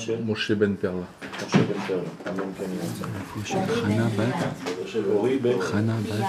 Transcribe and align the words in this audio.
של? 0.00 0.22
משה 0.26 0.54
בן 0.54 0.76
פרלה. 0.76 1.02
משה 1.46 1.58
בן 1.58 1.80
פרלה. 1.86 2.02
אמן 2.28 2.52
כן 2.58 2.64
ירצה. 2.74 3.66
חנה 3.66 4.08
בת, 4.16 4.34
אורי 5.12 5.38
בן 5.38 5.60
חנה 5.60 5.96
בת. 6.08 6.24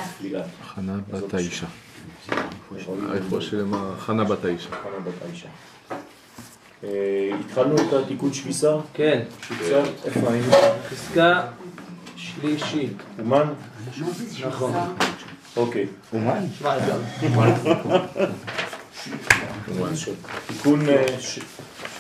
חנה 0.66 0.98
בת 1.12 1.34
האישה. 1.34 1.68
איפה 3.14 3.42
שלמה, 3.42 3.96
חנה 4.00 4.24
בת 4.24 4.46
האישה. 4.46 4.70
חנה 4.70 5.00
בת 5.06 5.14
האישה. 5.26 5.48
אה, 6.84 7.32
התחלנו 7.40 7.76
את 7.76 7.94
התיקון 7.94 8.34
שפיסה? 8.34 8.76
כן, 8.94 9.24
שפיסה? 9.44 9.84
איפה 10.06 10.32
היינו? 10.32 10.52
פסקה 10.90 11.42
שלישית. 12.16 12.94
אומן? 13.20 13.48
נכון. 14.48 14.74
אוקיי. 15.58 15.88
אומן? 16.14 16.46
גם. 16.64 17.00
תיקון 20.48 20.80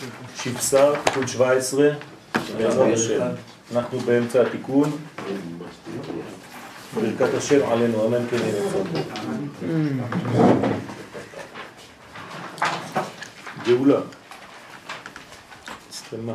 ש- 0.02 0.43
שפסה, 0.43 0.91
תיקון 1.05 1.27
17, 1.27 1.89
בעזרת 2.57 2.93
השם. 2.93 3.21
אנחנו 3.75 4.00
באמצע 4.00 4.41
התיקון. 4.41 4.91
ברכת 6.96 7.33
השם 7.37 7.60
עלינו, 7.71 8.07
אמן 8.07 8.27
כן 8.29 8.37
יהיה 8.37 8.64
רצון. 8.64 8.87
גאולה. 13.68 14.00
הסתלמה. 15.89 16.33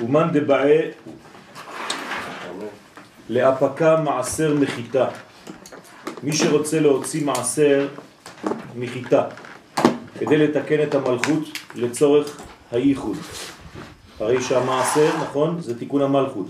אומן 0.00 0.28
דבעי 0.32 0.78
להפקה 3.28 3.96
מעשר 3.96 4.54
מחיטה. 4.54 5.08
מי 6.22 6.32
שרוצה 6.32 6.80
להוציא 6.80 7.24
מעשר 7.24 7.88
מחיטה 8.76 9.24
כדי 10.18 10.36
לתקן 10.36 10.82
את 10.82 10.94
המלכות 10.94 11.58
לצורך 11.74 12.40
הייחוד. 12.70 13.16
הרי 14.20 14.42
שהמעשר, 14.42 15.10
נכון, 15.22 15.60
זה 15.60 15.78
תיקון 15.78 16.02
המלכות. 16.02 16.46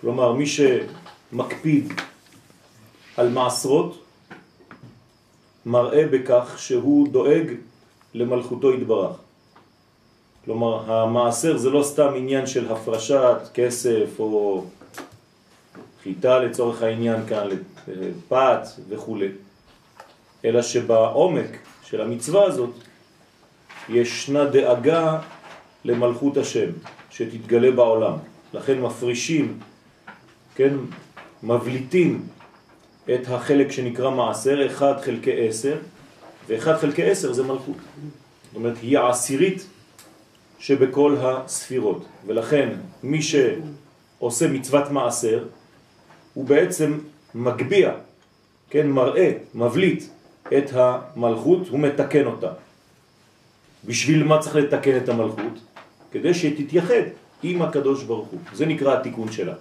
כלומר, 0.00 0.32
מי 0.32 0.44
שמקפיד 0.46 1.92
על 3.16 3.28
מעשרות, 3.28 3.98
מראה 5.66 6.06
בכך 6.06 6.54
שהוא 6.58 7.08
דואג 7.08 7.46
למלכותו 8.14 8.72
יתברך. 8.72 9.16
כלומר, 10.44 10.92
המעשר 10.92 11.56
זה 11.56 11.70
לא 11.70 11.82
סתם 11.82 12.12
עניין 12.16 12.46
של 12.46 12.72
הפרשת 12.72 13.36
כסף 13.54 14.06
או 14.18 14.64
חיטה 16.02 16.38
לצורך 16.38 16.82
העניין 16.82 17.26
כאן, 17.26 17.48
פת 18.28 18.66
וכו', 18.88 19.18
אלא 20.44 20.62
שבעומק 20.62 21.58
של 21.82 22.00
המצווה 22.00 22.44
הזאת 22.44 22.74
ישנה 23.88 24.44
דאגה 24.44 25.18
למלכות 25.84 26.36
השם 26.36 26.70
שתתגלה 27.10 27.70
בעולם. 27.70 28.14
לכן 28.54 28.80
מפרישים, 28.80 29.58
כן, 30.54 30.74
מבליטים 31.42 32.26
את 33.14 33.28
החלק 33.28 33.70
שנקרא 33.70 34.10
מעשר, 34.10 34.66
1 34.66 35.00
חלקי 35.00 35.48
10, 35.48 35.76
ו-1 36.48 36.76
חלקי 36.80 37.02
10 37.02 37.32
זה 37.32 37.42
מלכות. 37.42 37.76
זאת 37.76 38.54
אומרת, 38.54 38.76
היא 38.82 38.98
העשירית 38.98 39.66
שבכל 40.58 41.16
הספירות. 41.20 42.06
ולכן 42.26 42.68
מי 43.02 43.20
שעושה 43.22 44.48
מצוות 44.48 44.90
מעשר, 44.90 45.44
הוא 46.34 46.44
בעצם 46.44 46.98
מגביע, 47.34 47.92
כן, 48.70 48.90
מראה, 48.90 49.32
מבליט 49.54 50.04
את 50.58 50.70
המלכות, 50.72 51.68
הוא 51.68 51.80
מתקן 51.80 52.26
אותה. 52.26 52.52
בשביל 53.84 54.24
מה 54.24 54.38
צריך 54.38 54.56
לתקן 54.56 54.96
את 54.96 55.08
המלכות? 55.08 55.58
כדי 56.12 56.34
שתתייחד 56.34 57.02
עם 57.42 57.62
הקדוש 57.62 58.02
ברוך 58.02 58.28
הוא. 58.28 58.40
זה 58.52 58.66
נקרא 58.66 58.98
התיקון 58.98 59.32
שלה. 59.32 59.54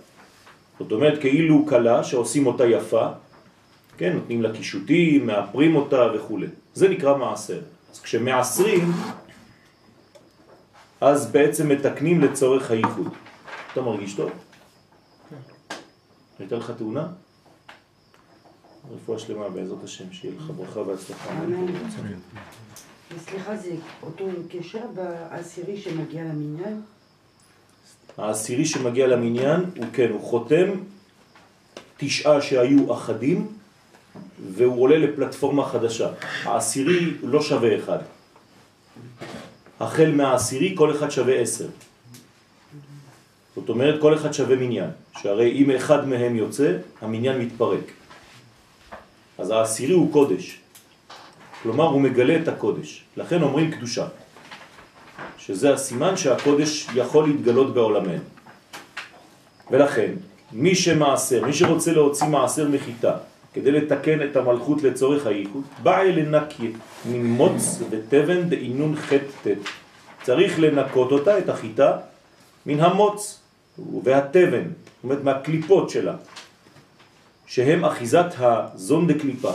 זאת 0.80 0.92
אומרת, 0.92 1.20
כאילו 1.22 1.66
קלה 1.66 2.04
שעושים 2.04 2.48
אותה 2.48 2.66
יפה, 2.66 3.08
כן, 3.98 4.14
נותנים 4.14 4.42
לה 4.42 4.54
קישוטים, 4.54 5.28
מאפרים 5.28 5.76
אותה 5.76 6.08
וכו'. 6.16 6.40
זה 6.74 6.90
נקרא 6.90 7.18
מעשר. 7.18 7.62
אז 7.92 8.00
כשמעשרים, 8.02 8.92
אז 11.02 11.32
בעצם 11.32 11.70
מתקנים 11.70 12.22
לצורך 12.22 12.72
הייחוד. 12.72 13.14
אתה 13.74 13.82
מרגיש 13.82 14.14
טוב? 14.14 14.32
הייתה 16.40 16.56
לך 16.56 16.72
תאונה? 16.78 17.08
רפואה 18.96 19.20
שלמה 19.20 19.50
בעזרת 19.50 19.84
השם, 19.84 20.12
שיהיה 20.12 20.34
לך 20.38 20.52
ברכה 20.58 20.80
והצלחה. 20.80 21.34
סליחה, 23.20 23.56
זה 23.58 23.72
אותו 24.04 24.26
קשר 24.50 24.80
בעשירי 24.96 25.78
שמגיע 25.78 26.24
למניין? 26.24 26.82
העשירי 28.18 28.66
שמגיע 28.66 29.08
למניין 29.08 29.60
הוא 29.78 29.86
כן, 29.94 30.10
הוא 30.12 30.22
חותם 30.22 30.70
תשעה 31.98 32.42
שהיו 32.42 32.94
אחדים 32.94 33.48
והוא 34.54 34.82
עולה 34.82 34.98
לפלטפורמה 34.98 35.66
חדשה. 35.66 36.10
העשירי 36.44 37.14
לא 37.24 37.42
שווה 37.42 37.78
אחד. 37.78 38.00
החל 39.80 40.12
מהעשירי 40.12 40.74
כל 40.78 40.96
אחד 40.96 41.10
שווה 41.10 41.36
עשר. 41.36 41.68
זאת 43.56 43.70
אומרת 43.70 44.02
כל 44.02 44.16
אחד 44.16 44.32
שווה 44.32 44.56
מניין, 44.56 44.90
שהרי 45.22 45.52
אם 45.52 45.72
אחד 45.72 46.08
מהם 46.08 46.36
יוצא, 46.36 46.78
המניין 47.02 47.40
מתפרק. 47.40 47.92
אז 49.38 49.50
העשירי 49.50 49.94
הוא 49.94 50.14
קודש, 50.14 50.61
כלומר 51.64 51.84
הוא 51.84 52.02
מגלה 52.02 52.38
את 52.42 52.48
הקודש, 52.48 53.04
לכן 53.18 53.42
אומרים 53.42 53.72
קדושה, 53.72 54.08
שזה 55.38 55.74
הסימן 55.74 56.18
שהקודש 56.18 56.88
יכול 56.96 57.28
להתגלות 57.28 57.74
בעולמנו. 57.74 58.24
ולכן, 59.72 60.12
מי 60.52 60.76
שמעשר, 60.76 61.46
מי 61.46 61.54
שרוצה 61.54 61.92
להוציא 61.92 62.28
מעשר 62.28 62.70
מחיטה, 62.70 63.18
כדי 63.54 63.72
לתקן 63.72 64.24
את 64.24 64.36
המלכות 64.36 64.84
לצורך 64.84 65.26
הייחוד, 65.26 65.64
בא 65.84 66.02
אל 66.02 66.20
לנקי 66.20 66.72
ממוץ 67.06 67.80
ותבן 67.90 68.50
דאינון 68.50 68.96
ח' 68.96 69.14
ט'. 69.14 69.48
צריך 70.24 70.60
לנקות 70.60 71.12
אותה, 71.12 71.38
את 71.38 71.50
החיטה, 71.50 71.98
מן 72.66 72.80
המוץ 72.80 73.40
והתבן, 74.04 74.64
זאת 74.64 75.04
אומרת 75.04 75.24
מהקליפות 75.24 75.90
שלה, 75.90 76.16
שהם 77.46 77.86
אחיזת 77.86 78.28
הזון 78.38 79.08
דקליפה. 79.08 79.52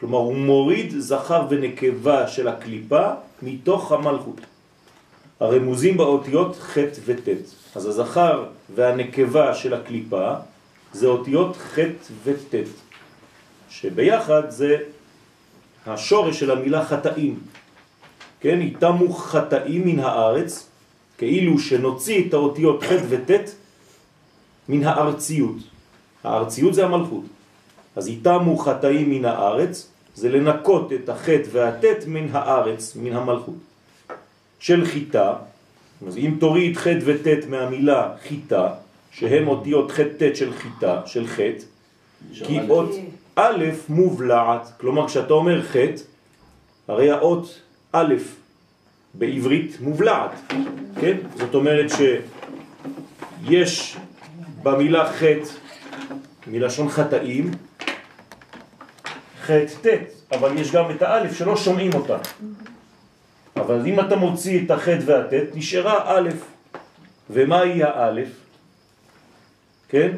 כלומר, 0.00 0.18
הוא 0.18 0.36
מוריד 0.36 0.94
זכר 0.98 1.46
ונקבה 1.50 2.28
של 2.28 2.48
הקליפה 2.48 3.08
מתוך 3.42 3.92
המלכות. 3.92 4.40
הרמוזים 5.40 5.96
באותיות 5.96 6.56
ח' 6.56 6.78
וט'. 7.04 7.28
אז 7.74 7.86
הזכר 7.86 8.44
והנקבה 8.74 9.54
של 9.54 9.74
הקליפה 9.74 10.34
זה 10.92 11.06
אותיות 11.06 11.56
ח' 11.56 11.78
וט', 12.24 12.54
שביחד 13.70 14.50
זה 14.50 14.76
השורש 15.86 16.40
של 16.40 16.50
המילה 16.50 16.84
חטאים. 16.84 17.40
כן, 18.40 18.60
איתמו 18.60 19.12
חטאים 19.12 19.86
מן 19.86 19.98
הארץ, 19.98 20.68
כאילו 21.18 21.58
שנוציא 21.58 22.28
את 22.28 22.34
האותיות 22.34 22.82
ח' 22.82 22.92
וט' 23.08 23.50
מן 24.68 24.84
הארציות. 24.84 25.56
הארציות 26.24 26.74
זה 26.74 26.84
המלכות. 26.84 27.24
אז 27.96 28.08
איתמו 28.08 28.58
חטאים 28.58 29.10
מן 29.10 29.24
הארץ, 29.24 29.89
זה 30.14 30.28
לנקות 30.28 30.92
את 30.92 31.08
החטא 31.08 31.48
והט' 31.52 32.06
מן 32.06 32.26
הארץ, 32.32 32.96
מן 32.96 33.12
המלכות. 33.12 33.54
של 34.60 34.84
חיטה, 34.84 35.34
אז 36.06 36.16
אם 36.16 36.36
תוריד 36.40 36.76
חטא 36.76 37.00
וט' 37.04 37.46
מהמילה 37.48 38.12
חיטה, 38.28 38.68
שהם 39.10 39.48
אותיות 39.48 39.90
חטא 39.90 40.34
של 40.34 40.52
חיטה, 40.52 41.00
של 41.06 41.26
חטא, 41.26 41.64
כי 42.32 42.60
אות 42.68 42.90
א' 43.36 43.64
מובלעת, 43.88 44.72
כלומר 44.80 45.08
כשאתה 45.08 45.34
אומר 45.34 45.62
חטא, 45.62 46.02
הרי 46.88 47.10
האות 47.10 47.60
א' 47.92 48.14
בעברית 49.14 49.76
מובלעת, 49.80 50.30
כן? 51.00 51.16
זאת 51.38 51.54
אומרת 51.54 51.86
שיש 51.90 53.96
במילה 54.62 55.12
חטא, 55.12 55.50
מלשון 56.46 56.88
חטאים, 56.88 57.50
חטא 59.50 59.88
ט', 59.88 60.32
אבל 60.32 60.58
יש 60.58 60.72
גם 60.72 60.90
את 60.90 61.02
האלף 61.02 61.38
שלא 61.38 61.56
שומעים 61.56 61.94
אותה. 61.94 62.16
אבל 63.56 63.86
אם 63.86 64.00
אתה 64.00 64.16
מוציא 64.16 64.64
את 64.64 64.70
החטא 64.70 65.02
והט', 65.04 65.54
נשארה 65.54 66.02
א', 66.06 66.28
ומה 67.30 67.60
היא 67.60 67.84
האלף? 67.84 68.28
כן? 69.88 70.16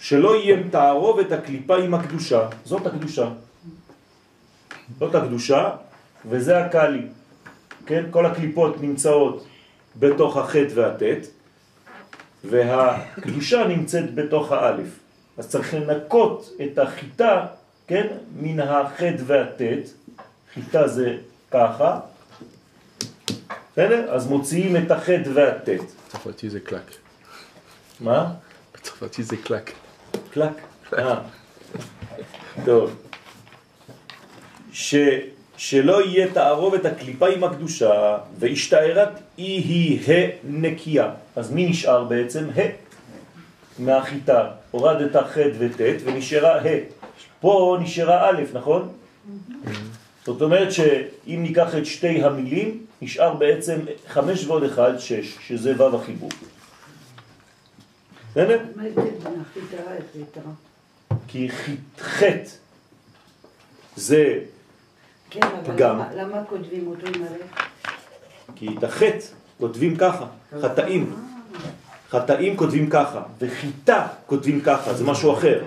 שלא 0.00 0.36
יהיה 0.36 0.56
תערוב 0.70 1.18
את 1.18 1.32
הקליפה 1.32 1.76
עם 1.76 1.94
הקדושה, 1.94 2.48
זאת 2.64 2.86
הקדושה. 2.86 3.28
זאת 4.98 5.14
הקדושה, 5.14 5.70
וזה 6.28 6.64
הקלי. 6.64 7.06
כן? 7.86 8.04
כל 8.10 8.26
הקליפות 8.26 8.82
נמצאות 8.82 9.46
בתוך 9.96 10.36
החטא 10.36 10.72
והט', 10.74 11.26
והקדושה 12.44 13.66
נמצאת 13.68 14.14
בתוך 14.14 14.52
האלף. 14.52 15.07
אז 15.38 15.48
צריך 15.48 15.74
לנקות 15.74 16.50
את 16.64 16.78
החיטה, 16.78 17.46
כן, 17.86 18.06
מן 18.36 18.60
החטא 18.60 19.22
והט', 19.26 19.60
חיטה 20.54 20.88
זה 20.88 21.16
ככה, 21.50 22.00
בסדר? 23.72 24.14
אז 24.14 24.26
מוציאים 24.26 24.76
את 24.76 24.90
החטא 24.90 25.30
והטט. 25.34 25.84
בצרפתי 26.08 26.50
זה 26.50 26.60
קלק. 26.60 26.90
מה? 28.00 28.32
בצרפתי 28.74 29.22
זה 29.22 29.36
קלק. 29.36 29.72
קלק. 30.30 30.52
אה. 30.98 31.20
טוב. 32.64 32.96
ש, 34.72 34.94
שלא 35.56 36.04
יהיה 36.04 36.34
תערובת 36.34 36.84
הקליפה 36.84 37.28
עם 37.28 37.44
הקדושה, 37.44 38.18
והשתערת 38.38 39.08
אי 39.38 39.44
היא 39.44 40.00
הנקייה. 40.44 41.10
אז 41.36 41.50
מי 41.50 41.68
נשאר 41.68 42.04
בעצם? 42.04 42.48
ה. 42.56 42.60
מהחיטה. 43.78 44.57
הורדת 44.70 45.16
ח' 45.16 45.36
וט' 45.58 45.80
ונשארה 46.04 46.60
ה. 46.60 46.64
פה 47.40 47.78
נשארה 47.82 48.30
א', 48.30 48.42
נכון? 48.52 48.92
זאת 50.24 50.42
אומרת 50.42 50.72
שאם 50.72 51.38
ניקח 51.42 51.74
את 51.76 51.86
שתי 51.86 52.22
המילים, 52.24 52.86
נשאר 53.02 53.34
בעצם 53.34 53.78
חמש 54.08 54.46
ועוד 54.46 54.62
אחד, 54.62 54.98
שש, 54.98 55.36
שזה 55.46 55.82
ו' 55.82 55.96
החיבור. 55.96 56.30
בסדר? 58.30 58.58
מה 58.76 58.82
ההבדל 58.82 59.02
בין 59.02 59.42
החיטה 59.50 59.76
לחיטה? 59.94 60.40
כי 61.28 61.48
חטא 61.98 62.48
זה, 63.96 64.38
כן, 65.30 65.40
פגם. 65.66 65.96
למה- 65.96 66.14
למה 66.14 66.44
כותבים 66.48 66.86
אותו 66.86 67.06
עם 67.06 67.22
הלב? 67.22 67.46
כי 68.56 68.68
את 68.78 68.84
החטא 68.84 69.18
כותבים 69.58 69.96
ככה, 69.96 70.26
חטאים. 70.62 71.14
חטאים 72.10 72.56
כותבים 72.56 72.90
ככה, 72.90 73.20
וחיטה 73.40 74.06
כותבים 74.26 74.60
ככה, 74.60 74.94
זה 74.94 75.04
משהו 75.04 75.32
אחר. 75.32 75.60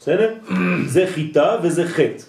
בסדר? 0.00 0.34
זה 0.86 1.06
חיטה 1.14 1.56
וזה 1.62 1.88
חטא. 1.88 2.22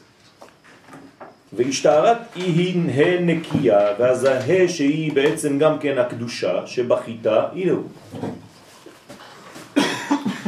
והשתערת 1.53 2.17
היא 2.35 2.91
הנקייה, 2.95 3.79
ואז 3.99 4.23
הה 4.23 4.67
שהיא 4.67 5.13
בעצם 5.13 5.59
גם 5.59 5.79
כן 5.79 5.97
הקדושה 5.97 6.67
שבחיטה, 6.67 7.47
הנה 7.53 7.71
הוא. 7.71 7.83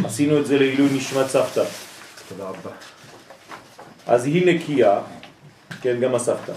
עשינו 0.03 0.39
את 0.39 0.45
זה 0.45 0.59
לעילוי 0.59 0.89
נשמת 0.93 1.27
סבתא. 1.27 1.63
תודה 2.29 2.43
רבה. 2.43 2.71
אז 4.07 4.25
היא 4.25 4.55
נקייה, 4.55 4.99
כן, 5.81 5.99
גם 5.99 6.15
הסבתא. 6.15 6.53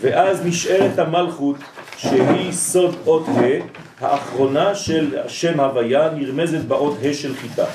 ואז 0.00 0.46
נשארת 0.46 0.98
המלכות 0.98 1.56
שהיא 1.96 2.52
סוד 2.52 2.96
אות 3.06 3.28
ה', 3.28 3.89
האחרונה 4.00 4.74
של 4.74 5.28
שם 5.28 5.60
הוויה 5.60 6.10
נרמזת 6.10 6.60
באות 6.60 6.98
ה' 7.02 7.14
של 7.14 7.34
חיטה. 7.34 7.66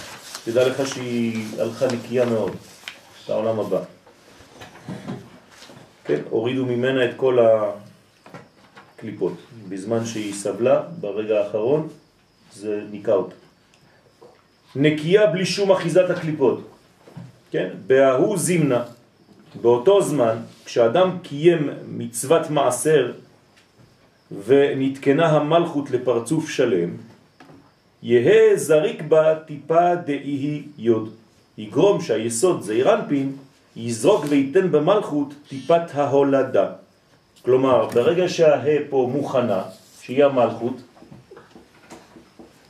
תדע 0.46 0.68
לך 0.68 0.88
שהיא 0.88 1.46
הלכה 1.60 1.86
נקייה 1.88 2.26
מאוד, 2.26 2.52
לעולם 3.30 3.60
הבא. 3.60 3.80
כן, 6.06 6.22
הורידו 6.30 6.66
ממנה 6.66 7.06
את 7.06 7.10
כל 7.18 7.40
הקליפות. 8.96 9.34
בזמן 9.70 10.06
שהיא 10.06 10.34
סבלה, 10.34 10.82
ברגע 11.00 11.40
האחרון, 11.40 11.88
זה 12.54 12.82
ניקה 12.92 13.14
אותה. 13.14 13.36
נקייה 14.76 15.28
בלי 15.28 15.46
שום 15.46 15.72
אחיזת 15.72 16.10
הקליפות. 16.10 16.62
כן? 17.52 17.70
בהוא 17.88 18.38
זימנה, 18.38 18.84
באותו 19.62 20.02
זמן, 20.02 20.38
כשאדם 20.66 21.18
קיים 21.24 21.70
מצוות 21.88 22.50
מעשר 22.50 23.12
ונתקנה 24.44 25.28
המלכות 25.28 25.92
לפרצוף 25.92 26.50
שלם, 26.50 26.90
יהא 28.04 28.56
זריק 28.56 29.02
בה 29.02 29.36
טיפה 29.46 29.96
דאי 29.96 30.64
יוד. 30.78 31.10
יגרום 31.58 32.02
שהיסוד 32.02 32.62
זעירנפין 32.62 33.32
יזרוק 33.76 34.26
וייתן 34.30 34.72
במלכות 34.72 35.34
טיפת 35.48 35.82
ההולדה. 35.94 36.72
כלומר, 37.42 37.88
ברגע 37.88 38.30
שהה 38.30 38.78
פה 38.90 39.10
מוכנה, 39.12 39.64
שהיא 40.02 40.26
המלכות, 40.26 40.82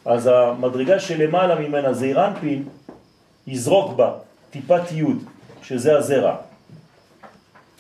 אז 0.05 0.27
המדרגה 0.27 0.99
שלמעלה 0.99 1.59
ממנה 1.59 1.93
זעירנפין 1.93 2.63
יזרוק 3.47 3.95
בה 3.95 4.13
טיפת 4.51 4.91
יוד, 4.91 5.17
שזה 5.63 5.97
הזרע. 5.97 6.35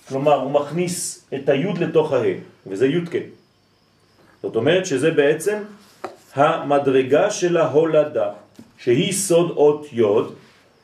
כלומר, 0.07 0.41
הוא 0.41 0.51
מכניס 0.51 1.25
את 1.35 1.49
היוד 1.49 1.77
לתוך 1.77 2.13
הה, 2.13 2.33
וזה 2.67 2.87
יודקה. 2.87 3.44
זאת 4.45 4.55
אומרת 4.55 4.85
שזה 4.85 5.11
בעצם 5.11 5.57
המדרגה 6.35 7.31
של 7.31 7.57
ההולדה, 7.57 8.29
שהיא 8.77 9.13
סוד 9.13 9.49
אות 9.57 9.87
יוד, 9.91 10.33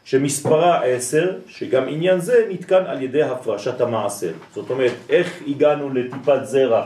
שמספרה 0.04 0.84
עשר, 0.84 1.38
שגם 1.48 1.88
עניין 1.88 2.20
זה 2.20 2.46
נתקן 2.50 2.84
על 2.86 3.02
ידי 3.02 3.24
הפרשת 3.24 3.82
המעשר. 3.82 4.34
זאת 4.56 4.70
אומרת, 4.70 4.92
איך 5.10 5.42
הגענו 5.48 5.90
לטיפת 5.94 6.40
זרע 6.44 6.86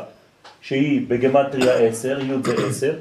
שהיא 0.62 1.08
בגמטריה 1.08 1.78
עשר, 1.78 2.20
יוד 2.20 2.46
זה 2.46 2.56
עשר? 2.68 2.94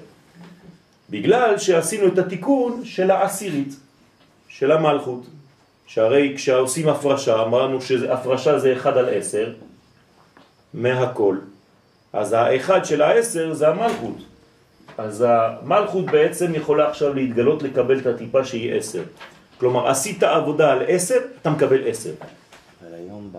בגלל 1.10 1.58
שעשינו 1.58 2.06
את 2.06 2.18
התיקון 2.18 2.84
של 2.84 3.10
העשירית, 3.10 3.74
של 4.48 4.72
המלכות. 4.72 5.26
שהרי 5.86 6.32
כשעושים 6.36 6.88
הפרשה, 6.88 7.42
אמרנו 7.42 7.82
שהפרשה 7.82 8.58
זה 8.58 8.72
1 8.72 8.96
על 8.96 9.08
10 9.14 9.52
מהכל. 10.74 11.36
אז 12.14 12.32
האחד 12.32 12.84
של 12.84 13.02
העשר 13.02 13.54
זה 13.54 13.68
המלכות. 13.68 14.16
אז 14.98 15.24
המלכות 15.28 16.06
בעצם 16.06 16.54
יכולה 16.54 16.88
עכשיו 16.88 17.14
להתגלות 17.14 17.62
לקבל 17.62 17.98
את 17.98 18.06
הטיפה 18.06 18.44
שהיא 18.44 18.74
10. 18.74 19.02
כלומר, 19.60 19.88
עשית 19.88 20.22
עבודה 20.22 20.72
על 20.72 20.82
10, 20.88 21.14
אתה 21.42 21.50
מקבל 21.50 21.88
10. 21.88 22.10
אבל 22.10 22.94
היום 22.94 23.30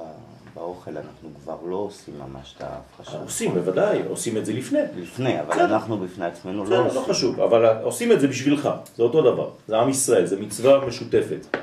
באוכל 0.54 0.92
אנחנו 0.92 1.30
כבר 1.44 1.56
לא 1.66 1.76
עושים 1.76 2.14
ממש 2.20 2.56
את 2.58 2.64
ההפרשה. 2.64 3.18
עושים, 3.18 3.54
בוודאי, 3.54 4.02
עושים 4.10 4.38
את 4.38 4.46
זה 4.46 4.54
לפני. 4.54 4.80
לפני, 4.98 5.40
אבל 5.42 5.50
בסדר. 5.50 5.66
אנחנו 5.66 5.98
בפני 5.98 6.26
עצמנו 6.26 6.66
לא 6.66 6.70
בסדר, 6.70 6.86
עושים. 6.86 7.02
לא 7.02 7.06
חשוב, 7.08 7.42
אבל 7.42 7.66
עושים 7.84 8.12
את 8.12 8.20
זה 8.20 8.28
בשבילך, 8.28 8.70
זה 8.96 9.04
אותו 9.04 9.22
דבר, 9.22 9.50
זה 9.68 9.78
עם 9.78 9.90
ישראל, 9.90 10.26
זה 10.26 10.40
מצווה 10.40 10.86
משותפת. 10.86 11.58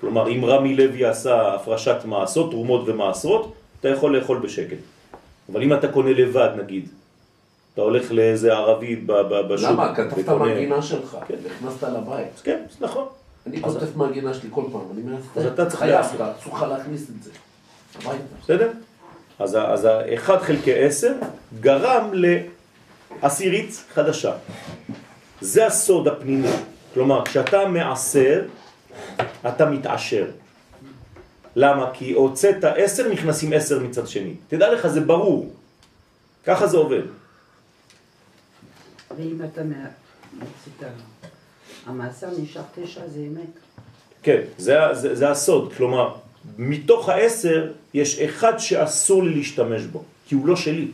כלומר, 0.00 0.28
אם 0.28 0.44
רמי 0.44 0.76
לוי 0.76 1.04
עשה 1.04 1.54
הפרשת 1.54 1.96
מעשות, 2.04 2.50
תרומות 2.50 2.88
ומעשרות, 2.88 3.52
אתה 3.80 3.88
יכול 3.88 4.16
לאכול 4.16 4.38
בשקט. 4.38 4.97
אבל 5.52 5.62
אם 5.62 5.72
אתה 5.72 5.88
קונה 5.88 6.10
לבד, 6.12 6.48
נגיד, 6.62 6.88
אתה 7.74 7.82
הולך 7.82 8.12
לאיזה 8.12 8.52
ערבי 8.52 8.96
בשוק, 9.50 9.70
למה? 9.70 9.94
כתבת 9.94 10.28
מהגינה 10.28 10.82
שלך, 10.82 11.16
כן. 11.26 11.34
נכנסת 11.46 11.82
לבית. 11.82 12.40
כן, 12.42 12.62
נכון. 12.80 13.06
אני 13.46 13.62
כותב 13.62 13.86
מהגינה 13.96 14.34
שלי 14.34 14.48
כל 14.52 14.64
פעם, 14.72 14.80
אני 14.92 15.02
אומר, 15.02 15.16
אז 15.36 15.46
אתה 15.46 15.66
צריך 15.66 15.78
חייב. 15.78 16.04
אסור 16.40 16.66
להכניס 16.66 17.10
את 17.10 17.22
זה. 17.22 17.30
בסדר? 18.42 18.70
אז 19.38 19.54
ה-1 19.54 20.38
חלקי 20.38 20.74
10 20.74 21.12
גרם 21.60 22.10
לעשירית 23.22 23.84
חדשה. 23.94 24.32
זה 25.40 25.66
הסוד 25.66 26.08
הפנימי. 26.08 26.48
כלומר, 26.94 27.24
כשאתה 27.24 27.68
מעשר, 27.68 28.44
אתה 29.48 29.66
מתעשר. 29.70 30.24
למה? 31.56 31.90
כי 31.94 32.12
הוצאת 32.12 32.64
10, 32.64 33.08
נכנסים 33.12 33.52
10 33.52 33.78
מצד 33.80 34.06
שני. 34.08 34.34
תדע 34.48 34.74
לך, 34.74 34.86
זה 34.86 35.00
ברור. 35.00 35.52
ככה 36.44 36.66
זה 36.66 36.76
עובד. 36.76 37.00
ואם 39.16 39.38
אתה 39.52 39.62
מה- 39.64 39.74
מוציא 40.32 40.72
את 40.78 40.82
ה- 40.82 41.30
המאסר 41.90 42.26
נשאר 42.42 42.62
תשע, 42.74 43.00
זה 43.08 43.20
אמת. 43.20 43.50
כן, 44.22 44.40
זה, 44.58 44.74
זה, 44.92 45.14
זה 45.14 45.30
הסוד. 45.30 45.72
כלומר, 45.76 46.14
מתוך 46.58 47.08
העשר 47.08 47.72
יש 47.94 48.18
אחד 48.18 48.58
שאסור 48.58 49.22
לי 49.24 49.34
להשתמש 49.34 49.82
בו, 49.82 50.02
כי 50.28 50.34
הוא 50.34 50.46
לא 50.48 50.56
שלי. 50.56 50.88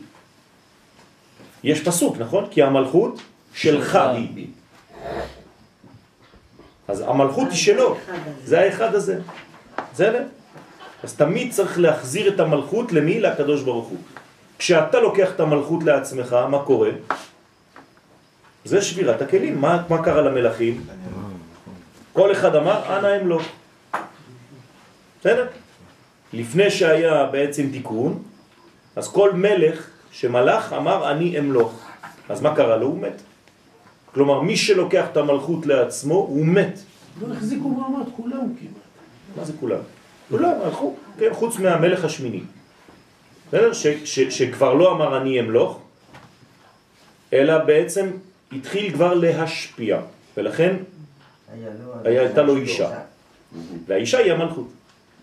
יש 1.63 1.83
פסוק, 1.83 2.17
נכון? 2.17 2.47
כי 2.51 2.63
המלכות 2.63 3.19
שלך 3.53 3.95
היא. 3.95 4.47
אז 6.87 7.01
המלכות 7.01 7.47
היא 7.49 7.57
שלו, 7.57 7.97
זה 8.45 8.59
האחד 8.59 8.95
הזה. 8.95 9.19
בסדר? 9.93 10.23
אז 11.05 11.15
תמיד 11.15 11.51
צריך 11.51 11.79
להחזיר 11.79 12.33
את 12.33 12.39
המלכות 12.39 12.91
למי? 12.91 13.19
לקדוש 13.19 13.61
ברוך 13.61 13.87
הוא. 13.87 13.97
כשאתה 14.57 14.99
לוקח 14.99 15.29
את 15.35 15.39
המלכות 15.39 15.83
לעצמך, 15.83 16.33
מה 16.49 16.59
קורה? 16.65 16.89
זה 18.65 18.81
שבירת 18.81 19.21
הכלים. 19.21 19.61
מה, 19.61 19.83
מה 19.89 20.03
קרה 20.03 20.21
למלכים? 20.21 20.81
כל 22.13 22.31
אחד 22.31 22.55
אמר, 22.55 22.97
אנא 22.97 23.21
אמלוך. 23.21 23.43
בסדר? 25.21 25.47
לפני 26.33 26.71
שהיה 26.71 27.25
בעצם 27.25 27.69
תיקון, 27.71 28.23
אז 28.95 29.05
כל 29.07 29.33
מלך 29.33 29.77
שמלך 30.11 30.73
אמר, 30.73 31.11
אני 31.11 31.39
אמלוך. 31.39 31.85
אז 32.29 32.41
מה 32.41 32.55
קרה 32.55 32.77
לו? 32.77 32.87
הוא 32.87 32.97
מת. 32.97 33.21
כלומר, 34.13 34.41
מי 34.41 34.57
שלוקח 34.57 35.05
את 35.11 35.17
המלכות 35.17 35.65
לעצמו, 35.65 36.15
הוא 36.15 36.45
מת. 36.45 36.79
לא 37.21 37.33
החזיקו 37.33 37.69
מעמד, 37.69 38.05
כולם 38.15 38.57
כמעט. 38.57 38.85
מה 39.37 39.43
זה 39.45 39.53
כולם? 39.59 39.85
כולם 40.29 40.51
הלכו, 40.63 40.95
כן, 41.19 41.33
חוץ 41.33 41.59
מהמלך 41.59 42.05
השמיני. 42.05 42.41
בסדר? 43.47 43.73
שכבר 44.29 44.73
לא 44.73 44.91
אמר 44.91 45.17
אני 45.17 45.39
אמלוך, 45.39 45.79
אלא 47.33 47.57
בעצם 47.57 48.11
התחיל 48.51 48.93
כבר 48.93 49.13
להשפיע, 49.13 49.99
ולכן 50.37 50.75
הייתה 52.03 52.41
לו 52.41 52.57
אישה. 52.57 52.89
והאישה 53.87 54.17
היא 54.17 54.31
המלכות. 54.31 54.67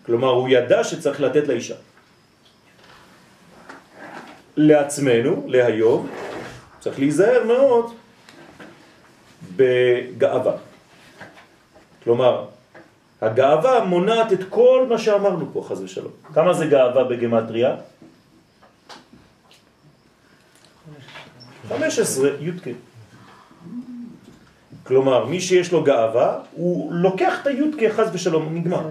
כלומר, 0.05 0.29
הוא 0.29 0.49
ידע 0.49 0.83
שצריך 0.83 1.21
לתת 1.21 1.47
לאישה. 1.47 1.75
לעצמנו, 4.57 5.43
להיום, 5.47 6.09
צריך 6.79 6.99
להיזהר 6.99 7.43
מאוד 7.43 7.93
בגאווה. 9.55 10.57
כלומר, 12.03 12.45
הגאווה 13.23 13.85
מונעת 13.85 14.33
את 14.33 14.43
כל 14.49 14.85
מה 14.89 14.97
שאמרנו 14.97 15.45
פה, 15.53 15.65
חז 15.69 15.81
ושלום. 15.81 16.11
כמה 16.33 16.53
זה 16.53 16.65
גאווה 16.65 17.03
בגמטריה? 17.03 17.75
15 21.69 22.29
י"ק. 22.39 22.67
כלומר, 24.83 25.25
מי 25.25 25.39
שיש 25.41 25.71
לו 25.71 25.83
גאווה, 25.83 26.39
הוא 26.51 26.93
לוקח 26.93 27.33
את 27.41 27.47
הי"ק 27.47 27.91
חז 27.95 28.09
ושלום, 28.13 28.55
נגמר. 28.55 28.89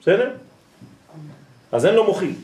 בסדר? 0.00 0.30
אז 1.72 1.86
אין 1.86 1.94
לו 1.94 2.04
מוחין. 2.04 2.34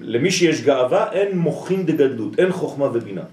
למי 0.00 0.30
שיש 0.30 0.62
גאווה, 0.64 1.12
אין 1.12 1.38
מוחין 1.38 1.86
דגדלות, 1.86 2.38
אין 2.38 2.52
חוכמה 2.52 2.84
ובינה. 2.84 3.28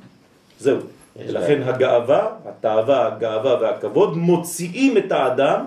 זהו. 0.60 0.97
לכן 1.26 1.62
הגאווה, 1.64 2.28
התאווה, 2.46 3.08
הגאווה 3.08 3.62
והכבוד 3.62 4.18
מוציאים 4.18 4.98
את 4.98 5.12
האדם. 5.12 5.66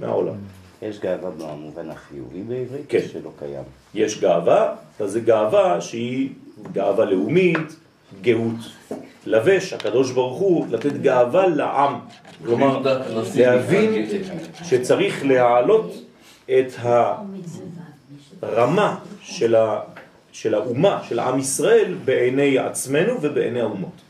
מהעולם. 0.00 0.34
יש 0.82 0.98
גאווה 1.00 1.30
במובן 1.30 1.90
החיובי 1.90 2.42
בעברית, 2.42 2.84
כן. 2.88 3.00
שלא 3.12 3.30
קיים. 3.38 3.64
יש 3.94 4.20
גאווה, 4.20 4.74
אז 5.00 5.10
זה 5.10 5.20
גאווה 5.20 5.80
שהיא 5.80 6.28
גאווה 6.72 7.04
לאומית, 7.04 7.76
גאות 8.22 8.56
לבש, 9.26 9.72
הקדוש 9.72 10.12
ברוך 10.12 10.38
הוא, 10.38 10.66
לתת 10.70 10.92
גאווה 10.92 11.46
לעם. 11.46 11.94
כלומר, 12.44 12.82
להבין 13.36 14.06
שצריך 14.64 15.24
להעלות 15.24 15.92
את 16.46 16.72
הרמה 18.42 18.98
של, 19.20 19.54
ה, 19.54 19.80
של 20.32 20.54
האומה, 20.54 21.02
של 21.08 21.18
עם 21.18 21.38
ישראל, 21.38 21.94
בעיני 22.04 22.58
עצמנו 22.58 23.22
ובעיני 23.22 23.60
האומות. 23.60 24.00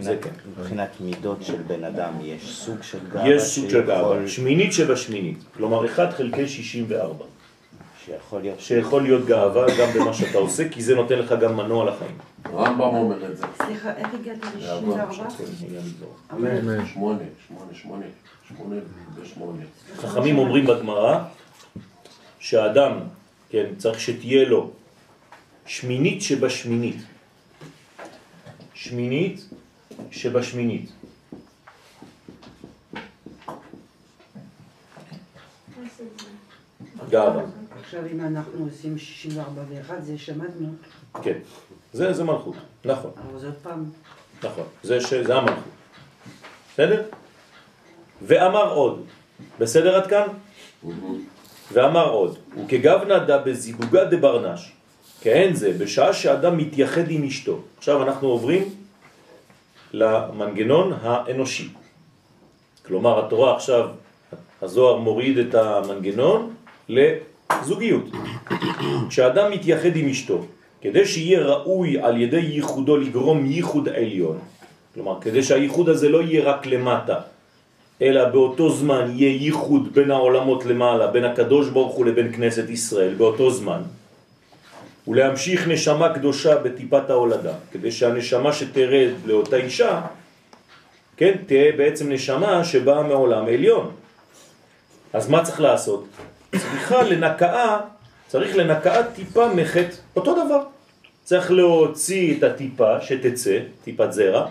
זה 0.00 0.16
ומבחינת 0.46 0.88
כן. 0.98 1.04
מידות 1.04 1.42
של 1.42 1.62
בן 1.66 1.84
אדם, 1.84 2.12
יש 2.22 2.56
סוג 2.56 2.82
של 2.82 2.98
גאווה 3.12 3.28
יש 3.28 3.42
סוג 3.42 3.70
של 3.70 3.86
גאווה, 3.86 4.28
שמינית 4.28 4.72
שבשמינית, 4.72 5.38
כלומר 5.56 5.86
1 5.86 6.12
חלקי 6.14 6.48
64, 6.48 7.24
שיכול 8.04 8.40
להיות 8.40 8.60
שיכול 8.60 9.02
להיות 9.02 9.26
גאווה 9.26 9.66
גם 9.78 9.88
במה 9.94 10.14
שאתה 10.14 10.38
עושה, 10.38 10.68
כי 10.68 10.82
זה 10.82 10.94
נותן 10.94 11.18
לך 11.18 11.34
גם 11.40 11.56
מנוע 11.56 11.84
לחיים. 11.84 12.18
הרמב"ם 12.44 12.80
אומר 12.80 13.30
את 13.32 13.36
זה. 13.36 13.46
סליחה, 13.66 13.90
איך 13.96 14.08
הגעת 14.14 14.38
גאווה, 14.60 15.04
ל-64? 15.04 16.36
שמונה, 16.92 17.24
שמונה, 17.46 17.74
שמונה, 17.74 18.06
שמונה 18.48 18.76
ושמונה. 19.22 19.62
חכמים 19.96 20.38
אומרים 20.38 20.66
בגמרא 20.66 21.18
שהאדם, 22.38 22.98
כן, 23.50 23.66
צריך 23.78 24.00
שתהיה 24.00 24.48
לו 24.48 24.70
שמינית 25.66 26.22
שבשמינית. 26.22 26.96
שמינית 28.74 29.48
שבשמינית. 30.10 30.90
גאווה, 37.10 37.44
עכשיו 37.80 38.00
אם 38.12 38.20
אנחנו 38.20 38.64
עושים 38.64 38.98
64 38.98 39.62
ו-1 39.68 40.00
זה 40.00 40.18
שמדנו, 40.18 40.68
כן. 41.22 41.38
זה, 41.92 42.12
זה 42.12 42.24
מלכות, 42.24 42.56
נכון, 42.84 43.10
אבל 43.30 43.38
זה 43.38 43.46
עוד 43.46 43.56
פעם, 43.62 43.84
נכון. 44.44 44.64
זה, 44.82 45.00
ש... 45.00 45.14
זה 45.14 45.34
המלכות. 45.34 45.64
בסדר? 46.72 47.02
ואמר 48.22 48.72
עוד, 48.72 49.04
בסדר 49.58 49.96
עד 49.96 50.06
כאן? 50.06 50.26
ואמר 51.72 52.08
עוד, 52.08 52.38
וכגוונה 52.64 53.18
דה 53.18 53.38
בזיגוגה 53.38 54.04
דברנש, 54.04 54.73
כן 55.24 55.50
זה, 55.54 55.72
בשעה 55.78 56.12
שאדם 56.12 56.56
מתייחד 56.56 57.10
עם 57.10 57.24
אשתו. 57.24 57.58
עכשיו 57.78 58.02
אנחנו 58.02 58.28
עוברים 58.28 58.62
למנגנון 59.92 60.92
האנושי. 61.02 61.68
כלומר, 62.86 63.26
התורה 63.26 63.56
עכשיו, 63.56 63.88
הזוהר 64.62 64.96
מוריד 64.96 65.38
את 65.38 65.54
המנגנון 65.54 66.54
לזוגיות. 66.88 68.04
כשאדם 69.08 69.50
מתייחד 69.50 69.96
עם 69.96 70.08
אשתו, 70.08 70.44
כדי 70.80 71.06
שיהיה 71.06 71.40
ראוי 71.40 72.00
על 72.00 72.20
ידי 72.20 72.40
ייחודו 72.60 72.96
לגרום 72.96 73.46
ייחוד 73.46 73.88
עליון, 73.88 74.38
כלומר, 74.94 75.20
כדי 75.20 75.42
שהייחוד 75.42 75.88
הזה 75.88 76.08
לא 76.08 76.22
יהיה 76.22 76.44
רק 76.44 76.66
למטה, 76.66 77.20
אלא 78.02 78.28
באותו 78.28 78.70
זמן 78.70 79.12
יהיה 79.16 79.42
ייחוד 79.42 79.88
בין 79.94 80.10
העולמות 80.10 80.64
למעלה, 80.66 81.06
בין 81.06 81.24
הקדוש 81.24 81.68
ברוך 81.68 81.94
הוא 81.96 82.06
לבין 82.06 82.32
כנסת 82.32 82.68
ישראל, 82.70 83.14
באותו 83.14 83.50
זמן, 83.50 84.03
ולהמשיך 85.08 85.68
נשמה 85.68 86.14
קדושה 86.14 86.58
בטיפת 86.58 87.10
ההולדה, 87.10 87.52
כדי 87.72 87.92
שהנשמה 87.92 88.52
שתרד 88.52 89.10
לאותה 89.24 89.56
אישה, 89.56 90.00
כן, 91.16 91.34
תהיה 91.46 91.72
בעצם 91.72 92.12
נשמה 92.12 92.64
שבאה 92.64 93.02
מעולם 93.02 93.46
עליון. 93.46 93.90
אז 95.12 95.28
מה 95.28 95.44
צריך 95.44 95.60
לעשות? 95.60 96.04
צריכה 96.50 97.02
לנקעה, 97.02 97.80
צריך 98.28 98.56
לנקעה 98.56 99.02
טיפה 99.02 99.48
מחטא, 99.54 99.96
אותו 100.16 100.44
דבר. 100.44 100.60
צריך 101.24 101.50
להוציא 101.50 102.38
את 102.38 102.42
הטיפה 102.42 103.00
שתצא, 103.00 103.58
טיפת 103.84 104.12
זרע, 104.12 104.48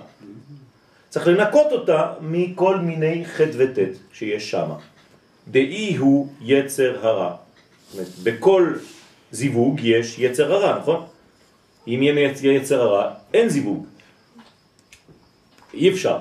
צריך 1.09 1.27
לנקות 1.27 1.71
אותה 1.71 2.13
מכל 2.21 2.77
מיני 2.77 3.25
חטא 3.25 3.51
וטט 3.57 3.97
שיש 4.13 4.51
שם. 4.51 4.69
דאי 5.47 5.95
הוא 5.95 6.27
יצר 6.41 7.07
הרע. 7.07 7.35
בכל 8.23 8.73
זיווג 9.33 9.79
יש 9.83 10.19
יצר 10.19 10.53
הרע, 10.53 10.79
נכון? 10.79 11.05
אם 11.87 11.99
יהיה 12.03 12.31
יצר 12.43 12.81
הרע, 12.81 13.11
אין 13.33 13.49
זיווג. 13.49 13.85
אי 15.73 15.89
אפשר. 15.89 16.17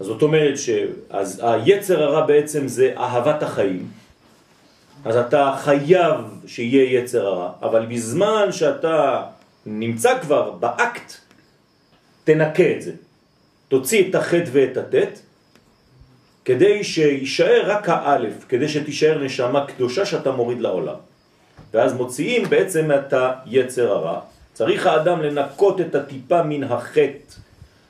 אז 0.00 0.06
זאת 0.06 0.22
אומרת 0.22 0.54
שהיצר 0.58 2.02
הרע 2.02 2.26
בעצם 2.26 2.68
זה 2.68 2.94
אהבת 2.96 3.42
החיים. 3.42 3.90
אז 5.04 5.16
אתה 5.16 5.54
חייב 5.58 6.16
שיהיה 6.46 7.00
יצר 7.00 7.26
הרע, 7.26 7.50
אבל 7.62 7.86
בזמן 7.86 8.52
שאתה 8.52 9.22
נמצא 9.66 10.20
כבר 10.20 10.50
באקט, 10.50 11.12
תנקה 12.24 12.70
את 12.76 12.82
זה. 12.82 12.92
תוציא 13.68 14.10
את 14.10 14.14
החטא 14.14 14.50
ואת 14.52 14.76
הטט, 14.76 15.18
כדי 16.44 16.84
שישאר 16.84 17.62
רק 17.70 17.88
האלף, 17.88 18.34
כדי 18.48 18.68
שתישאר 18.68 19.24
נשמה 19.24 19.66
קדושה 19.66 20.06
שאתה 20.06 20.30
מוריד 20.30 20.60
לעולם. 20.60 21.11
ואז 21.74 21.92
מוציאים 21.92 22.48
בעצם 22.48 22.90
את 22.92 23.14
היצר 23.44 23.92
הרע. 23.92 24.20
צריך 24.52 24.86
האדם 24.86 25.22
לנקות 25.22 25.80
את 25.80 25.94
הטיפה 25.94 26.42
מן 26.42 26.62
החטא, 26.62 27.18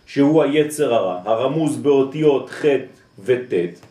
שהוא 0.06 0.42
היצר 0.42 0.94
הרע, 0.94 1.20
הרמוז 1.24 1.76
באותיות 1.76 2.50
חטא 2.50 2.84
וטט, 3.24 3.86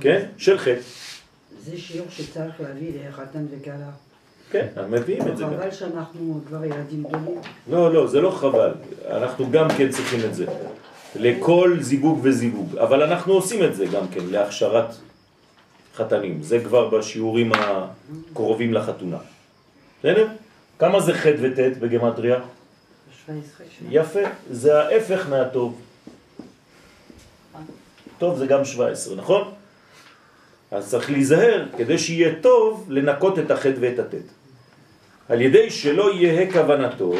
כן? 0.00 0.26
של 0.38 0.58
חטא. 0.58 0.80
זה 1.64 1.78
שיעור 1.78 2.06
שצריך 2.10 2.60
להביא 2.60 2.92
לחתן 3.08 3.46
וכלה. 3.50 3.90
כן, 4.50 4.66
מביאים 4.90 5.28
את 5.28 5.36
זה. 5.36 5.44
חבל 5.46 5.70
שאנחנו 5.70 6.40
כבר 6.48 6.64
ילדים 6.64 7.02
גדולים. 7.02 7.40
לא, 7.70 7.94
לא, 7.94 8.06
זה 8.06 8.20
לא 8.20 8.30
חבל. 8.30 8.74
אנחנו 9.10 9.50
גם 9.50 9.68
כן 9.78 9.88
צריכים 9.88 10.20
את 10.24 10.34
זה. 10.34 10.46
לכל 11.16 11.76
זיווג 11.80 12.18
וזיווג. 12.22 12.76
אבל 12.76 13.02
אנחנו 13.02 13.32
עושים 13.32 13.64
את 13.64 13.74
זה 13.74 13.86
גם 13.86 14.08
כן, 14.08 14.20
להכשרת 14.30 14.94
חתנים. 15.94 16.42
זה 16.42 16.60
כבר 16.64 16.88
בשיעורים 16.88 17.52
הקרובים 17.52 18.74
לחתונה. 18.74 19.18
בסדר? 19.98 20.26
כמה 20.78 21.00
זה 21.00 21.14
חטא 21.14 21.36
וטט 21.40 21.76
בגמטריה? 21.78 22.38
17 23.26 23.66
שנה. 23.78 23.88
יפה, 23.90 24.20
זה 24.50 24.78
ההפך 24.78 25.26
מהטוב. 25.28 25.80
טוב 28.18 28.38
זה 28.38 28.46
גם 28.46 28.64
17, 28.64 29.16
נכון? 29.16 29.52
אז 30.70 30.90
צריך 30.90 31.10
להיזהר, 31.10 31.66
כדי 31.78 31.98
שיהיה 31.98 32.34
טוב, 32.40 32.86
לנקות 32.88 33.38
את 33.38 33.50
החטא 33.50 33.76
ואת 33.80 33.98
הטט. 33.98 34.26
על 35.28 35.40
ידי 35.40 35.70
שלא 35.70 36.14
יהיה 36.14 36.52
כוונתו, 36.52 37.12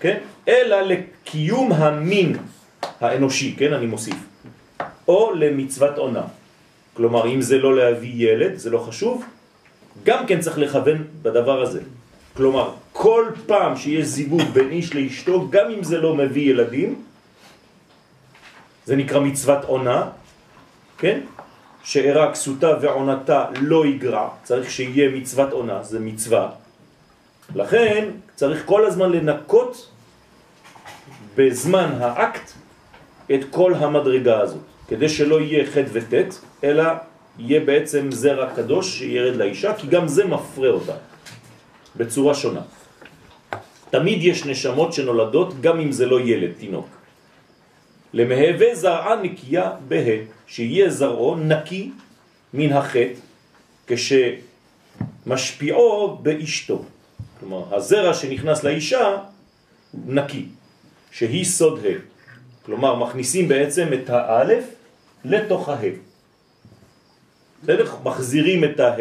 כן? 0.00 0.18
אלא 0.48 0.80
לקיום 0.80 1.72
המין 1.72 2.36
האנושי, 3.00 3.54
כן? 3.58 3.72
אני 3.72 3.86
מוסיף. 3.86 4.16
או 5.08 5.34
למצוות 5.34 5.98
עונה. 5.98 6.24
כלומר, 6.94 7.26
אם 7.26 7.40
זה 7.40 7.58
לא 7.58 7.76
להביא 7.76 8.32
ילד, 8.32 8.56
זה 8.56 8.70
לא 8.70 8.78
חשוב, 8.78 9.24
גם 10.04 10.26
כן 10.26 10.40
צריך 10.40 10.58
לכוון 10.58 11.04
בדבר 11.22 11.62
הזה. 11.62 11.80
כלומר, 12.36 12.74
כל 12.92 13.24
פעם 13.46 13.76
שיש 13.76 14.06
זיווג 14.06 14.42
בין 14.52 14.70
איש 14.70 14.94
לאשתו, 14.94 15.48
גם 15.50 15.70
אם 15.70 15.82
זה 15.82 15.98
לא 15.98 16.14
מביא 16.14 16.50
ילדים, 16.50 17.02
זה 18.84 18.96
נקרא 18.96 19.20
מצוות 19.20 19.64
עונה, 19.64 20.08
כן? 20.98 21.20
שאירה 21.84 22.32
כסותה 22.32 22.70
ועונתה 22.80 23.44
לא 23.60 23.86
יגרע, 23.86 24.28
צריך 24.42 24.70
שיהיה 24.70 25.10
מצוות 25.10 25.52
עונה, 25.52 25.82
זה 25.82 26.00
מצווה. 26.00 26.50
לכן 27.54 28.08
צריך 28.34 28.66
כל 28.66 28.86
הזמן 28.86 29.12
לנקות 29.12 29.90
בזמן 31.36 31.88
האקט 32.00 32.52
את 33.34 33.40
כל 33.50 33.74
המדרגה 33.74 34.40
הזאת, 34.40 34.71
כדי 34.92 35.08
שלא 35.08 35.40
יהיה 35.40 35.66
חטא 35.66 35.88
וטט, 35.92 36.34
אלא 36.64 36.84
יהיה 37.38 37.60
בעצם 37.60 38.12
זרע 38.12 38.54
קדוש 38.54 38.98
שירד 38.98 39.36
לאישה, 39.36 39.74
כי 39.74 39.86
גם 39.86 40.08
זה 40.08 40.24
מפרה 40.24 40.68
אותה. 40.68 40.92
בצורה 41.96 42.34
שונה. 42.34 42.60
תמיד 43.90 44.24
יש 44.24 44.46
נשמות 44.46 44.92
שנולדות 44.92 45.60
גם 45.60 45.80
אם 45.80 45.92
זה 45.92 46.06
לא 46.06 46.20
ילד, 46.20 46.52
תינוק. 46.58 46.88
למהווה 48.12 48.74
זרעה 48.74 49.16
נקייה 49.22 49.70
בה, 49.88 49.96
שיהיה 50.46 50.90
זרעו 50.90 51.36
נקי 51.36 51.90
מן 52.54 52.72
החטא 52.72 53.20
כשמשפיעו 55.24 56.18
באשתו. 56.22 56.84
כלומר, 57.40 57.76
הזרע 57.76 58.14
שנכנס 58.14 58.64
לאישה 58.64 59.16
נקי, 60.06 60.46
שהיא 61.10 61.44
סוד 61.44 61.80
ה'. 61.80 61.88
כלומר, 62.64 62.94
מכניסים 62.94 63.48
בעצם 63.48 63.88
את 63.92 64.10
האלף 64.10 64.81
לתוך 65.24 65.68
הה. 65.68 65.80
בסדר? 67.62 67.96
מחזירים 68.04 68.64
את 68.64 68.80
הה 68.80 68.96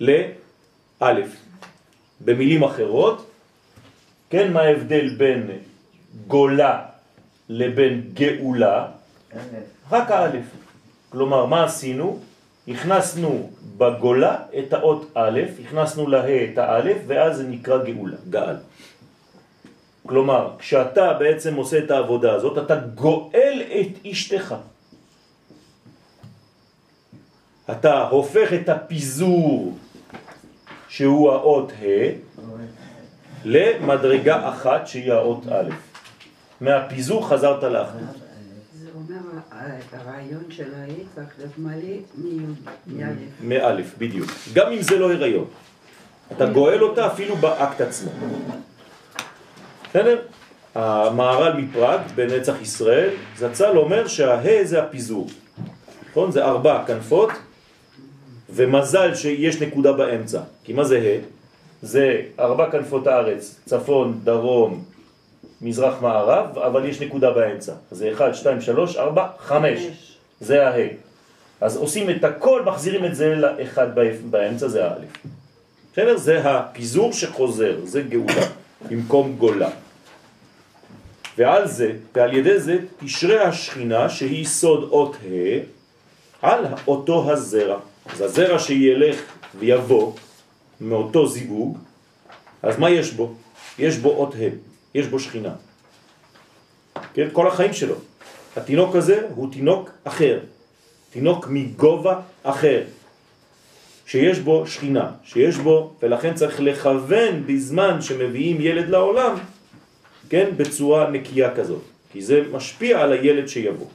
לאלף. 0.00 1.36
במילים 2.20 2.62
אחרות, 2.62 3.30
כן, 4.30 4.52
מה 4.52 4.60
ההבדל 4.60 5.14
בין 5.18 5.50
גולה 6.26 6.82
לבין 7.48 8.10
גאולה? 8.14 8.86
רק 9.90 10.10
האלף. 10.10 10.44
כלומר, 11.08 11.46
מה 11.46 11.64
עשינו? 11.64 12.20
הכנסנו 12.68 13.50
בגולה 13.78 14.36
את 14.58 14.72
האות 14.72 15.10
א', 15.14 15.40
הכנסנו 15.64 16.08
לה 16.08 16.44
את 16.44 16.58
האלף, 16.58 16.96
ואז 17.06 17.36
זה 17.36 17.42
נקרא 17.48 17.84
גאולה, 17.84 18.16
גאל. 18.30 18.56
כלומר, 20.06 20.50
כשאתה 20.58 21.12
בעצם 21.12 21.54
עושה 21.54 21.78
את 21.78 21.90
העבודה 21.90 22.34
הזאת, 22.34 22.58
אתה 22.58 22.76
גואל 22.76 23.62
את 23.80 24.06
אשתך. 24.06 24.54
אתה 27.70 28.08
הופך 28.08 28.52
את 28.52 28.68
הפיזור 28.68 29.76
שהוא 30.88 31.32
האות 31.32 31.72
ה' 31.72 32.10
למדרגה 33.44 34.48
אחת 34.48 34.86
שהיא 34.86 35.12
האות 35.12 35.48
א'. 35.48 35.70
מהפיזור 36.60 37.28
חזרת 37.28 37.62
לאחדות. 37.62 38.16
זה 38.72 38.88
אומר, 38.94 39.16
הרעיון 39.92 40.44
של 40.50 40.70
להיות 41.38 41.58
מלא 41.58 41.76
מאלף. 42.86 43.18
מאלף, 43.42 43.94
בדיוק. 43.98 44.30
גם 44.54 44.72
אם 44.72 44.82
זה 44.82 44.98
לא 44.98 45.12
הריון. 45.12 45.44
אתה 46.32 46.46
גואל 46.46 46.82
אותה 46.82 47.06
אפילו 47.06 47.36
באקט 47.36 47.80
עצמו. 47.80 48.10
בסדר? 49.90 50.18
המערל 50.74 51.52
מפראג 51.60 52.00
בנצח 52.14 52.54
ישראל, 52.62 53.10
זצ"ל 53.36 53.76
אומר 53.76 54.06
שהה 54.06 54.64
זה 54.64 54.82
הפיזור. 54.82 55.28
נכון? 56.10 56.32
זה 56.32 56.44
ארבע 56.44 56.84
כנפות, 56.86 57.30
ומזל 58.50 59.14
שיש 59.14 59.62
נקודה 59.62 59.92
באמצע. 59.92 60.40
כי 60.64 60.72
מה 60.72 60.84
זה 60.84 60.98
ה'? 60.98 61.36
זה 61.82 62.22
ארבע 62.38 62.70
כנפות 62.70 63.06
הארץ, 63.06 63.60
צפון, 63.64 64.20
דרום, 64.24 64.84
מזרח 65.62 66.02
מערב, 66.02 66.58
אבל 66.58 66.84
יש 66.84 67.00
נקודה 67.00 67.30
באמצע. 67.30 67.72
זה 67.90 68.12
1, 68.12 68.34
2, 68.34 68.60
3, 68.60 68.96
4, 68.96 69.28
5. 69.38 69.80
זה 70.40 70.68
הה. 70.68 70.88
אז 71.60 71.76
עושים 71.76 72.10
את 72.10 72.24
הכל, 72.24 72.62
מחזירים 72.62 73.04
את 73.04 73.14
זה 73.14 73.34
לאחד 73.34 73.86
באמצע, 74.30 74.68
זה 74.68 74.84
האלף. 74.84 75.26
בסדר? 75.92 76.16
זה 76.16 76.50
הפיזור 76.50 77.12
שחוזר, 77.12 77.76
זה 77.84 78.02
גאולה, 78.02 78.46
במקום 78.90 79.36
גולה. 79.38 79.70
ועל 81.38 81.68
זה, 81.68 81.92
ועל 82.14 82.36
ידי 82.36 82.60
זה, 82.60 82.78
תשרה 83.04 83.42
השכינה 83.42 84.08
שהיא 84.08 84.44
סוד 84.46 84.88
אות 84.90 85.16
ה' 85.24 85.58
על 86.42 86.64
אותו 86.88 87.32
הזרע. 87.32 87.78
אז 88.12 88.20
הזרע 88.20 88.58
שילך 88.58 89.22
ויבוא 89.58 90.12
מאותו 90.80 91.26
זיווג, 91.26 91.78
אז 92.62 92.78
מה 92.78 92.90
יש 92.90 93.12
בו? 93.12 93.34
יש 93.78 93.96
בו 93.96 94.10
אות 94.10 94.34
ה', 94.34 94.38
יש 94.94 95.06
בו 95.06 95.20
שכינה. 95.20 95.54
כן? 97.14 97.28
כל 97.32 97.48
החיים 97.48 97.72
שלו. 97.72 97.94
התינוק 98.56 98.96
הזה 98.96 99.26
הוא 99.34 99.52
תינוק 99.52 99.90
אחר, 100.04 100.38
תינוק 101.10 101.46
מגובה 101.50 102.20
אחר, 102.42 102.82
שיש 104.06 104.38
בו 104.38 104.66
שכינה, 104.66 105.10
שיש 105.24 105.56
בו, 105.56 105.94
ולכן 106.02 106.34
צריך 106.34 106.60
לכוון 106.60 107.46
בזמן 107.46 108.02
שמביאים 108.02 108.60
ילד 108.60 108.88
לעולם, 108.88 109.34
כן, 110.28 110.50
בצורה 110.56 111.10
נקייה 111.10 111.54
כזאת, 111.54 111.82
כי 112.12 112.22
זה 112.22 112.42
משפיע 112.52 113.02
על 113.02 113.12
הילד 113.12 113.48
שיבוא. 113.48 113.86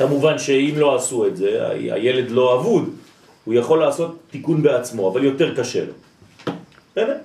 כמובן 0.00 0.38
שאם 0.38 0.74
לא 0.76 0.96
עשו 0.96 1.26
את 1.26 1.36
זה, 1.36 1.68
הילד 1.70 2.30
לא 2.30 2.60
אבוד, 2.60 2.90
הוא 3.44 3.54
יכול 3.54 3.80
לעשות 3.80 4.18
תיקון 4.30 4.62
בעצמו, 4.62 5.12
אבל 5.12 5.24
יותר 5.24 5.56
קשה 5.56 5.84
לו. 5.84 5.92
בסדר? 6.92 7.16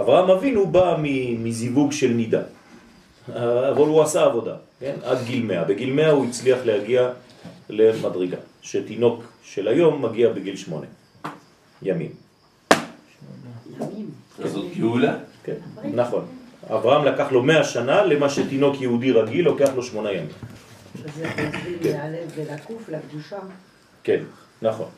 אברהם 0.00 0.30
אבינו 0.30 0.66
בא 0.66 0.96
מזיווג 1.38 1.92
של 1.92 2.08
נידה, 2.08 2.42
אבל 3.34 3.86
הוא 3.86 4.02
עשה 4.02 4.24
עבודה, 4.24 4.54
כן? 4.80 4.94
עד 5.04 5.18
גיל 5.24 5.42
100. 5.42 5.64
בגיל 5.64 5.92
100 5.92 6.10
הוא 6.10 6.26
הצליח 6.26 6.58
להגיע 6.64 7.10
למדרגה, 7.70 8.36
שתינוק 8.62 9.22
של 9.42 9.68
היום 9.68 10.04
מגיע 10.04 10.28
בגיל 10.28 10.56
8 10.56 10.86
ימים. 11.82 12.12
ימים. 13.80 14.10
זאת 14.44 14.64
גאולה? 14.76 15.16
כן, 15.44 15.56
נכון. 15.94 16.24
אברהם 16.70 17.04
לקח 17.04 17.32
לו 17.32 17.42
100 17.42 17.64
שנה 17.64 18.04
למה 18.04 18.30
שתינוק 18.30 18.80
יהודי 18.80 19.12
רגיל 19.12 19.44
לוקח 19.44 19.68
לו 19.76 19.82
8 19.82 20.12
ימים. 20.12 20.28
כן, 24.04 24.22
נכון. 24.62 24.88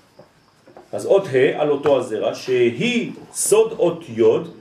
אז 0.93 1.07
אות 1.07 1.27
ה' 1.27 1.61
על 1.61 1.71
אותו 1.71 1.99
הזרע 1.99 2.35
שהיא 2.35 3.13
סוד 3.33 3.73
אות 3.73 4.05
יוד 4.09 4.55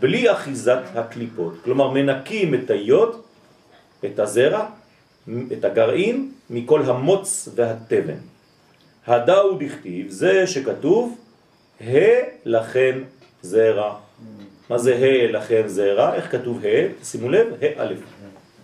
בלי 0.00 0.32
אחיזת 0.32 0.82
הקליפות. 0.94 1.54
כלומר 1.64 1.90
מנקים 1.90 2.54
את 2.54 2.70
היוד, 2.70 3.22
את 4.04 4.18
הזרע, 4.18 4.66
את 5.52 5.64
הגרעין, 5.64 6.32
מכל 6.50 6.82
המוץ 6.82 7.48
והטבן. 7.54 8.18
הדאו 9.06 9.58
דכתיב, 9.58 10.10
זה 10.10 10.46
שכתוב, 10.46 11.18
ה' 11.80 11.94
לכם 12.44 13.02
זרע. 13.42 13.94
מה 14.70 14.78
זה 14.78 14.96
ה' 14.96 15.32
לכם 15.32 15.62
זרע? 15.66 16.14
איך 16.14 16.32
כתוב 16.32 16.64
ה'? 16.64 17.04
שימו 17.04 17.28
לב, 17.28 17.46
ה' 17.62 17.82
א'. 17.82 17.94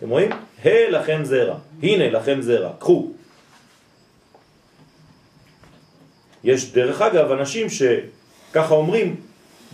אתם 0.02 0.10
רואים? 0.10 0.30
ה' 0.64 0.90
לכם 0.90 1.24
זרע. 1.24 1.56
הנה 1.82 2.10
לכם 2.10 2.40
זרע. 2.40 2.72
קחו. 2.78 3.10
יש 6.44 6.72
דרך 6.72 7.02
אגב 7.02 7.30
אנשים 7.30 7.66
שככה 7.70 8.74
אומרים, 8.74 9.16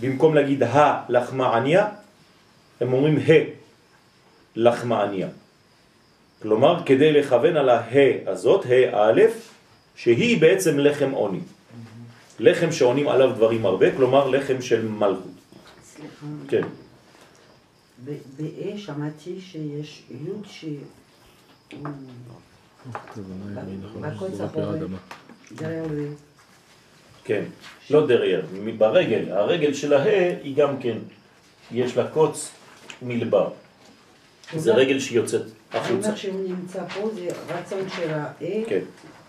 במקום 0.01 0.35
להגיד 0.35 0.63
ה 0.63 1.05
לחמה 1.09 1.57
עניה, 1.57 1.87
הם 2.81 2.93
אומרים 2.93 3.17
ה 3.17 3.33
לחמה 4.57 5.03
עניה. 5.03 5.29
כלומר, 6.43 6.83
כדי 6.87 7.13
לכוון 7.13 7.57
על 7.57 7.69
ה 7.69 7.83
הזאת, 8.27 8.67
ה 8.93 9.11
א', 9.11 9.23
שהיא 9.97 10.41
בעצם 10.41 10.79
לחם 10.79 11.11
עוני. 11.11 11.41
לחם 12.39 12.73
שעונים 12.73 13.09
עליו 13.09 13.33
דברים 13.33 13.67
הרבה, 13.67 13.97
כלומר 13.97 14.29
לחם 14.29 14.63
של 14.63 14.89
מלכות. 14.89 15.39
סליחה. 15.85 16.27
כן. 16.49 16.63
ב-A 18.05 18.79
שמעתי 18.79 19.41
שיש 19.41 20.03
יוד 20.11 20.47
שהוא... 20.51 20.77
בקוץ. 24.01 24.33
דריה 25.53 25.83
עולה. 25.83 26.03
כן, 27.25 27.45
לא 27.91 28.07
דרייר, 28.07 28.47
ברגל, 28.79 29.33
הרגל 29.33 29.75
של 29.75 29.93
הה 29.93 30.05
היא 30.43 30.57
גם 30.57 30.79
כן, 30.81 30.99
יש 31.73 31.97
לה 31.97 32.09
קוץ 32.09 32.51
מלבר. 33.03 33.51
זה 34.57 34.75
רגל 34.75 34.99
שיוצאת 35.01 35.43
אני 35.43 35.81
החוצה. 35.81 36.07
אומר 36.07 36.17
שהוא 36.17 36.49
נמצא 36.49 36.89
פה, 36.89 37.11
זה 37.15 37.29
רצון 37.49 37.89
של 37.97 38.11
ה-A. 38.15 38.69
כן. 38.69 38.81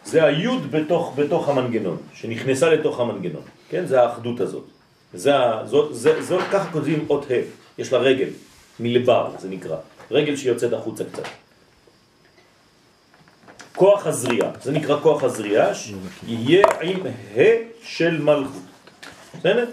זה 0.06 0.24
היוד 0.24 0.72
בתוך, 0.72 1.14
בתוך 1.16 1.50
המנגנון, 1.50 1.98
שנכנסה 2.14 2.70
לתוך 2.70 3.00
המנגנון. 3.00 3.42
כן, 3.70 3.86
זה 3.86 4.02
האחדות 4.02 4.40
הזאת. 4.40 4.66
זה, 5.14 5.36
ה- 5.36 5.66
זאת, 5.66 5.96
זה, 5.96 6.22
זאת, 6.22 6.42
ככה 6.52 6.72
כותבים 6.72 7.06
אות 7.10 7.26
ה', 7.32 7.34
יש 7.82 7.94
לה 7.94 8.00
רגל, 8.00 8.30
מלבר 8.80 9.32
זה 9.40 9.50
נקרא, 9.50 9.78
רגל 10.12 10.36
שיוצאת 10.36 10.74
החוצה 10.74 11.04
קצת. 11.04 11.24
כוח 13.76 14.08
הזריעה, 14.08 14.50
זה 14.62 14.72
נקרא 14.72 15.00
כוח 15.00 15.24
הזריעה, 15.24 15.76
שיהיה 15.76 16.68
עם 16.82 16.98
ה' 17.06 17.42
של 17.84 18.22
מלכות. 18.22 18.62
בסדר? 19.40 19.66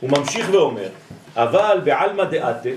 הוא 0.00 0.10
ממשיך 0.10 0.48
ואומר, 0.52 0.88
אבל 1.36 1.80
בעלמא 1.84 2.24
דעתה, 2.24 2.68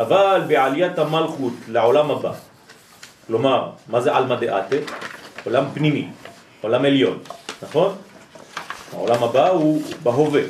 אבל 0.00 0.42
בעליית 0.48 0.98
המלכות 0.98 1.52
לעולם 1.68 2.10
הבא, 2.10 2.32
כלומר, 3.26 3.70
מה 3.88 4.00
זה 4.00 4.16
עלמא 4.16 4.34
דעתה? 4.34 4.76
עולם 5.44 5.64
פנימי, 5.74 6.08
עולם 6.60 6.84
עליון, 6.84 7.18
נכון? 7.62 7.96
העולם 8.92 9.24
הבא 9.24 9.48
הוא 9.48 9.82
בהווה. 10.02 10.42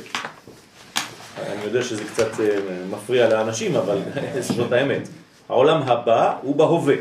יודע 1.69 1.83
שזה 1.83 2.05
קצת 2.05 2.41
אה, 2.41 2.57
מפריע 2.91 3.29
לאנשים, 3.29 3.77
אבל 3.77 3.99
זאת 4.57 4.73
האמת. 4.73 5.09
העולם 5.49 5.83
הבא 5.83 6.37
הוא 6.43 6.57
בהווה, 6.57 6.95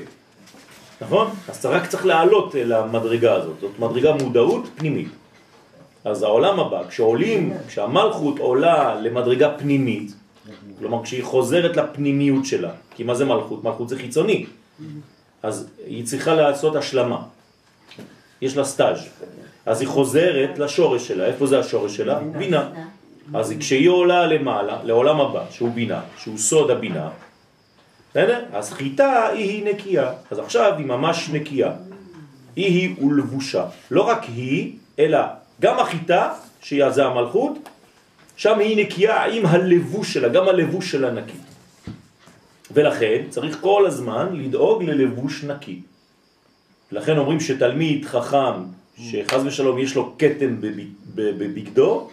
נכון? 1.01 1.27
אז 1.49 1.65
רק 1.65 1.87
צריך 1.87 2.05
לעלות 2.05 2.55
אל 2.55 2.73
המדרגה 2.73 3.33
הזאת, 3.33 3.55
זאת 3.61 3.79
מדרגה 3.79 4.13
מודעות 4.13 4.69
פנימית. 4.75 5.07
אז 6.05 6.23
העולם 6.23 6.59
הבא, 6.59 6.87
כשעולים, 6.89 7.53
כשהמלכות 7.67 8.39
עולה 8.39 8.95
למדרגה 9.01 9.49
פנימית, 9.57 10.13
כלומר 10.79 11.03
כשהיא 11.03 11.23
חוזרת 11.23 11.77
לפנימיות 11.77 12.45
שלה, 12.45 12.71
כי 12.95 13.03
מה 13.03 13.15
זה 13.15 13.25
מלכות? 13.25 13.63
מלכות 13.63 13.89
זה 13.89 13.97
חיצוני, 13.97 14.45
אז 15.43 15.69
היא 15.87 16.05
צריכה 16.05 16.33
לעשות 16.33 16.75
השלמה, 16.75 17.21
יש 18.41 18.57
לה 18.57 18.63
סטאז', 18.63 18.99
אז 19.65 19.81
היא 19.81 19.89
חוזרת 19.89 20.59
לשורש 20.59 21.07
שלה, 21.07 21.25
איפה 21.25 21.47
זה 21.47 21.59
השורש 21.59 21.97
שלה? 21.97 22.19
בינה. 22.37 22.69
אז 23.33 23.53
כשהיא 23.59 23.89
עולה 23.89 24.27
למעלה, 24.27 24.83
לעולם 24.83 25.21
הבא, 25.21 25.43
שהוא 25.51 25.71
בינה, 25.71 26.01
שהוא 26.17 26.37
סוד 26.37 26.71
הבינה, 26.71 27.09
בסדר? 28.11 28.45
אז 28.53 28.73
חיטה 28.73 29.27
היא, 29.27 29.49
היא 29.49 29.73
נקייה, 29.73 30.11
אז 30.31 30.39
עכשיו 30.39 30.73
היא 30.77 30.85
ממש 30.85 31.29
נקייה. 31.29 31.71
היא 32.55 32.65
היא 32.65 33.05
ולבושה. 33.05 33.65
לא 33.91 34.01
רק 34.01 34.23
היא, 34.23 34.73
אלא 34.99 35.19
גם 35.61 35.79
החיטה, 35.79 36.33
שהיא 36.61 36.89
זה 36.89 37.05
המלכות, 37.05 37.69
שם 38.37 38.59
היא 38.59 38.85
נקייה 38.85 39.23
עם 39.23 39.45
הלבוש 39.45 40.13
שלה, 40.13 40.29
גם 40.29 40.47
הלבוש 40.47 40.91
שלה 40.91 41.11
נקי. 41.11 41.37
ולכן 42.71 43.23
צריך 43.29 43.57
כל 43.61 43.85
הזמן 43.87 44.27
לדאוג 44.33 44.83
ללבוש 44.83 45.43
נקי. 45.43 45.81
לכן 46.91 47.17
אומרים 47.17 47.39
שתלמיד 47.39 48.05
חכם, 48.05 48.53
שחז 48.97 49.45
ושלום 49.45 49.79
יש 49.79 49.95
לו 49.95 50.13
קטן 50.17 50.57
בבגדו, 51.15 52.09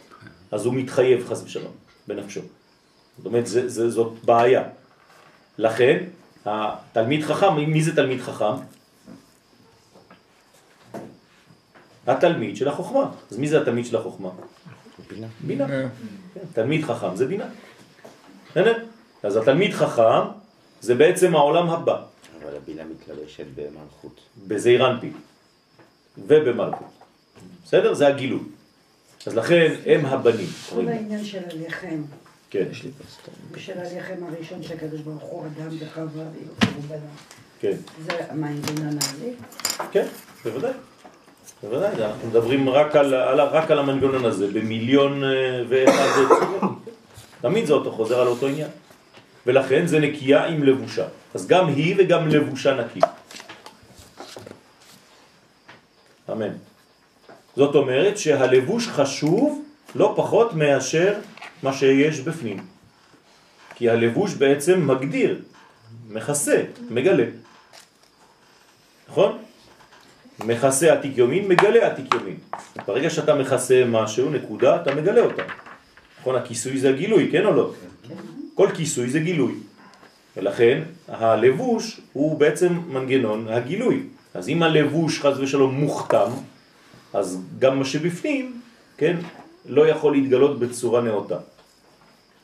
אז 0.54 0.66
הוא 0.66 0.74
מתחייב 0.74 1.26
חז 1.26 1.42
ושלום 1.44 1.72
בנפשו. 2.06 2.40
זאת 3.16 3.26
אומרת, 3.26 3.46
זה, 3.46 3.68
זה, 3.68 3.90
זאת 3.90 4.24
בעיה. 4.24 4.62
לכן, 5.58 6.04
התלמיד 6.44 7.24
חכם, 7.24 7.56
מי 7.56 7.82
זה 7.82 7.96
תלמיד 7.96 8.20
חכם? 8.20 8.54
התלמיד 12.06 12.56
של 12.56 12.68
החוכמה. 12.68 13.10
אז 13.30 13.38
מי 13.38 13.48
זה 13.48 13.60
התלמיד 13.60 13.86
של 13.86 13.96
החוכמה? 13.96 14.30
בינה. 15.10 15.26
בינה. 15.40 15.66
כן, 15.66 16.40
תלמיד 16.52 16.84
חכם 16.84 17.16
זה 17.16 17.26
בינה. 17.26 17.46
אז 19.22 19.36
התלמיד 19.36 19.72
חכם 19.74 20.24
זה 20.80 20.94
בעצם 20.94 21.34
העולם 21.34 21.70
הבא. 21.70 22.02
אבל 22.42 22.56
הבינה 22.56 22.82
מתלבשת 22.84 23.46
במלכות. 23.54 24.20
בזעיר 24.46 24.90
אנפין 24.90 25.12
ובמלכות. 26.18 26.92
בסדר? 27.64 27.94
זה 27.94 28.06
הגילוי. 28.06 28.63
אז 29.26 29.34
לכן 29.34 29.74
הם 29.86 30.06
הבנים. 30.06 30.46
כל 30.70 30.88
העניין 30.88 31.24
של 31.24 31.42
הלחם. 31.52 32.02
כן. 32.50 32.64
של 33.56 33.78
הלחם 33.78 34.24
הראשון 34.28 34.62
שהקדוש 34.62 35.00
ברוך 35.00 35.22
הוא 35.22 35.46
אדם 35.46 35.76
וחווה 35.80 36.24
בדם. 36.88 36.98
כן. 37.60 37.76
זה 38.06 38.12
המנגנון 38.28 38.98
הזה? 38.98 39.30
כן, 39.92 40.06
בוודאי. 40.44 40.72
בוודאי, 41.62 42.04
אנחנו 42.04 42.28
מדברים 42.28 42.68
רק 42.68 42.96
על, 42.96 43.14
על, 43.14 43.40
רק 43.40 43.70
על 43.70 43.78
המנגנון 43.78 44.24
הזה, 44.24 44.46
במיליון 44.46 45.24
אה, 45.24 45.64
ואחד 45.68 46.08
צורות. 46.28 46.70
תמיד 47.40 47.66
זה 47.66 47.72
אותו 47.72 47.92
חוזר 47.92 48.20
על 48.20 48.26
אותו 48.26 48.46
עניין. 48.46 48.68
ולכן 49.46 49.86
זה 49.86 49.98
נקייה 49.98 50.44
עם 50.44 50.62
לבושה. 50.62 51.06
אז 51.34 51.46
גם 51.46 51.68
היא 51.68 51.94
וגם 51.98 52.28
לבושה 52.28 52.74
נקי. 52.74 53.00
אמן. 56.32 56.73
זאת 57.56 57.74
אומרת 57.74 58.18
שהלבוש 58.18 58.88
חשוב 58.88 59.62
לא 59.94 60.12
פחות 60.16 60.54
מאשר 60.54 61.14
מה 61.62 61.72
שיש 61.72 62.20
בפנים. 62.20 62.58
כי 63.74 63.90
הלבוש 63.90 64.34
בעצם 64.34 64.86
מגדיר, 64.86 65.40
מכסה, 66.10 66.62
מגלה. 66.90 67.24
נכון? 69.08 69.38
מכסה 70.44 70.92
עתיק 70.92 71.18
יומין, 71.18 71.48
מגלה 71.48 71.86
עתיק 71.86 72.14
יומין. 72.14 72.36
ברגע 72.86 73.10
שאתה 73.10 73.34
מכסה 73.34 73.84
משהו, 73.86 74.30
נקודה, 74.30 74.76
אתה 74.76 74.94
מגלה 74.94 75.20
אותה. 75.20 75.42
נכון? 76.20 76.36
הכיסוי 76.36 76.78
זה 76.78 76.88
הגילוי, 76.88 77.28
כן 77.32 77.44
או 77.44 77.52
לא? 77.54 77.70
כן. 78.08 78.14
כל 78.54 78.68
כיסוי 78.74 79.10
זה 79.10 79.18
גילוי. 79.18 79.54
ולכן 80.36 80.82
הלבוש 81.08 82.00
הוא 82.12 82.38
בעצם 82.38 82.80
מנגנון 82.88 83.48
הגילוי. 83.48 84.02
אז 84.34 84.48
אם 84.48 84.62
הלבוש 84.62 85.20
חז 85.20 85.40
ושלום 85.40 85.74
מוכתם, 85.74 86.30
אז 87.14 87.38
גם 87.58 87.78
מה 87.78 87.84
שבפנים, 87.84 88.60
כן, 88.96 89.16
לא 89.66 89.88
יכול 89.88 90.12
להתגלות 90.12 90.58
בצורה 90.58 91.00
נאותה. 91.00 91.38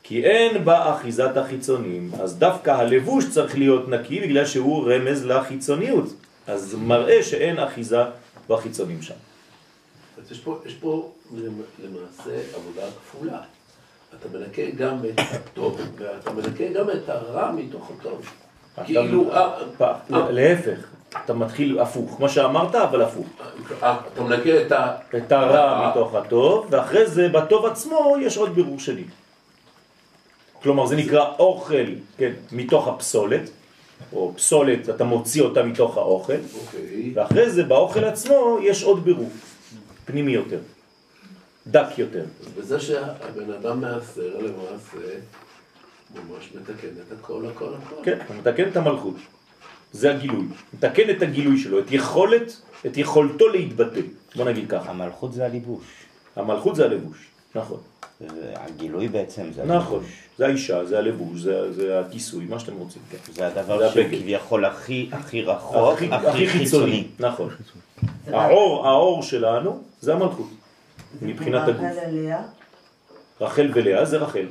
כי 0.03 0.23
אין 0.23 0.65
בה 0.65 0.95
אחיזת 0.95 1.37
החיצונים, 1.37 2.11
אז 2.19 2.37
דווקא 2.37 2.71
הלבוש 2.71 3.25
צריך 3.29 3.57
להיות 3.57 3.89
נקי 3.89 4.21
בגלל 4.21 4.45
שהוא 4.45 4.91
רמז 4.91 5.25
לחיצוניות. 5.25 6.13
אז 6.47 6.75
מראה 6.75 7.23
שאין 7.23 7.59
אחיזה 7.59 8.01
בחיצונים 8.47 9.01
שם. 9.01 9.13
אז 10.17 10.31
יש 10.31 10.39
פה, 10.39 10.61
יש 10.65 10.73
פה 10.73 11.11
למעשה 11.83 12.41
עבודה 12.55 12.81
כפולה. 12.91 13.41
אתה 14.19 14.37
מנקה 14.37 14.61
גם 14.77 14.97
את 15.05 15.19
הטוב, 15.31 15.81
ואתה 15.97 16.31
מנקה 16.31 16.67
גם 16.73 16.89
את 16.89 17.09
הרע 17.09 17.51
מתוך 17.51 17.91
הטוב. 17.99 18.25
כאילו... 18.85 19.33
אה, 19.33 19.61
אה, 19.81 20.31
להפך, 20.31 20.79
אתה 21.25 21.33
מתחיל 21.33 21.79
הפוך, 21.79 22.21
מה 22.21 22.29
שאמרת, 22.29 22.75
אבל 22.75 23.01
הפוך. 23.01 23.27
אה, 23.83 23.97
אתה 24.13 24.21
מנקה 24.21 24.61
את 24.61 24.71
ה... 24.71 24.95
את 25.17 25.31
הרע 25.31 25.89
מתוך 25.89 26.15
הטוב, 26.15 26.67
ואחרי 26.69 27.07
זה 27.07 27.29
בטוב 27.29 27.65
עצמו 27.65 28.15
יש 28.21 28.37
עוד 28.37 28.55
בירור 28.55 28.79
שני. 28.79 29.03
כלומר, 30.63 30.85
זה 30.85 30.95
נקרא 30.95 31.25
אוכל, 31.39 31.85
כן, 32.17 32.31
מתוך 32.51 32.87
הפסולת, 32.87 33.49
או 34.13 34.33
פסולת, 34.35 34.89
אתה 34.89 35.03
מוציא 35.03 35.41
אותה 35.41 35.63
מתוך 35.63 35.97
האוכל, 35.97 36.33
אוקיי. 36.33 37.11
ואחרי 37.15 37.49
זה 37.49 37.63
באוכל 37.63 38.03
עצמו 38.03 38.57
יש 38.61 38.83
עוד 38.83 39.03
בירור, 39.03 39.29
פנימי 40.05 40.31
יותר, 40.31 40.59
דק 41.67 41.97
יותר. 41.97 42.25
וזה 42.55 42.79
שהבן 42.79 43.53
אדם 43.59 43.81
מעשר 43.81 44.37
למעשה, 44.39 45.17
ממש 46.15 46.49
מתקן 46.55 46.87
את 46.87 47.19
הכל, 47.19 47.43
הכל, 47.55 47.69
הכל. 47.83 47.95
כן, 48.03 48.17
הוא 48.27 48.35
מתקן 48.35 48.67
את 48.67 48.77
המלכות. 48.77 49.15
זה 49.91 50.11
הגילוי. 50.11 50.45
מתקן 50.73 51.09
את 51.09 51.21
הגילוי 51.21 51.59
שלו, 51.59 51.79
את 51.79 51.91
יכולת, 51.91 52.61
את 52.85 52.97
יכולתו 52.97 53.47
להתבטא. 53.47 54.01
בוא 54.35 54.45
נגיד 54.45 54.69
ככה. 54.69 54.89
המלכות 54.89 55.33
זה 55.33 55.45
הליבוש. 55.45 55.83
המלכות 56.35 56.75
זה 56.75 56.85
הלבוש, 56.85 57.27
נכון. 57.55 57.79
הגילוי 58.55 59.07
בעצם 59.07 59.53
זה 59.55 59.63
נכון, 59.65 59.93
הלבוש. 59.97 60.11
זה 60.37 60.45
האישה, 60.45 60.85
זה 60.85 60.97
הלבוש, 60.97 61.39
זה, 61.41 61.73
זה 61.73 61.99
הכיסוי, 61.99 62.45
מה 62.45 62.59
שאתם 62.59 62.73
רוצים. 62.77 63.01
כן. 63.11 63.17
זה 63.33 63.47
הדבר 63.47 63.91
שכביכול 63.91 64.65
הכי, 64.65 65.09
הכי 65.11 65.41
רחוק, 65.41 65.93
הכי, 65.93 66.13
הכי, 66.13 66.27
הכי 66.27 66.47
חיצוני. 66.47 66.91
חיצוני. 66.91 67.07
נכון. 67.19 67.49
האור, 68.27 68.87
האור 68.87 69.23
שלנו 69.23 69.83
זה 70.01 70.13
המלכות, 70.13 70.49
מבחינת 71.21 71.67
הגוף. 71.67 71.85
רחל 73.41 73.71
ולאה 73.73 74.05
זה 74.05 74.17
רחל. 74.17 74.45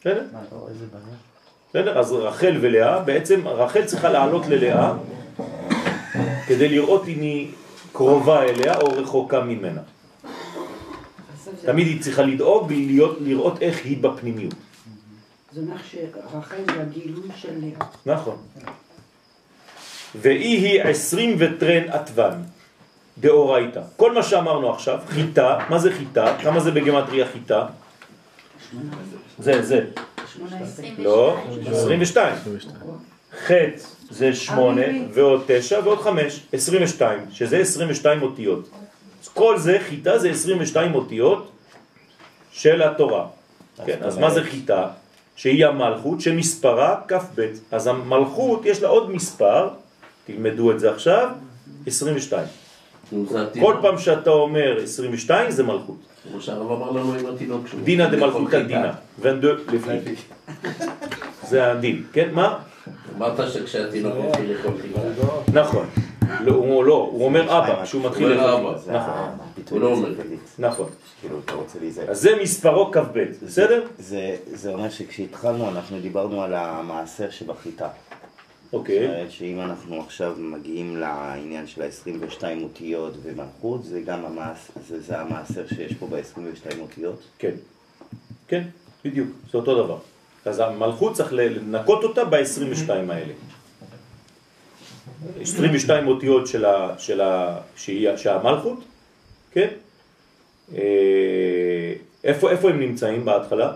בסדר? 0.00 0.24
בסדר? 1.70 1.98
אז 1.98 2.12
רחל 2.12 2.56
ולאה, 2.60 3.00
בעצם 3.00 3.48
רחל 3.48 3.84
צריכה 3.84 4.08
לעלות 4.08 4.46
ללאה 4.46 4.92
כדי 6.46 6.68
לראות 6.68 7.08
אם 7.08 7.20
היא 7.20 7.50
קרובה 7.92 8.42
אליה 8.42 8.80
או 8.80 8.86
רחוקה 8.92 9.40
ממנה. 9.40 9.80
תמיד 11.62 11.86
היא 11.86 12.02
צריכה 12.02 12.22
לדאוג 12.22 12.72
לראות 13.20 13.62
איך 13.62 13.84
היא 13.84 14.02
בפנימיות. 14.02 14.54
זה 15.52 15.60
אומר 15.60 15.76
שרחל 15.90 16.56
זה 16.74 16.82
הגילוי 16.82 17.28
של 17.36 17.52
לאה. 17.60 17.86
נכון. 18.06 18.36
ואי 20.14 20.56
היא 20.56 20.82
עשרים 20.82 21.36
וטרן 21.38 21.88
עטוון, 21.88 22.42
דאורייתא. 23.18 23.80
כל 23.96 24.12
מה 24.12 24.22
שאמרנו 24.22 24.72
עכשיו, 24.72 24.98
חיטה, 25.08 25.58
מה 25.70 25.78
זה 25.78 25.92
חיטה? 25.92 26.36
כמה 26.42 26.60
זה 26.60 26.70
בגמטריה 26.70 27.26
חיטה? 27.26 27.66
זה, 29.38 29.62
זה. 29.62 29.84
לא, 30.98 31.36
22. 31.66 32.34
ח' 33.46 33.50
זה 34.10 34.34
8 34.34 34.82
ועוד 35.12 35.42
9 35.46 35.80
ועוד 35.84 35.98
5, 35.98 36.40
22, 36.52 37.20
שזה 37.32 37.58
22 37.58 38.22
אותיות. 38.22 38.68
כל 39.34 39.58
זה, 39.58 39.78
חיטה 39.88 40.18
זה 40.18 40.30
22 40.30 40.94
אותיות 40.94 41.50
של 42.52 42.82
התורה. 42.82 43.26
כן, 43.86 43.98
אז 44.02 44.18
מה 44.18 44.30
זה 44.30 44.44
חיטה? 44.44 44.88
שהיא 45.36 45.66
המלכות 45.66 46.20
שמספרה 46.20 47.00
כ"ב. 47.08 47.46
אז 47.70 47.86
המלכות 47.86 48.66
יש 48.66 48.82
לה 48.82 48.88
עוד 48.88 49.10
מספר, 49.10 49.68
תלמדו 50.26 50.72
את 50.72 50.80
זה 50.80 50.90
עכשיו, 50.90 51.28
22. 51.86 52.46
כל 53.60 53.76
פעם 53.82 53.98
שאתה 53.98 54.30
אומר 54.30 54.78
22 54.82 55.50
זה 55.50 55.62
מלכות. 55.62 55.96
כמו 56.30 56.40
שהרב 56.40 56.70
אמר 56.72 56.90
לנו 56.90 57.14
עם 57.14 57.26
התינוק 57.34 57.66
שלו. 57.66 57.80
דינא 57.84 58.06
דמלכותא 58.10 58.62
דינא, 58.62 58.90
ונדו 59.20 59.48
לפי. 59.52 60.14
זה 61.42 61.70
הדין, 61.72 62.02
כן? 62.12 62.28
מה? 62.32 62.58
אמרת 63.16 63.52
שכשהתינוק 63.52 64.14
מתחיל 64.28 64.52
לאכול 64.52 64.72
חיטה. 64.82 65.00
נכון. 65.52 65.86
לא, 66.40 66.52
הוא 66.52 66.84
לא, 66.84 67.08
הוא 67.12 67.24
אומר 67.24 67.58
אבא, 67.58 67.84
כשהוא 67.84 68.04
מתחיל 68.04 68.28
לאכול. 68.28 68.74
נכון. 68.74 69.14
הוא 69.70 69.80
לא 69.80 69.86
אומר. 69.86 70.08
נכון. 70.58 70.88
כאילו, 71.20 71.38
אתה 71.44 71.52
רוצה 71.52 71.78
להיזהר. 71.80 72.10
אז 72.10 72.20
זה 72.20 72.30
מספרו 72.42 72.90
כ"ב, 72.92 73.24
בסדר? 73.46 73.82
זה 73.98 74.72
אומר 74.72 74.90
שכשהתחלנו 74.90 75.68
אנחנו 75.68 76.00
דיברנו 76.00 76.42
על 76.42 76.54
המעשר 76.54 77.30
שבחיטה. 77.30 77.88
אוקיי. 78.72 79.00
זאת 79.00 79.08
אומרת 79.08 79.30
שאם 79.30 79.60
אנחנו 79.60 80.00
עכשיו 80.00 80.36
מגיעים 80.38 80.96
לעניין 80.96 81.66
של 81.66 81.82
ה-22 81.82 82.42
אותיות 82.62 83.14
ומלכות, 83.22 83.84
זה 83.84 84.00
גם 84.00 84.24
המעש, 84.24 84.58
זה, 84.88 85.00
זה 85.00 85.20
המעשר 85.20 85.66
שיש 85.66 85.94
פה 85.94 86.06
ב-22 86.06 86.78
אותיות? 86.80 87.22
כן, 87.38 87.54
כן, 88.48 88.62
בדיוק, 89.04 89.28
זה 89.52 89.58
אותו 89.58 89.84
דבר. 89.84 89.98
אז 90.44 90.58
המלכות 90.58 91.14
צריך 91.14 91.32
לנקות 91.32 92.04
אותה 92.04 92.24
ב-22 92.24 92.90
האלה. 92.90 93.32
22 95.40 96.08
אותיות 96.08 96.46
של, 96.46 96.64
ה, 96.64 96.94
של, 96.98 97.20
ה, 97.20 97.60
שהיא, 97.76 98.16
שהמלכות, 98.16 98.84
כן? 99.50 99.68
אה, 100.74 101.92
איפה, 102.24 102.50
איפה 102.50 102.70
הם 102.70 102.80
נמצאים 102.80 103.24
בהתחלה? 103.24 103.72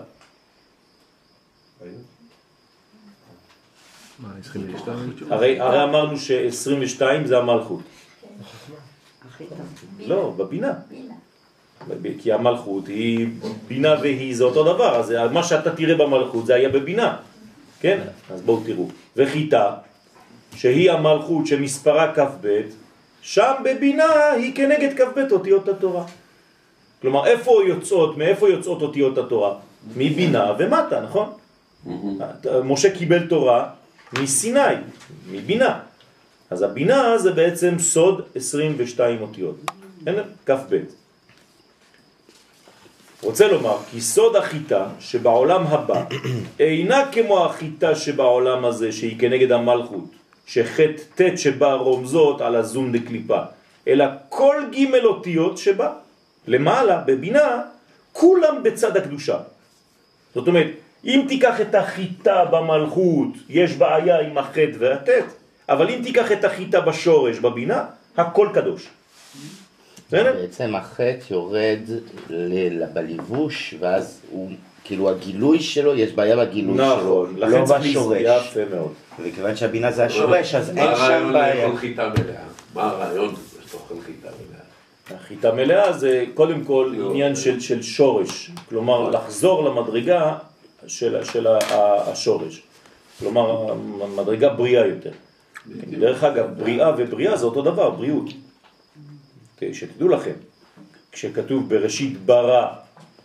מה, 4.23 4.29
22? 4.39 5.13
הרי, 5.29 5.83
אמרנו 5.83 6.17
ש-22 6.17 7.01
זה 7.25 7.37
המלכות. 7.37 7.81
לא, 9.99 10.33
בבינה. 10.37 10.73
כי 12.19 12.33
המלכות 12.33 12.87
היא 12.87 13.27
בינה 13.67 13.95
והיא 14.01 14.35
זה 14.35 14.43
אותו 14.43 14.73
דבר, 14.73 14.95
אז 14.95 15.13
מה 15.31 15.43
שאתה 15.43 15.75
תראה 15.75 15.95
במלכות 15.95 16.45
זה 16.45 16.55
היה 16.55 16.69
בבינה, 16.69 17.17
כן? 17.79 17.99
אז 18.29 18.41
בואו 18.41 18.61
תראו. 18.65 18.87
וחיטה, 19.15 19.75
שהיא 20.55 20.91
המלכות 20.91 21.47
שמספרה 21.47 22.13
כ"ב, 22.15 22.61
שם 23.21 23.53
בבינה 23.63 24.31
היא 24.31 24.55
כנגד 24.55 24.97
כ"ב 24.97 25.19
אותיות 25.31 25.67
התורה. 25.67 26.05
כלומר, 27.01 27.25
איפה 27.25 27.61
יוצאות, 27.67 28.17
מאיפה 28.17 28.49
יוצאות 28.49 28.81
אותיות 28.81 29.17
התורה? 29.17 29.55
מבינה 29.95 30.53
ומטה, 30.59 31.01
נכון? 31.01 31.29
משה 32.63 32.95
קיבל 32.95 33.27
תורה 33.27 33.69
מסיני, 34.21 34.59
מבינה. 35.31 35.79
אז 36.49 36.61
הבינה 36.61 37.17
זה 37.17 37.31
בעצם 37.31 37.79
סוד 37.79 38.21
22 38.35 39.21
אותיות, 39.21 39.55
כן? 40.05 40.15
כ"ב. 40.45 40.77
רוצה 43.23 43.47
לומר 43.47 43.77
כי 43.91 44.01
סוד 44.01 44.35
החיטה 44.35 44.87
שבעולם 44.99 45.67
הבא 45.67 46.03
אינה 46.59 47.11
כמו 47.11 47.45
החיטה 47.45 47.95
שבעולם 47.95 48.65
הזה 48.65 48.91
שהיא 48.91 49.19
כנגד 49.19 49.51
המלכות 49.51 50.09
שחטא 50.45 51.01
ט' 51.15 51.37
שבה 51.37 51.73
רומזות 51.73 52.41
על 52.41 52.55
הזום 52.55 52.91
דקליפה 52.91 53.41
אלא 53.87 54.05
כל 54.29 54.55
ג' 54.75 55.05
אותיות 55.05 55.57
שבה 55.57 55.93
למעלה 56.47 56.97
בבינה 57.05 57.61
כולם 58.11 58.63
בצד 58.63 58.97
הקדושה 58.97 59.37
זאת 60.35 60.47
אומרת 60.47 60.71
אם 61.05 61.25
תיקח 61.27 61.61
את 61.61 61.75
החיטה 61.75 62.45
במלכות 62.45 63.29
יש 63.49 63.73
בעיה 63.73 64.19
עם 64.19 64.37
החטא 64.37 64.71
והט' 64.79 65.09
אבל 65.69 65.89
אם 65.89 65.99
תיקח 66.03 66.31
את 66.31 66.43
החיטה 66.43 66.81
בשורש 66.81 67.39
בבינה 67.39 67.85
הכל 68.17 68.47
קדוש? 68.53 68.87
בעצם 70.11 70.75
החטא 70.75 71.17
יורד 71.31 71.79
בלבוש, 72.93 73.75
ואז 73.79 74.21
הוא, 74.31 74.51
כאילו 74.83 75.09
הגילוי 75.09 75.59
שלו, 75.59 75.95
יש 75.95 76.11
בעיה 76.11 76.37
בגילוי 76.37 76.77
שלו, 76.77 76.97
נכון, 76.97 77.35
לא 77.37 77.47
לכן 77.47 77.65
צריך 77.65 77.85
בשורש. 77.85 78.21
יפה 78.21 78.59
מאוד. 78.75 78.93
וכיוון 79.19 79.55
שהבינה 79.55 79.91
זה 79.91 80.05
השורש, 80.05 80.55
אז 80.55 80.73
מה 80.73 80.81
אין 80.81 80.95
שם 80.95 81.01
הרעיון 81.01 81.33
בעיה. 81.33 81.65
לאכול 81.65 81.77
חיטה 81.77 82.09
מלאה? 82.09 82.41
מה 82.73 82.83
הרעיון 82.83 83.35
לאכול 83.73 83.97
חיטה 84.05 84.27
מלאה? 84.27 85.19
החיטה 85.19 85.51
מלאה 85.51 85.93
זה 85.93 86.25
קודם 86.33 86.63
כל 86.63 86.93
לא. 86.97 87.09
עניין 87.09 87.35
של, 87.35 87.59
של 87.59 87.81
שורש, 87.81 88.51
כלומר 88.69 89.09
לחזור 89.09 89.63
למדרגה 89.63 90.35
של, 90.87 91.23
של 91.23 91.47
השורש, 91.47 92.61
כלומר 93.19 93.73
מדרגה 94.15 94.49
בריאה 94.49 94.85
יותר. 94.87 95.11
דרך 95.99 96.23
אגב, 96.23 96.59
בריאה 96.59 96.91
ובריאה 96.97 97.37
זה 97.37 97.45
אותו 97.45 97.61
דבר, 97.61 97.89
בריאות. 97.89 98.25
ת- 99.59 99.73
שתדעו 99.73 100.07
לכם, 100.09 100.33
כשכתוב 101.11 101.69
בראשית 101.69 102.25
ברא 102.25 102.67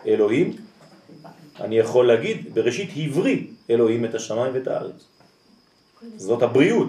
אלוהים, 0.07 0.57
אני 1.61 1.79
יכול 1.79 2.07
להגיד 2.07 2.55
בראשית 2.55 2.91
הבריא 2.97 3.39
אלוהים 3.71 4.05
את 4.05 4.15
השמיים 4.15 4.55
ואת 4.55 4.69
הארץ. 4.69 5.05
זאת 6.17 6.43
הבריאות. 6.43 6.89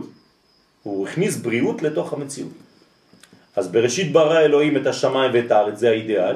הוא 0.83 1.07
הכניס 1.07 1.37
בריאות 1.37 1.81
לתוך 1.81 2.13
המציאות. 2.13 2.51
אז 3.55 3.67
בראשית 3.67 4.11
ברא 4.11 4.39
אלוהים 4.39 4.77
את 4.77 4.87
השמיים 4.87 5.31
ואת 5.33 5.51
הארץ, 5.51 5.77
זה 5.79 5.89
האידאל. 5.89 6.35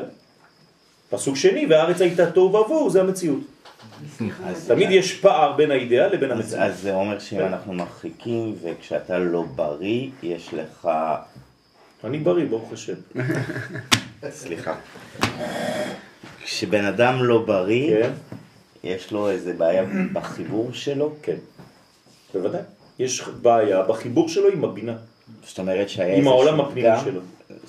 פסוק 1.09 1.35
שני, 1.35 1.65
והארץ 1.69 2.01
הייתה 2.01 2.31
תוהו 2.31 2.45
ובוהו, 2.55 2.89
זה 2.89 3.01
המציאות. 3.01 3.39
אז- 4.45 4.67
תמיד 4.67 4.91
יש 4.91 5.19
פער 5.19 5.53
בין 5.53 5.71
האידאל 5.71 6.13
לבין 6.13 6.31
המציאות. 6.31 6.61
אז 6.61 6.79
זה 6.79 6.93
אומר 6.93 7.19
שאם 7.19 7.39
אנחנו 7.39 7.73
מרחיקים 7.73 8.55
וכשאתה 8.61 9.19
לא 9.19 9.43
בריא, 9.55 10.09
יש 10.23 10.53
לך... 10.53 10.89
אני 12.03 12.17
בריא, 12.17 12.45
ברוך 12.45 12.73
השם. 12.73 12.93
סליחה. 14.29 14.75
כשבן 16.43 16.85
אדם 16.85 17.23
לא 17.23 17.45
בריא, 17.45 18.01
כן, 18.01 18.11
יש 18.83 19.11
לו 19.11 19.29
איזה 19.29 19.53
בעיה 19.53 19.83
בחיבור 20.13 20.69
שלו, 20.73 21.13
כן. 21.21 21.35
בוודאי. 22.33 22.61
יש 22.99 23.23
בעיה 23.41 23.81
בחיבור 23.83 24.29
שלו 24.29 24.49
עם 24.49 24.63
הבינה, 24.63 24.95
זאת 25.45 25.59
אומרת 25.59 25.89
שהיה 25.89 26.07
עם 26.07 26.13
איזשהו 26.15 26.31
העולם 26.31 26.59
הפנימי 26.61 26.81
פגם, 26.89 27.05
שלו. 27.05 27.21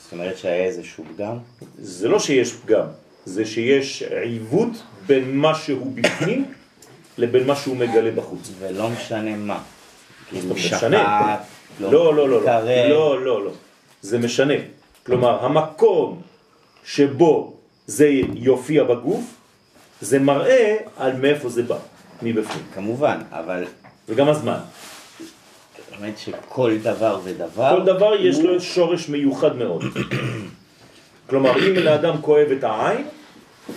זאת 0.03 0.13
אומרת 0.13 0.39
שהיה 0.39 0.65
איזשהו 0.65 1.05
פגם, 1.15 1.37
זה 1.79 2.09
לא 2.09 2.19
שיש 2.19 2.53
פגם, 2.53 2.87
זה 3.25 3.45
שיש 3.47 4.03
עיוות 4.03 4.83
בין 5.07 5.37
מה 5.37 5.55
שהוא 5.55 5.93
בפנים 5.95 6.45
לבין 7.19 7.47
מה 7.47 7.57
שהוא 7.57 7.77
מגלה 7.77 8.11
בחוץ. 8.11 8.51
ולא 8.59 8.91
משנה 8.91 9.37
מה. 9.37 9.59
כאילו. 10.29 10.57
שפעת, 10.57 11.41
לא, 11.81 11.93
לא, 11.93 12.15
לא, 12.15 12.29
לא, 12.29 12.41
מקרב. 12.41 12.69
לא, 12.89 13.25
לא, 13.25 13.45
לא. 13.45 13.51
זה 14.03 14.19
משנה. 14.19 14.55
כלומר, 15.07 15.45
המקום 15.45 16.23
שבו 16.85 17.55
זה 17.87 18.11
יופיע 18.35 18.85
בגוף, 18.85 19.25
זה 20.01 20.19
מראה 20.19 20.77
על 20.97 21.17
מאיפה 21.17 21.49
זה 21.49 21.63
בא, 21.63 21.79
מבפנים. 22.23 22.65
כמובן, 22.75 23.19
אבל 23.31 23.65
וגם 24.09 24.29
הזמן. 24.29 24.59
אומרת 25.97 26.19
שכל 26.19 26.77
דבר 26.83 27.21
ודבר, 27.25 27.77
כל 27.77 27.85
דבר 27.85 28.15
יש 28.15 28.39
לו 28.39 28.61
שורש 28.61 29.09
מיוחד 29.09 29.57
מאוד. 29.57 29.83
כלומר, 31.31 31.69
אם 31.69 31.75
לאדם 31.77 32.15
כואב 32.21 32.49
את 32.59 32.65
העין, 32.65 33.07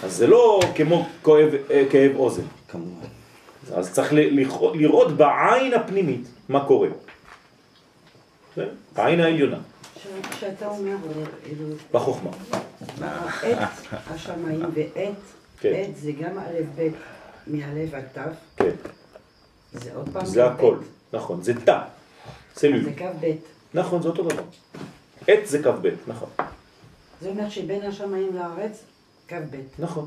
אז 0.03 0.13
זה 0.17 0.27
לא 0.27 0.59
כמו 0.75 1.07
כואב, 1.21 1.49
אה, 1.71 1.85
כאב 1.91 2.15
אוזן. 2.15 2.43
כמובן. 2.67 3.07
אז 3.75 3.93
צריך 3.93 4.13
ל- 4.13 4.19
לראות- 4.39 4.75
לראות 4.77 5.17
בעין 5.17 5.73
הפנימית 5.73 6.27
מה 6.49 6.65
קורה. 6.65 6.87
כן? 8.55 8.67
בעין 8.95 9.19
העליונה, 9.19 9.57
כשאתה 10.31 10.67
אומר, 10.67 10.95
כאילו, 11.43 11.65
בחוכמה. 11.93 12.29
עת 13.43 13.69
השמיים 14.07 14.61
ועת, 14.73 15.13
כן. 15.59 15.73
עת 15.75 15.97
זה 15.97 16.11
גם 16.11 16.37
א' 16.39 16.61
ב' 16.75 16.87
מאלף 17.47 17.93
עד 17.93 18.03
ת', 18.13 18.17
כן, 18.57 18.69
זה 19.73 19.89
עוד 19.95 20.09
פעם 20.13 20.25
זה 20.25 20.41
כ"ב. 20.41 20.47
הכל. 20.57 20.77
נכון, 21.13 21.43
זה 21.43 21.53
תא. 21.65 21.79
זה 22.55 22.69
כ"ב. 22.97 23.31
נכון, 23.73 24.01
זה 24.01 24.07
אותו 24.09 24.23
דבר. 24.23 24.43
עת 25.27 25.47
זה 25.47 25.63
כ"ב, 25.63 25.87
נכון. 26.07 26.29
זה 27.21 27.29
אומר 27.29 27.49
שבין 27.49 27.81
השמיים 27.81 28.35
לארץ, 28.35 28.83
כ"ב. 29.27 29.55
נכון. 29.79 30.05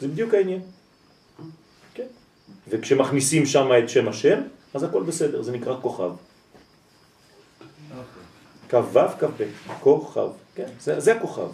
זה 0.00 0.08
בדיוק 0.08 0.34
העניין. 0.34 0.60
כן. 1.94 2.06
וכשמכניסים 2.68 3.46
שם 3.46 3.68
את 3.78 3.88
שם 3.88 4.08
השם, 4.08 4.40
אז 4.74 4.82
הכל 4.82 5.02
בסדר, 5.02 5.42
זה 5.42 5.52
נקרא 5.52 5.76
כוכב. 5.80 6.10
כ"ו, 8.68 9.00
כ"ב, 9.20 9.44
כוכב, 9.80 10.28
כן, 10.54 10.66
זה, 10.80 11.00
זה 11.00 11.16
הכוכב. 11.16 11.48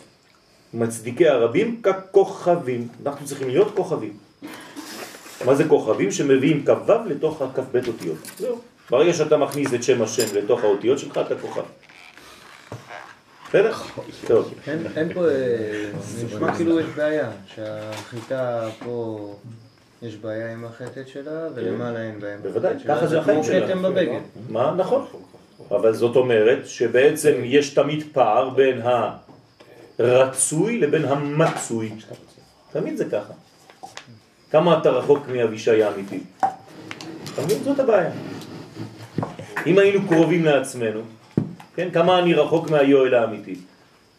מצדיקי 0.75 1.29
הרבים 1.29 1.83
ככוכבים, 1.83 2.88
אנחנו 3.07 3.27
צריכים 3.27 3.49
להיות 3.49 3.75
כוכבים. 3.77 4.16
מה 5.45 5.55
זה 5.55 5.69
כוכבים? 5.69 6.12
שמביאים 6.12 6.66
כ"ו 6.66 6.93
לתוך 7.07 7.43
הכ"ב 7.43 7.77
אותיות. 7.88 8.19
זהו. 8.38 8.59
ברגע 8.90 9.12
שאתה 9.12 9.37
מכניס 9.37 9.75
את 9.75 9.83
שם 9.83 10.03
השם 10.03 10.37
לתוך 10.37 10.64
האותיות 10.64 10.99
שלך, 10.99 11.19
אתה 11.19 11.38
כוכב. 11.40 11.62
בסדר? 13.51 13.73
טוב. 14.27 14.55
אין 14.97 15.13
פה, 15.15 15.29
אה, 15.29 15.91
זה 16.01 16.27
נשמע 16.27 16.57
כאילו 16.57 16.81
יש 16.81 16.87
בעיה, 16.97 17.31
שהחיטה 17.55 18.69
פה 18.85 19.35
יש 20.03 20.17
בעיה 20.17 20.53
עם 20.53 20.65
החטא 20.65 21.01
שלה, 21.07 21.49
ולמעלה 21.55 22.03
אין 22.03 22.21
בעיה 22.21 22.35
עם 22.35 22.43
בוודאי, 22.43 22.75
שלה. 22.79 22.97
ככה 22.97 23.07
זה 23.07 23.19
החיים 23.19 23.43
כמו 23.43 23.53
שלנו. 23.53 23.67
כתם 23.67 23.83
בבגד. 23.83 24.21
מה? 24.49 24.75
נכון. 24.77 25.07
אבל 25.71 25.95
זאת 25.95 26.17
אומרת 26.17 26.67
שבעצם 26.67 27.33
יש 27.45 27.75
תמיד 27.75 28.05
פער 28.13 28.51
בין 28.51 28.81
הרצוי 29.99 30.79
לבין 30.79 31.05
המצוי. 31.05 31.93
תמיד 32.73 32.97
זה 32.97 33.05
ככה. 33.05 33.33
כמה 34.51 34.79
אתה 34.79 34.91
רחוק 34.91 35.29
מאבישי 35.29 35.83
האמיתי? 35.83 36.21
זאת 37.65 37.81
הבעיה. 37.81 38.11
אם 39.67 39.79
היינו 39.79 40.09
קרובים 40.09 40.45
לעצמנו, 40.45 41.01
כן? 41.77 41.89
כמה 41.93 42.19
אני 42.19 42.35
רחוק 42.35 42.71
מהיואל 42.71 43.15
האמיתי? 43.15 43.55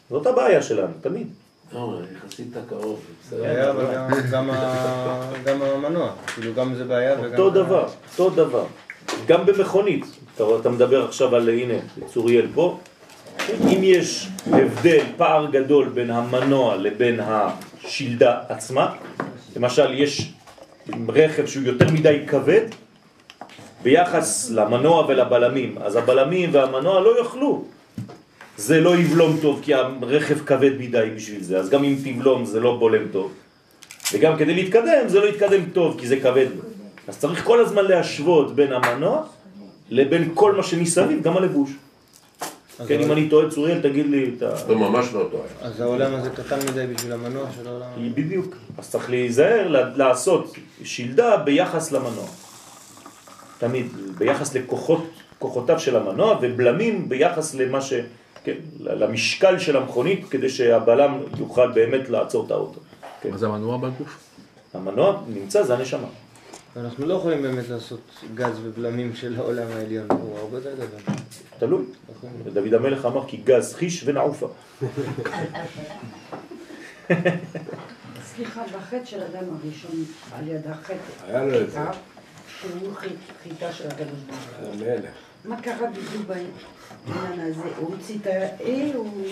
זאת 0.09 0.27
הבעיה 0.27 0.61
שלנו, 0.61 0.93
תמיד. 1.01 1.27
לא, 1.73 1.97
יחסית 2.25 2.47
אתה 2.51 2.59
קרוב, 2.69 2.99
בסדר. 3.27 3.41
בעיה, 3.41 3.69
אבל 3.69 3.85
גם- 3.95 4.09
גם 4.31 4.49
ה- 4.49 5.31
גם 5.45 5.61
המנוע, 5.61 6.11
כאילו 6.35 6.53
גם 6.53 6.75
זה 6.75 6.83
בעיה 6.83 7.15
וגם... 7.21 7.31
אותו 7.31 7.49
דבר, 7.49 7.87
אותו 8.19 8.29
דבר. 8.29 8.65
גם 9.27 9.45
במכונית. 9.45 10.05
אתה, 10.35 10.43
אתה 10.61 10.69
מדבר 10.69 11.05
עכשיו 11.05 11.35
על, 11.35 11.49
הנה, 11.49 11.73
צוריאל 12.13 12.47
פה, 12.53 12.79
אם 13.49 13.79
יש 13.81 14.27
הבדל, 14.45 14.99
פער 15.17 15.45
גדול 15.51 15.89
בין 15.89 16.11
המנוע 16.11 16.75
לבין 16.75 17.19
השלדה 17.23 18.39
עצמה, 18.49 18.95
למשל 19.55 19.93
יש 19.93 20.31
רכב 21.07 21.45
שהוא 21.45 21.63
יותר 21.63 21.85
מדי 21.91 22.23
כבד 22.27 22.61
ביחס 23.83 24.49
למנוע 24.49 25.05
ולבלמים, 25.07 25.75
אז 25.81 25.95
הבלמים 25.95 26.49
והמנוע 26.53 26.99
לא 26.99 27.17
יוכלו. 27.17 27.63
זה 28.57 28.81
לא 28.81 28.97
יבלום 28.97 29.37
טוב 29.41 29.59
כי 29.63 29.73
הרכב 29.73 30.45
כבד 30.45 30.71
מדי 30.79 31.09
בשביל 31.15 31.43
זה, 31.43 31.59
אז 31.59 31.69
גם 31.69 31.83
אם 31.83 31.95
תבלום 32.03 32.45
זה 32.45 32.59
לא 32.59 32.77
בולם 32.77 33.07
טוב. 33.11 33.31
וגם 34.13 34.37
כדי 34.37 34.53
להתקדם 34.53 35.07
זה 35.07 35.19
לא 35.19 35.25
יתקדם 35.25 35.63
טוב 35.73 35.99
כי 35.99 36.07
זה 36.07 36.19
כבד. 36.19 36.47
אז 37.07 37.19
צריך 37.19 37.43
כל 37.43 37.59
הזמן 37.59 37.85
להשוות 37.85 38.55
בין 38.55 38.73
המנוע 38.73 39.23
לבין 39.89 40.31
כל 40.33 40.55
מה 40.55 40.63
שמסביב, 40.63 41.23
גם 41.23 41.37
הלבוש. 41.37 41.69
כן, 42.87 42.99
אם 42.99 43.11
אני 43.11 43.29
טועה 43.29 43.49
צוריאל, 43.49 43.81
תגיד 43.81 44.05
לי 44.09 44.31
את 44.37 44.43
ה... 44.43 44.55
אתה 44.65 44.73
ממש 44.73 45.05
לא 45.13 45.27
טועה. 45.31 45.43
אז 45.61 45.81
העולם 45.81 46.15
הזה 46.15 46.29
קטן 46.29 46.59
מדי 46.71 46.93
בשביל 46.93 47.13
המנוע 47.13 47.45
של 47.55 47.67
העולם. 47.67 47.87
בדיוק. 48.13 48.55
אז 48.77 48.89
צריך 48.89 49.09
להיזהר 49.09 49.91
לעשות 49.95 50.55
שלדה 50.83 51.37
ביחס 51.37 51.91
למנוע. 51.91 52.25
תמיד, 53.61 53.85
ביחס 54.17 54.55
לכוחות, 54.55 55.05
כוחותיו 55.39 55.79
של 55.79 55.95
המנוע, 55.95 56.39
ובלמים 56.41 57.09
ביחס 57.09 57.55
למה 57.55 57.81
ש... 57.81 57.93
כן, 58.43 58.55
למשקל 58.79 59.59
של 59.59 59.77
המכונית, 59.77 60.29
כדי 60.29 60.49
שהבלם 60.49 61.19
יוכל 61.39 61.71
באמת 61.71 62.09
לעצור 62.09 62.45
את 62.45 62.51
האוטו. 62.51 62.79
כן. 63.21 63.37
זה 63.37 63.45
המנוע 63.47 63.77
בגוף? 63.77 64.17
המנוע 64.73 65.21
נמצא, 65.27 65.63
זה 65.63 65.73
הנשמה. 65.73 66.07
אנחנו 66.75 67.05
לא 67.05 67.13
יכולים 67.13 67.41
באמת 67.41 67.69
לעשות 67.69 67.99
גז 68.35 68.59
ובלמים 68.63 69.15
של 69.15 69.35
העולם 69.37 69.67
העליון, 69.75 70.07
הוא 70.09 70.37
הרבה 70.37 70.57
יותר 70.57 70.73
גדול. 70.75 71.15
תלוי. 71.59 71.85
נכון? 72.15 72.29
דוד 72.53 72.73
המלך 72.73 73.05
אמר 73.05 73.27
כי 73.27 73.37
גז 73.37 73.73
חיש 73.73 74.03
ונעופה. 74.05 74.47
סליחה, 78.35 78.61
בחטא 78.75 79.05
של 79.05 79.23
אדם 79.23 79.43
הראשון 79.63 80.03
על 80.33 80.47
יד 80.47 80.67
החטא, 80.67 80.95
היה 81.27 81.45
לו 81.45 81.61
את 81.61 81.71
זה. 81.71 81.79
שהוא 82.61 82.95
חי- 82.95 83.07
חיטה 83.43 83.73
של 83.73 83.87
הקדוש 83.87 84.19
ברוך 84.27 84.39
הוא. 84.61 84.73
המלך. 84.73 85.09
מה 85.45 85.61
קרה 85.61 85.87
בדיוק 85.89 86.25
בעניין 86.27 87.39
הזה? 87.51 87.61
הוא 87.77 87.95
הוציא 87.95 88.15
את 88.21 88.27
האל, 88.27 88.91
הוא... 88.95 89.23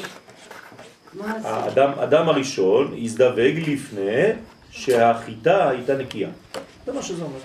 מה? 1.13 1.35
האדם 1.43 1.89
אדם 1.99 2.29
הראשון 2.29 2.95
הזדווג 3.03 3.39
לפני 3.69 4.21
שהחיטה 4.71 5.69
הייתה 5.69 5.97
נקייה. 5.97 6.29
זה 6.85 6.93
מה 6.93 7.01
שזה 7.01 7.23
אומר. 7.23 7.39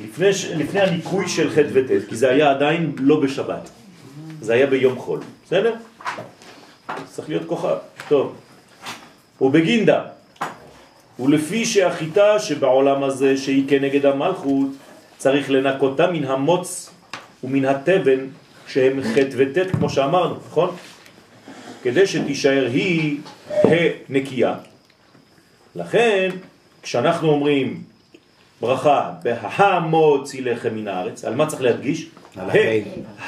לפני, 0.00 0.28
לפני 0.56 0.80
הניקוי 0.80 1.28
של 1.28 1.50
ח' 1.50 1.58
וט', 1.72 2.08
כי 2.08 2.16
זה 2.16 2.30
היה 2.30 2.50
עדיין 2.50 2.92
לא 2.98 3.20
בשבת, 3.20 3.70
זה 4.40 4.52
היה 4.54 4.66
ביום 4.66 4.98
חול, 4.98 5.20
בסדר? 5.46 5.74
צריך 7.06 7.28
להיות 7.28 7.48
כוכב, 7.48 7.76
טוב. 8.08 8.34
ובגינדה, 9.40 10.04
ולפי 11.22 11.64
שהחיטה 11.64 12.38
שבעולם 12.38 13.02
הזה 13.02 13.36
שהיא 13.36 13.68
כנגד 13.68 14.06
המלכות, 14.06 14.68
צריך 15.18 15.50
לנקותה 15.50 16.10
מן 16.10 16.24
המוץ 16.24 16.90
ומן 17.44 17.64
התבן 17.64 18.26
שהם 18.68 19.02
ח' 19.02 19.16
וט' 19.36 19.70
כמו 19.72 19.90
שאמרנו, 19.90 20.36
נכון? 20.46 20.76
כדי 21.82 22.06
שתישאר 22.06 22.66
היא 22.72 23.18
הנקייה. 24.08 24.54
לכן, 25.74 26.30
כשאנחנו 26.82 27.28
אומרים 27.28 27.82
ברכה, 28.60 29.10
בהמוציא 29.22 30.42
לחם 30.42 30.74
מן 30.74 30.88
הארץ, 30.88 31.24
על 31.24 31.34
מה 31.34 31.46
צריך 31.46 31.62
להדגיש? 31.62 32.08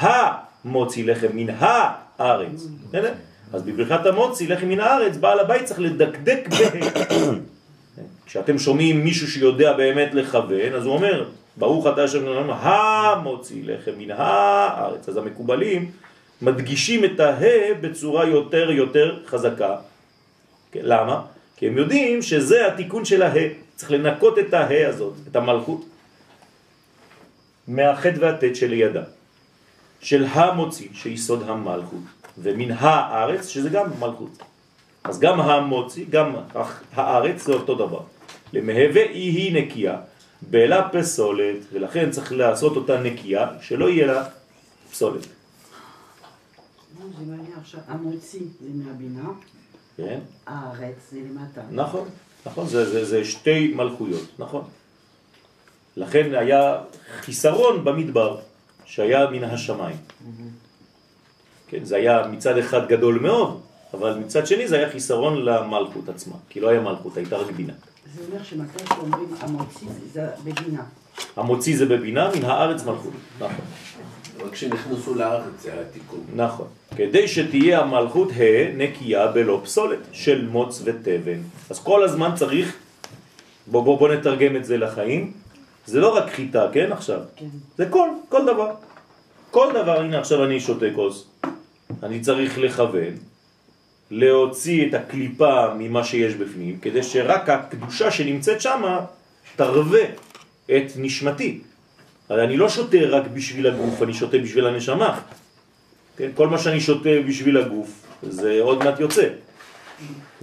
המוציא 0.01 1.05
לחם 1.05 1.27
מן 1.33 1.53
הארץ. 1.59 2.67
בסדר? 2.89 3.13
אז 3.53 3.63
בברכת 3.63 4.05
המוציא 4.05 4.49
לחם 4.49 4.67
מן 4.67 4.79
הארץ, 4.79 5.17
בעל 5.17 5.39
הבית 5.39 5.65
צריך 5.65 5.79
לדקדק 5.79 6.47
בה. 6.49 6.57
כשאתם 8.25 8.59
שומעים 8.59 9.03
מישהו 9.03 9.27
שיודע 9.27 9.73
באמת 9.73 10.13
לכוון, 10.13 10.73
אז 10.75 10.85
הוא 10.85 10.93
אומר, 10.93 11.25
ברוך 11.57 11.87
אתה 11.87 12.03
השם 12.03 12.23
אלוהינו, 12.23 12.53
המוציא 12.53 13.61
לחם 13.65 13.91
מן 13.97 14.11
הארץ. 14.11 15.09
אז 15.09 15.17
המקובלים 15.17 15.91
מדגישים 16.41 17.05
את 17.05 17.19
הה 17.19 17.73
בצורה 17.81 18.25
יותר 18.25 18.71
יותר 18.71 19.19
חזקה. 19.25 19.75
למה? 20.75 21.21
כי 21.57 21.67
הם 21.67 21.77
יודעים 21.77 22.21
שזה 22.21 22.67
התיקון 22.67 23.05
של 23.05 23.21
הה. 23.21 23.33
צריך 23.75 23.91
לנקות 23.91 24.39
את 24.39 24.53
הה 24.53 24.87
הזאת, 24.89 25.13
את 25.31 25.35
המלכות, 25.35 25.85
מהחטא 27.67 28.17
והטט 28.19 28.55
שלידה. 28.55 29.03
של 30.01 30.25
המוציא, 30.29 30.87
שיסוד 30.93 31.49
המלכות, 31.49 31.99
ומן 32.37 32.71
הארץ, 32.71 33.47
שזה 33.47 33.69
גם 33.69 33.85
מלכות. 33.99 34.37
אז 35.03 35.19
גם 35.19 35.41
המוציא, 35.41 36.05
גם 36.09 36.35
הארץ, 36.93 37.43
זה 37.43 37.53
אותו 37.53 37.75
דבר. 37.75 37.99
למהווה 38.55 39.01
היא 39.01 39.37
היא 39.37 39.63
נקייה, 39.63 39.97
בלה 40.41 40.89
פסולת, 40.89 41.57
ולכן 41.73 42.11
צריך 42.11 42.31
לעשות 42.31 42.75
אותה 42.75 43.01
נקייה, 43.01 43.47
שלא 43.61 43.89
יהיה 43.89 44.07
לה 44.07 44.23
פסולת. 44.91 45.25
המוציא 47.87 48.39
זה 48.61 48.69
מהבינה, 48.73 49.29
כן? 49.97 50.19
הארץ 50.47 50.95
זה 51.11 51.19
למטה. 51.19 51.61
נכון, 51.71 52.09
נכון, 52.45 52.67
זה, 52.67 52.89
זה, 52.89 53.05
זה 53.05 53.25
שתי 53.25 53.73
מלכויות, 53.75 54.39
נכון. 54.39 54.63
לכן 55.97 56.35
היה 56.35 56.81
חיסרון 57.19 57.83
במדבר, 57.83 58.39
שהיה 58.85 59.29
מן 59.29 59.43
השמיים. 59.43 59.97
כן, 61.67 61.83
זה 61.83 61.95
היה 61.95 62.27
מצד 62.27 62.57
אחד 62.57 62.87
גדול 62.87 63.19
מאוד, 63.19 63.61
אבל 63.93 64.17
מצד 64.17 64.47
שני 64.47 64.67
זה 64.67 64.77
היה 64.77 64.89
חיסרון 64.89 65.45
למלכות 65.45 66.09
עצמה, 66.09 66.35
כי 66.49 66.59
לא 66.59 66.69
היה 66.69 66.79
מלכות, 66.79 67.17
הייתה 67.17 67.37
רק 67.37 67.51
בינה. 67.51 67.73
זה 68.15 68.21
אומר 68.31 68.43
שמתי 68.43 68.83
שאומרים 68.87 69.29
המוציא 69.39 69.87
זה 70.13 70.27
בבינה. 70.45 70.83
המוציא 71.35 71.77
זה 71.77 71.85
בבינה, 71.85 72.29
מן 72.35 72.45
הארץ 72.45 72.85
מלכות. 72.85 73.13
נכון, 73.39 73.65
אבל 74.37 74.49
כשנכנסו 74.51 75.15
לארץ 75.15 75.53
זה 75.61 75.73
היה 75.73 75.83
תיקון. 75.83 76.19
נכון. 76.35 76.67
כדי 76.95 77.27
שתהיה 77.27 77.81
המלכות 77.81 78.29
ה' 78.31 78.77
נקייה 78.77 79.27
בלא 79.27 79.61
פסולת 79.63 79.99
של 80.11 80.47
מוץ 80.47 80.81
ותבן. 80.85 81.39
אז 81.69 81.79
כל 81.79 82.03
הזמן 82.03 82.31
צריך, 82.35 82.75
בוא, 83.67 83.83
בוא, 83.83 83.99
בוא 83.99 84.09
נתרגם 84.09 84.55
את 84.55 84.65
זה 84.65 84.77
לחיים, 84.77 85.33
זה 85.85 85.99
לא 85.99 86.15
רק 86.15 86.29
חיטה, 86.29 86.67
כן 86.73 86.91
עכשיו? 86.91 87.19
כן. 87.35 87.45
זה 87.77 87.85
כל, 87.89 88.09
כל 88.29 88.45
דבר. 88.45 88.71
כל 89.51 89.71
דבר, 89.73 89.99
הנה 89.99 90.19
עכשיו 90.19 90.43
אני 90.45 90.59
שותה 90.59 90.85
כוס, 90.95 91.27
אני 92.03 92.19
צריך 92.21 92.57
לכוון, 92.57 93.13
להוציא 94.11 94.87
את 94.87 94.93
הקליפה 94.93 95.73
ממה 95.77 96.03
שיש 96.03 96.33
בפנים, 96.33 96.77
כדי 96.81 97.03
שרק 97.03 97.49
הקדושה 97.49 98.11
שנמצאת 98.11 98.61
שם 98.61 98.83
תרווה 99.55 100.03
את 100.65 100.91
נשמתי. 100.95 101.59
הרי 102.29 102.43
אני 102.43 102.57
לא 102.57 102.69
שותה 102.69 102.97
רק 103.09 103.23
בשביל 103.33 103.67
הגוף, 103.67 104.03
אני 104.03 104.13
שותה 104.13 104.37
בשביל 104.37 104.67
הנשמה. 104.67 105.19
כן, 106.17 106.29
כל 106.35 106.47
מה 106.47 106.57
שאני 106.57 106.79
שותה 106.79 107.09
בשביל 107.27 107.57
הגוף, 107.57 108.05
זה 108.23 108.59
עוד 108.61 108.83
מעט 108.83 108.99
יוצא. 108.99 109.27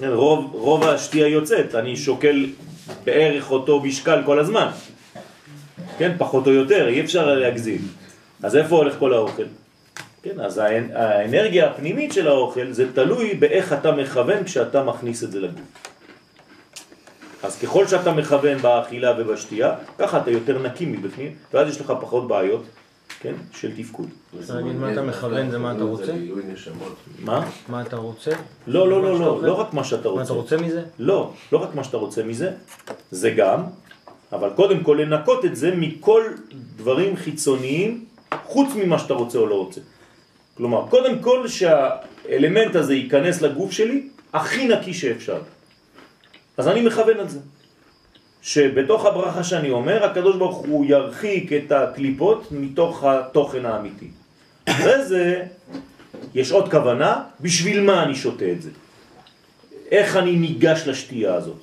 כן, 0.01 0.09
רוב, 0.09 0.51
רוב 0.53 0.85
השתייה 0.85 1.29
יוצאת, 1.29 1.75
אני 1.75 1.97
שוקל 1.97 2.47
בערך 3.05 3.51
אותו 3.51 3.81
משקל 3.81 4.23
כל 4.27 4.39
הזמן. 4.39 4.69
כן, 5.99 6.13
פחות 6.19 6.47
או 6.47 6.53
יותר, 6.53 6.89
אי 6.89 7.01
אפשר 7.01 7.35
להגזים. 7.35 7.81
אז 8.43 8.57
איפה 8.57 8.77
הולך 8.77 8.95
כל 8.99 9.15
האוכל? 9.15 9.62
כן, 10.23 10.41
אז 10.41 10.59
האנ- 10.59 10.93
האנרגיה 10.97 11.71
הפנימית 11.71 12.13
של 12.13 12.29
האוכל 12.29 12.73
זה 12.73 12.93
תלוי 12.93 13.35
באיך 13.35 13.73
אתה 13.73 13.93
מכוון 13.93 14.45
כשאתה 14.45 14.83
מכניס 14.85 15.25
את 15.25 15.33
זה 15.33 15.41
לגוף. 15.41 15.61
אז 17.43 17.59
ככל 17.59 17.87
שאתה 17.87 18.13
מכוון 18.13 18.59
באכילה 18.59 19.15
ובשתייה, 19.19 19.75
ככה 19.99 20.19
אתה 20.19 20.31
יותר 20.31 20.59
נקי 20.63 20.87
מבפנים, 20.87 21.33
ואז 21.55 21.69
יש 21.69 21.81
לך 21.81 21.93
פחות 22.01 22.29
בעיות, 22.29 22.63
כן, 23.21 23.33
של 23.53 23.77
תפקוד. 23.77 24.09
רוצה 24.37 24.55
להגיד 24.55 24.77
מה 24.77 24.93
אתה 24.93 25.03
מכוון 25.03 25.51
זה 25.51 25.59
מה 25.59 25.73
אתה 25.73 25.85
רוצה? 25.85 26.13
מה? 27.19 27.47
מה 27.69 27.83
אתה 27.83 27.97
רוצה? 27.97 28.31
לא, 28.67 28.89
לא, 28.91 29.03
מה 29.03 29.09
לא, 29.09 29.19
לא? 29.21 29.43
לא 29.43 29.53
רק 29.61 29.75
מה 29.75 29.85
שאתה 29.85 30.09
מה 30.09 30.11
רוצה. 30.11 30.25
אתה 30.25 30.33
רוצה 30.33 30.57
מזה? 30.57 30.83
לא, 30.99 31.33
לא 31.53 31.59
רק 31.59 31.75
מה 31.75 31.85
שאתה 31.85 31.97
רוצה 31.97 32.23
מזה, 32.23 32.51
זה 33.11 33.31
גם, 33.31 33.63
אבל 34.33 34.51
קודם 34.57 34.81
כל 34.83 34.99
לנקות 35.03 35.45
את 35.45 35.57
זה 35.57 35.75
מכל 35.77 36.23
דברים 36.77 37.17
חיצוניים, 37.17 38.05
חוץ 38.45 38.69
ממה 38.77 38.99
שאתה 38.99 39.15
רוצה 39.15 39.39
או 39.39 39.47
לא 39.47 39.55
רוצה. 39.55 39.81
כלומר, 40.57 40.87
קודם 40.89 41.19
כל 41.19 41.49
שהאלמנט 41.49 42.77
הזה 42.77 42.95
ייכנס 42.95 43.43
לגוף 43.43 43.73
שלי 43.73 44.09
הכי 44.33 44.69
נקי 44.69 44.95
שאפשר. 44.95 45.41
אז 46.57 46.69
אני 46.69 46.81
מכוון 46.81 47.21
על 47.21 47.29
זה. 47.29 47.39
שבתוך 48.43 49.07
הברכה 49.07 49.45
שאני 49.45 49.71
אומר, 49.71 50.05
הקדוש 50.05 50.37
ברוך 50.37 50.57
הוא 50.57 50.87
ירחיק 50.87 51.53
את 51.53 51.73
הקליפות 51.73 52.53
מתוך 52.53 53.05
התוכן 53.05 53.67
האמיתי. 53.67 54.09
אחרי 54.67 55.05
זה 55.05 55.43
יש 56.35 56.53
עוד 56.53 56.71
כוונה, 56.71 57.23
בשביל 57.41 57.83
מה 57.83 58.03
אני 58.03 58.15
שותה 58.15 58.45
את 58.53 58.63
זה. 58.63 58.71
איך 59.91 60.17
אני 60.17 60.33
ניגש 60.37 60.83
לשתייה 60.87 61.35
הזאת. 61.35 61.63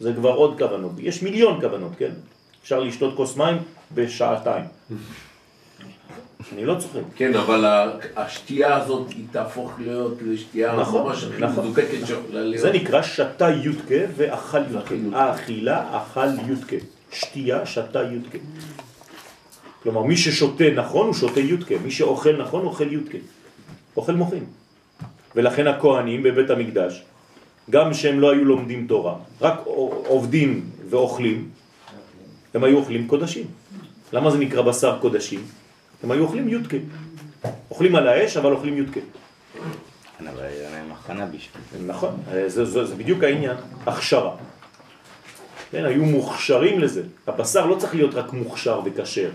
זה 0.00 0.12
כבר 0.12 0.32
עוד 0.32 0.58
כוונות. 0.58 0.92
יש 0.98 1.22
מיליון 1.22 1.60
כוונות, 1.60 1.92
כן? 1.98 2.10
אפשר 2.62 2.80
לשתות 2.80 3.16
כוס 3.16 3.36
מים 3.36 3.58
בשעתיים. 3.94 4.64
אני 6.52 6.64
לא 6.64 6.74
צוחק. 6.74 7.00
כן, 7.16 7.34
אבל 7.34 7.64
השתייה 8.16 8.76
הזאת 8.76 9.10
היא 9.10 9.24
תהפוך 9.30 9.72
להיות 9.78 10.14
לשתייה 10.26 10.76
נכון, 10.76 11.06
ממש 11.06 11.24
הכי 11.24 11.42
נכון. 11.42 11.64
מזוקקת 11.64 12.06
שיכולה 12.06 12.42
להיות. 12.42 12.62
זה 12.62 12.72
נקרא 12.72 13.02
שתה 13.02 13.48
יודקה 13.48 13.94
ואכל 14.16 14.58
יודקה. 14.70 14.94
האכילה, 15.12 15.96
אכל 15.96 16.48
יודקה. 16.48 16.76
שתייה, 17.12 17.66
שתה 17.66 18.02
יודקה. 18.02 18.38
כלומר, 19.82 20.02
מי 20.02 20.16
ששותה 20.16 20.64
נכון 20.74 21.06
הוא 21.06 21.14
שותה 21.14 21.40
יודקה, 21.40 21.74
מי 21.84 21.90
שאוכל 21.90 22.36
נכון 22.36 22.66
אוכל 22.66 22.92
יודקה. 22.92 23.18
אוכל 23.96 24.12
מוחין. 24.12 24.44
ולכן 25.36 25.66
הכהנים 25.66 26.22
בבית 26.22 26.50
המקדש, 26.50 27.02
גם 27.70 27.94
שהם 27.94 28.20
לא 28.20 28.32
היו 28.32 28.44
לומדים 28.44 28.86
תורה, 28.86 29.14
רק 29.40 29.60
עובדים 30.06 30.70
ואוכלים, 30.90 31.48
הם 32.54 32.64
היו 32.64 32.78
אוכלים 32.78 33.08
קודשים. 33.08 33.46
למה 34.12 34.30
זה 34.30 34.38
נקרא 34.38 34.62
בשר 34.62 34.98
קודשים? 35.00 35.40
הם 36.02 36.10
היו 36.10 36.22
אוכלים 36.22 36.48
יודקה. 36.48 36.76
אוכלים 37.70 37.96
על 37.96 38.08
האש, 38.08 38.36
אבל 38.36 38.52
אוכלים 38.52 38.76
יודקה. 38.76 39.00
כן, 40.18 40.26
אבל 40.26 40.42
היה 40.42 40.70
להם 40.70 40.92
הכנה 40.92 41.26
בשביל. 41.26 41.86
נכון, 41.86 42.16
זה, 42.46 42.64
זה, 42.64 42.84
זה 42.84 42.94
בדיוק 42.94 43.24
העניין, 43.24 43.56
הכשרה. 43.86 44.36
כן, 45.70 45.84
היו 45.84 46.04
מוכשרים 46.04 46.80
לזה. 46.80 47.02
הבשר 47.26 47.66
לא 47.66 47.74
צריך 47.74 47.94
להיות 47.94 48.14
רק 48.14 48.32
מוכשר 48.32 48.80
וכשר. 48.84 49.30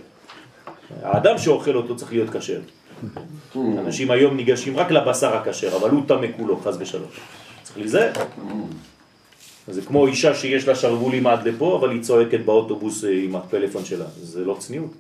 האדם 1.03 1.38
שאוכל 1.38 1.76
אותו 1.76 1.95
צריך 1.95 2.11
להיות 2.11 2.30
כשר. 2.30 2.59
אנשים 3.55 4.11
היום 4.11 4.36
ניגשים 4.36 4.78
רק 4.78 4.91
לבשר 4.91 5.36
הכשר, 5.36 5.76
אבל 5.76 5.89
הוא 5.89 6.03
טמא 6.07 6.28
כולו, 6.38 6.59
חס 6.59 6.76
ושלום. 6.80 7.09
צריך 7.63 7.78
להיזהר. 7.78 8.11
זה 9.68 9.82
כמו 9.82 10.07
אישה 10.07 10.36
שיש 10.36 10.68
לה 10.68 10.76
שרוולים 10.76 11.28
עד 11.28 11.47
לפה, 11.47 11.78
אבל 11.80 11.91
היא 11.91 12.01
צועקת 12.01 12.39
באוטובוס 12.39 13.03
אה, 13.03 13.09
עם 13.24 13.36
הפלאפון 13.36 13.86
שלה. 13.86 14.05
זה 14.22 14.45
לא 14.45 14.55
צניעות. 14.59 14.91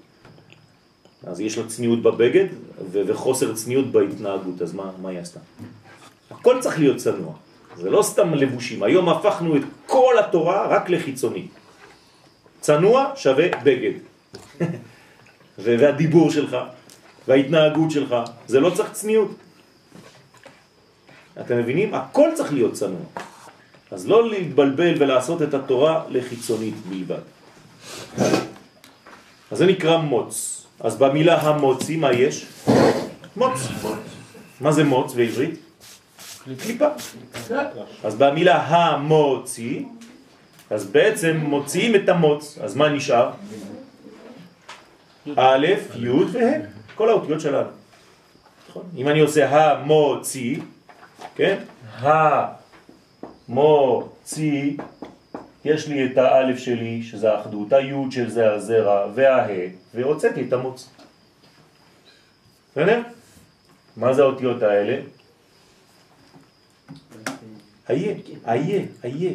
אז 1.25 1.39
יש 1.39 1.57
לה 1.57 1.67
צניעות 1.67 2.01
בבגד 2.01 2.45
וחוסר 2.91 3.53
צניעות 3.53 3.91
בהתנהגות, 3.91 4.61
אז 4.61 4.73
מה, 4.73 4.91
מה 5.01 5.09
היא 5.09 5.19
עשתה? 5.19 5.39
הכל 6.31 6.61
צריך 6.61 6.79
להיות 6.79 6.97
צנוע. 6.97 7.33
זה 7.77 7.89
לא 7.89 8.01
סתם 8.01 8.33
לבושים. 8.33 8.83
היום 8.83 9.09
הפכנו 9.09 9.55
את 9.55 9.61
כל 9.85 10.13
התורה 10.19 10.67
רק 10.67 10.89
לחיצוני. 10.89 11.47
צנוע 12.61 13.11
שווה 13.15 13.47
בגד. 13.63 13.99
והדיבור 15.63 16.31
שלך, 16.31 16.57
וההתנהגות 17.27 17.91
שלך, 17.91 18.15
זה 18.47 18.59
לא 18.59 18.69
צריך 18.69 18.91
צניעות. 18.91 19.31
אתם 21.39 21.57
מבינים? 21.57 21.93
הכל 21.93 22.29
צריך 22.35 22.53
להיות 22.53 22.73
צנוע. 22.73 23.05
אז 23.91 24.07
לא 24.07 24.29
להתבלבל 24.29 24.93
ולעשות 24.99 25.41
את 25.41 25.53
התורה 25.53 26.03
לחיצונית 26.09 26.75
בלבד. 26.89 27.23
אז 29.51 29.57
זה 29.57 29.65
נקרא 29.65 29.97
מוץ. 29.97 30.54
אז 30.79 30.97
במילה 30.97 31.41
המוצי 31.41 31.95
מה 31.97 32.13
יש? 32.13 32.45
מוץ. 33.35 33.67
מה 34.61 34.71
זה 34.71 34.83
מוץ 34.83 35.13
בעברית? 35.13 35.59
קליפה. 36.61 36.87
אז 38.03 38.15
במילה 38.15 38.61
המוצי, 38.61 39.85
אז 40.69 40.85
בעצם 40.85 41.37
מוציאים 41.37 41.95
את 41.95 42.09
המוץ, 42.09 42.57
אז 42.63 42.75
מה 42.75 42.89
נשאר? 42.89 43.31
א', 45.35 45.67
י' 45.95 46.09
וה', 46.09 46.51
כל 46.95 47.09
האותיות 47.09 47.41
שלנו. 47.41 47.69
נכון? 48.69 48.83
אם 48.97 49.07
אני 49.07 49.19
עושה 49.19 49.71
המוציא, 49.71 50.57
כן? 51.35 51.57
המוציא, 53.47 54.71
יש 55.65 55.87
לי 55.87 56.05
את 56.05 56.17
האלף 56.17 56.59
שלי, 56.59 57.03
שזה 57.03 57.31
האחדות, 57.31 57.73
היוד 57.73 58.11
של 58.11 58.29
זה 58.29 58.53
הזרע, 58.53 59.11
והה, 59.15 59.67
והוצאתי 59.93 60.47
את 60.47 60.53
המוץ. 60.53 60.89
בסדר? 62.71 63.01
מה 63.97 64.13
זה 64.13 64.21
האותיות 64.21 64.63
האלה? 64.63 65.01
איה, 67.89 68.13
איה, 68.47 68.81
איה, 69.03 69.31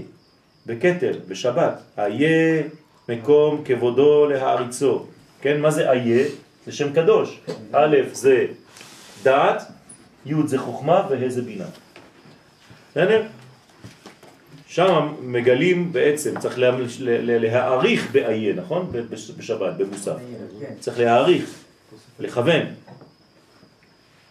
בכתר, 0.67 1.19
בשבת, 1.29 1.83
איה 1.99 2.63
מקום 3.09 3.63
כבודו 3.65 4.27
להעריצו. 4.27 5.07
כן, 5.41 5.61
מה 5.61 5.71
זה 5.71 5.91
איה? 5.91 6.27
זה 6.67 6.73
שם 6.73 6.93
קדוש. 6.93 7.41
א' 7.73 7.97
זה 8.13 8.47
דעת, 9.23 9.63
י' 10.27 10.35
זה 10.47 10.59
חוכמה 10.59 11.07
וה' 11.11 11.29
זה 11.29 11.43
בינה. 11.43 11.65
בסדר? 12.91 13.27
שם 14.71 15.15
מגלים 15.23 15.93
בעצם, 15.93 16.41
צריך 16.41 16.59
לה, 16.59 16.71
לה, 17.01 17.39
להעריך 17.39 18.11
באיה, 18.13 18.55
נכון? 18.55 18.93
בשבת, 19.39 19.77
במוסף. 19.77 20.17
צריך 20.81 20.99
להעריך, 20.99 21.51
לכוון. 22.19 22.63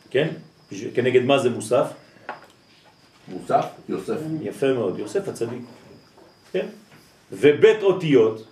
כן? 0.10 0.28
כנגד 0.94 1.24
מה 1.24 1.40
זה 1.40 1.50
מוסף? 1.50 1.88
מוסף, 3.28 3.66
יוסף. 3.90 4.18
יפה 4.42 4.74
מאוד, 4.74 5.00
יוסף 5.00 5.28
הצדיק. 5.28 5.62
כן? 6.52 6.68
ובית 7.32 7.84
אותיות, 7.84 8.48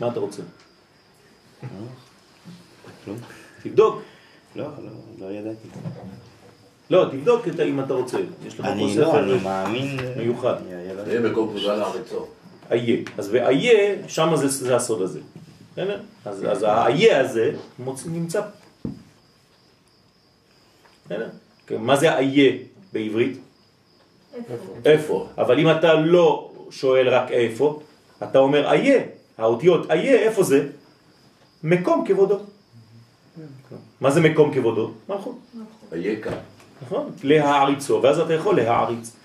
מה 0.00 0.08
אתה 0.08 0.20
רוצה? 0.20 0.42
כלום? 3.04 3.18
תבדוק. 3.62 4.02
לא, 4.56 4.64
לא, 4.64 4.90
לא 5.18 5.32
ידעתי. 5.32 5.68
לא, 6.90 7.04
תבדוק 7.10 7.48
את, 7.48 7.60
אם 7.60 7.80
אתה 7.80 7.94
רוצה. 7.94 8.18
יש 8.46 8.54
לך 8.54 8.66
פה 8.66 8.72
אני 8.72 8.94
ספר 8.94 9.26
לא, 9.26 9.34
אני 9.34 9.42
מאמין. 9.44 9.98
מיוחד. 10.16 10.54
זה 11.04 11.12
יהיה 11.12 11.30
מקום 11.30 11.52
תודה 11.56 11.76
לארצו. 11.76 12.26
איה. 12.70 12.96
אז 13.18 13.28
באיה, 13.28 14.08
שם 14.08 14.36
זה, 14.36 14.48
זה 14.48 14.76
הסוד 14.76 15.02
הזה. 15.02 15.20
בסדר? 15.72 16.00
אז, 16.24 16.44
אז 16.50 16.62
האיה 16.62 17.20
הזה. 17.20 17.52
נמצא. 18.06 18.40
בסדר? 21.06 21.28
כן, 21.66 21.76
מה 21.80 21.96
זה 21.96 22.18
איה 22.18 22.52
בעברית? 22.92 23.38
איפה? 24.84 25.28
אבל 25.38 25.58
אם 25.58 25.70
אתה 25.70 25.94
לא 25.94 26.52
שואל 26.70 27.08
רק 27.08 27.30
איפה, 27.30 27.80
אתה 28.22 28.38
אומר 28.38 28.72
איה. 28.72 29.02
האותיות 29.38 29.90
איה, 29.90 30.14
איפה 30.14 30.42
זה? 30.42 30.68
מקום 31.62 32.04
כבודו. 32.06 32.38
מה 34.00 34.10
זה 34.10 34.20
מקום 34.20 34.54
כבודו? 34.54 34.90
מלכות. 35.08 35.38
היקה. 35.92 36.30
נכון? 36.82 37.12
להעריצו, 37.22 38.00
ואז 38.02 38.18
אתה 38.18 38.34
יכול 38.34 38.56
להעריץ. 38.56 39.16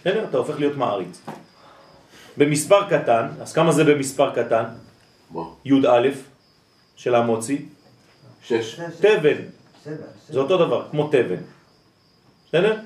בסדר? 0.00 0.24
אתה 0.24 0.36
הופך 0.38 0.58
להיות 0.58 0.76
מעריץ. 0.76 1.20
במספר 2.36 2.88
קטן, 2.90 3.28
אז 3.40 3.52
כמה 3.52 3.72
זה 3.72 3.84
במספר 3.84 4.30
קטן? 4.34 4.64
מה? 5.30 5.42
י"א 5.64 6.08
של 6.96 7.14
המוציא, 7.14 7.58
שש. 8.42 8.80
תבן, 9.00 9.36
זה 10.28 10.40
אותו 10.40 10.58
דבר, 10.58 10.88
כמו 10.90 11.08
תבן. 11.08 11.42
בסדר? 12.48 12.76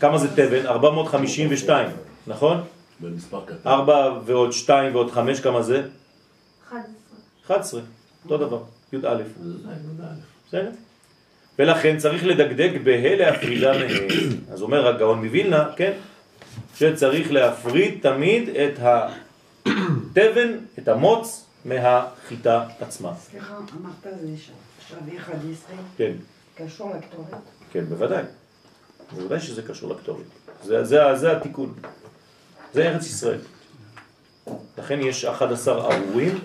כמה 0.00 0.18
זה 0.18 0.36
תבן? 0.36 0.66
452, 0.66 1.90
נכון? 2.26 2.64
במספר 3.00 3.44
קטן. 3.46 3.68
4 3.70 4.20
ועוד 4.24 4.52
2 4.52 4.94
ועוד 4.94 5.10
5, 5.10 5.40
כמה 5.40 5.62
זה? 5.62 5.82
11. 6.68 6.90
11, 7.46 7.80
אותו 8.24 8.38
דבר, 8.38 8.62
י"א. 8.92 8.98
זה 9.00 9.08
י"א. 9.08 10.04
בסדר? 10.48 10.70
ולכן 11.58 11.98
צריך 11.98 12.24
לדקדק 12.24 12.70
בה' 12.84 13.16
להפרידה 13.16 13.72
מהם. 13.72 14.08
אז 14.52 14.62
אומר 14.62 14.88
הגאון 14.88 15.24
מווילנה, 15.24 15.68
כן, 15.76 15.92
שצריך 16.76 17.32
להפריד 17.32 17.98
תמיד 18.02 18.48
את 18.48 18.78
התבן, 18.78 20.58
את 20.78 20.88
המוץ, 20.88 21.46
מהחיטה 21.64 22.64
עצמה. 22.80 23.12
סליחה, 23.14 23.54
אמרת 23.56 24.16
זה 24.20 24.28
שווה 24.88 25.16
11, 25.16 25.76
כן, 25.96 26.12
קשור 26.54 26.92
לכתובת? 26.98 27.38
כן, 27.72 27.84
בוודאי. 27.84 28.22
בוודאי 29.12 29.40
שזה 29.40 29.62
קשור 29.62 29.94
לכתובת. 29.94 30.24
זה, 30.62 30.84
זה, 30.84 31.00
זה 31.14 31.36
התיקון. 31.36 31.74
זה 32.74 32.82
ארץ 32.82 33.06
ישראל. 33.06 33.40
לכן 34.78 35.00
יש 35.00 35.24
11 35.24 35.94
ארורים, 35.94 36.38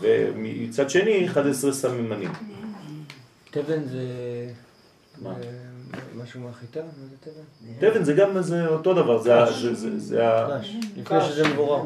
ומצד 0.00 0.90
שני 0.90 1.26
11 1.26 1.72
סממנים. 1.72 2.32
תבן 3.52 3.84
זה... 3.84 4.06
מה? 5.22 5.34
משהו 6.22 6.40
מהחיטה? 6.40 6.80
מה 6.80 6.88
זה 6.94 7.30
תבן? 7.30 7.90
תבן 7.90 8.04
זה 8.04 8.12
גם 8.12 8.42
זה 8.42 8.66
אותו 8.66 8.94
דבר, 8.94 9.18
זה, 9.18 9.34
ה-. 9.34 9.46
לפני 10.96 11.20
שזה 11.20 11.48
מבורר. 11.48 11.82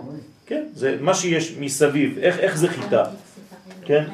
כן, 0.47 0.64
זה 0.75 0.97
מה 1.01 1.14
שיש 1.14 1.57
מסביב, 1.61 2.19
איך, 2.19 2.39
איך 2.39 2.57
זה 2.57 2.69
חיטה, 2.69 3.05
כן? 3.85 4.05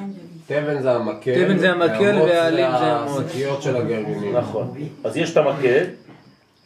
תבן 0.46 0.82
זה 0.82 0.92
המקל, 0.92 1.44
תבן 1.44 1.58
זה 1.58 1.70
המקל 1.70 2.18
והעלים 2.22 2.70
זה 2.70 2.92
המוץ. 2.92 3.22
השקיות 3.26 3.62
של 3.62 3.76
הגרעינים. 3.76 4.36
נכון. 4.36 4.74
אז 5.04 5.16
יש 5.16 5.32
את 5.32 5.36
המקל, 5.36 5.84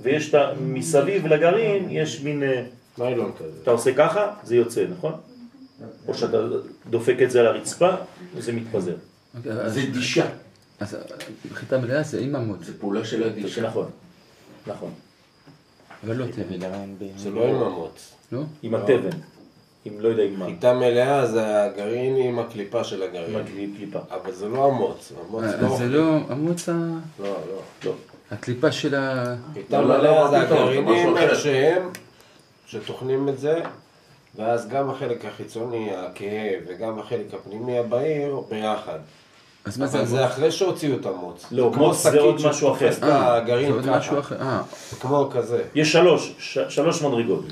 ויש 0.01 0.34
את. 0.34 0.41
מסביב 0.61 1.26
לגרעין, 1.26 1.87
יש 1.91 2.20
מין, 2.20 2.43
אה, 2.43 2.62
ניילון 2.99 3.32
כזה. 3.39 3.59
אתה 3.62 3.70
עושה 3.70 3.95
ככה, 3.95 4.30
זה 4.43 4.57
יוצא, 4.57 4.84
נכון? 4.99 5.12
או 6.09 6.14
שאתה 6.14 6.39
דופק 6.91 7.16
את 7.22 7.30
זה 7.30 7.41
על 7.41 7.47
הרצפה, 7.47 7.91
וזה 8.34 8.53
מתפזר. 8.53 8.95
זה 9.66 9.80
דישה. 9.93 10.26
אז 10.80 10.96
חיטה 11.54 11.78
מלאה 11.78 12.02
זה 12.02 12.20
עם 12.20 12.36
המוץ, 12.36 12.58
זה 12.66 12.78
פעולה 12.80 13.04
של 13.04 13.22
הדישה. 13.22 13.62
נכון, 13.62 13.90
נכון. 14.66 14.90
אבל 16.04 16.16
לא 16.16 16.26
זה 16.26 16.32
תבן, 16.32 16.94
זה 17.16 17.30
לא 17.30 17.44
עם 17.46 17.62
המוץ. 17.62 18.12
לא? 18.32 18.42
עם 18.62 18.74
התבן. 18.74 19.10
עם 19.84 20.00
לא 20.00 20.08
יודע 20.08 20.22
עם 20.22 20.38
מה, 20.38 20.46
חיטה 20.46 20.74
מלאה 20.74 21.26
זה 21.26 21.62
הגרעין 21.62 22.16
עם 22.16 22.38
הקליפה 22.38 22.84
של 22.84 23.02
עם 23.02 23.08
הגרעין. 23.08 23.64
הקליפה. 23.64 23.98
אבל 24.10 24.32
זה 24.32 24.48
לא 24.48 24.66
המוץ, 24.66 25.12
המוץ 25.26 25.44
אה, 25.44 25.60
לא... 25.62 25.76
זה 25.76 25.86
לא 25.86 26.18
המוץ, 26.28 26.68
ה- 26.68 26.72
לא, 26.72 27.24
לא. 27.24 27.60
לא. 27.84 27.92
הקליפה 28.30 28.72
של 28.72 28.94
ה... 28.94 29.34
חיטה 29.54 29.80
לא, 29.80 29.88
לא, 29.88 29.98
מלאה 29.98 30.30
זה 30.30 30.40
הגרעינים 30.40 31.14
שהם, 31.34 31.88
שטוחנים 32.66 33.28
את 33.28 33.38
זה, 33.38 33.60
ואז 34.36 34.68
גם 34.68 34.90
החלק 34.90 35.24
החיצוני, 35.24 35.90
הכהה, 35.96 36.50
וגם 36.66 36.98
החלק 36.98 37.34
הפנימי 37.34 37.78
הבהיר, 37.78 38.40
ביחד. 38.50 38.98
אז 39.66 39.78
מה 39.78 39.86
זה 39.86 39.98
אבל 39.98 40.06
זה 40.06 40.26
אחרי 40.26 40.52
שהוציאו 40.52 40.96
את 40.96 41.06
המוץ. 41.06 41.44
לא, 41.50 41.70
כמו 41.74 41.86
מוץ 41.86 41.96
זה 41.96 42.08
שקית 42.08 42.20
עוד 42.20 42.40
משהו 42.44 42.72
אחר. 42.72 42.86
אה, 42.86 42.92
זה 42.92 43.32
הגרעין 43.32 43.72
עוד 43.72 43.86
משהו 43.86 44.22
ככה. 44.22 44.36
אחר. 44.36 44.42
אה, 44.42 44.62
כמו 45.00 45.30
כזה. 45.32 45.64
יש 45.74 45.92
שלוש, 45.92 46.34
שלוש 46.68 47.02
מדרגות. 47.02 47.44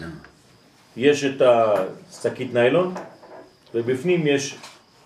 יש 0.96 1.24
את 1.24 1.42
השקית 1.42 2.54
ניילון, 2.54 2.94
ובפנים 3.74 4.26
יש 4.26 4.56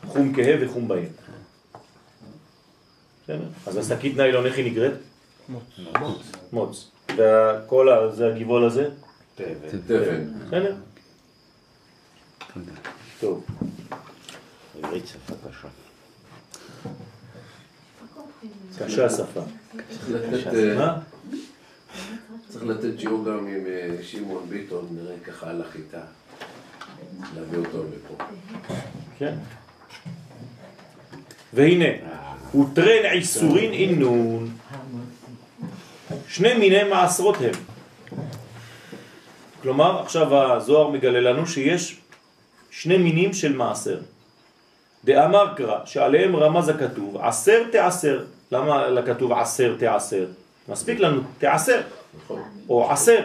חום 0.06 0.34
כהה 0.34 0.54
וחום 0.61 0.88
בהיר. 0.88 1.09
בסדר? 3.24 3.44
אז 3.66 3.76
השקית 3.76 4.16
ניילון, 4.16 4.46
איך 4.46 4.56
היא 4.56 4.72
נקראת? 4.72 4.92
מוץ. 5.48 6.22
מוץ. 6.52 6.90
וכל. 7.16 8.11
זה 8.12 8.26
הגבעול 8.26 8.64
הזה? 8.64 8.88
תבן. 9.34 9.46
בסדר? 10.46 10.74
תודה. 12.54 12.72
טוב. 13.20 13.44
עברית 14.82 15.06
שפה 15.06 15.34
קשה. 15.48 15.88
קשה 18.78 19.07
השפה. 19.07 19.41
צריך 19.91 20.12
לתת, 20.12 20.76
מה? 20.76 20.99
צריך 22.49 22.64
לתת 22.64 23.01
שיעור 23.01 23.24
גם 23.24 23.39
עם 23.39 23.66
אה, 23.66 23.97
שמעון 24.03 24.47
ביטון, 24.49 24.89
נראה 24.91 25.14
ככה 25.26 25.51
על 25.51 25.62
החיטה. 25.62 26.01
להביא 27.36 27.59
אותו 27.59 27.84
לפה. 27.84 28.24
כן. 29.18 29.34
והנה, 31.53 31.84
וטרן 32.55 33.05
עיסורין 33.12 33.72
אינון. 33.72 34.51
שני 36.28 36.55
מיני 36.55 36.84
מעשרות 36.91 37.36
הם. 37.41 37.53
כלומר, 39.62 40.03
עכשיו 40.03 40.53
הזוהר 40.53 40.91
מגלה 40.91 41.20
לנו 41.20 41.47
שיש 41.47 42.01
שני 42.70 42.99
מינים 42.99 43.34
של 43.34 43.57
מעשר. 43.57 44.01
דאמר 45.05 45.55
קרא, 45.57 45.78
שעליהם 45.84 46.36
רמז 46.36 46.68
הכתוב, 46.68 47.16
עשר 47.16 47.62
תעשר. 47.72 48.24
למה 48.53 48.88
לכתוב 48.88 49.32
עשר 49.32 49.76
תעשר? 49.78 50.26
מספיק 50.68 51.01
לנו 51.01 51.20
תעשר, 51.38 51.80
נכון? 52.24 52.42
או 52.68 52.90
עשר. 52.90 53.20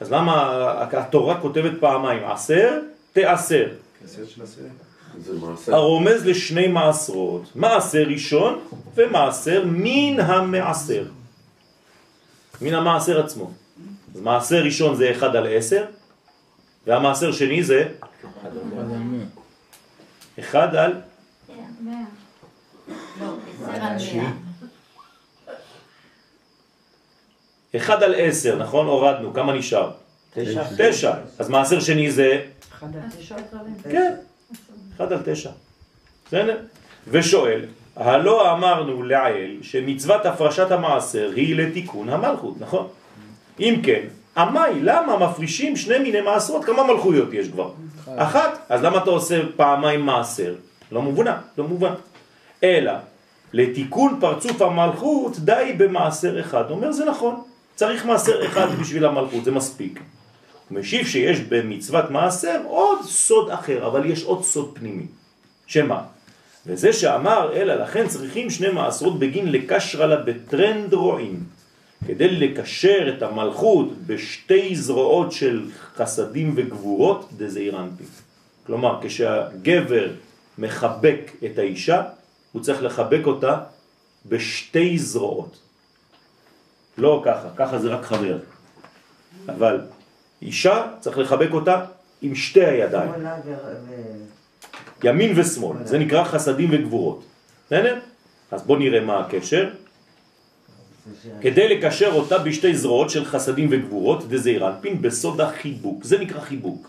אז 0.00 0.12
למה 0.12 0.72
התורה 0.92 1.40
כותבת 1.40 1.72
פעמיים 1.80 2.24
עשר 2.24 2.80
תעשר? 3.12 3.68
הרומז 5.68 6.26
לשני 6.26 6.68
מעשרות, 6.68 7.42
מעשר 7.54 8.02
ראשון 8.02 8.58
ומעשר 8.94 9.62
מן 9.66 10.20
המעשר. 10.20 11.04
מן 12.60 12.74
המעשר 12.74 13.24
עצמו. 13.24 13.50
אז 14.14 14.20
מעשר 14.20 14.62
ראשון 14.64 14.96
זה 14.96 15.10
1 15.10 15.34
על 15.34 15.56
10, 15.56 15.84
והמעשר 16.86 17.32
שני 17.32 17.62
זה 17.62 17.88
1 20.40 20.74
על 20.74 20.92
לא, 23.20 23.36
עשר 23.68 23.84
על 23.84 23.96
מאה. 24.16 24.30
1 27.76 28.02
על 28.02 28.14
10, 28.18 28.56
נכון? 28.56 28.86
הורדנו, 28.86 29.34
כמה 29.34 29.52
נשאר? 29.52 29.90
תשע. 30.34 30.64
9. 30.78 31.14
אז 31.38 31.48
מעשר 31.48 31.80
שני 31.80 32.10
זה 32.10 32.44
אחד 32.78 32.86
עד 32.96 33.02
תשע? 33.20 33.36
כן, 33.90 34.14
1 34.96 35.12
על 35.12 35.18
9. 35.24 35.50
בסדר? 36.26 36.58
ושואל, 37.08 37.64
הלא 37.96 38.52
אמרנו 38.52 39.02
לעיל 39.02 39.58
שמצוות 39.62 40.26
הפרשת 40.26 40.70
המעשר 40.70 41.30
היא 41.36 41.56
לתיקון 41.56 42.08
המלכות, 42.08 42.54
נכון? 42.60 42.88
אם 43.60 43.80
כן, 43.84 44.02
עמי, 44.36 44.80
למה 44.82 45.18
מפרישים 45.28 45.76
שני 45.76 45.98
מיני 45.98 46.20
מעשרות? 46.20 46.64
כמה 46.64 46.82
מלכויות 46.84 47.28
יש 47.32 47.48
כבר? 47.48 47.70
אחת. 48.16 48.58
אז 48.68 48.82
למה 48.82 48.98
אתה 48.98 49.10
עושה 49.10 49.40
פעמיים 49.56 50.06
מעשר? 50.06 50.54
לא 50.92 51.02
מובן, 51.02 51.32
לא 51.58 51.64
מובן. 51.64 51.92
אלא, 52.64 52.92
לתיקון 53.52 54.16
פרצוף 54.20 54.62
המלכות 54.62 55.38
די 55.38 55.74
במעשר 55.76 56.40
אחד. 56.40 56.70
אומר, 56.70 56.92
זה 56.92 57.04
נכון, 57.04 57.42
צריך 57.74 58.06
מעשר 58.06 58.46
אחד 58.46 58.66
בשביל 58.80 59.04
המלכות, 59.04 59.44
זה 59.44 59.50
מספיק. 59.50 60.00
הוא 60.68 60.78
משיב 60.78 61.06
שיש 61.06 61.40
במצוות 61.40 62.10
מעשר 62.10 62.60
עוד 62.64 62.98
סוד 63.02 63.50
אחר, 63.50 63.86
אבל 63.86 64.10
יש 64.10 64.24
עוד 64.24 64.44
סוד 64.44 64.70
פנימי. 64.74 65.06
שמה? 65.66 66.02
וזה 66.66 66.92
שאמר, 66.92 67.52
אלא 67.52 67.74
לכן 67.74 68.08
צריכים 68.08 68.50
שני 68.50 68.68
מעשרות 68.68 69.18
בגין 69.18 69.52
לקשרה 69.52 70.06
לה 70.06 70.16
בטרנד 70.16 70.94
רועים, 70.94 71.44
כדי 72.06 72.28
לקשר 72.28 73.14
את 73.16 73.22
המלכות 73.22 73.88
בשתי 74.06 74.76
זרועות 74.76 75.32
של 75.32 75.70
חסדים 75.96 76.52
וגבורות, 76.56 77.28
דזעיר 77.36 77.80
אנפי. 77.80 78.04
כלומר, 78.66 78.98
כשהגבר 79.02 80.08
מחבק 80.58 81.30
את 81.44 81.58
האישה, 81.58 82.02
הוא 82.52 82.62
צריך 82.62 82.82
לחבק 82.82 83.26
אותה 83.26 83.58
בשתי 84.26 84.98
זרועות. 84.98 85.58
לא 86.98 87.22
ככה, 87.24 87.48
ככה 87.56 87.78
זה 87.78 87.88
רק 87.88 88.04
חבר. 88.04 88.38
אבל 89.48 89.80
אישה 90.42 90.86
צריך 91.00 91.18
לחבק 91.18 91.48
אותה 91.52 91.84
עם 92.22 92.34
שתי 92.34 92.64
הידיים. 92.64 93.10
ימין 95.04 95.38
ושמאל, 95.38 95.76
זה 95.84 95.98
נקרא 95.98 96.24
חסדים 96.24 96.68
וגבורות. 96.72 97.24
בסדר? 97.66 97.98
אז 98.50 98.62
בוא 98.62 98.78
נראה 98.78 99.00
מה 99.00 99.20
הקשר. 99.20 99.70
כדי 101.40 101.68
לקשר 101.76 102.10
אותה 102.12 102.38
בשתי 102.38 102.74
זרועות 102.76 103.10
של 103.10 103.24
חסדים 103.24 103.68
וגבורות, 103.70 104.28
דזעיר 104.28 104.68
אנפין, 104.68 105.02
בסוד 105.02 105.40
החיבוק. 105.40 106.04
זה 106.04 106.18
נקרא 106.18 106.40
חיבוק. 106.40 106.88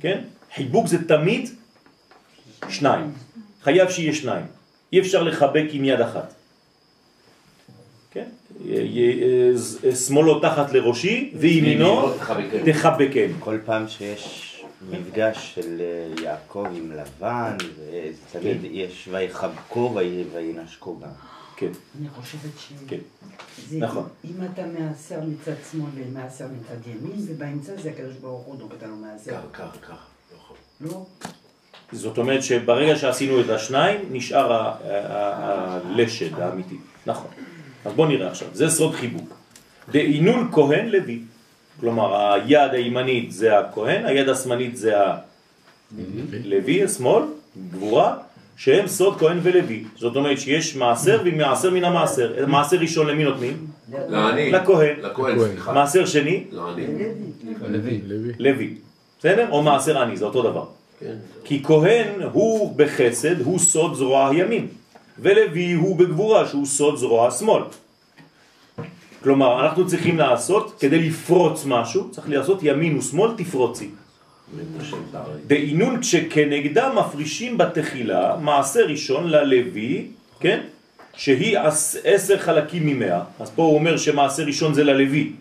כן? 0.00 0.20
חיבוק 0.54 0.86
זה 0.86 1.08
תמיד 1.08 1.48
שניים. 2.68 3.12
חייב 3.62 3.90
שיהיה 3.90 4.14
שניים. 4.14 4.46
אי 4.92 5.00
אפשר 5.00 5.22
לחבק 5.22 5.64
עם 5.70 5.84
יד 5.84 6.00
אחת. 6.00 6.34
כן? 8.10 8.24
י- 8.64 8.74
י- 9.00 9.20
ז- 9.56 10.06
שמאלו 10.06 10.40
תחת 10.40 10.72
לראשי 10.72 11.32
וימינו. 11.38 12.12
תחבקן. 12.72 13.32
כל 13.40 13.58
פעם 13.64 13.88
שיש 13.88 14.46
מפגש 14.90 15.52
של 15.54 15.80
אה, 15.80 16.22
יעקב 16.22 16.66
עם 16.76 16.92
לבן, 16.92 17.56
זה 17.90 18.38
תמיד 18.40 18.56
יש 18.70 19.08
ויחבקו 19.12 19.94
וינשקו 20.34 20.98
גם. 21.00 21.08
כן, 21.60 21.72
אני 22.00 22.08
חושבת 22.08 22.58
ש... 22.58 22.72
כן. 22.88 22.96
זה, 23.68 23.78
נכון. 23.78 24.08
אם 24.24 24.34
אתה 24.52 24.62
מעשר 24.66 25.20
מצד 25.20 25.52
שמאל 25.70 25.90
ומעשר 25.94 26.44
מצד 26.44 26.86
ימין, 26.86 27.26
ובאמצע 27.28 27.72
זה 27.82 27.90
הקדוש 27.90 28.16
ברוך 28.16 28.44
הוא 28.44 28.58
נוגע 28.58 28.74
אותנו 28.74 28.96
מעשר. 28.96 29.30
ככה, 29.30 29.46
ככה, 29.52 29.78
ככה. 29.78 29.94
לא. 30.80 30.90
לא? 30.90 31.06
זאת 31.92 32.18
אומרת 32.18 32.42
שברגע 32.42 32.96
שעשינו 32.96 33.40
את 33.40 33.50
השניים, 33.50 34.00
נשאר 34.10 34.72
הלשד 34.84 36.40
האמיתי. 36.40 36.76
נכון. 37.06 37.30
אז 37.84 37.92
בואו 37.92 38.08
נראה 38.08 38.30
עכשיו. 38.30 38.48
זה 38.52 38.70
סוד 38.70 38.94
חיבוק. 38.94 39.34
דאינון 39.92 40.48
כהן 40.52 40.88
לוי. 40.88 41.22
כלומר, 41.80 42.32
היד 42.32 42.70
הימנית 42.72 43.32
זה 43.32 43.58
הכהן, 43.58 44.06
היד 44.06 44.28
השמאלית 44.28 44.76
זה 44.76 44.94
הלוי, 46.32 46.84
השמאל, 46.84 47.24
גבורה, 47.70 48.16
שהם 48.60 48.86
סוד 48.86 49.18
כהן 49.18 49.38
ולוי. 49.42 49.84
זאת 49.96 50.16
אומרת 50.16 50.40
שיש 50.40 50.76
מעשר 50.76 51.22
ומעשר 51.24 51.70
מן 51.70 51.84
המעשר. 51.84 52.46
מעשר 52.46 52.76
ראשון 52.76 53.06
למי 53.06 53.24
נותנים? 53.24 53.66
לעני. 54.08 54.52
לכהן. 54.52 55.00
לכהן, 55.00 55.38
סליחה. 55.38 55.72
מעשר 55.72 56.06
שני? 56.06 56.44
לעני. 56.50 56.86
לוי. 57.68 58.00
לוי. 58.06 58.32
לוי. 58.38 58.74
בסדר? 59.18 59.50
או 59.50 59.62
מעשר 59.62 60.02
עני, 60.02 60.16
זה 60.16 60.24
אותו 60.24 60.42
דבר. 60.42 60.64
כן. 61.00 61.14
כי 61.44 61.62
כהן 61.64 62.08
הוא 62.32 62.74
בחסד, 62.76 63.40
הוא 63.40 63.58
סוד 63.58 63.94
זרוע 63.94 64.28
הימין, 64.28 64.66
ולוי 65.18 65.72
הוא 65.72 65.96
בגבורה, 65.96 66.48
שהוא 66.48 66.66
סוד 66.66 66.96
זרוע 66.96 67.28
השמאל. 67.28 67.62
כלומר, 69.22 69.64
אנחנו 69.64 69.86
צריכים 69.86 70.18
לעשות, 70.18 70.76
כדי 70.80 71.08
לפרוץ 71.08 71.64
משהו, 71.66 72.10
צריך 72.10 72.28
לעשות 72.28 72.58
ימין 72.62 72.98
ושמאל 72.98 73.30
תפרוצי. 73.36 73.88
בעינון 75.46 76.00
כשכנגדה 76.00 76.92
מפרישים 76.92 77.58
בתחילה 77.58 78.36
מעשה 78.40 78.80
ראשון 78.84 79.28
ללוי, 79.30 80.06
כן? 80.40 80.60
שהיא 81.16 81.58
עש- 81.58 81.96
עשר 82.04 82.38
חלקים 82.38 82.86
ממאה. 82.86 83.20
אז 83.40 83.50
פה 83.50 83.62
הוא 83.62 83.74
אומר 83.74 83.96
שמעשה 83.96 84.42
ראשון 84.44 84.74
זה 84.74 84.84
ללוי, 84.84 85.32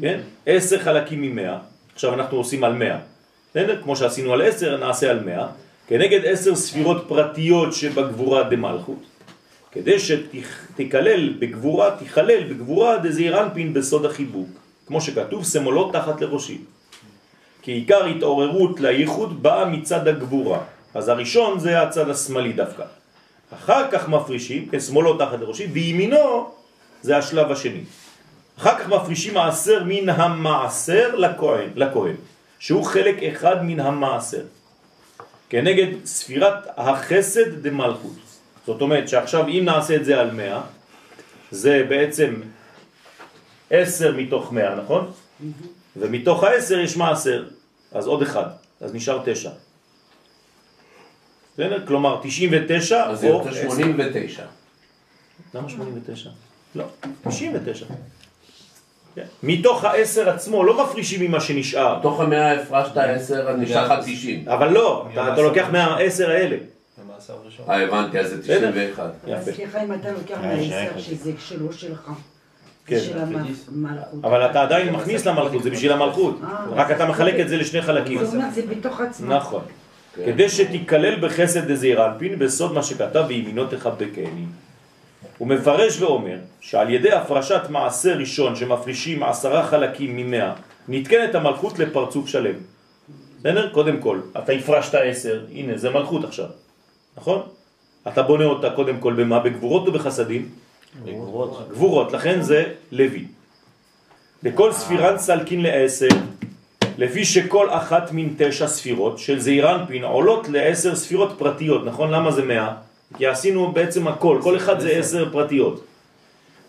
כן? 0.00 0.20
עשר 0.46 0.78
חלקים 0.78 1.22
ממאה. 1.22 1.58
עכשיו 1.94 2.14
אנחנו 2.14 2.36
עושים 2.38 2.64
על 2.64 2.72
מאה. 2.72 2.98
בסדר? 3.50 3.82
כמו 3.82 3.96
שעשינו 3.96 4.32
על 4.32 4.42
עשר, 4.42 4.76
נעשה 4.86 5.10
על 5.10 5.20
מאה. 5.24 5.46
כנגד 5.88 6.20
עשר 6.24 6.54
ספירות 6.56 7.04
פרטיות 7.08 7.72
שבגבורה 7.72 8.42
דמלכות. 8.42 9.02
כדי 9.72 9.96
שתיכלל 9.98 11.28
בגבורה, 11.38 11.90
תיכלל 11.98 12.44
בגבורה 12.50 12.98
דזעיר 12.98 13.42
אנפין 13.42 13.74
בסוד 13.74 14.04
החיבוק. 14.06 14.48
כמו 14.86 15.00
שכתוב, 15.00 15.44
שמאלות 15.44 15.92
תחת 15.92 16.20
לראשי. 16.20 16.58
כי 17.64 17.72
עיקר 17.72 18.04
התעוררות 18.04 18.80
לייחוד 18.80 19.42
באה 19.42 19.64
מצד 19.64 20.08
הגבורה. 20.08 20.58
אז 20.94 21.08
הראשון 21.08 21.58
זה 21.58 21.82
הצד 21.82 22.10
השמאלי 22.10 22.52
דווקא. 22.52 22.84
אחר 23.54 23.90
כך 23.90 24.08
מפרישים, 24.08 24.68
כן, 24.68 24.80
שמאלו 24.80 25.18
תחת 25.18 25.40
לראשי, 25.40 25.66
וימינו 25.72 26.50
זה 27.02 27.16
השלב 27.16 27.50
השני. 27.52 27.80
אחר 28.58 28.78
כך 28.78 28.88
מפרישים 28.88 29.34
מעשר 29.34 29.84
מן 29.84 30.08
המעשר 30.08 31.14
לכהן, 31.16 31.68
לכהן, 31.76 32.16
שהוא 32.58 32.84
חלק 32.84 33.22
אחד 33.22 33.64
מן 33.64 33.80
המעשר. 33.80 34.42
כנגד 35.50 36.04
ספירת 36.04 36.54
החסד 36.76 37.66
דמלכות. 37.66 38.16
זאת 38.66 38.80
אומרת 38.80 39.08
שעכשיו 39.08 39.48
אם 39.48 39.62
נעשה 39.64 39.96
את 39.96 40.04
זה 40.04 40.20
על 40.20 40.30
100, 40.30 40.60
זה 41.50 41.86
בעצם 41.88 42.34
10 43.70 44.16
מתוך 44.16 44.52
100, 44.52 44.74
נכון? 44.74 45.10
ומתוך 45.96 46.44
ה-10 46.44 46.74
יש 46.74 46.96
מעשר, 46.96 47.44
אז 47.92 48.06
עוד 48.06 48.22
אחד, 48.22 48.46
אז 48.80 48.94
נשאר 48.94 49.22
9. 49.24 49.50
בסדר? 51.54 51.86
כלומר 51.86 52.20
99 52.22 53.04
אז 53.04 53.20
זה 53.20 53.28
או 53.28 53.32
יוצא 53.38 53.50
10. 53.50 53.60
89. 53.70 54.42
למה 55.54 55.68
89? 55.68 56.30
לא, 56.74 56.84
99. 57.28 57.86
כן. 59.14 59.24
מתוך 59.42 59.84
ה-10 59.84 60.28
עצמו 60.28 60.64
לא 60.64 60.84
מפרישים 60.84 61.20
ממה 61.20 61.40
שנשאר. 61.40 61.98
תוך 62.02 62.20
המאה 62.20 62.52
הפרשת 62.62 62.96
10, 62.96 63.48
אז 63.48 63.58
נשאר 63.58 63.98
לך 63.98 64.04
90. 64.04 64.48
אבל 64.48 64.68
לא, 64.68 65.06
אתה 65.12 65.32
אתה 65.32 65.42
לוקח 65.42 65.68
מה-10 65.72 66.24
האלה. 66.28 66.56
המעשר 67.04 67.32
הראשון. 67.32 67.70
אה, 67.70 67.82
הבנתי, 67.82 68.18
אז 68.20 68.30
זה 68.30 68.42
91. 68.42 69.10
יפה. 69.26 69.52
סליחה 69.52 69.84
אם 69.84 69.92
אתה 69.94 70.12
לוקח 70.12 70.36
אה, 70.36 70.56
מהעשר. 70.56 70.98
שזה 70.98 71.32
שלו 71.38 71.72
שלך. 71.72 72.10
כן. 72.86 73.00
המלכות. 73.72 74.24
אבל 74.24 74.50
אתה 74.50 74.62
עדיין 74.62 74.92
מכניס 74.92 75.26
למלכות, 75.26 75.62
זה 75.62 75.70
בשביל 75.70 75.92
המלכות. 75.92 76.40
רק 76.70 76.90
אתה 76.90 77.06
מחלק 77.06 77.40
את 77.40 77.48
זה 77.48 77.56
לשני 77.56 77.82
חלקים. 77.82 78.24
זאת 78.24 78.34
אומרת, 78.34 78.54
זה 78.54 78.62
בתוך 78.66 79.00
עצמו. 79.00 79.34
נכון. 79.34 79.62
כדי 80.24 80.48
שתיכלל 80.48 81.20
בחסד 81.20 81.72
דזעיר 81.72 82.06
אנפין 82.06 82.38
בסוד 82.38 82.72
מה 82.72 82.82
שכתב 82.82 83.24
וימינו 83.28 83.66
תחבקני. 83.66 84.44
הוא 85.38 85.48
מפרש 85.48 86.00
ואומר 86.00 86.36
שעל 86.60 86.90
ידי 86.90 87.12
הפרשת 87.12 87.60
מעשר 87.68 88.18
ראשון 88.18 88.56
שמפרישים 88.56 89.22
עשרה 89.22 89.66
חלקים 89.66 90.16
ממאה 90.16 90.52
נתקנת 90.88 91.34
המלכות 91.34 91.78
לפרצוף 91.78 92.28
שלם. 92.28 92.54
בסדר? 93.40 93.70
קודם 93.72 94.00
כל, 94.00 94.20
אתה 94.38 94.52
הפרשת 94.52 94.94
עשר, 94.94 95.44
הנה 95.52 95.78
זה 95.78 95.90
מלכות 95.90 96.24
עכשיו, 96.24 96.46
נכון? 97.16 97.42
אתה 98.08 98.22
בונה 98.22 98.44
אותה 98.44 98.70
קודם 98.70 98.98
כל 98.98 99.12
במה? 99.12 99.40
בגבורות 99.40 99.86
או 99.86 99.92
בגבורות. 101.02 101.68
גבורות, 101.70 102.12
לכן 102.12 102.42
זה 102.42 102.64
לוי. 102.92 103.24
בכל 104.42 104.72
ספירן 104.72 105.18
סלקין 105.18 105.62
לעשר, 105.62 106.08
לפי 106.98 107.24
שכל 107.24 107.70
אחת 107.70 108.12
מן 108.12 108.28
תשע 108.36 108.66
ספירות 108.66 109.18
של 109.18 109.40
זעירנפין 109.40 110.04
עולות 110.04 110.48
לעשר 110.48 110.94
ספירות 110.94 111.34
פרטיות, 111.38 111.84
נכון? 111.84 112.10
למה 112.10 112.30
זה 112.30 112.42
מאה? 112.42 112.74
כי 113.16 113.26
עשינו 113.26 113.72
בעצם 113.72 114.08
הכל, 114.08 114.38
כל 114.42 114.56
אחד 114.56 114.80
זה 114.80 114.90
עשר 114.90 115.32
פרטיות. 115.32 115.84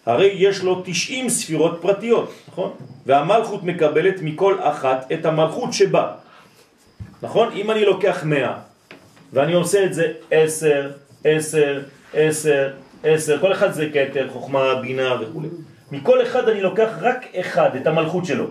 הרי 0.05 0.35
יש 0.37 0.63
לו 0.63 0.81
תשעים 0.85 1.29
ספירות 1.29 1.77
פרטיות, 1.81 2.31
נכון? 2.47 2.71
והמלכות 3.05 3.63
מקבלת 3.63 4.15
מכל 4.21 4.57
אחת 4.61 5.11
את 5.13 5.25
המלכות 5.25 5.73
שבה. 5.73 6.11
נכון? 7.21 7.53
אם 7.53 7.71
אני 7.71 7.85
לוקח 7.85 8.23
מאה 8.23 8.53
ואני 9.33 9.53
עושה 9.53 9.85
את 9.85 9.93
זה 9.93 10.13
עשר, 10.31 10.91
עשר, 11.23 11.81
עשר, 12.13 12.71
עשר, 13.05 13.41
כל 13.41 13.53
אחד 13.53 13.71
זה 13.71 13.89
כתר, 13.93 14.29
חוכמה, 14.33 14.75
בינה 14.81 15.21
וכו'. 15.21 15.41
מכל 15.91 16.23
אחד 16.23 16.49
אני 16.49 16.61
לוקח 16.61 16.89
רק 17.01 17.25
אחד, 17.35 17.75
את 17.75 17.87
המלכות 17.87 18.25
שלו. 18.25 18.45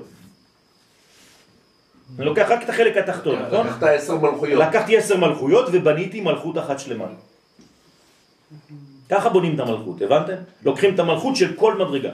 אני 2.18 2.26
לוקח 2.26 2.46
רק 2.50 2.62
את 2.62 2.68
החלק 2.68 2.96
התחתון, 2.96 3.42
נכון? 3.42 3.66
לקחת 3.66 3.82
10 3.82 4.16
מלכויות. 4.18 4.68
לקחתי 4.68 4.96
עשר 4.96 5.16
מלכויות 5.16 5.68
ובניתי 5.72 6.20
מלכות 6.20 6.59
אחת 6.59 6.78
שלמה. 6.78 7.05
ככה 9.11 9.28
בונים 9.28 9.55
את 9.55 9.61
המלכות, 9.61 10.02
הבנתם? 10.02 10.34
לוקחים 10.64 10.94
את 10.94 10.98
המלכות 10.98 11.36
של 11.36 11.57
כל 11.57 11.74
מדרגה. 11.74 12.11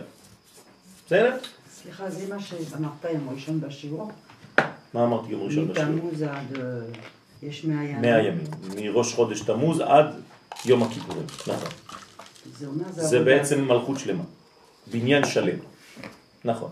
בסדר? 1.06 1.36
סליחה, 1.82 2.10
זה 2.10 2.34
מה 2.34 2.40
שאמרת 2.40 3.04
יום 3.14 3.28
ראשון 3.34 3.60
בשיעור? 3.60 4.10
מה 4.94 5.04
אמרתי 5.04 5.32
יום 5.32 5.42
ראשון 5.42 5.68
בשיעור? 5.68 5.90
מתמוז 5.90 6.22
עד... 6.22 6.56
אה, 6.56 6.62
יש 7.42 7.64
מאה 7.64 7.84
ימים. 7.84 8.00
מאה 8.00 8.18
ימים, 8.22 8.46
מראש 8.76 9.14
חודש 9.14 9.40
תמוז 9.40 9.80
עד 9.80 10.06
יום 10.64 10.82
הכיפורים, 10.82 11.26
נכון. 11.46 11.68
זה 12.58 12.66
אומר, 12.66 12.84
זה 12.92 13.02
זה 13.02 13.16
עבודה. 13.16 13.36
בעצם 13.36 13.64
מלכות 13.68 13.98
שלמה, 13.98 14.22
בניין 14.86 15.26
שלם, 15.26 15.56
נכון. 16.44 16.70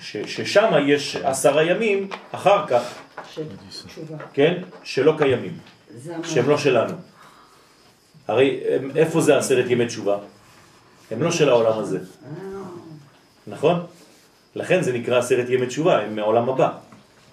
ש- 0.00 0.16
ששם 0.16 0.72
יש 0.86 1.16
עשרה 1.16 1.62
ימים 1.64 2.08
אחר 2.32 2.66
כך. 2.66 2.94
כן, 4.32 4.62
שלא 4.84 5.14
קיימים. 5.18 5.58
שהם 6.24 6.48
לא 6.48 6.58
שלנו. 6.58 6.94
הרי 8.28 8.60
הם- 8.70 8.90
איפה 8.96 9.20
זה 9.20 9.38
עשרת 9.38 9.64
ימי 9.70 9.86
תשובה? 9.86 10.18
הם 11.10 11.22
לא 11.22 11.30
של 11.30 11.48
העולם 11.48 11.78
הזה, 11.78 11.98
אה, 11.98 12.30
נכון? 13.46 13.86
לכן 14.54 14.82
זה 14.82 14.92
נקרא 14.92 15.18
עשרת 15.18 15.48
ימי 15.48 15.66
תשובה, 15.66 15.98
הם 16.02 16.16
מהעולם 16.16 16.48
הבא. 16.48 16.70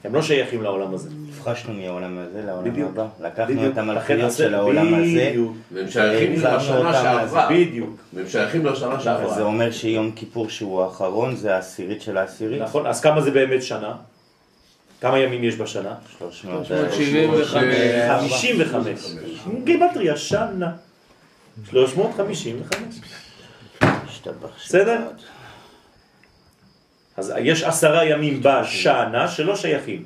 הם 0.08 0.16
לא 0.16 0.22
שייכים 0.22 0.64
לעולם 0.64 0.94
הזה. 0.94 1.10
הפרשנו 1.40 1.74
מהעולם 1.74 2.18
הזה 2.18 2.42
לעולם 2.46 2.72
בדיוק. 2.72 2.90
הבא. 2.94 3.08
לקחנו 3.22 3.46
בדיוק. 3.56 3.74
את 3.74 3.78
עשר- 4.24 4.44
של 4.44 4.56
העולם 4.56 4.94
הזה. 4.94 5.34
והם 5.72 5.90
שייכים 5.90 6.34
לשנה 6.34 6.60
שעברה. 6.94 7.50
בדיוק. 7.52 7.90
והם 8.14 8.28
שייכים 8.28 8.66
לשנה 8.66 8.92
אז 8.94 8.98
זה 8.98 9.04
שעברה. 9.04 9.42
אומר 9.42 9.72
שיום 9.72 10.12
כיפור 10.12 10.50
שהוא 10.50 10.82
האחרון 10.84 11.36
זה 11.36 11.56
העשירית 11.56 12.02
של 12.02 12.18
העשירית? 12.18 12.62
נכון, 12.62 12.88
אז 12.88 13.02
כמה 13.02 13.22
זה 13.22 13.32
באמת 13.32 13.64
שנה? 13.64 13.94
כמה 15.02 15.20
ימים 15.20 15.44
יש 15.44 15.56
בשנה? 15.56 15.94
375. 16.20 17.48
55. 18.10 19.14
גימטריה 19.64 20.18
שנה. 20.18 20.72
355. 21.70 22.72
השתבח 23.82 24.50
בסדר? 24.66 25.00
אז 27.18 27.34
יש 27.40 27.64
עשרה 27.64 28.06
ימים 28.06 28.44
בשנה 28.44 29.28
שלא 29.28 29.56
שייכים. 29.56 30.06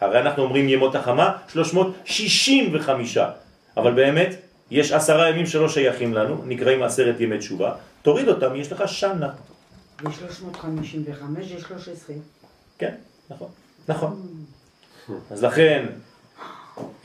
הרי 0.00 0.20
אנחנו 0.20 0.42
אומרים 0.42 0.68
ימות 0.68 0.94
החמה 0.94 1.32
365, 1.48 3.18
אבל 3.76 3.92
באמת 3.92 4.34
יש 4.70 4.92
עשרה 4.92 5.30
ימים 5.30 5.46
שלא 5.46 5.68
שייכים 5.68 6.14
לנו, 6.14 6.42
נקראים 6.46 6.82
עשרת 6.82 7.20
ימי 7.20 7.38
תשובה, 7.38 7.74
תוריד 8.02 8.28
אותם, 8.28 8.56
יש 8.56 8.72
לך 8.72 8.88
שנה. 8.88 9.28
ב-355 10.02 11.40
יש 11.40 11.62
13. 11.62 12.16
כן, 12.78 12.94
נכון, 13.30 13.48
נכון. 13.88 14.20
אז 15.30 15.44
לכן, 15.44 15.86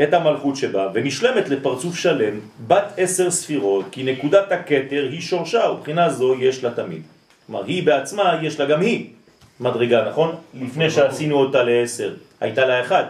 את 0.03 0.13
המלכות 0.13 0.55
שבה, 0.55 0.87
ונשלמת 0.93 1.49
לפרצוף 1.49 1.95
שלם, 1.95 2.39
בת 2.67 2.93
עשר 2.97 3.31
ספירות, 3.31 3.85
כי 3.91 4.03
נקודת 4.03 4.51
הכתר 4.51 5.07
היא 5.11 5.21
שורשה, 5.21 5.69
ובחינה 5.71 6.09
זו 6.09 6.35
יש 6.39 6.63
לה 6.63 6.71
תמיד. 6.71 7.01
כלומר, 7.45 7.65
היא 7.65 7.85
בעצמה, 7.85 8.39
יש 8.41 8.59
לה 8.59 8.65
גם 8.65 8.81
היא 8.81 9.09
מדרגה, 9.59 10.09
נכון? 10.09 10.35
לפני 10.53 10.91
שעשינו 10.91 11.35
אותה 11.35 11.63
לעשר, 11.63 12.13
הייתה 12.41 12.65
לה 12.65 12.81
אחד. 12.81 13.03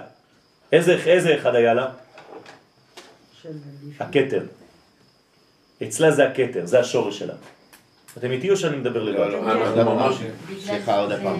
איזה, 0.71 0.97
איזה 1.05 1.35
אחד 1.35 1.55
היה 1.55 1.73
לה? 1.73 1.87
הכתר. 3.99 4.43
אצלה 5.83 6.11
זה 6.11 6.27
הכתר, 6.27 6.65
זה 6.65 6.79
השורש 6.79 7.19
שלה. 7.19 7.33
אתם 8.17 8.31
איתי 8.31 8.49
או 8.49 8.57
שאני 8.57 8.77
מדבר 8.77 9.03
לבד? 9.03 9.19
לא, 9.19 9.31
לא, 9.31 9.51
אנחנו 9.51 9.95
ממש 9.95 10.15
סליחה 10.59 10.99
עוד 10.99 11.11
פעם. 11.23 11.37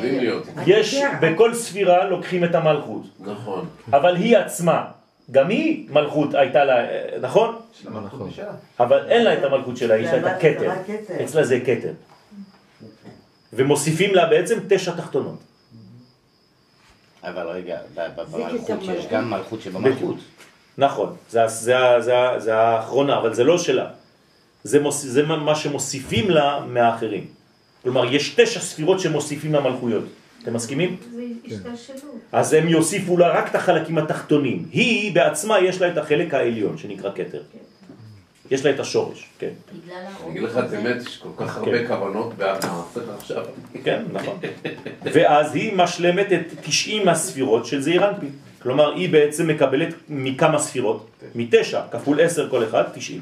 יש, 0.65 1.01
בכל 1.21 1.53
ספירה 1.53 2.05
לוקחים 2.05 2.43
את 2.43 2.55
המלכות. 2.55 3.03
נכון. 3.19 3.65
אבל 3.93 4.15
היא 4.15 4.37
עצמה, 4.37 4.85
גם 5.31 5.49
היא 5.49 5.87
מלכות 5.89 6.33
הייתה 6.33 6.63
לה, 6.63 6.75
נכון? 7.21 7.55
נכון. 7.83 8.29
אבל 8.79 9.05
אין 9.09 9.23
לה 9.23 9.33
את 9.33 9.43
המלכות 9.43 9.77
שלה, 9.77 9.97
יש 9.97 10.09
לה 10.11 10.17
את 10.19 10.25
הכתר. 10.25 10.71
אצלה 11.23 11.43
זה 11.43 11.59
כתר. 11.59 11.91
ומוסיפים 13.55 14.15
לה 14.15 14.25
בעצם 14.25 14.59
תשע 14.69 14.91
תחתונות. 14.91 15.39
אבל 17.23 17.47
רגע, 17.47 17.77
במלכות 17.95 18.61
כתר 18.67 18.73
יש 18.81 18.89
מלכות. 18.89 19.11
גם 19.11 19.29
מלכות 19.29 19.61
שבמלכות. 19.61 20.15
נכון, 20.77 21.15
זה, 21.29 21.43
האחרונה, 22.57 23.17
אבל 23.17 23.33
זה 23.33 23.43
לא 23.43 23.57
שלה. 23.57 23.89
זה, 24.63 24.79
מוס, 24.79 25.01
זה 25.05 25.23
מה- 25.23 25.55
שמוסיפים 25.55 26.29
לה 26.29 26.59
מהאחרים. 26.67 27.25
כלומר, 27.83 28.13
יש 28.13 28.29
תשע 28.29 28.59
ספירות 28.59 28.99
שמוסיפים 28.99 29.53
לה 29.53 29.61
מלכויות. 29.61 30.03
אתם 30.43 30.53
מסכימים? 30.53 30.97
זה 31.15 31.23
השתלשלות. 31.45 32.15
אז 32.31 32.53
הם 32.53 32.67
יוסיפו 32.69 33.17
לה 33.17 33.27
רק 33.27 33.49
את 33.49 33.55
החלקים 33.55 33.97
התחתונים. 33.97 34.65
היא 34.71 35.15
בעצמה 35.15 35.59
יש 35.59 35.81
לה 35.81 35.87
את 35.91 35.97
החלק 35.97 36.33
העליון 36.33 36.77
שנקרא 36.77 37.11
כתר. 37.15 37.41
יש 38.53 38.65
לה 38.65 38.71
את 38.71 38.79
השורש, 38.79 39.29
כן. 39.39 39.49
בגלל 39.73 39.95
אני 39.97 40.31
אגיד 40.31 40.43
לך 40.43 40.57
את 40.57 40.73
האמת, 40.73 41.01
יש 41.01 41.17
כל 41.17 41.29
כך 41.37 41.57
הרבה 41.57 41.87
כוונות 41.87 42.33
במעשר 42.37 43.13
עכשיו. 43.17 43.45
כן, 43.83 44.03
נכון. 44.11 44.37
ואז 45.03 45.55
היא 45.55 45.73
משלמת 45.77 46.27
את 46.33 46.53
90 46.61 47.07
הספירות 47.07 47.65
של 47.65 47.81
זעיר 47.81 48.09
אנפין. 48.09 48.31
כלומר, 48.61 48.93
היא 48.95 49.09
בעצם 49.09 49.47
מקבלת 49.47 49.93
מכמה 50.09 50.59
ספירות? 50.59 51.09
מתשע, 51.35 51.81
כפול 51.91 52.21
עשר 52.21 52.49
כל 52.49 52.63
אחד, 52.63 52.83
90. 52.93 53.21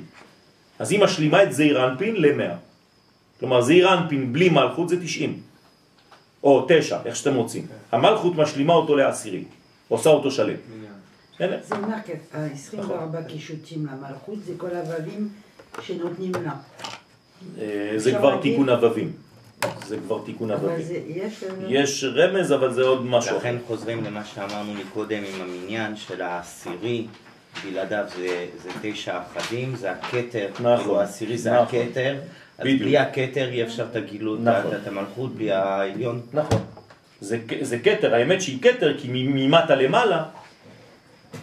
אז 0.79 0.91
היא 0.91 0.99
משלימה 0.99 1.43
את 1.43 1.53
זעיר 1.53 1.87
אנפין 1.87 2.15
ל-100. 2.15 2.53
כלומר, 3.39 3.61
זעיר 3.61 3.93
אנפין 3.93 4.33
בלי 4.33 4.49
מלכות 4.49 4.89
זה 4.89 5.03
90. 5.03 5.39
או 6.43 6.65
תשע, 6.67 6.97
איך 7.05 7.15
שאתם 7.15 7.35
רוצים. 7.35 7.65
המלכות 7.91 8.35
משלימה 8.35 8.73
אותו 8.73 8.95
לעשירי, 8.95 9.43
עושה 9.87 10.09
אותו 10.09 10.31
שלם. 10.31 10.55
זה 11.49 11.75
אומר 11.75 11.95
ה-24 12.33 13.23
קישוטים 13.27 13.85
למלכות 13.85 14.37
זה 14.45 14.53
כל 14.57 14.67
הו"בים 14.67 15.29
שנותנים 15.81 16.31
לה. 16.43 16.53
אה, 17.59 17.93
זה 17.95 18.11
כבר? 18.11 18.41
תיקון 18.41 18.69
הו"בים. 18.69 19.11
זה 19.87 19.97
כבר 19.97 20.21
תיקון 20.25 20.51
אבל 20.51 20.69
הו"בים. 20.69 20.85
זה, 20.85 20.99
יש... 21.07 21.43
אה, 21.43 21.49
יש 21.67 22.03
רמז, 22.03 22.51
אבל 22.51 22.73
זה 22.73 22.81
עוד 22.81 23.05
משהו. 23.05 23.37
לכן 23.37 23.55
חוזרים 23.67 24.03
למה 24.03 24.25
שאמרנו 24.25 24.73
מקודם 24.73 25.23
עם 25.23 25.41
המניין 25.41 25.95
של 25.95 26.21
העשירי, 26.21 27.07
בלעדיו 27.63 28.05
זה, 28.15 28.45
זה 28.63 28.69
תשע 28.81 29.19
אחדים, 29.21 29.75
זה 29.75 29.91
הכתר, 29.91 30.47
נכון, 30.53 30.77
כאילו 30.77 31.01
העשירי 31.01 31.37
זה 31.37 31.51
נכון. 31.51 31.79
הכתר, 31.79 32.15
אז 32.57 32.65
בדיוק. 32.65 32.81
בלי 32.81 32.97
הכתר 32.97 33.49
אי 33.49 33.63
אפשר 33.63 33.85
את 33.91 33.95
הגילוי, 33.95 34.39
נכון. 34.41 34.75
את 34.81 34.87
המלכות, 34.87 35.35
בלי 35.35 35.51
העליון. 35.51 36.21
נכון. 36.33 36.61
זה, 37.21 37.37
זה 37.61 37.79
כתר, 37.79 38.13
האמת 38.13 38.41
שהיא 38.41 38.61
כתר, 38.61 38.97
כי 38.97 39.07
ממטה 39.11 39.75
למעלה, 39.75 40.23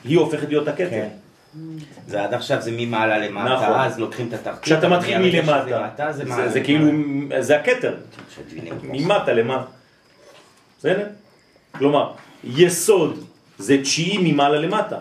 היא 0.05 0.19
הופכת 0.19 0.49
להיות 0.49 0.69
הכתר. 0.69 0.91
כן. 0.91 1.09
זה 2.07 2.23
עד 2.25 2.35
עכשיו 2.35 2.61
זה 2.63 2.71
ממעלה 2.77 3.19
למטה, 3.19 3.55
נכון. 3.55 3.81
אז 3.81 3.99
לוקחים 3.99 4.29
את 4.29 4.33
התחתית. 4.33 4.63
כשאתה 4.63 4.89
מתחיל 4.89 5.19
מלמטה, 5.19 5.87
מטה, 5.93 6.13
זה 6.13 6.19
זה, 6.19 6.25
מעלה 6.25 6.49
זה 6.49 6.61
למעלה. 6.61 6.65
כאילו, 6.65 7.43
זה 7.43 7.61
הכתר. 7.61 7.95
ממטה 8.83 9.33
למעלה. 9.33 9.65
בסדר? 10.79 11.07
כלומר, 11.73 12.13
יסוד 12.45 13.25
זה 13.59 13.83
תשיעי 13.83 14.33
ממעלה 14.33 14.59
למטה, 14.59 14.99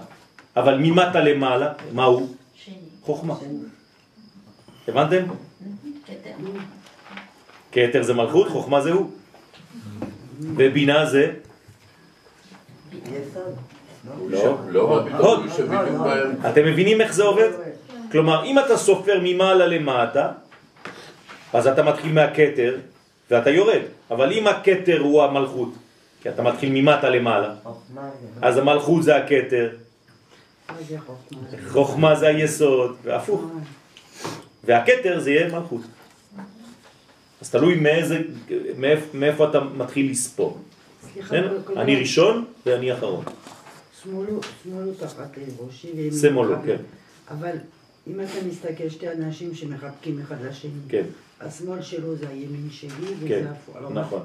אבל 0.56 0.78
ממטה 0.78 1.20
למעלה, 1.20 1.74
מה 1.92 2.06
הוא? 2.06 2.36
חוכמה. 3.02 3.36
הבנתם? 4.88 5.24
כתר 7.72 8.04
זה 8.04 8.14
מלכות, 8.14 8.50
חוכמה 8.50 8.82
זה 8.82 8.92
הוא. 8.92 9.12
ובינה 10.40 11.06
זה? 11.06 11.32
לא. 14.30 14.58
לא, 14.70 14.82
הוד. 14.82 15.40
בדיוק 15.40 15.58
שבדיוק 15.58 16.02
באמצע. 16.04 16.50
אתם 16.50 16.66
מבינים 16.66 17.02
איך 17.02 17.14
זה 17.14 17.24
עובד? 17.24 17.50
כלומר, 18.12 18.46
אם 18.46 18.60
אתה 18.60 18.78
סופר 18.78 19.20
ממעלה 19.24 19.66
למטה, 19.68 20.32
אז 21.54 21.68
אתה 21.68 21.84
מתחיל 21.84 22.12
מהכתר 22.12 22.78
ואתה 23.32 23.50
יורד. 23.50 23.82
אבל 24.12 24.32
אם 24.32 24.48
הכתר 24.48 25.00
הוא 25.02 25.24
המלכות, 25.24 25.74
כי 26.22 26.30
אתה 26.30 26.44
מתחיל 26.44 26.70
ממטה 26.74 27.10
למעלה, 27.10 27.54
אז 28.42 28.58
המלכות 28.58 29.04
זה 29.04 29.16
זה 30.90 30.98
חוכמה? 31.68 32.16
זה 32.16 32.28
היסוד, 32.28 32.96
והפוך. 33.04 33.46
והכתר 34.64 35.20
זה 35.20 35.32
יהיה 35.32 35.60
מלכות. 35.60 35.82
אז 37.42 37.50
תלוי 37.50 37.76
מאיזה, 37.76 38.20
מאיפה, 38.78 39.06
מאיפה 39.14 39.50
אתה 39.50 39.60
מתחיל 39.60 40.12
לספור. 40.12 40.58
סליחה, 41.14 41.30
כן? 41.30 41.44
אני 41.78 41.96
ראשון 41.96 42.46
ואני 42.66 42.94
אחרון. 42.94 43.24
שמאלו, 44.04 44.40
שמאלו 44.64 44.92
תחת 44.94 45.38
ראשי. 45.60 45.92
והם 45.98 46.12
שמאלו. 46.22 46.56
כן. 46.66 46.78
אבל 47.30 47.56
אם 48.08 48.22
אתה 48.22 48.48
מסתכל, 48.48 48.90
שתי 48.90 49.10
אנשים 49.12 49.56
שמחבקים 49.56 50.20
אחד 50.22 50.36
לשני, 50.50 50.72
כן, 50.90 51.04
השמאל 51.42 51.82
שלו 51.82 52.16
זה 52.16 52.30
הימין 52.30 52.68
שלי, 52.72 52.90
וזה 53.20 53.28
כן, 53.28 53.46
הפוך. 53.52 53.76
לא, 53.82 53.90
נכון, 53.90 54.22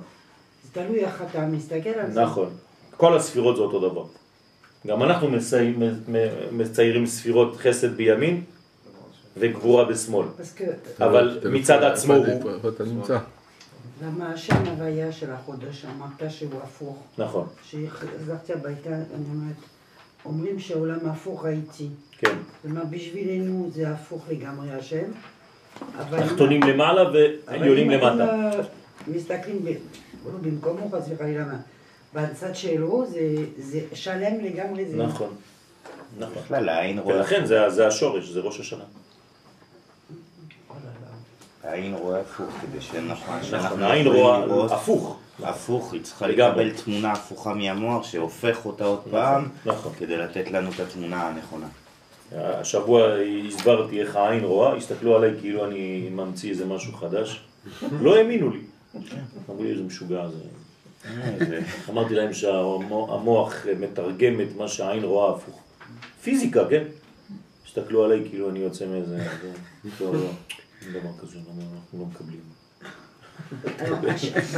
זה 0.64 0.68
תלוי 0.72 1.04
איך 1.04 1.22
אתה 1.30 1.46
מסתכל 1.46 1.88
על 1.88 2.12
זה. 2.12 2.22
נכון. 2.22 2.50
כל 2.96 3.16
הספירות 3.16 3.56
זה 3.56 3.62
אותו 3.62 3.88
דבר. 3.90 4.04
גם 4.86 5.02
אנחנו 5.02 5.28
מצי- 5.30 5.70
מ- 5.78 6.58
מציירים 6.58 7.06
ספירות 7.06 7.56
חסד 7.56 7.96
בימין 7.96 8.42
וגבורה 9.36 9.84
בשמאל. 9.84 10.26
אבל 11.00 11.40
מצד 11.52 11.82
עצמו 11.82 12.14
הוא... 12.14 12.50
למה 14.02 14.32
השם 14.32 14.66
הוויה 14.66 15.12
של 15.12 15.30
החודש, 15.30 15.84
אמרת 15.84 16.30
שהוא 16.30 16.60
הפוך. 16.62 17.02
נכון, 17.18 17.46
כשחזרתי 17.62 18.52
הביתה, 18.52 18.90
אני 18.90 19.24
אומרת, 19.34 19.56
אומרים 20.24 20.58
שהעולם 20.58 20.98
הפוך 21.06 21.44
ראיתי. 21.44 21.88
כן. 22.18 22.34
כלומר, 22.62 22.82
בשבילנו 22.90 23.70
זה 23.74 23.88
הפוך 23.88 24.24
לגמרי 24.30 24.72
השם. 24.72 25.04
אבל 25.98 26.26
תחתונים 26.28 26.62
למעלה 26.62 27.02
אבל 27.02 27.36
ועליונים 27.46 27.90
אם 27.90 28.00
למטה. 28.00 28.46
אנחנו 28.46 28.62
מסתכלים, 29.06 29.64
ב- 29.64 29.68
לא 30.26 30.38
במקומו 30.42 30.90
חס 30.92 31.08
וחלילה, 31.10 31.44
מה, 31.44 31.58
בצד 32.14 32.56
שלו 32.56 33.04
זה, 33.06 33.20
זה 33.58 33.80
שלם 33.94 34.40
לגמרי. 34.44 34.86
זה... 34.86 34.96
נכון, 34.96 35.34
נכון. 36.18 36.42
בכלל 36.42 36.68
העין 36.68 36.98
רואה, 36.98 37.16
ולכן 37.16 37.46
זה, 37.46 37.70
זה 37.70 37.86
השורש, 37.86 38.28
זה 38.28 38.40
ראש 38.40 38.60
השנה. 38.60 38.84
העין 41.64 41.94
רואה 41.94 42.20
הפוך, 42.20 42.46
כדי 42.62 42.80
שנכון, 42.80 43.08
נכון, 43.36 43.42
שאנחנו 43.42 43.84
העין 43.84 44.06
רואה 44.06 44.44
הפוך. 44.74 45.18
הפוך, 45.42 45.92
היא 45.92 46.02
צריכה. 46.02 46.26
לקבל 46.26 46.70
תמונה 46.70 47.12
הפוכה 47.12 47.54
מהמוח 47.54 48.06
שהופך 48.06 48.66
אותה 48.66 48.84
עוד 48.84 49.00
פעם, 49.10 49.48
נכון. 49.66 49.92
כדי 49.98 50.16
לתת 50.16 50.50
לנו 50.50 50.70
את 50.74 50.80
התמונה 50.80 51.28
הנכונה. 51.28 51.66
השבוע 52.36 53.08
הסברתי 53.48 54.00
איך 54.00 54.16
העין 54.16 54.44
רואה, 54.44 54.76
הסתכלו 54.76 55.16
עליי 55.16 55.30
כאילו 55.40 55.64
אני 55.64 56.08
ממציא 56.12 56.50
איזה 56.50 56.66
משהו 56.66 56.92
חדש. 56.92 57.40
לא 58.00 58.16
האמינו 58.16 58.50
לי. 58.50 58.60
אמרו 59.50 59.62
לי 59.64 59.70
איזה 59.70 59.82
משוגע 59.82 60.28
זה. 60.28 60.38
זה- 61.38 61.60
אמרתי 61.90 62.14
להם 62.14 62.32
שהמוח 62.32 63.54
מתרגם 63.80 64.40
את 64.40 64.56
מה 64.56 64.68
שהעין 64.68 65.04
רואה 65.04 65.30
הפוך. 65.34 65.60
פיזיקה, 66.22 66.64
כן? 66.70 66.82
הסתכלו 67.66 68.04
עליי 68.04 68.20
כאילו 68.30 68.50
אני 68.50 68.58
יוצא 68.58 68.84
מאיזה... 68.86 69.18
לא, 70.86 70.92
לא, 70.92 70.98
אין 70.98 71.04
דבר 71.04 71.22
כזה, 71.22 71.38
אנחנו 71.38 71.98
לא 71.98 72.04
מקבלים. 72.04 72.40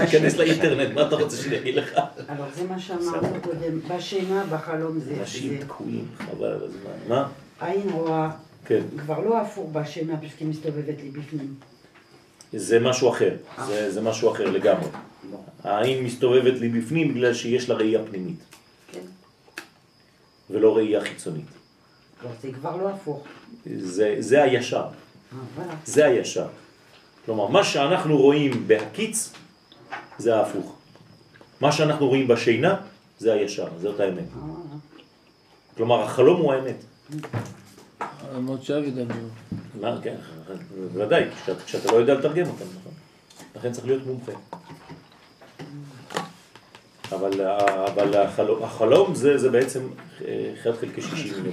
תיכנס 0.01 0.37
לאינטרנט, 0.37 0.95
מה 0.95 1.07
אתה 1.07 1.17
רוצה 1.17 1.37
שאני 1.37 1.59
אגיד 1.59 1.75
לך? 1.75 2.01
אבל 2.29 2.49
זה 2.55 2.65
מה 2.65 2.79
שאמרנו 2.79 3.41
קודם, 3.43 3.81
בשינה, 3.89 4.45
בחלום 4.51 5.01
זה... 5.01 5.17
אנשים 5.21 5.59
תקועים, 5.61 6.09
חבל 6.19 6.47
על 6.47 6.63
הזמן. 6.63 7.09
מה? 7.09 7.29
עין 7.61 7.89
רואה, 7.91 8.31
כן. 8.65 8.83
כבר 8.99 9.21
לא 9.21 9.41
הפוך 9.41 9.71
בשינה, 9.73 10.17
פשוט 10.17 10.41
היא 10.41 10.49
מסתובבת 10.49 11.03
לי 11.03 11.11
בפנים. 11.11 11.55
זה 12.53 12.81
משהו 12.81 13.11
אחר, 13.11 13.37
זה, 13.67 14.01
משהו 14.01 14.33
אחר 14.33 14.51
לגמרי. 14.51 14.89
העין 15.65 16.05
מסתובבת 16.05 16.61
לי 16.61 16.69
בפנים 16.69 17.15
בגלל 17.15 17.35
שיש 17.35 17.69
לה 17.69 17.75
ראייה 17.75 18.05
פנימית, 18.11 18.45
כן? 18.93 19.01
ולא 20.51 20.77
ראייה 20.77 21.01
חיצונית. 21.01 21.47
כבר 22.21 22.31
זה 22.43 22.53
כבר 22.53 22.77
לא 22.77 22.89
הפוך. 22.89 23.25
זה, 24.19 24.43
הישר. 24.43 24.87
זה 25.85 26.07
הישר. 26.07 26.47
כלומר, 27.25 27.47
מה 27.47 27.65
שאנחנו 27.65 28.17
רואים 28.19 28.69
בהקיץ, 28.69 29.33
זה 30.19 30.37
ההפוך. 30.37 30.77
מה 31.61 31.73
שאנחנו 31.73 32.09
רואים 32.09 32.29
בשינה, 32.29 32.77
זה 33.19 33.33
הישר, 33.33 33.69
זאת 33.81 34.01
האמת. 34.01 34.19
אה. 34.19 34.49
כלומר, 35.77 36.03
החלום 36.03 36.41
הוא 36.41 36.53
האמת. 36.53 36.85
עמוד 38.37 38.63
שווא 38.63 38.79
ידבר. 38.79 39.15
מה, 39.81 39.99
כן, 40.03 40.17
בוודאי, 40.93 41.25
כשאתה, 41.67 41.93
לא 41.93 41.97
יודע 41.97 42.15
לתרגם 42.15 42.47
אותם, 42.47 42.65
נכון? 42.81 42.93
לכן 43.57 43.73
צריך 43.73 43.87
להיות 43.87 44.07
מומחה. 44.07 44.33
אבל, 47.13 47.41
אבל 47.87 48.17
החלום, 48.17 48.63
החלום 48.63 49.15
זה, 49.15 49.39
זה 49.39 49.51
בעצם 49.51 49.81
אה, 50.25 50.55
1 50.63 50.81
חלקי 50.81 51.03
60 51.03 51.45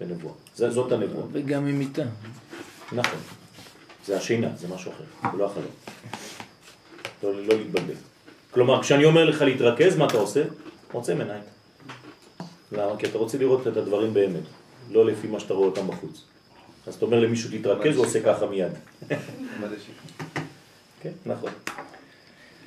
מנבואה. 0.00 0.34
זאת 0.54 0.92
הנבואה. 0.92 1.24
וגם 1.32 1.66
עם 1.66 1.78
מיטה. 1.78 2.02
נכון. 2.92 3.18
זה 4.06 4.16
השינה, 4.16 4.48
זה 4.56 4.68
משהו 4.68 4.92
אחר, 4.92 5.30
זה 5.32 5.38
לא 5.38 5.46
החלום. 5.46 5.70
לא, 7.22 7.46
לא 7.46 7.54
להתבלבל. 7.58 7.94
כלומר, 8.50 8.82
כשאני 8.82 9.04
אומר 9.04 9.24
לך 9.24 9.42
להתרכז, 9.42 9.96
מה 9.96 10.06
אתה 10.06 10.16
עושה? 10.16 10.42
עוצם 10.92 11.20
עיניים. 11.20 11.42
למה? 12.72 12.96
כי 12.98 13.06
אתה 13.06 13.18
רוצה 13.18 13.38
לראות 13.38 13.66
את 13.66 13.76
הדברים 13.76 14.14
באמת, 14.14 14.42
לא 14.90 15.06
לפי 15.06 15.26
מה 15.26 15.40
שאתה 15.40 15.54
רואה 15.54 15.68
אותם 15.68 15.88
בחוץ. 15.88 16.24
אז 16.86 16.94
אתה 16.94 17.04
אומר 17.04 17.20
למישהו 17.20 17.50
תתרכז, 17.58 17.96
הוא 17.96 18.06
עושה 18.06 18.22
ככה 18.22 18.46
מיד. 18.46 18.72
כן, 21.02 21.12
נכון. 21.26 21.50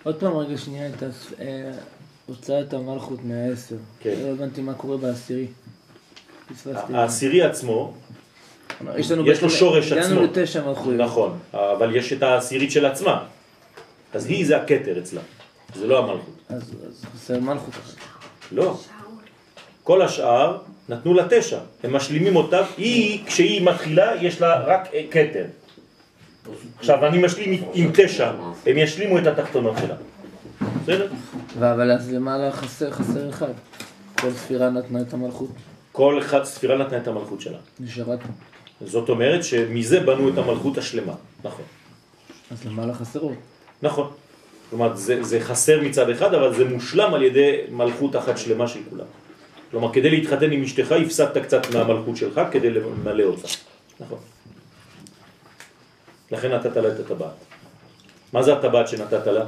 עוד 0.04 0.20
פעם 0.20 0.38
רגע 0.38 0.58
שנייה 0.58 0.90
את 0.90 1.04
אה, 1.40 1.72
הוצאת 2.26 2.74
המלכות 2.74 3.20
מהעשר. 3.24 3.76
כן. 4.00 4.16
לא 4.24 4.28
הבנתי 4.28 4.62
מה 4.62 4.74
קורה 4.74 4.98
בעשירי. 4.98 5.48
העשירי 6.94 7.42
עצמו, 7.42 7.94
יש 8.98 9.12
לנו 9.12 9.28
יש 9.28 9.42
לו 9.42 9.50
שורש 9.50 9.92
עצמו. 9.92 10.06
הגענו 10.06 10.24
לתשע 10.24 10.68
מלכויות. 10.68 11.00
נכון, 11.02 11.40
אבל 11.54 11.96
יש 11.96 12.14
את 12.14 12.24
העשירית 12.24 12.72
של 12.72 12.86
עצמה. 12.86 13.24
אז 14.14 14.26
היא 14.26 14.46
זה 14.46 14.58
הכתר 14.58 15.00
אצלה, 15.00 15.22
זה 15.76 15.88
לא 15.88 16.00
המלכות. 16.00 16.36
אז 16.50 16.74
אז 16.88 17.06
חסר 17.16 17.40
מלכות 17.40 17.74
אחת. 17.74 17.98
לא. 18.52 18.78
כל 19.84 20.02
השאר 20.02 20.58
נתנו 20.90 21.14
לה 21.14 21.26
תשע, 21.30 21.60
הם 21.84 21.94
משלימים 21.94 22.36
אותה, 22.36 22.62
היא, 22.78 23.26
כשהיא 23.26 23.62
מתחילה, 23.66 24.12
יש 24.22 24.42
לה 24.42 24.60
רק 24.60 24.90
כתר. 25.12 25.46
עכשיו, 26.80 27.06
אני 27.06 27.18
משלים 27.18 27.64
עם 27.74 27.92
תשע, 27.94 28.32
הם 28.66 28.78
ישלימו 28.78 29.18
את 29.18 29.28
התחתונות 29.28 29.76
שלה. 29.78 29.96
בסדר? 30.84 31.08
אבל 31.60 31.92
אז 31.92 32.14
למעלה 32.14 32.52
חסר 32.52 32.92
חסר 32.92 33.30
אחד. 33.30 33.52
כל 34.20 34.32
ספירה 34.32 34.70
נתנה 34.70 35.02
את 35.02 35.14
המלכות. 35.14 35.50
כל 35.92 36.20
אחד, 36.20 36.44
ספירה 36.44 36.78
נתנה 36.78 36.98
את 36.98 37.08
המלכות 37.08 37.42
שלה. 37.42 37.58
נשארה 37.80 38.18
פה. 38.18 38.28
זאת 38.86 39.10
אומרת 39.10 39.44
שמזה 39.44 40.00
בנו 40.00 40.30
את 40.30 40.38
המלכות 40.38 40.78
השלמה. 40.78 41.14
נכון. 41.44 41.66
אז 42.52 42.66
למעלה 42.66 42.94
חסרות. 42.94 43.34
נכון. 43.82 44.12
כלומר, 44.70 44.96
זה, 44.96 45.24
זה 45.24 45.40
חסר 45.40 45.82
מצד 45.82 46.10
אחד, 46.10 46.34
אבל 46.34 46.54
זה 46.54 46.66
מושלם 46.66 47.14
על 47.14 47.24
ידי 47.24 47.52
מלכות 47.70 48.16
אחת 48.16 48.38
שלמה 48.38 48.68
של 48.68 48.80
כולם. 48.90 49.06
כלומר, 49.72 49.94
כדי 49.94 50.10
להתחתן 50.10 50.52
עם 50.52 50.64
אשתך, 50.64 50.92
הפסדת 50.92 51.38
קצת 51.38 51.62
מהמלכות 51.74 52.18
שלך 52.18 52.42
כדי 52.52 52.70
למלא 52.70 53.24
אותה. 53.24 53.48
נכון. 54.00 54.18
לכן 56.32 56.52
נתת 56.52 56.78
לה 56.78 56.88
את 56.88 57.00
הטבעת. 57.00 57.34
מה 58.34 58.44
זה 58.44 58.54
הטבעת 58.54 58.88
שנתת 58.88 59.28
לה? 59.28 59.46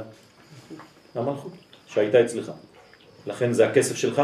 המלכות, 1.14 1.52
שהייתה 1.86 2.24
אצלך. 2.24 2.52
לכן 3.26 3.52
זה 3.52 3.68
הכסף 3.68 3.96
שלך, 3.96 4.22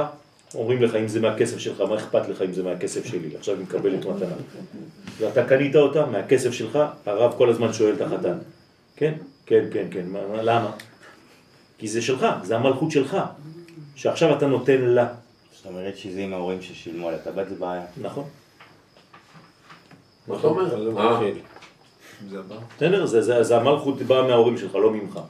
אומרים 0.55 0.83
לך 0.83 0.95
אם 0.95 1.09
זה 1.09 1.21
מהכסף 1.21 1.59
שלך, 1.59 1.81
מה 1.81 1.97
אכפת 1.97 2.29
לך 2.29 2.43
אם 2.43 2.53
זה 2.53 2.63
מהכסף 2.63 3.05
שלי? 3.05 3.37
עכשיו 3.37 3.57
היא 3.57 3.63
מקבלת 3.63 4.07
מתנה. 4.07 4.35
ואתה 5.19 5.45
קנית 5.45 5.77
אותה 5.77 6.07
מהכסף 6.07 6.53
שלך, 6.53 6.79
הרב 7.07 7.35
כל 7.39 7.51
הזמן 7.51 7.73
שואל 7.73 7.95
את 7.95 8.01
החתן. 8.01 8.39
כן? 8.97 9.15
כן, 9.47 9.65
כן, 9.73 9.87
כן. 9.91 10.07
מה, 10.07 10.19
מה, 10.29 10.43
למה? 10.43 10.71
כי 11.79 11.89
זה 11.89 12.03
שלך, 12.03 12.27
זה 12.43 12.57
המלכות 12.57 12.91
שלך, 12.91 13.17
שעכשיו 13.95 14.37
אתה 14.37 14.47
נותן 14.47 14.81
לה. 14.81 15.07
זאת 15.53 15.67
אומרת 15.67 15.97
שזה 15.97 16.21
עם 16.21 16.33
ההורים 16.33 16.63
ששילמו 16.63 17.09
על 17.09 17.15
הטבעת 17.15 17.49
זה 17.49 17.55
בעיה. 17.55 17.85
נכון. 18.01 18.25
מה 20.29 20.37
אתה 20.39 20.47
אומר? 20.47 20.69
זה 20.69 20.77
אה, 22.83 23.07
זה, 23.23 23.43
זה 23.43 23.57
המלכות 23.57 24.03
באה 24.03 24.23
מההורים 24.23 24.59
שלך, 24.59 24.75
לא 24.75 24.91
ממך. 24.91 25.21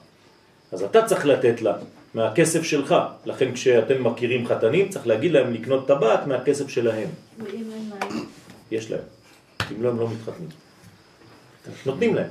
אז 0.72 0.82
אתה 0.82 1.06
צריך 1.06 1.26
לתת 1.26 1.62
לה 1.62 1.76
מהכסף 2.14 2.62
שלך. 2.62 2.94
לכן 3.26 3.52
כשאתם 3.52 4.04
מכירים 4.04 4.46
חתנים, 4.46 4.88
צריך 4.88 5.06
להגיד 5.06 5.32
להם 5.32 5.52
לקנות 5.52 5.88
טבעת 5.88 6.26
מהכסף 6.26 6.68
שלהם. 6.68 7.08
יש 8.70 8.90
להם. 8.90 9.00
אם 9.72 9.82
לא, 9.82 9.88
הם 9.88 9.98
לא 9.98 10.08
מתחתנים. 10.08 10.48
נותנים 11.86 12.14
להם. 12.14 12.26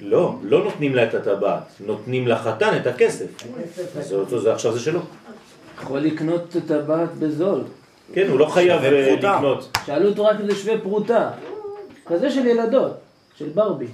לא, 0.00 0.38
לא 0.42 0.64
נותנים 0.64 0.94
לה 0.94 1.04
את 1.04 1.14
הטבעת, 1.14 1.62
נותנים 1.86 2.28
לחתן 2.28 2.76
את 2.76 2.86
הכסף. 2.86 3.26
אז 4.32 4.46
עכשיו 4.46 4.72
זה 4.72 4.80
שלו. 4.80 5.00
יכול 5.82 6.00
לקנות 6.00 6.56
את 6.56 6.56
הטבעת 6.56 7.14
בזול. 7.14 7.60
כן, 8.12 8.28
הוא 8.28 8.38
לא 8.38 8.46
חייב 8.46 8.82
אה. 8.82 9.16
לקנות. 9.16 9.76
שאלו 9.86 10.08
אותו 10.08 10.24
רק 10.24 10.40
אם 10.40 10.46
זה 10.50 10.54
שווה 10.56 10.80
פרוטה. 10.80 11.30
כזה 12.06 12.30
של 12.30 12.46
ילדות, 12.46 12.92
של 13.38 13.48
ברבי. 13.54 13.86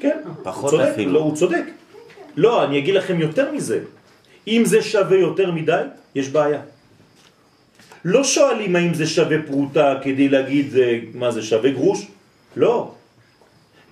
כן, 0.00 0.18
פחות 0.42 0.72
הוא 0.72 0.80
צודק, 0.80 0.90
אפילו. 0.92 1.12
לא, 1.12 1.18
הוא 1.18 1.36
צודק. 1.36 1.64
לא, 2.40 2.64
אני 2.64 2.78
אגיד 2.78 2.94
לכם 2.94 3.20
יותר 3.20 3.52
מזה. 3.52 3.84
אם 4.48 4.62
זה 4.64 4.82
שווה 4.82 5.16
יותר 5.16 5.52
מדי, 5.52 5.82
יש 6.14 6.28
בעיה. 6.28 6.60
לא 8.04 8.24
שואלים 8.24 8.76
האם 8.76 8.94
זה 8.94 9.06
שווה 9.06 9.36
פרוטה 9.46 10.00
כדי 10.02 10.28
להגיד 10.28 10.76
אה, 10.76 10.98
מה 11.14 11.30
זה 11.30 11.42
שווה 11.42 11.70
גרוש, 11.70 12.06
לא. 12.56 12.96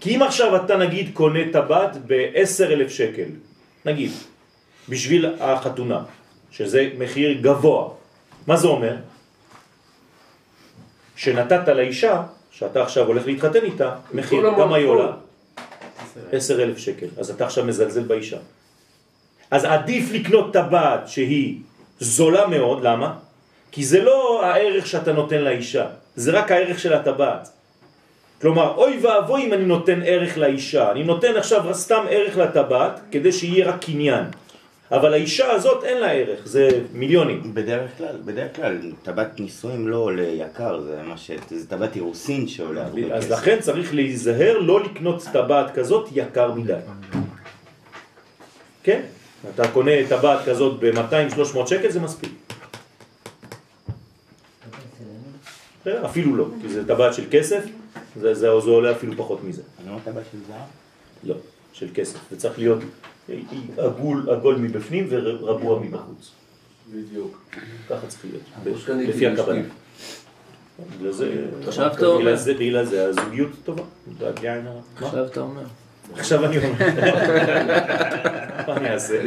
כי 0.01 0.17
אם 0.17 0.23
עכשיו 0.23 0.57
אתה 0.57 0.77
נגיד 0.77 1.11
קונה 1.13 1.53
טבעת 1.53 1.97
ב-10 2.07 2.73
אלף 2.73 2.89
שקל, 2.89 3.29
נגיד, 3.85 4.11
בשביל 4.89 5.27
החתונה, 5.41 6.09
שזה 6.51 6.89
מחיר 6.99 7.45
גבוה, 7.45 7.89
מה 8.47 8.57
זה 8.57 8.69
אומר? 8.69 8.97
שנתת 11.17 11.69
לאישה, 11.69 12.23
שאתה 12.51 12.83
עכשיו 12.83 13.07
הולך 13.07 13.27
להתחתן 13.27 13.65
איתה, 13.65 14.17
מחיר, 14.17 14.41
כמה 14.57 14.77
היא. 14.77 14.87
עולה? 14.89 15.28
10 16.33 16.63
אלף 16.63 16.79
שקל. 16.79 17.07
אז 17.19 17.31
אתה 17.31 17.45
עכשיו 17.47 17.65
מזלזל 17.65 18.03
באישה. 18.03 18.39
אז 19.51 19.65
עדיף 19.65 20.13
לקנות 20.13 20.53
טבעת 20.53 21.09
שהיא 21.09 21.57
זולה 22.01 22.47
מאוד, 22.47 22.83
למה? 22.83 23.15
כי 23.73 23.85
זה 23.85 24.03
לא 24.03 24.45
הערך 24.45 24.87
שאתה 24.87 25.13
נותן 25.13 25.41
לאישה, 25.41 25.87
זה 26.17 26.31
רק 26.31 26.53
הערך 26.53 26.79
של 26.79 26.93
הטבעת. 26.93 27.49
כלומר, 28.41 28.75
אוי 28.77 28.99
ואבוי 29.03 29.47
אם 29.47 29.53
אני 29.53 29.65
נותן 29.65 30.01
ערך 30.05 30.39
לאישה, 30.39 30.91
אני 30.91 31.03
נותן 31.05 31.37
עכשיו 31.37 31.75
סתם 31.75 32.05
ערך 32.11 32.37
לטבעת 32.37 33.01
כדי 33.11 33.33
שיהיה 33.33 33.69
רק 33.69 33.85
קניין. 33.85 34.25
אבל 34.93 35.13
האישה 35.13 35.51
הזאת 35.51 35.85
אין 35.85 36.01
לה 36.01 36.13
ערך, 36.13 36.41
זה 36.45 36.69
מיליונים. 36.93 37.55
בדרך 37.55 37.91
כלל, 37.99 38.17
בדרך 38.25 38.57
כלל, 38.57 38.93
טבעת 39.03 39.41
נישואים 39.41 39.89
לא 39.89 39.97
עולה 39.97 40.23
יקר, 40.23 40.81
זה 40.81 41.03
מה 41.03 41.17
ש... 41.17 41.31
זה 41.51 41.69
טבעת 41.69 41.97
אירוסין 41.97 42.49
שעולה 42.49 42.87
הרבה 42.87 43.03
כסף. 43.03 43.13
אז 43.13 43.31
לכן 43.31 43.61
צריך 43.61 43.95
להיזהר 43.95 44.59
לא 44.59 44.85
לקנות 44.85 45.23
טבעת 45.33 45.75
כזאת 45.75 46.09
יקר 46.13 46.53
מדי. 46.53 46.75
כן? 48.83 49.01
אתה 49.55 49.69
קונה 49.69 49.93
טבעת 50.09 50.45
כזאת 50.47 50.81
ב-200-300 50.81 51.67
שקל 51.67 51.91
זה 51.91 52.01
מספיק. 52.01 52.33
אפילו 56.05 56.37
לא, 56.37 56.47
כי 56.63 56.69
זה 56.69 56.87
טבעת 56.87 57.15
של 57.15 57.25
כסף, 57.31 57.65
זה, 58.17 58.35
זה, 58.35 58.61
זה 58.61 58.71
עולה 58.71 58.93
אפילו 58.93 59.13
פחות 59.17 59.45
מזה. 59.45 59.63
אני 59.83 59.89
אומר 59.89 60.01
טבעת 60.05 60.25
של 60.33 60.39
זהב? 60.49 60.57
לא, 61.25 61.35
של 61.73 61.89
כסף. 61.95 62.19
זה 62.31 62.37
צריך 62.37 62.59
להיות 62.59 62.79
עגול, 63.79 64.31
עגול 64.31 64.57
מבפנים 64.57 65.07
ורגוע 65.11 65.81
מבחוץ. 65.81 66.31
בדיוק. 66.93 67.45
ככה 67.89 68.07
צריך 68.07 68.25
להיות, 68.25 68.89
לפי. 69.09 69.27
הקבלה. 69.27 69.63
זה, 71.11 71.47
עכשיו 71.67 71.93
אתה 71.93 72.07
אומר. 72.07 72.35
בגלל 72.59 72.85
זה, 72.85 73.09
הזוגיות 73.09 73.51
טובה. 73.65 73.83
עכשיו 74.97 75.27
אתה 75.27 75.41
אומר. 75.41 75.63
עכשיו 76.15 76.45
אני 76.45 76.59
אומר. 76.59 76.73
מה 78.67 78.77
אני 78.77 78.91
אעשה? 78.91 79.23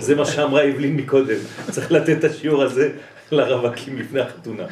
זה 0.00 0.14
מה 0.14 0.24
שאמרה 0.24 0.70
אבלין 0.70 0.96
מקודם. 0.96 1.38
צריך 1.70 1.92
לתת 1.92 2.18
את 2.18 2.24
השיעור 2.24 2.62
הזה 2.62 2.92
לרווקים 3.32 3.98
לפני 3.98 4.20
החתונה. 4.20 4.64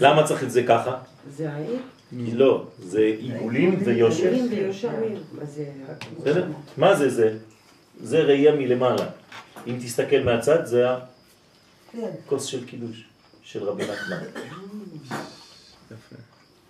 למה 0.00 0.22
צריך 0.22 0.42
את 0.42 0.50
זה 0.50 0.62
ככה? 0.62 0.96
זה 1.36 1.52
העיר? 1.52 1.78
כי 2.10 2.34
לא, 2.34 2.66
זה 2.78 3.00
עיגולים 3.00 3.78
ויושר. 3.84 4.32
מה 6.76 6.94
זה? 6.94 7.10
זה 7.10 7.14
זה? 7.14 7.38
זה 8.02 8.20
ראייה 8.20 8.52
מלמעלה. 8.52 9.06
אם 9.66 9.78
תסתכל 9.82 10.20
מהצד, 10.24 10.66
זה 10.66 10.86
כן. 11.92 12.10
הכוס 12.26 12.44
של 12.44 12.66
קידוש, 12.66 13.04
של 13.42 13.64
רבי 13.64 13.82
נחמן. 13.82 14.16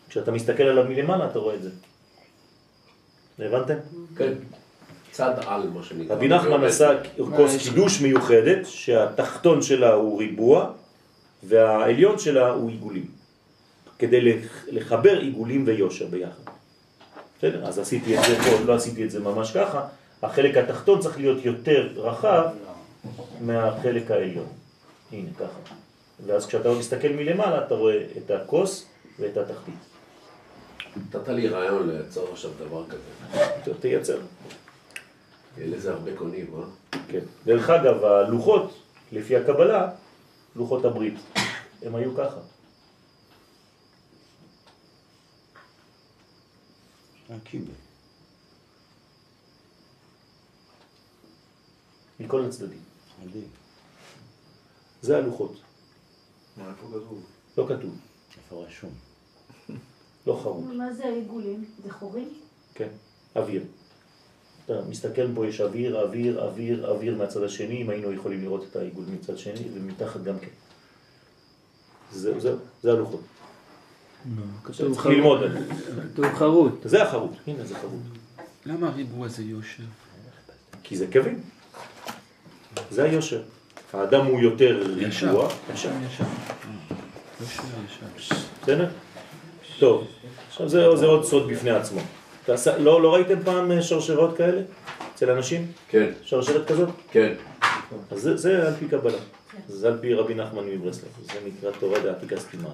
כשאתה 0.09 0.31
מסתכל 0.31 0.63
עליו 0.63 0.85
מלמעלה, 0.85 1.31
אתה 1.31 1.39
רואה 1.39 1.55
את 1.55 1.63
זה. 1.63 1.71
הבנתם? 3.39 3.75
כן. 4.17 4.33
צד 5.11 5.35
על, 5.47 5.69
מה 5.69 5.83
שנקרא. 5.83 6.17
רבי 6.17 6.29
נחמן 6.29 6.65
עשה 6.65 6.91
כוס 7.37 7.57
קידוש 7.57 8.01
מיוחדת, 8.01 8.67
שהתחתון 8.67 9.63
שלה 9.63 9.93
הוא 9.93 10.19
ריבוע, 10.19 10.73
והעליון 11.43 12.19
שלה 12.19 12.51
הוא 12.51 12.71
עיגולים. 12.71 13.18
כדי 13.99 14.21
לח- 14.21 14.65
לחבר 14.69 15.19
עיגולים 15.21 15.65
ויושר 15.67 16.07
ביחד. 16.07 16.43
בסדר? 17.39 17.67
אז 17.67 17.79
עשיתי 17.79 18.19
את 18.19 18.25
זה 18.25 18.37
פה, 18.39 18.65
לא 18.67 18.75
עשיתי 18.75 19.05
את 19.05 19.11
זה 19.11 19.21
ממש 19.21 19.51
ככה. 19.57 19.87
החלק 20.23 20.57
התחתון 20.57 21.01
צריך 21.01 21.19
להיות 21.19 21.45
יותר 21.45 21.89
רחב 21.97 22.47
מהחלק 23.41 24.11
העליון. 24.11 24.47
הנה, 25.13 25.29
ככה. 25.39 25.75
ואז 26.27 26.47
כשאתה 26.47 26.73
מסתכל 26.73 27.09
מלמעלה, 27.09 27.67
אתה 27.67 27.75
רואה 27.75 27.97
את 28.17 28.31
הכוס 28.31 28.87
ואת 29.19 29.37
התחתית. 29.37 29.75
נתת 30.97 31.29
לי 31.29 31.49
רעיון 31.49 31.91
לייצר 31.91 32.33
עכשיו 32.33 32.51
דבר 32.67 32.85
כזה. 32.87 33.75
תייצר. 33.81 34.19
יהיה 35.59 35.77
לזה 35.77 35.93
הרבה 35.93 36.11
קונים, 36.17 36.47
אה? 36.57 36.99
כן. 37.09 37.21
דרך 37.47 37.71
אגב, 37.71 38.05
הלוחות, 38.05 38.79
לפי 39.13 39.37
הקבלה, 39.37 39.89
לוחות 40.57 40.85
הברית, 40.85 41.15
הם 41.83 41.95
היו 41.95 42.17
ככה. 42.17 42.41
הקיבל. 47.31 47.73
מכל 52.21 52.45
הצדדים. 52.45 52.81
מדהים. 53.25 53.49
זה 55.03 55.17
הלוחות. 55.17 55.53
מה, 56.57 56.71
איפה 56.71 56.87
כתוב? 56.89 57.25
לא 57.59 57.67
כתוב, 57.69 57.99
איפה 58.37 58.65
רשום? 58.65 58.91
לא 60.27 60.41
חרוט. 60.43 60.65
מה 60.75 60.93
זה 60.93 61.05
העיגולים? 61.05 61.65
זה 61.83 61.93
חורים? 61.93 62.35
כן, 62.75 62.89
אוויר. 63.37 63.65
אתה 64.65 64.83
מסתכל 64.89 65.35
פה, 65.35 65.47
יש 65.47 65.61
אוויר, 65.61 66.03
אוויר, 66.03 66.45
אוויר, 66.45 66.91
אוויר 66.91 67.17
מהצד 67.17 67.43
השני, 67.43 67.83
אם 67.83 67.91
היינו 67.91 68.13
יכולים 68.13 68.41
לראות 68.41 68.65
את 68.71 68.77
העיגול 68.77 69.05
מצד 69.05 69.39
שני, 69.39 69.69
ומתחת 69.75 70.23
גם 70.23 70.39
כן. 70.39 70.51
זהו, 72.13 72.41
זהו, 72.41 72.57
זה 72.83 72.93
הלוחות. 72.93 73.21
כתוב 74.65 74.95
צריך 74.95 75.07
ללמוד. 75.07 75.41
כתוב 76.13 76.35
חרוט. 76.35 76.75
זה 76.85 77.03
החרוט, 77.03 77.31
הנה 77.47 77.65
זה 77.65 77.75
חרוט. 77.75 78.01
למה 78.67 78.89
הריבוע 78.89 79.29
זה 79.29 79.43
יושר? 79.43 79.83
כי 80.83 80.97
זה 80.97 81.07
קווים. 81.13 81.41
זה 82.91 83.05
היושר. 83.05 83.43
האדם 83.93 84.27
הוא 84.27 84.41
יותר. 84.41 84.83
ריבוע, 84.97 85.49
ישר. 85.75 85.91
ישר. 86.07 86.25
בסדר? 88.63 88.89
טוב, 89.79 90.07
עכשיו 90.49 90.69
זה, 90.69 90.97
זה 90.97 91.07
עוד 91.07 91.25
סוד 91.25 91.49
בפני 91.51 91.71
עצמו. 91.71 92.01
לא, 92.79 93.03
לא 93.03 93.15
ראיתם 93.15 93.43
פעם 93.45 93.83
שרשרות 93.83 94.37
כאלה? 94.37 94.61
אצל 95.15 95.31
אנשים? 95.31 95.67
כן, 95.89 96.11
שרשרת 96.23 96.69
כזאת? 96.69 96.89
כן. 97.11 97.35
אז 98.11 98.21
זה, 98.21 98.37
זה 98.37 98.67
על 98.67 98.75
פי 98.75 98.89
קבלה. 98.89 99.19
זה 99.69 99.89
על 99.89 99.99
פי 100.01 100.15
רבי 100.15 100.35
נחמן 100.35 100.65
מברסלב. 100.67 101.11
זה 101.23 101.33
נקרא 101.47 101.71
תורה 101.81 101.99
דעתיקה 102.01 102.37
סתימה. 102.37 102.69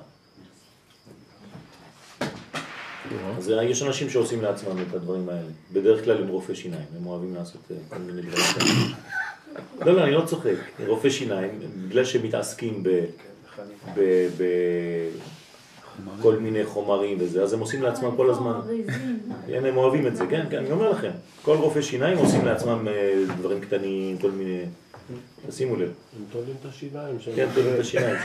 אז 3.38 3.50
אה, 3.50 3.64
יש 3.64 3.82
אנשים 3.82 4.10
שעושים 4.10 4.42
לעצמם 4.42 4.82
את 4.88 4.94
הדברים 4.94 5.28
האלה. 5.28 5.48
בדרך 5.72 6.04
כלל 6.04 6.22
הם 6.22 6.28
רופאי 6.28 6.54
שיניים, 6.54 6.84
הם 7.00 7.06
אוהבים 7.06 7.34
לעשות 7.34 7.60
אה, 7.70 7.76
כל 7.88 7.98
מיני 7.98 8.22
דברים 8.22 8.44
כאלה. 8.54 8.96
לא, 9.86 9.96
לא, 9.96 10.04
אני 10.04 10.12
לא 10.12 10.22
צוחק. 10.26 10.54
רופאי 10.86 11.10
שיניים, 11.10 11.50
בגלל 11.88 12.04
שהם 12.04 12.22
מתעסקים 12.22 12.82
ב... 12.82 12.88
ב... 13.94 14.00
ב... 14.38 14.44
כל 16.22 16.36
מיני 16.36 16.64
חומרים 16.64 17.16
וזה, 17.20 17.42
אז 17.42 17.52
הם 17.52 17.60
עושים 17.60 17.82
לעצמם 17.82 18.16
כל 18.16 18.30
הזמן. 18.30 18.60
כן, 19.46 19.64
הם 19.64 19.76
אוהבים 19.76 20.06
את 20.06 20.16
זה, 20.16 20.24
כן, 20.30 20.46
כן, 20.50 20.58
אני 20.58 20.70
אומר 20.70 20.90
לכם. 20.90 21.10
כל 21.42 21.56
רופאי 21.56 21.82
שיניים 21.82 22.18
עושים 22.18 22.44
לעצמם 22.44 22.88
אה, 22.88 23.24
דברים 23.38 23.60
קטנים, 23.60 24.18
כל 24.18 24.30
מיני... 24.30 24.60
תשימו 25.48 25.76
לב. 25.76 25.88
הם 25.88 25.92
תולים 26.32 26.54
את 26.60 26.66
השיניים 26.66 27.20
שלהם. 27.20 27.36
כן, 27.36 27.48
תולים 27.54 27.74
את 27.74 27.80
השיניים. 27.80 28.16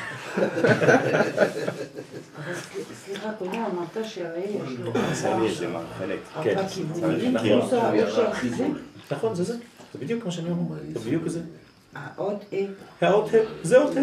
סליחה, 3.06 3.30
אתה 3.30 3.46
יודע, 3.46 3.58
אמרת 3.58 3.98
שהרי 4.08 4.58
יש 5.46 5.62
לו 5.62 5.70
מחלק. 5.70 6.20
כן. 6.44 6.56
נכון. 9.12 9.36
זה 9.36 9.44
זה. 9.44 9.54
זה 9.94 10.00
בדיוק 10.00 10.26
מה 10.26 10.32
שאני 10.32 10.50
אומר. 10.50 10.76
זה 10.94 11.00
בדיוק 11.00 11.28
זה. 11.28 11.42
האות 11.96 12.46
אה. 12.54 12.66
האות 13.02 13.34
ה', 13.34 13.38
זה 13.64 13.78
אות 13.78 13.94
ה'. 13.98 14.02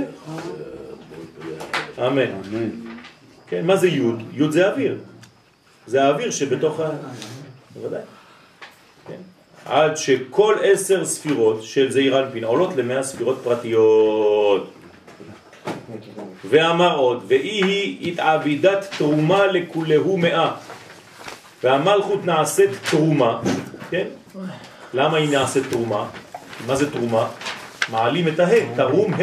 אמן. 2.06 2.30
כן, 3.46 3.66
מה 3.66 3.76
זה 3.76 3.88
י'? 3.88 4.02
י' 4.32 4.50
זה 4.50 4.70
אוויר. 4.70 4.98
זה 5.86 6.04
האוויר 6.04 6.30
שבתוך 6.30 6.80
ה... 6.80 6.90
בוודאי. 7.74 8.00
עד 9.66 9.96
שכל 9.96 10.54
עשר 10.62 11.04
ספירות 11.04 11.62
של 11.62 11.90
זעיר 11.92 12.22
אנפין 12.22 12.44
עולות 12.44 12.76
למאה 12.76 13.02
ספירות 13.02 13.40
פרטיות. 13.44 14.72
ואמר 16.44 16.96
עוד, 16.96 17.24
ואי 17.28 17.64
היא 17.64 18.12
התעבידת 18.12 18.86
תרומה 18.98 19.46
לכולהו 19.46 20.16
מאה. 20.16 20.52
והמלכות 21.62 22.24
נעשית 22.24 22.70
תרומה, 22.90 23.40
כן? 23.90 24.06
למה 24.94 25.16
היא 25.16 25.30
נעשית 25.30 25.64
תרומה? 25.70 26.08
מה 26.66 26.76
זה 26.76 26.90
תרומה? 26.90 27.28
מעלים 27.88 28.28
את 28.28 28.40
הה, 28.40 28.74
תרום 28.76 29.14
ה. 29.14 29.18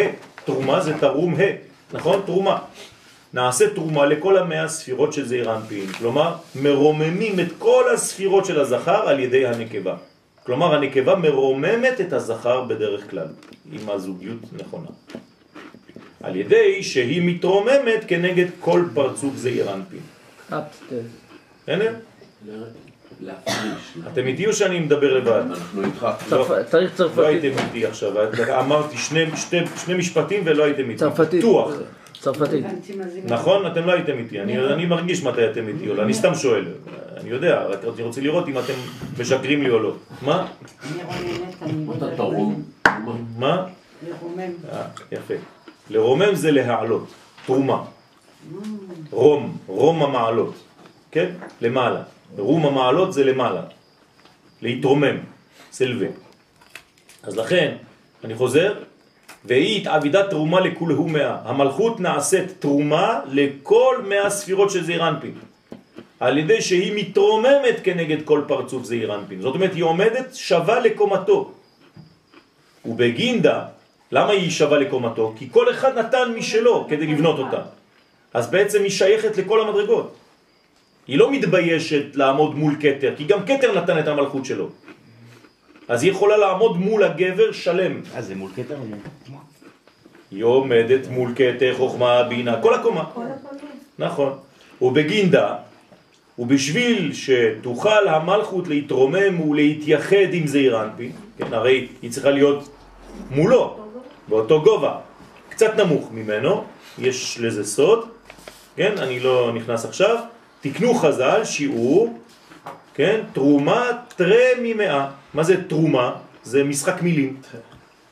תרומה 0.46 0.82
זה 0.82 0.94
תרום 1.00 1.36
ה, 1.36 1.44
נכון? 1.94 2.22
תרומה. 2.26 2.58
נעשה 3.34 3.70
תרומה 3.70 4.06
לכל 4.06 4.38
המאה 4.38 4.68
ספירות 4.68 5.14
של 5.14 5.26
זעיר 5.26 5.56
אנפין, 5.56 5.88
כלומר 5.88 6.36
מרוממים 6.56 7.40
את 7.40 7.48
כל 7.60 7.84
הספירות 7.94 8.46
של 8.46 8.60
הזכר 8.60 9.10
על 9.10 9.20
ידי 9.20 9.48
הנקבה. 9.48 9.96
כלומר 10.46 10.76
הנקבה 10.76 11.16
מרוממת 11.16 12.02
את 12.02 12.14
הזכר 12.14 12.64
בדרך 12.64 13.10
כלל, 13.10 13.28
עם 13.72 13.90
הזוגיות 13.90 14.38
נכונה. 14.62 14.88
על 16.24 16.36
ידי 16.36 16.84
שהיא 16.84 17.22
מתרוממת 17.26 18.06
כנגד 18.08 18.46
כל 18.60 18.84
פרצוף 18.94 19.36
זעיר 19.36 19.74
אנפין. 19.74 20.00
בסדר? 21.64 21.94
אתם 24.12 24.28
איתי 24.28 24.48
או 24.48 24.54
שאני 24.54 24.80
מדבר 24.80 25.14
לבד? 25.18 25.30
אנחנו 25.50 25.84
איתך. 25.84 26.08
צרפ- 26.30 26.64
צריך 26.72 26.92
לא 26.92 26.98
צרפתית. 26.98 27.26
הייתם 27.26 27.58
איתי 27.66 27.86
עכשיו, 27.86 28.12
אמרתי 28.60 28.98
שני, 28.98 29.26
שני, 29.38 29.60
שני 29.86 29.94
משפטים 29.94 30.42
ולא 30.46 30.64
הייתם 30.64 30.90
איתי. 30.90 30.98
צרפתית. 31.00 31.44
צרפתית. 32.24 32.66
נכון? 33.26 33.68
אתם 33.68 33.86
לא 33.86 33.92
הייתם 33.92 34.18
איתי, 34.18 34.42
אני, 34.42 34.58
אני 34.74 34.86
מרגיש 34.86 35.24
מתי 35.24 35.46
אתם 35.52 35.68
איתי, 35.68 35.90
או 35.90 35.94
לא, 35.94 36.04
אני 36.04 36.14
סתם 36.14 36.36
שואל, 36.36 36.66
אני 37.18 37.30
יודע, 37.30 37.64
רק 37.64 37.80
אני 37.96 38.04
רוצה 38.04 38.22
לראות 38.22 38.48
אם 38.48 38.60
אתם 38.60 38.74
משקרים 39.20 39.64
לי 39.64 39.70
או 39.70 39.80
לא. 39.80 39.96
מה? 40.22 40.48
אני 41.62 41.86
אתה 41.98 42.06
יודעת 42.06 42.18
תרום. 42.18 42.64
מה? 43.38 43.66
לרומם. 44.08 44.52
אה, 44.72 44.86
יפה. 45.12 45.34
לרומם 45.90 46.36
זה 46.36 46.52
להעלות, 46.52 47.08
תרומה. 47.46 47.84
רום, 49.12 49.58
רום 49.68 50.04
המעלות, 50.04 50.56
כן? 51.12 51.30
למעלה. 51.62 52.04
רום 52.38 52.66
המעלות 52.66 53.14
זה 53.14 53.24
למעלה. 53.24 53.62
להתרומם, 54.62 55.18
סלווה. 55.72 56.08
אז 57.24 57.38
לכן, 57.38 57.76
אני 58.24 58.36
חוזר, 58.36 58.74
והיא 59.46 59.82
התעבידת 59.82 60.30
תרומה 60.30 60.60
לכולהו 60.60 61.08
מאה. 61.08 61.38
המלכות 61.46 62.00
נעשית 62.00 62.54
תרומה 62.60 63.20
לכל 63.32 63.96
מאה 64.08 64.30
ספירות 64.30 64.72
של 64.72 64.84
זעיר 64.84 65.08
אנפין. 65.08 65.34
על 66.20 66.38
ידי 66.38 66.62
שהיא 66.62 66.94
מתרוממת 66.96 67.76
כנגד 67.84 68.18
כל 68.26 68.42
פרצוף 68.48 68.84
זעיר 68.84 69.16
אנפין. 69.16 69.42
זאת 69.42 69.56
אומרת, 69.56 69.74
היא 69.74 69.84
עומדת 69.84 70.36
שווה 70.36 70.80
לקומתו. 70.80 71.52
ובגינדה, 72.86 73.66
למה 74.12 74.32
היא 74.32 74.52
שווה 74.52 74.78
לקומתו? 74.80 75.34
כי 75.38 75.48
כל 75.52 75.72
אחד 75.72 75.98
נתן 75.98 76.32
משלו 76.36 76.86
כדי 76.90 77.08
לבנות 77.08 77.40
אותה. 77.40 77.62
אז 78.34 78.50
בעצם 78.50 78.84
היא 78.84 78.92
שייכת 78.92 79.38
לכל 79.38 79.62
המדרגות. 79.62 80.16
היא 81.08 81.18
לא 81.18 81.32
מתביישת 81.32 82.16
לעמוד 82.16 82.56
מול 82.56 82.76
קטר, 82.76 83.14
כי 83.18 83.24
גם 83.24 83.40
קטר 83.46 83.82
נתן 83.82 84.00
את 84.00 84.08
המלכות 84.08 84.46
שלו. 84.46 84.70
אז 85.88 86.04
היא 86.04 86.12
יכולה 86.12 86.38
לעמוד 86.38 86.78
מול 86.78 87.04
הגבר 87.04 87.52
שלם. 87.52 88.02
אה, 88.16 88.22
זה 88.22 88.36
מול 88.36 88.52
מול... 88.90 88.98
היא 90.32 90.44
עומדת 90.44 91.08
מול 91.08 91.32
קטר, 91.34 91.74
חוכמה, 91.78 92.24
בינה, 92.24 92.62
כל 92.62 92.74
הקומה. 92.74 93.06
כל 93.14 93.22
הקולות. 93.22 93.62
נכון. 94.00 94.34
ובגינדה, 94.82 95.56
ובשביל 96.40 97.14
שתוכל 97.14 98.08
המלכות 98.08 98.68
להתרומם 98.68 99.50
ולהתייחד 99.50 100.34
עם 100.34 100.48
זעיר 100.48 100.82
אנפין, 100.84 101.12
כן, 101.38 101.54
הרי 101.54 101.88
היא 102.02 102.12
צריכה 102.12 102.30
להיות 102.30 102.70
מולו, 103.32 103.80
באותו 104.28 104.62
גובה, 104.62 104.96
קצת 105.50 105.76
נמוך 105.76 106.10
ממנו, 106.12 106.64
יש 107.00 107.38
לזה 107.42 107.64
סוד, 107.64 108.10
כן, 108.76 108.98
אני 108.98 109.20
לא 109.20 109.52
נכנס 109.56 109.86
עכשיו, 109.86 110.18
תקנו 110.62 110.94
חז"ל 110.94 111.44
שיעור, 111.44 112.18
כן, 112.94 113.22
תרומה 113.34 113.92
תרה 114.16 114.46
ממאה. 114.62 115.08
מה 115.34 115.44
זה 115.44 115.64
תרומה? 115.64 116.16
זה 116.44 116.64
משחק 116.64 117.02
מילים. 117.02 117.38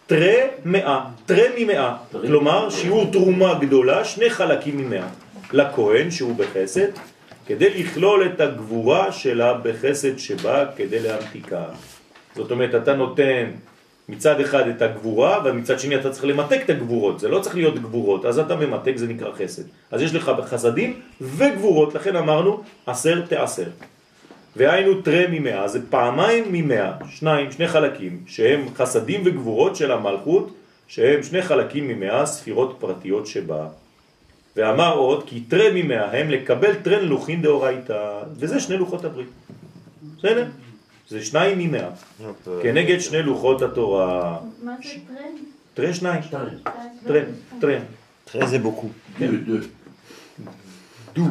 תרה 0.07 0.35
מאה, 0.65 1.05
תרה 1.25 1.47
ממאה, 1.57 1.95
כלומר 2.11 2.69
שיעור 2.69 3.11
תרומה 3.11 3.53
גדולה, 3.53 4.05
שני 4.05 4.29
חלקים 4.29 4.77
ממאה. 4.77 5.07
לכהן 5.53 6.11
שהוא 6.11 6.35
בחסד, 6.35 6.87
כדי 7.45 7.83
לכלול 7.83 8.25
את 8.25 8.41
הגבורה 8.41 9.11
שלה 9.11 9.53
בחסד 9.53 10.17
שבא 10.17 10.65
כדי 10.75 10.99
להמתיקה. 10.99 11.63
זאת 12.35 12.51
אומרת, 12.51 12.75
אתה 12.75 12.93
נותן 12.93 13.45
מצד 14.09 14.39
אחד 14.39 14.67
את 14.67 14.81
הגבורה, 14.81 15.39
ומצד 15.45 15.79
שני 15.79 15.95
אתה 15.95 16.09
צריך 16.09 16.25
למתק 16.25 16.61
את 16.65 16.69
הגבורות. 16.69 17.19
זה 17.19 17.29
לא 17.29 17.39
צריך 17.39 17.55
להיות 17.55 17.75
גבורות, 17.79 18.25
אז 18.25 18.39
אתה 18.39 18.55
ממתק, 18.55 18.93
זה 18.95 19.07
נקרא 19.07 19.31
חסד. 19.31 19.63
אז 19.91 20.01
יש 20.01 20.15
לך 20.15 20.31
חסדים 20.45 20.99
וגבורות, 21.21 21.95
לכן 21.95 22.15
אמרנו 22.15 22.63
עשר 22.85 23.21
תעשר. 23.21 23.67
והיינו 24.55 25.01
תרה 25.01 25.23
ממאה, 25.29 25.67
זה 25.67 25.79
פעמיים 25.89 26.43
ממאה, 26.51 26.93
שניים, 27.09 27.51
שני 27.51 27.67
חלקים, 27.67 28.23
שהם 28.27 28.65
חסדים 28.75 29.21
וגבורות 29.25 29.75
של 29.75 29.91
המלכות, 29.91 30.53
שהם 30.87 31.23
שני 31.23 31.41
חלקים 31.41 31.87
ממאה 31.87 32.25
ספירות 32.25 32.75
פרטיות 32.79 33.27
שבה. 33.27 33.67
ואמר 34.55 34.93
עוד, 34.93 35.23
כי 35.27 35.39
תרה 35.39 35.71
ממאה 35.73 36.19
הם 36.19 36.29
לקבל 36.29 36.73
טרן 36.75 37.05
לוחין 37.05 37.41
דאורייתא, 37.41 38.21
וזה 38.35 38.59
שני 38.59 38.77
לוחות 38.77 39.05
הברית. 39.05 39.27
בסדר? 40.17 40.47
זה 41.09 41.25
שניים 41.25 41.59
ממאה, 41.59 41.89
כנגד 42.61 42.99
שני 42.99 43.21
לוחות 43.23 43.61
התורה. 43.61 44.39
מה 44.63 44.75
זה 44.83 44.89
טרנד? 44.89 45.39
תרה 45.73 45.93
שניים. 45.93 46.21
טרן, 47.07 47.23
טרן. 47.59 47.81
אחרי 48.29 48.47
זה 48.47 48.59
בוקו. 48.59 48.87
דו. 49.19 49.57
דו. 51.15 51.23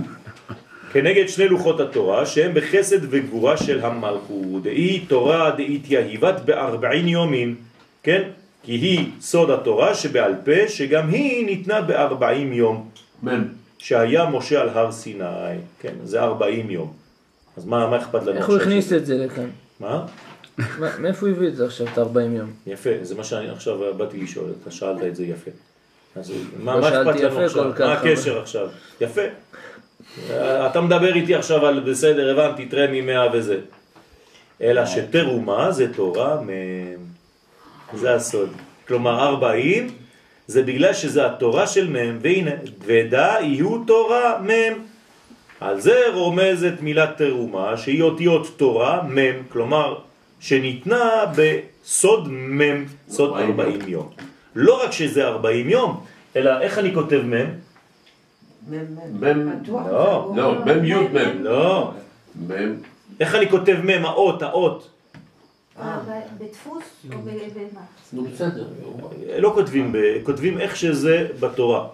כנגד 0.93 1.29
שני 1.29 1.49
לוחות 1.49 1.81
התורה 1.81 2.27
שהם 2.27 2.55
בחסד 2.55 2.99
וגבורה 3.11 3.57
של 3.57 3.81
המלכות. 3.85 4.63
דאי 4.63 4.99
תורה 5.09 5.51
דאית 5.51 5.91
יהיבת 5.91 6.41
בארבעין 6.45 7.09
יומין, 7.09 7.55
כן? 8.03 8.23
כי 8.63 8.73
היא 8.73 9.07
סוד 9.21 9.51
התורה 9.51 9.95
שבעל 9.95 10.35
פה, 10.45 10.69
שגם 10.69 11.09
היא 11.09 11.47
ניתנה 11.47 11.81
בארבעים 11.81 12.53
יום, 12.53 12.89
מם. 13.23 13.45
שהיה 13.79 14.25
משה 14.27 14.61
על 14.61 14.69
הר 14.69 14.93
סיני, 14.93 15.25
כן? 15.81 15.93
זה 16.05 16.23
ארבעים 16.23 16.71
יום. 16.71 16.93
אז 17.57 17.65
מה, 17.65 17.87
מה 17.91 17.97
אכפת 17.99 18.23
לנו 18.23 18.37
איך 18.39 18.49
הוא? 18.49 18.57
הכניס 18.57 18.93
את 18.93 19.07
זה 19.07 19.27
לכאן? 19.27 19.49
מה? 19.81 20.07
מה- 20.79 20.99
מאיפה 20.99 21.27
הוא 21.27 21.37
הביא 21.37 21.49
את 21.49 21.57
זה 21.57 21.65
עכשיו, 21.67 21.87
את 21.93 21.99
ה-40 21.99 22.19
יום? 22.37 22.51
יפה, 22.67 22.91
זה 23.03 23.15
מה 23.15 23.25
שאני 23.25 23.49
עכשיו 23.49 23.79
באתי 23.97 24.19
לשאול, 24.23 24.47
אתה 24.63 24.71
שאלת 24.71 25.03
את 25.03 25.17
זה 25.17 25.25
יפה. 25.25 25.51
אז 26.17 26.33
מה, 26.63 26.75
לא 26.75 26.81
מה 26.81 26.89
אכפת 26.89 27.21
לנו 27.21 27.41
עכשיו? 27.41 27.73
מה 27.79 27.93
הקשר 27.93 28.41
עכשיו? 28.43 28.69
יפה. 29.01 29.21
אה, 30.31 30.67
אתה 30.67 30.81
מדבר 30.81 31.15
איתי 31.15 31.35
עכשיו 31.35 31.67
על 31.67 31.81
בסדר, 31.81 32.31
הבנתי, 32.31 32.67
תראה 32.67 32.87
ממאה 32.93 33.27
וזה. 33.33 33.59
אלא 34.63 34.87
שתרומה 34.87 35.73
זה 35.73 35.95
תורה 35.95 36.41
מ... 36.41 36.51
זה 37.95 38.15
הסוד. 38.15 38.51
כלומר, 38.89 39.27
ארבעים 39.29 39.89
זה 40.47 40.63
בגלל 40.63 40.95
שזה 40.95 41.27
התורה 41.27 41.67
של 41.67 41.89
מם, 41.89 42.19
והנה, 42.23 42.51
ודע 42.87 43.37
יהיו 43.41 43.85
תורה 43.87 44.39
מם. 44.43 44.83
על 45.61 45.81
זה 45.81 46.05
רומזת 46.15 46.73
מילת 46.81 47.11
תרומה, 47.17 47.77
שהיא 47.77 48.03
אותיות 48.03 48.49
תורה 48.57 49.03
מם, 49.09 49.43
כלומר, 49.53 49.99
שניתנה 50.41 51.25
בסוד 51.37 52.29
מם, 52.31 52.85
סוד 53.09 53.31
ארבעים 53.31 53.51
ארבעים 53.51 53.89
יום. 53.89 54.11
לא 54.55 54.85
רק 54.85 54.93
שזה 54.93 55.27
ארבעים 55.27 55.69
יום, 55.69 56.05
אלא 56.37 56.61
איך 56.61 56.79
אני 56.79 56.95
כותב 56.95 57.21
מם? 57.25 57.47
מם. 58.71 59.51
לא. 59.91 60.33
לא, 60.37 60.55
מם 60.65 60.85
י' 60.85 60.95
מם. 60.95 61.43
לא. 61.45 61.91
מם, 62.49 62.75
איך 63.21 63.35
אני 63.35 63.49
כותב 63.51 63.77
מם? 63.85 64.05
האות, 64.07 64.43
האות. 64.43 64.89
אה, 65.83 65.97
בדפוס 66.39 66.83
או 67.13 67.19
במה? 67.19 67.81
נו 68.13 68.25
בסדר. 68.25 68.65
לא 69.39 69.51
כותבים, 69.55 69.93
ב- 69.93 69.97
כותבים 70.25 70.59
איך 70.59 70.77
שזה 70.77 71.27
בתורה. 71.41 71.87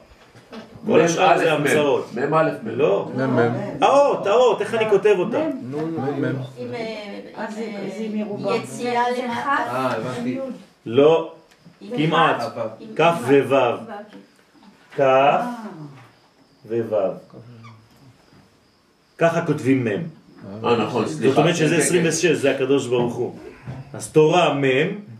כל 0.86 0.98
מם 0.98 1.04
השאר 1.04 1.38
זה 1.38 1.44
מם. 1.44 1.50
המצאות. 1.66 2.06
מם 2.14 2.34
א' 2.34 2.50
מם. 2.62 2.68
לא. 2.78 3.08
מ"מ. 3.14 3.38
האות, 3.82 4.26
האות, 4.26 4.60
איך 4.60 4.74
אני 4.74 4.90
כותב 4.90 5.14
אותה? 5.18 5.38
נון 5.62 5.90
מ"מ. 5.90 6.24
עם 6.24 6.74
אז 7.36 7.54
זה- 7.54 7.60
אה, 7.60 7.88
זה 7.98 8.06
מרובע. 8.14 8.56
יציאה 8.56 9.02
זה 9.16 9.22
למטה. 9.22 9.34
כף 9.42 9.74
אה, 9.74 9.92
הבנתי. 9.96 10.38
לא. 10.86 11.32
כמעט. 11.96 12.40
כף. 12.96 13.14
כף 14.96 15.00
אה, 15.00 15.52
וו'. 16.68 16.96
ככה 19.18 19.46
כותבים 19.46 19.84
מם. 19.84 20.02
אה 20.64 20.76
נכון, 20.76 21.08
סליחה. 21.08 21.28
זאת 21.28 21.38
אומרת 21.38 21.56
שזה 21.56 21.68
כן, 21.76 21.80
כן, 21.80 21.86
26, 21.86 22.26
זה 22.26 22.50
הקדוש 22.54 22.86
ברוך 22.86 23.14
הוא. 23.14 23.36
אז 23.92 24.10
תורה 24.12 24.54
מ' 24.54 24.64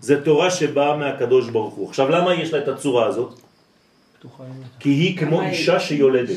זה 0.01 0.24
תורה 0.24 0.51
שבאה 0.51 0.97
מהקדוש 0.97 1.49
ברוך 1.51 1.74
הוא. 1.74 1.88
עכשיו 1.88 2.09
למה 2.09 2.34
יש 2.34 2.53
לה 2.53 2.59
את 2.62 2.68
הצורה 2.68 3.07
הזאת? 3.07 3.38
כי 4.80 4.88
היא 4.88 5.18
כמו 5.18 5.42
אישה 5.42 5.80
שיולדת. 5.80 6.36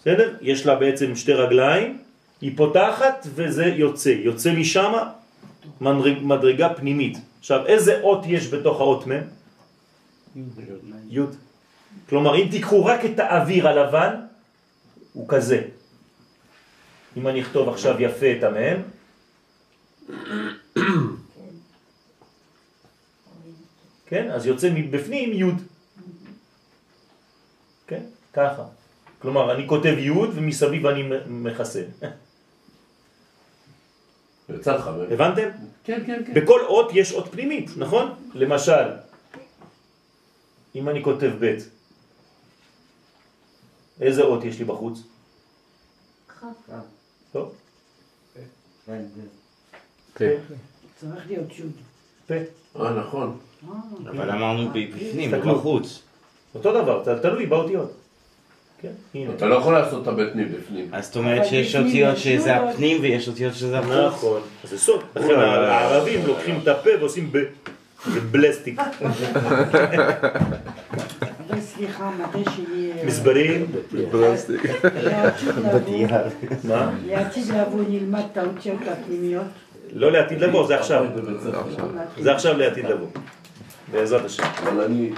בסדר? 0.00 0.34
יש 0.40 0.66
לה 0.66 0.74
בעצם 0.74 1.16
שתי 1.16 1.32
רגליים, 1.32 1.98
היא 2.40 2.52
פותחת 2.56 3.26
וזה 3.34 3.64
יוצא. 3.66 4.08
יוצא 4.08 4.52
משם 4.52 4.92
מדרג- 5.80 6.22
מדרגה 6.22 6.74
פנימית. 6.74 7.18
עכשיו, 7.40 7.66
איזה 7.66 8.00
אות 8.02 8.22
יש 8.26 8.48
בתוך 8.54 8.80
האות 8.80 9.06
מ'? 9.06 9.12
י'. 11.10 11.20
כלומר, 12.08 12.36
אם 12.36 12.48
תיקחו 12.50 12.84
רק 12.84 13.04
את 13.04 13.18
האוויר 13.18 13.68
הלבן, 13.68 14.14
הוא 15.12 15.28
כזה. 15.28 15.62
אם 17.16 17.28
אני 17.28 17.42
אכתוב 17.42 17.68
עכשיו 17.68 18.02
יפה 18.02 18.26
את 18.38 18.44
המם, 18.44 18.82
כן, 24.06 24.30
אז 24.30 24.46
יוצא 24.46 24.70
מבפנים 24.74 25.32
י'. 25.32 25.52
כן, 27.86 28.02
ככה. 28.32 28.64
כלומר, 29.18 29.54
אני 29.54 29.68
כותב 29.68 29.94
י' 29.98 30.10
ומסביב 30.10 30.86
אני 30.86 31.02
מכסה. 31.26 31.82
יצא 34.54 34.76
לך. 34.76 34.90
הבנתם? 35.10 35.48
כן, 35.84 36.02
כן, 36.06 36.22
כן. 36.26 36.34
בכל 36.34 36.60
אות 36.60 36.90
יש 36.94 37.12
אות 37.12 37.28
פנימית, 37.32 37.70
נכון? 37.76 38.14
למשל, 38.34 38.88
אם 40.74 40.88
אני 40.88 41.02
כותב 41.02 41.30
ב', 41.40 41.56
איזה 44.00 44.22
אות 44.22 44.44
יש 44.44 44.58
לי 44.58 44.64
בחוץ? 44.64 45.02
לא? 47.34 47.50
פה. 50.18 50.24
צריך 51.00 51.26
להיות 51.26 51.58
יוד. 51.58 51.72
פה. 52.26 52.34
אה 52.76 52.90
נכון. 52.90 53.36
אבל 54.10 54.30
אמרנו 54.30 54.68
בפנים, 54.70 55.30
תסתכלו. 55.30 55.54
בחוץ. 55.54 56.02
אותו 56.54 56.82
דבר, 56.82 57.18
תלוי 57.22 57.46
באותיות. 57.46 57.92
כן. 58.80 58.92
אתה 59.36 59.46
לא 59.46 59.54
יכול 59.54 59.72
לעשות 59.72 60.02
את 60.02 60.08
הבטני 60.08 60.44
בפנים. 60.44 60.88
אז 60.92 61.06
זאת 61.06 61.16
אומרת 61.16 61.46
שיש 61.46 61.74
בפנים 61.74 61.86
אותיות 61.86 62.16
יש 62.16 62.24
שזה. 62.24 62.56
הפנים 62.56 63.02
ויש 63.02 63.28
אותיות 63.28 63.54
שזה 63.54 63.78
החוץ. 63.78 64.14
נכון, 64.14 64.40
זה 64.64 64.78
סוד. 64.78 65.00
לכן 65.16 65.30
אוי, 65.30 65.44
הערבים 65.44 66.20
אוי, 66.20 66.28
לוקחים 66.28 66.58
את 66.62 66.68
הפה 66.68 66.90
ועושים 67.00 67.32
ב... 67.32 67.38
זה 68.12 68.20
בלסטיק. 68.20 68.80
סליחה, 71.78 72.10
מתי 72.10 72.50
שיהיה... 72.50 73.04
מסברים. 73.04 73.66
פלסטיק. 74.10 74.62
לעתיד 74.84 75.48
לבוא- 75.48 76.38
מה? 76.64 76.92
לעתיד 77.06 77.46
לבוא 77.46 77.82
נלמד 77.88 78.22
את 78.32 78.36
האותיות 78.36 78.78
הפנימיות. 78.86 79.46
לא 79.92 80.12
לעתיד 80.12 80.40
לבוא, 80.40 80.66
זה 80.66 80.78
עכשיו. 80.78 81.04
זה 82.18 82.32
עכשיו 82.32 82.56
לעתיד 82.58 82.84
לבוא. 82.84 83.06
בעזרת 83.92 84.24
השם. 84.24 84.42
אבל 84.62 84.80
אני 84.84 85.10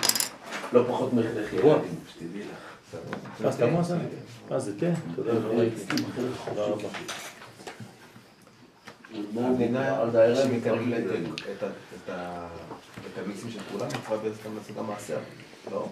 לא 0.72 0.84
פחות 0.88 1.10
ילדים, 1.12 1.80
שתדעי 2.08 2.40
לך. 2.40 3.46
אז 3.46 3.60
מה 3.60 3.82
זה? 3.82 3.96
מה 4.50 4.58
זה 4.58 4.78
תה? 4.80 4.86
תודה 5.16 5.32
רבה. 5.32 5.64
תודה 6.44 6.62
רבה. 6.64 6.88
המדינה 9.36 10.02
עד 10.02 10.16
הערב 10.16 10.36
שמקבלת 10.36 11.04
את 11.58 11.64
את 11.64 12.10
את 13.06 13.18
המיסים 13.24 13.50
של 13.50 13.58
כולם, 13.72 13.88
צריכה 13.90 14.16
בעצם 14.16 14.56
לעשות 14.56 14.76
גם 14.76 14.86
מעשר, 14.86 15.16
לא? 15.70 15.88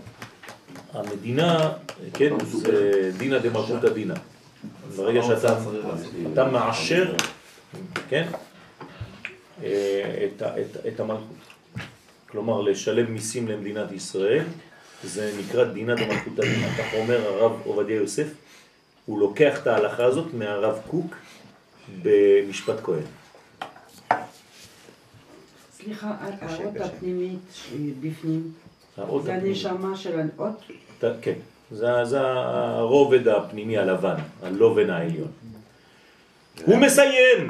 המדינה, 0.93 1.73
כן, 2.15 2.35
זה 2.47 3.11
דינא 3.19 3.39
דמלכותא 3.39 3.89
דינא. 3.89 4.15
ברגע 4.97 5.23
שאתה 5.23 5.59
אתה 6.33 6.45
מעשר, 6.45 7.15
כן, 8.09 8.29
אה, 9.63 10.27
את 10.37 10.43
ה- 10.43 10.61
את- 10.61 10.87
את 10.89 11.01
המלכות. 11.01 11.37
כלומר, 12.31 12.61
לשלם 12.63 13.13
מיסים 13.15 13.49
למדינת 13.49 13.93
ישראל, 13.93 14.45
זה 15.05 15.33
נקרא 15.39 15.65
דינא 15.65 15.95
דמלכותא 15.95 16.43
דינא. 16.43 16.69
כך 16.79 16.95
אומר 16.95 17.27
הרב 17.29 17.53
עובדיה 17.65 17.97
יוסף, 17.97 18.29
הוא 19.07 19.21
לוקח 19.21 19.59
את 19.63 19.67
ההלכה 19.67 20.05
הזאת 20.05 20.35
מהרב 20.35 20.79
קוק 20.91 21.15
במשפט 22.03 22.77
כהן. 22.83 23.03
סליחה, 25.77 26.15
האות 26.41 26.77
הפנימית 26.81 27.39
בפנים, 28.01 28.53
האות 28.99 29.25
זה 29.25 29.33
הפנימי. 29.35 29.49
הנשמה 29.51 29.97
של 29.97 30.21
האות? 30.39 30.63
ת- 31.01 31.05
כן, 31.23 31.33
זה, 31.71 32.05
זה 32.05 32.21
הרובד 32.21 33.29
הפנימי 33.29 33.79
הלבן, 33.79 34.15
הלובן 34.43 34.91
העליון. 34.91 35.29
הוא 36.67 36.77
מסיים 36.77 37.49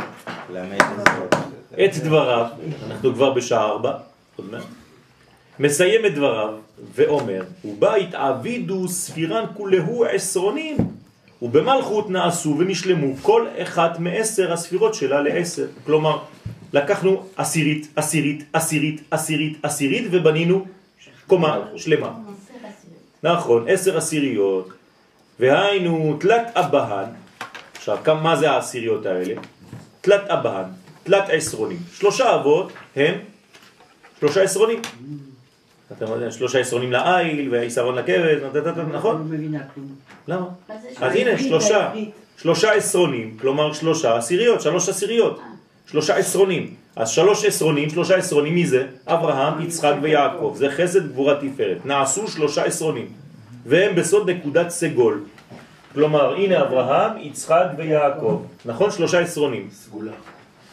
את 1.77 1.95
זה. 1.99 2.05
דבריו, 2.05 2.47
אנחנו 2.91 3.15
כבר 3.15 3.33
בשעה 3.33 3.65
ארבע, 3.65 3.93
עוד 4.37 4.51
מעט, 4.51 4.63
מסיים 5.59 6.07
את 6.07 6.15
דבריו 6.15 6.55
ואומר, 6.95 7.43
ובה 7.65 7.95
התעבידו 7.95 8.89
ספירן 8.89 9.45
כולהו 9.55 10.05
עשרונים, 10.05 10.77
ובמלכות 11.43 12.11
נעשו 12.11 12.57
ונשלמו 12.59 13.17
כל 13.23 13.47
אחת 13.63 13.99
מעשר 13.99 14.53
הספירות 14.53 14.95
שלה 14.95 15.21
לעשר. 15.21 15.67
כלומר, 15.87 16.19
לקחנו 16.73 17.23
עשירית, 17.37 17.89
עשירית, 17.97 18.45
עשירית, 18.53 19.03
עשירית, 19.11 19.59
עשירית, 19.63 20.09
ובנינו 20.11 20.65
קומה 21.29 21.59
שלמה. 21.77 22.13
נכון, 23.23 23.65
עשר 23.69 23.97
עשיריות, 23.97 24.69
והיינו 25.41 26.17
תלת 26.21 26.47
אבהן, 26.55 27.09
עכשיו, 27.77 27.99
כמה, 28.05 28.21
מה 28.21 28.37
זה 28.37 28.51
העשיריות 28.51 29.07
האלה? 29.07 29.35
תלת 30.01 30.31
אבהן, 30.31 30.65
תלת 31.03 31.25
עשרונים. 31.29 31.79
שלושה 31.93 32.35
אבות 32.35 32.73
הם 32.97 33.15
שלושה 34.21 34.43
עשרונים. 34.43 34.83
אתה 35.93 36.05
יודע, 36.05 36.31
שלושה 36.31 36.59
עשרונים 36.59 36.93
לעיל 36.93 37.55
והעשרון 37.55 37.95
לכבד, 37.95 38.39
נכון? 38.93 39.17
לא 39.17 39.25
מבינה 39.25 39.59
כלום. 39.75 39.95
למה? 40.29 40.47
אז 41.01 41.15
הנה, 41.15 41.39
שלושה. 41.39 41.93
שלושה 42.39 42.73
עשרונים, 42.73 43.37
כלומר 43.41 43.73
שלושה 43.73 44.17
עשיריות, 44.17 44.61
שלוש 44.61 44.89
עשיריות, 44.89 45.41
שלושה 45.91 46.17
עשרונים. 46.17 46.75
אז 46.99 47.09
שלוש 47.09 47.45
עשרונים, 47.45 47.91
שלושה 47.91 48.17
עשרונים, 48.17 48.55
מי 48.55 48.67
זה? 48.67 48.87
אברהם, 49.07 49.61
יצחק 49.61 49.95
ויעקב. 50.03 50.55
זה 50.57 50.71
חסד 50.71 51.09
גבורה 51.09 51.35
תפארת. 51.35 51.87
נעשו 51.87 52.29
שלושה 52.29 52.65
עשרונים, 52.65 53.07
והם 53.67 53.95
בסוד 53.95 54.31
נקודת 54.31 54.71
סגול. 54.71 55.25
כלומר, 55.95 56.35
הנה 56.35 56.63
אברהם, 56.63 57.13
יצחק 57.21 57.67
ויעקב. 57.77 58.43
נכון? 58.65 58.91
שלושה 58.91 59.21
עשרונים. 59.21 59.69
סגולה. 59.73 60.13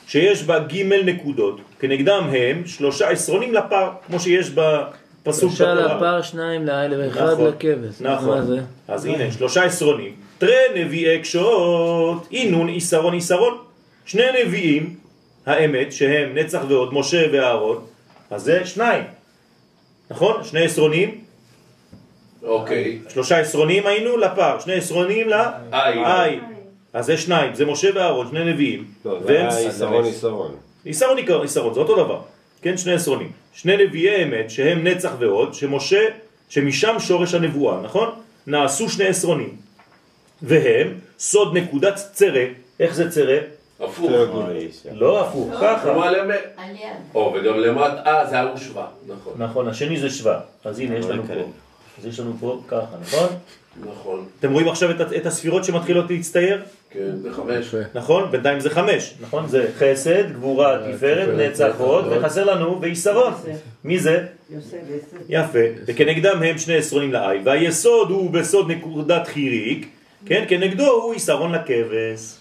שיש 0.07 0.43
בה 0.43 0.60
ג' 0.60 0.84
נקודות, 0.84 1.61
כנגדם 1.80 2.30
הם 2.31 2.65
שלושה 2.65 3.10
עשרונים 3.10 3.53
לפר, 3.53 3.89
כמו 4.07 4.19
שיש 4.19 4.49
בפסוק 4.49 5.49
שלושה 5.49 5.76
בתורה. 5.76 5.95
לפר, 5.95 6.22
שניים 6.22 6.65
לעיל 6.65 6.93
ואחד 6.99 7.22
נכון, 7.34 7.47
לכבש. 7.47 8.02
נכון. 8.02 8.45
זה? 8.45 8.60
אז 8.88 9.06
הנה, 9.06 9.31
שלושה 9.31 9.64
עשרונים. 9.64 10.11
תרי 10.38 10.56
נביאי 10.76 11.19
קשות, 11.19 12.27
אינון 12.31 12.68
עיסרון 12.68 13.14
עיסרון. 13.14 13.57
שני 14.06 14.23
נביאים, 14.43 15.05
האמת, 15.46 15.94
שהם 15.94 16.36
נצח 16.38 16.62
ועוד, 16.68 16.94
משה 16.94 17.26
ואהרון, 17.34 17.86
אז 18.32 18.42
זה 18.42 18.66
שניים. 18.66 19.04
נכון? 20.12 20.44
שני 20.44 20.66
עשרונים, 20.66 21.22
אוקיי. 22.44 23.00
שלושה 23.10 23.40
עשרונים 23.40 23.88
היינו 23.88 24.18
לפר, 24.18 24.60
שני 24.60 24.74
עשרונים. 24.74 25.30
לאי. 25.30 26.40
אז 26.94 27.06
זה 27.06 27.18
שניים, 27.18 27.56
זה 27.56 27.66
משה 27.66 27.90
ואהרון, 27.96 28.28
שני 28.30 28.54
נביאים. 28.54 28.86
לא, 29.06 29.20
זה 29.24 29.32
היה 29.32 29.58
עיסרון. 29.58 30.56
עיסרון 30.86 31.18
עיקר, 31.18 31.42
עיסרון, 31.42 31.74
זה 31.74 31.80
אותו 31.80 32.04
דבר. 32.04 32.22
כן, 32.62 32.78
שני 32.78 32.94
עשרונים. 32.94 33.32
שני 33.54 33.86
נביאי 33.86 34.24
אמת, 34.24 34.50
שהם 34.50 34.88
נצח 34.88 35.12
ועוד, 35.20 35.54
שמשה, 35.54 36.06
שמשם 36.50 36.96
שורש 37.00 37.34
הנבואה, 37.34 37.82
נכון? 37.82 38.10
נעשו 38.48 38.90
שני 38.90 39.08
עשרונים. 39.08 39.56
והם 40.42 40.94
סוד 41.20 41.58
נקודת 41.58 42.00
צרה, 42.14 42.46
איך 42.80 42.96
זה 42.96 43.12
צרה? 43.12 43.38
הפוך. 43.80 44.11
לא 44.93 45.27
הפוך, 45.27 45.49
ככה. 45.61 45.80
כלומר 45.84 46.11
למ- 46.11 46.31
על 46.57 46.69
יד. 46.76 46.80
או, 47.15 47.34
וגם 47.35 47.60
למטה, 47.60 48.02
אה, 48.06 48.26
זה 48.30 48.39
ההוא 48.39 48.57
שווה. 48.57 48.88
נכון. 49.07 49.34
נכון, 49.38 49.68
השני 49.68 49.99
זה 49.99 50.10
שווה. 50.10 50.39
אז 50.65 50.80
הנה, 50.80 50.97
יש 50.97 51.06
לנו 51.06 51.23
פה. 51.27 51.34
אז 51.99 52.06
יש 52.06 52.19
לנו 52.19 52.34
פה 52.39 52.61
ככה, 52.68 52.85
נכון? 53.02 53.27
נכון, 53.91 54.26
אתם 54.39 54.52
רואים 54.53 54.68
עכשיו 54.68 54.91
את, 54.91 55.26
הספירות 55.26 55.64
שמתחילות 55.65 56.06
להצטייר? 56.11 56.61
כן, 56.89 56.99
בחמש. 57.23 57.76
נכון? 57.93 58.31
בינתיים 58.31 58.60
זה 58.60 58.69
חמש, 58.69 59.14
נכון? 59.22 59.47
זה 59.47 59.72
חסד, 59.77 60.31
גבורה, 60.31 60.77
תפארת, 60.93 61.30
נצח 61.39 61.73
הוד, 61.77 62.06
וחסר 62.11 62.43
לנו 62.43 62.81
ויסרון. 62.81 63.34
מי 63.84 63.99
זה? 63.99 64.26
יוסף. 64.49 64.77
יפה. 65.30 65.60
וכנגדם 65.85 66.43
הם 66.43 66.57
שני 66.57 66.76
עשרונים 66.76 67.14
לעיל. 67.14 67.41
והיסוד 67.45 68.10
הוא 68.11 68.30
בסוד 68.31 68.72
נקודת 68.72 69.27
חיריק, 69.27 69.88
כן? 70.26 70.45
כנגדו 70.47 70.91
הוא 70.91 71.15
יסרון 71.15 71.52
לכבש. 71.52 72.38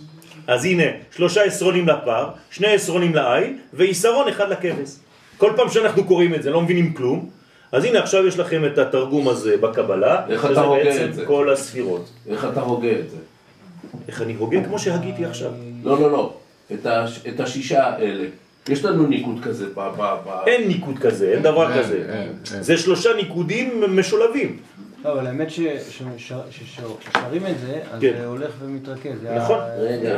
אז 0.47 0.65
הנה, 0.65 0.85
שלושה 1.17 1.43
עשרונים 1.43 1.89
לפר, 1.89 2.29
שני 2.51 2.69
עשרונים 2.69 3.15
לעיל, 3.15 3.53
ויסרון 3.75 4.29
אחד 4.29 4.49
לכבש. 4.49 4.91
כל 5.39 5.53
פעם 5.57 5.69
שאנחנו 5.69 6.05
קוראים 6.05 6.35
את 6.35 6.43
זה, 6.43 6.51
לא 6.51 6.61
מבינים 6.61 6.93
כלום. 6.95 7.31
אז 7.73 7.85
הנה 7.85 7.99
עכשיו 7.99 8.27
יש 8.27 8.39
לכם 8.39 8.65
את 8.65 8.79
התרגום 8.79 9.29
הזה 9.29 9.57
בקבלה, 9.57 10.23
איך 10.29 10.45
אתה 10.45 10.55
שזה 10.55 10.61
הוגה 10.61 10.85
בעצם 10.85 11.05
את 11.05 11.15
זה? 11.15 11.27
כל 11.27 11.51
הספירות. 11.53 12.11
איך 12.29 12.47
אתה 12.53 12.61
הוגה 12.61 12.91
את 12.91 13.11
זה? 13.11 13.17
איך 14.09 14.23
אני 14.23 14.35
הוגה? 14.39 14.65
כמו 14.65 14.79
שהגיתי 14.79 15.25
עכשיו. 15.25 15.51
לא, 15.85 16.01
לא, 16.01 16.11
לא. 16.11 16.35
את, 16.73 16.87
הש, 16.87 17.21
את 17.29 17.41
השישה 17.41 17.87
האלה. 17.87 18.25
יש 18.69 18.85
לנו 18.85 19.07
ניקוד 19.07 19.41
כזה 19.43 19.67
ב... 19.75 19.81
ב, 19.81 20.17
ב... 20.27 20.31
אין 20.47 20.69
ניקוד 20.69 20.99
כזה, 20.99 21.33
אין 21.33 21.43
דבר 21.43 21.73
אין, 21.73 21.83
כזה. 21.83 21.95
אין, 22.09 22.29
אין. 22.55 22.63
זה 22.63 22.79
שלושה 22.79 23.11
ניקודים 23.17 23.83
משולבים. 23.89 24.57
לא, 25.05 25.13
אבל 25.13 25.27
האמת 25.27 25.51
ששרים 25.51 26.17
את 27.47 27.59
זה, 27.59 27.83
אז 27.93 28.01
כן. 28.01 28.15
זה 28.19 28.27
הולך 28.27 28.51
ומתרכז. 28.61 29.19
נכון. 29.37 29.59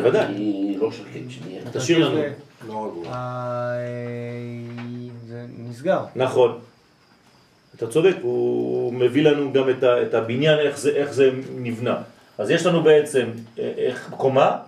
בוודאי. 0.03 0.25
אני 0.27 0.77
לא 0.81 0.91
שקט 0.93 1.05
שנייה. 1.29 1.63
תשאיר 1.73 2.09
לנו. 2.09 2.17
זה- 2.17 2.33
לא 2.69 2.87
רגוע. 2.91 3.05
ה- 3.09 3.77
זה 5.29 5.45
נסגר. 5.59 6.01
נכון. 6.17 6.59
אתה 7.77 7.87
צודק, 7.87 8.17
הוא 8.23 8.93
מביא 8.93 9.23
לנו 9.25 9.53
גם 9.53 9.71
את, 9.71 9.85
הבניין, 10.15 10.59
איך 10.95 11.13
זה, 11.13 11.31
נבנה. 11.57 11.97
אז 12.39 12.51
יש 12.51 12.67
לנו 12.67 12.83
בעצם 12.83 13.27
אה, 13.59 13.91
קומה, 14.11 14.59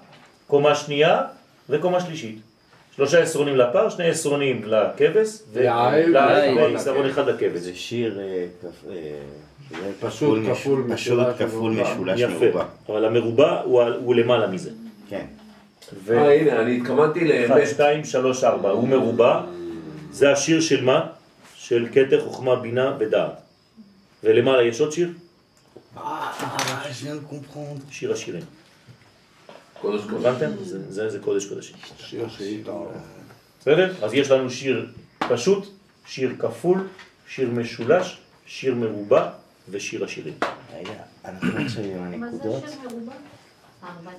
קומה 0.47 0.75
שנייה 0.75 1.23
וקומה 1.69 2.01
שלישית. 2.01 2.39
שלושה 2.97 3.23
עשרונים 3.23 3.57
לפר, 3.57 3.89
שני 3.89 4.09
עשרונים 4.09 4.63
לכבש, 4.65 5.29
לעיל, 5.55 6.09
ולעיל, 6.11 6.55
לעיל. 6.55 6.59
ועשרון 6.75 7.07
אחד 7.07 7.29
לכבש. 7.29 7.61
זה 7.61 7.75
שיר 7.75 8.21
אה, 8.21 8.45
כפ- 8.63 8.91
אה, 8.91 8.95
זה 9.71 9.93
פשוט, 10.01 10.39
כפול, 10.51 10.81
משולש, 10.81 11.37
כפול 11.39 11.73
מרובע. 11.73 11.95
משולש 11.95 12.21
יפה. 12.21 12.61
אבל 12.89 13.05
המרובע 13.05 13.61
הוא, 13.61 14.15
למעלה 14.15 14.47
מזה. 14.47 14.71
כן. 15.09 15.27
ו... 16.05 16.19
אה, 16.19 16.41
הנה, 16.41 16.61
אני 16.61 16.77
התכוונתי 16.77 17.45
אחד, 17.45 17.57
לאמת. 17.57 17.69
שתיים, 17.69 18.05
שלוש, 18.05 18.45
ארבע, 18.45 18.71
הוא 18.71 18.89
מרובע, 18.89 19.41
זה 20.11 20.33
השיר 20.33 20.61
של 20.61 20.85
מה? 20.85 21.07
של 21.55 21.87
כתר, 21.93 22.25
חוכמה, 22.25 22.57
בינה 22.57 22.97
ודעת. 22.99 23.41
ולמעלה 24.25 24.63
יש 24.63 24.81
עוד 24.81 24.93
שיר? 24.93 25.09
שיר 27.91 28.13
השירים. 28.13 28.43
קודש 29.81 30.03
קודש. 30.11 30.25
הבנתם? 30.25 30.51
זה, 30.65 30.93
זה, 30.93 31.11
זה 31.11 31.19
קודש 31.19 31.47
קודשים. 31.47 31.77
שיר 31.99 32.29
שאיתו. 32.29 32.93
בסדר? 33.61 33.95
אז 34.03 34.15
יש 34.15 34.31
לנו 34.31 34.51
שיר 34.51 34.87
פשוט, 35.19 35.67
שיר 36.07 36.35
כפול, 36.39 36.87
שיר 37.29 37.51
משולש, 37.51 38.19
שיר 38.47 38.75
מרובע 38.75 39.31
ושיר 39.71 40.05
השירים. 40.05 40.35
רגע, 40.79 40.91
אנחנו 41.25 41.49
עכשיו 41.65 41.85
עם 41.85 42.21
מה 42.21 42.31
זה 42.31 42.37
הנקודות. 42.37 42.65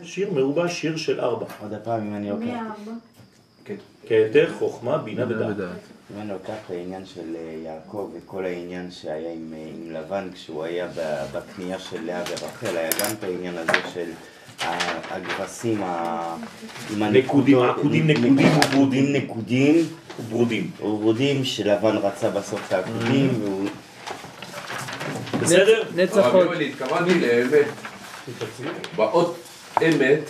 שיר 0.04 0.34
מרובע, 0.34 0.68
שיר 0.70 0.98
של 0.98 1.20
ארבע. 1.20 1.46
עוד 1.62 1.74
הפעם, 1.74 2.08
אם 2.08 2.16
אני 2.16 2.32
מי 2.32 2.46
לוקח, 2.46 2.58
הארבע? 2.58 2.92
כתר, 4.08 4.54
חוכמה, 4.60 4.98
בינה 4.98 5.26
ודעת. 5.30 5.56
אם 6.16 6.22
אני 6.22 6.30
לוקח 6.30 6.54
את 6.66 6.72
העניין 6.72 7.06
של 7.06 7.36
אה, 7.36 7.56
יעקב 7.66 8.10
וכל 8.18 8.46
העניין 8.46 8.92
שהיה 8.92 9.34
עם, 9.34 9.54
אה, 9.54 9.72
עם 9.76 9.92
לבן 9.92 10.28
כשהוא 10.34 10.64
היה 10.64 10.88
בקנייה 11.34 11.80
של 11.80 12.06
לאה 12.06 12.24
ורחל, 12.30 12.78
היה 12.78 12.90
גם 13.02 13.12
את 13.20 13.24
העניין 13.24 13.58
הזה 13.58 13.72
של 13.94 14.10
הגרסים, 15.12 15.84
ה- 15.84 16.36
עם 16.94 17.04
נקודים, 17.04 17.58
הנקודות- 17.58 17.78
עקודים, 17.80 18.08
נקודים 18.08 18.48
וברודים. 18.58 19.14
נקודים 19.14 19.76
ברודים. 20.30 20.72
וברודים 20.82 21.44
שלבן 21.46 21.96
רצה 21.98 22.30
בסוף 22.30 22.68
את 22.68 22.74
העקודים 22.74 23.30
והוא 23.44 23.70
בסדר? 25.42 25.84
נצח 25.96 26.26
עוד. 26.34 26.48
התכוונתי 26.62 27.20
לאמת. 27.20 27.68
באות 28.96 29.38
אמת, 29.88 30.30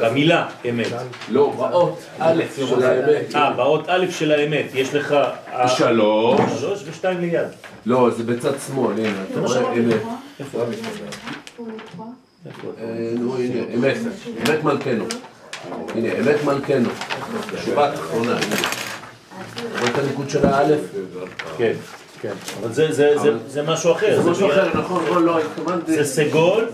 במילה 0.00 0.48
אמת. 0.70 0.92
לא, 1.30 1.54
באות 1.56 1.98
א' 2.18 2.42
של 2.56 2.84
האמת. 2.84 3.34
אה, 3.34 3.52
באות 3.52 3.88
א' 3.88 4.06
של 4.10 4.32
האמת, 4.32 4.66
יש 4.74 4.94
לך... 4.94 5.12
אה, 5.52 5.68
שלוש. 5.68 6.40
שלוש 6.60 6.82
ושתיים 6.86 7.20
ליד. 7.20 7.48
לא, 7.86 8.10
זה 8.16 8.24
בצד 8.24 8.52
שמאל, 8.66 8.92
הנה, 8.98 9.22
אתה 9.30 9.40
רואה, 9.40 9.72
אמת. 9.72 10.00
אה, 12.80 13.10
נו, 13.18 13.36
הנה, 13.36 13.60
אמת, 13.74 13.96
אמת 14.48 14.64
מלכנו. 14.64 15.04
הנה, 15.94 16.08
אמת 16.18 16.44
מלכנו. 16.44 16.90
שורה 17.64 17.92
תחתונה, 17.96 18.32
הנה. 18.32 18.56
רואה 19.78 19.90
את 19.90 19.98
הניקוד 19.98 20.30
של 20.30 20.46
האלף? 20.46 20.80
כן, 21.58 21.72
כן. 22.24 22.32
אבל 22.60 22.72
זה- 22.72 22.92
זה- 22.92 23.18
זה- 23.22 23.30
זה 23.48 23.62
משהו 23.62 23.92
אחר. 23.92 24.22
זה 24.22 24.30
משהו 24.30 24.50
אחר, 24.50 24.78
נכון, 24.78 25.04
לא, 25.08 25.22
לא, 25.22 25.38
התכוונתי. 25.40 25.92
זה 25.92 26.04
סגול 26.04 26.68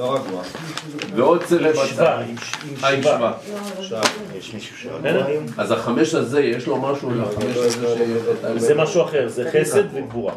ועוד 1.16 1.44
צלם 1.44 1.66
עם 1.66 1.74
שווה, 1.74 2.16
בצד. 2.16 2.22
עם 2.28 2.84
אה, 2.84 3.02
שווה. 3.02 3.32
שווה. 3.82 4.00
יש 4.38 4.54
מישהו? 4.54 4.90
לא? 5.02 5.20
אז 5.56 5.70
החמש 5.70 6.14
הזה, 6.14 6.40
יש 6.40 6.66
לו 6.66 6.76
משהו 6.76 7.10
לחמש 7.10 7.56
הזה 7.56 7.96
שיש... 7.96 8.62
זה 8.62 8.74
משהו 8.74 9.02
אחר, 9.02 9.28
זה 9.28 9.50
חסד 9.52 9.82
וגבורה. 9.94 10.32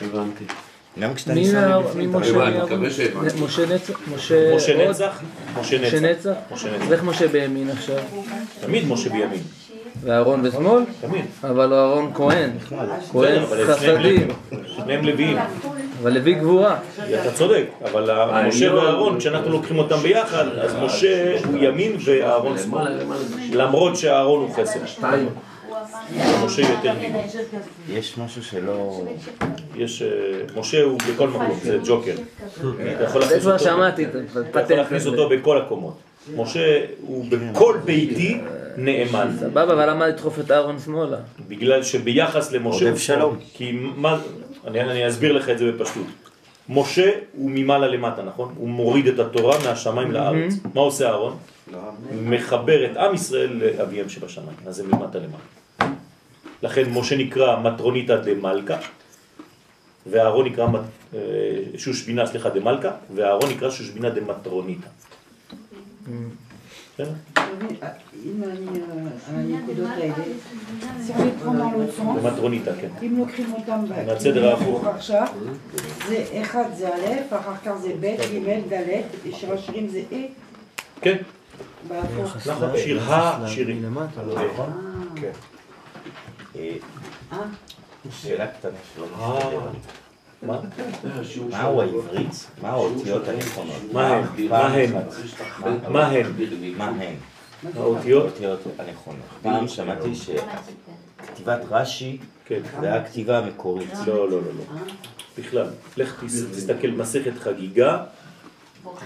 הבנתי. 0.00 0.44
גם 1.00 1.14
כשאתה 1.14 1.34
ניסה 1.34 1.78
מי 1.94 2.06
משה 2.06 3.66
נצח? 3.66 4.00
משה? 4.14 4.46
נצח, 4.46 5.20
משה 5.58 5.86
משה 5.86 6.00
נצח. 6.00 6.00
נצח? 6.00 6.36
משה 6.52 6.68
אז 6.68 6.82
נצח. 6.82 6.92
איך 6.92 7.04
משה 7.04 7.28
בימין 7.28 7.70
עכשיו? 7.70 7.96
תמיד 8.60 8.88
משה 8.88 9.10
בימין. 9.10 9.42
ואהרון 10.06 10.42
בשמאל? 10.42 10.82
תמיד. 11.00 11.24
אבל 11.44 11.72
הוא 11.72 11.78
אהרון 11.78 12.10
כהן. 12.14 12.50
כהן 13.12 13.42
חסדים. 13.66 14.28
שניהם 14.66 15.04
לוויים. 15.04 15.38
אבל 16.02 16.12
לוי 16.12 16.34
גבורה. 16.34 16.76
אתה 17.22 17.32
צודק, 17.34 17.64
אבל 17.84 18.10
ה- 18.10 18.42
משה 18.48 18.74
ואהרון, 18.74 19.18
כשאנחנו 19.18 19.50
לוקחים 19.50 19.78
אותם 19.78 19.96
ביחד, 19.96 20.44
אז 20.58 20.74
משה 20.82 21.36
הוא 21.46 21.58
ימין 21.60 21.96
ואהרון 22.04 22.58
שמאל. 22.58 22.92
למרות 23.52 23.96
שאהרון 23.96 24.40
הוא 24.42 24.54
חסד. 24.54 24.86
שתיים. 24.86 25.28
משה 26.44 26.62
יותר 26.62 26.92
לימין. 27.00 27.20
יש 27.88 28.18
משהו 28.18 28.42
שלא... 28.44 29.02
יש, 29.76 30.02
אה, 30.02 30.08
משה 30.60 30.82
הוא 30.82 30.98
בכל 31.14 31.28
מקום, 31.28 31.58
זה 31.62 31.78
ג'וקר. 31.86 32.14
אתה 32.96 33.04
יכול 33.04 33.20
להכניס. 34.76 35.06
אותו 35.06 35.28
בכל 35.28 35.58
הקומות. 35.58 35.96
משה 36.36 36.84
הוא 37.00 37.26
בכל 37.28 37.76
ביתי 37.84 38.40
נאמן. 38.76 39.36
סבבה, 39.40 39.62
אבל 39.62 39.90
למה 39.90 40.06
לדחוף 40.06 40.40
את 40.40 40.50
אהרון 40.50 40.78
שמאלה? 40.78 41.16
בגלל 41.48 41.82
שביחס 41.82 42.52
למשה 42.52 42.90
הוא 42.90 42.98
שלום. 42.98 43.38
כי 43.54 43.72
מה, 43.72 44.20
אני, 44.66 44.80
אני 44.80 45.08
אסביר 45.08 45.32
לך 45.32 45.48
את 45.48 45.58
זה 45.58 45.72
בפשטות. 45.72 46.06
משה 46.68 47.10
הוא 47.32 47.50
ממעלה 47.50 47.88
למטה, 47.88 48.22
נכון? 48.22 48.54
הוא 48.58 48.68
מוריד 48.68 49.06
את 49.06 49.18
התורה 49.18 49.58
מהשמיים 49.64 50.12
לארץ. 50.12 50.54
מה 50.74 50.80
עושה 50.80 51.08
אהרון? 51.08 51.36
מחבר 52.12 52.84
את 52.84 52.96
עם 52.96 53.14
ישראל 53.14 53.52
לאביהם 53.52 54.08
שבשמיים. 54.08 54.56
אז 54.66 54.76
זה 54.76 54.82
ממטה 54.82 55.18
למעלה. 55.18 55.94
לכן 56.62 56.90
משה 56.90 57.16
נקרא 57.16 57.60
מטרוניתא 57.60 58.16
דמלכה, 58.16 58.76
ואהרון 60.06 60.46
נקרא 60.46 60.66
אה, 61.14 61.20
שושבינה, 61.76 62.26
סליחה, 62.26 62.48
דמלכה, 62.48 62.90
ואהרון 63.14 63.50
נקרא 63.50 63.70
שושבינה 63.70 64.10
דמטרוניתא. 64.10 64.86
בסדר? 66.94 67.12
אם 68.24 68.42
אני, 68.42 68.80
אה, 68.80 69.08
על 69.28 69.34
הנקודות 69.34 69.90
האלה, 69.90 70.14
l'autre 71.08 71.98
sens. 71.98 72.20
דמטרוניתא, 72.22 72.72
כן. 72.80 72.88
אם 73.02 73.18
לוקחים 73.18 73.52
אותם 73.52 73.84
מהסדר 73.88 74.50
ההפוך. 74.50 74.86
עכשיו, 74.86 75.26
זה 76.08 76.24
אחד 76.42 76.64
זה 76.76 76.94
א', 76.94 77.36
אחר 77.36 77.56
כך 77.64 77.72
זה 77.82 77.92
ב', 78.00 78.16
ג', 78.46 78.72
ד', 78.72 79.00
שיר 79.32 79.52
השירים 79.52 79.88
זה 79.88 80.02
אה, 80.12 80.24
כן, 81.00 81.16
בהפוך. 81.88 82.46
נכון, 82.46 82.70
שיר 82.76 83.00
השירים. 83.02 83.94
לא? 84.26 84.36
אה, 84.36 84.48
כן. 85.16 85.30
אה, 86.56 86.76
אה, 87.32 87.38
שאלה 88.10 88.46
קטנה 88.46 88.78
שלא 88.94 89.06
אה, 89.20 89.38
מסתדרת. 89.38 90.05
מה? 90.42 90.58
מהו 91.50 91.80
העברית? 91.80 92.46
מה 92.62 92.68
האותיות 92.68 93.28
הנכונות? 93.28 93.76
מה 93.92 94.06
הן? 94.16 94.24
מה 94.48 94.66
הן? 94.66 94.92
מה 96.76 96.86
הן? 96.88 97.14
האותיות? 97.76 98.38
הנכונות. 98.78 99.20
פעם 99.42 99.68
שמעתי 99.68 100.12
שכתיבת 100.14 101.60
רש"י 101.70 102.18
כן. 102.44 102.60
זה 102.80 102.94
הכתיבה 102.94 103.38
המקורית. 103.38 103.88
לא, 104.06 104.30
לא, 104.30 104.30
לא, 104.30 104.40
לא. 104.58 104.80
בכלל. 105.38 105.66
לך 105.96 106.24
תס- 106.24 106.44
תסתכל 106.56 106.88
מסכת 106.88 107.32
חגיגה. 107.40 107.98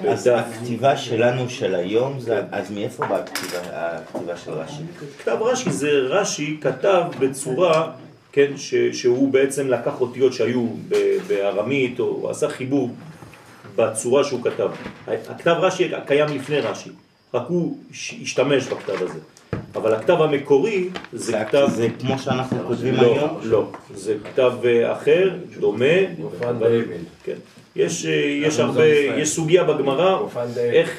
אז. 0.08 0.26
הכתיבה 0.34 0.96
שלנו 0.96 1.50
של 1.50 1.74
היום, 1.74 2.20
זה- 2.20 2.42
אז 2.52 2.70
מאיפה 2.70 3.06
באה 3.06 3.18
הכתיבה 3.18 4.36
של 4.36 4.50
רש"י? 4.52 4.82
כתב 5.18 5.36
רש"י 5.40 5.70
זה 5.72 5.88
רש"י 5.90 6.58
כתב 6.60 7.02
בצורה 7.20 7.92
כן, 8.32 8.52
ש, 8.56 8.74
שהוא 8.74 9.32
בעצם 9.32 9.68
לקח 9.68 10.00
אותיות 10.00 10.32
שהיו 10.32 10.66
ב- 10.88 11.16
בארמית, 11.26 12.00
או 12.00 12.30
עשה 12.30 12.48
חיבור 12.48 12.90
בצורה 13.76 14.24
שהוא 14.24 14.40
כתב. 14.44 14.70
הכתב 15.06 15.54
רש"י 15.60 15.90
קיים 16.06 16.28
לפני 16.34 16.60
רש"י, 16.60 16.90
רק 17.34 17.42
הוא 17.48 17.76
השתמש 18.22 18.66
בכתב 18.66 19.02
הזה. 19.02 19.18
אבל 19.74 19.94
הכתב 19.94 20.22
המקורי 20.22 20.88
זה 21.12 21.24
זה- 21.32 21.44
כתב... 21.48 21.66
זה 21.70 21.88
כמו 22.00 22.18
שאנחנו 22.18 22.58
כותבים 22.66 22.94
לא, 22.94 23.00
היום? 23.02 23.38
לא, 23.42 23.70
זה 23.94 24.14
כתב 24.24 24.52
אה, 24.64 24.92
אחר, 24.92 25.30
דומה. 25.60 25.84
כן. 27.24 27.34
יש, 27.76 28.06
אה, 28.06 28.10
יש 28.46 28.58
הרבה. 28.60 28.86
יש 28.86 29.28
סוגיה 29.28 29.64
בגמרא. 29.64 30.18
איך, 30.58 30.96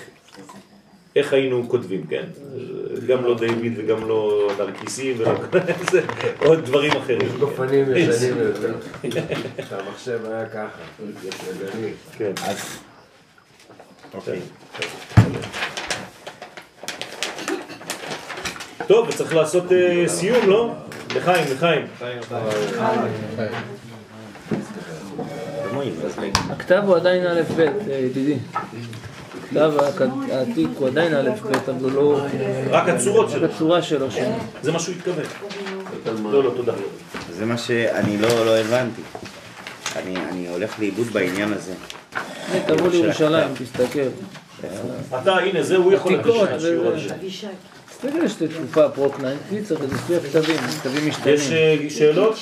איך 1.15 1.33
היינו 1.33 1.69
כותבים, 1.69 2.07
כן? 2.07 2.23
גם 3.07 3.23
לא 3.23 3.37
דיוויד 3.39 3.73
וגם 3.77 4.07
לא 4.07 4.51
נרקיסים 4.59 5.15
ולא 5.17 5.31
זה, 5.91 6.01
עוד 6.39 6.65
דברים 6.65 6.91
אחרים. 6.91 7.21
יש 7.21 7.31
גופנים 7.39 7.85
ישנים 7.95 8.37
יותר. 8.37 8.73
שהמחשב 9.69 10.19
היה 10.25 10.45
ככה. 10.49 10.81
ידני. 10.99 11.91
כן. 12.17 12.31
אז... 12.43 12.79
אוקיי. 14.13 14.39
טוב, 18.87 19.07
וצריך 19.09 19.35
לעשות 19.35 19.71
אה, 19.71 20.03
סיום, 20.07 20.49
לא? 20.49 20.73
לחיים, 21.15 21.45
לחיים. 21.51 21.85
הכתב 26.49 26.83
הוא 26.85 26.95
עדיין 26.95 27.27
א' 27.27 27.41
ב', 27.55 27.59
אה, 27.59 27.95
ידידי. 27.95 28.37
הכתב 29.51 29.71
הכ- 29.79 30.31
העתיק 30.33 30.67
הוא 30.77 30.87
עדיין 30.87 31.13
א' 31.15 31.29
ב', 31.29 31.69
אבל 31.69 31.83
הוא 31.83 31.91
לא... 31.91 32.21
רק 32.69 32.89
הצורות 32.89 33.29
שלו. 33.29 33.43
רק 33.43 33.51
הצורה 33.51 33.81
שלו 33.81 34.11
שם. 34.11 34.31
זה 34.63 34.71
מה 34.71 34.79
שהוא 34.79 34.95
התכוון. 34.95 35.25
לא, 36.31 36.43
לא, 36.43 36.51
תודה. 36.55 36.73
זה 37.37 37.45
מה 37.45 37.57
שאני 37.57 38.17
לא 38.17 38.45
לא 38.45 38.57
הבנתי. 38.57 39.01
אני 39.95 40.15
אני 40.31 40.47
הולך 40.49 40.79
לאיבוד 40.79 41.07
בעניין 41.07 41.53
הזה. 41.53 41.73
תבוא 42.67 42.89
לירושלים, 42.91 43.47
תסתכל. 43.63 43.99
אתה, 45.21 45.35
הנה, 45.37 45.63
זה 45.63 45.75
הוא 45.77 45.93
יכול 45.93 46.13
עתיקות, 46.15 46.49
לתת 46.49 46.61
שיעור 46.61 46.87
על 46.87 46.93
וזה- 46.93 47.07
זה. 47.07 47.15
אבישי. 47.15 47.47
תסתכל, 47.89 48.23
יש 48.25 48.33
תקופה 48.33 48.89
פרוקנאין, 48.89 49.37
קיצר, 49.49 49.75
זה 49.77 49.87
לפי 49.95 50.15
הכתבים, 50.15 50.57
כתבים 50.57 51.09
משתנים. 51.09 51.33
יש 51.35 51.51
אה, 51.51 51.75
שאלות? 51.89 52.35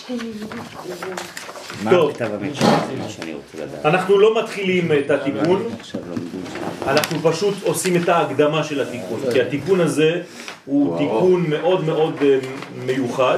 מה. 1.84 1.92
הכתב? 1.92 2.30
זה. 3.54 3.78
אנחנו 3.86 4.20
לא 4.20 4.44
מתחילים 4.44 4.92
את 4.92 5.12
התיקון. 5.12 5.70
אנחנו 6.88 7.20
פשוט 7.24 7.54
עושים 7.64 8.04
את 8.04 8.10
ההקדמה 8.10 8.64
של 8.64 8.82
התיקון, 8.82 9.20
כי 9.34 9.42
התיקון 9.42 9.82
הזה 9.82 10.22
הוא 10.66 10.98
תיקון 10.98 11.50
מאוד 11.50 11.84
מאוד 11.84 12.16
אה, 12.22 12.40
מיוחד, 12.86 13.38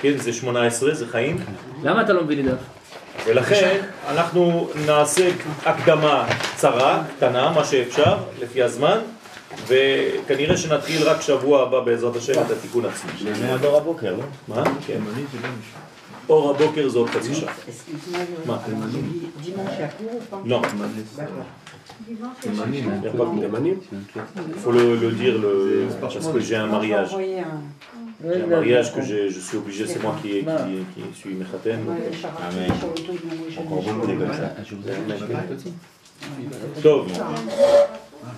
כן, 0.00 0.18
זה 0.18 0.32
18, 0.32 0.94
זה 0.94 1.06
חיים, 1.06 1.38
למה 1.82 2.02
אתה 2.02 2.12
לא 2.12 2.24
מביא 2.24 2.36
לי 2.36 2.42
דף? 2.42 2.58
ולכן 3.26 3.80
אנחנו 4.08 4.68
נעשה 4.86 5.30
הקדמה 5.66 6.26
קצרה, 6.54 7.02
קטנה, 7.16 7.50
מה 7.50 7.64
שאפשר, 7.64 8.16
לפי 8.40 8.62
הזמן, 8.62 8.98
וכנראה 9.66 10.56
שנתחיל 10.56 11.08
רק 11.08 11.20
שבוע 11.20 11.62
הבא 11.62 11.80
בעזרת 11.80 12.16
השם 12.16 12.32
את 12.32 12.50
התיקון 12.50 12.84
עצמו. 12.84 13.10
ללמוד 13.24 13.64
אור 13.64 13.76
הבוקר, 13.76 14.14
לא? 14.16 14.24
מה? 14.48 14.64
כן. 14.86 14.98
אור 16.31 16.49
הבוקר 16.55 16.89
זה 16.89 16.99
עוד 16.99 17.09
חצי 17.09 17.35
שעה. 17.35 17.53
Excuse-moi, 17.53 18.17
le- 18.47 18.47
מה? 18.47 18.57
di- 18.93 19.45
dimanche 19.45 19.79
à 19.85 19.87
court 19.97 20.15
ou 20.15 20.23
pas 20.31 20.41
Non. 20.45 20.61
D'accord. 20.61 21.47
Il 22.07 22.13
y 22.13 23.05
a 23.07 23.49
pas 23.49 23.59
de- 23.59 23.77
Il 24.55 24.59
faut 24.63 24.71
le, 24.71 24.95
le 25.03 25.09
dire 25.11 25.35
le, 25.45 25.53
parce 26.01 26.27
que 26.33 26.39
j'ai 26.39 26.55
un 26.55 26.63
On 26.63 26.67
va 26.67 26.71
mariage. 26.77 27.09
envoyer 27.13 27.39
un... 27.39 27.59
J'ai 28.23 28.41
un 28.43 28.47
mariage 28.47 28.87
que 28.95 29.01
je, 29.09 29.17
je 29.35 29.39
suis 29.47 29.57
obligé, 29.61 29.83
c'est 29.91 30.01
moi 30.05 30.13
qui, 30.21 30.29
qui, 30.29 30.75
qui 30.93 31.01
suis 31.19 31.33
Mechaten. 31.41 31.79
on 31.83 31.91
va 31.91 31.93
aller 31.93 32.13
chercher 32.23 32.43
Amen. 32.49 32.71
sur 32.79 32.87
le 32.95 32.99
truc, 33.05 33.19
mais 33.27 33.35
moi, 33.39 33.47
je- 33.53 33.59
Encore 33.59 33.81
beaucoup 33.83 34.07
de 34.07 34.13
comme 34.21 34.33
ça. 34.41 34.47
Tov, 36.83 37.05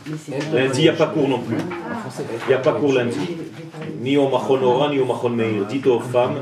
Mais 0.07 0.17
c'est- 0.23 0.53
lundi, 0.55 0.79
il 0.79 0.83
n'y 0.83 0.89
a 0.89 0.93
pas 0.93 1.07
cours 1.07 1.27
non 1.35 1.39
plus. 1.39 1.57
Il 1.57 2.47
n'y 2.49 2.53
a 2.53 2.59
pas 2.59 2.73
cours 2.73 2.93
lundi. 2.93 3.19
Ni 4.01 4.17
au 4.17 4.27
Machon 4.29 4.61
Ora, 4.63 4.89
ni 4.89 4.99
au 4.99 5.05
Machon 5.05 5.29
Meir. 5.29 5.65
Dites 5.67 5.87
aux 5.87 5.99
femmes, 5.99 6.39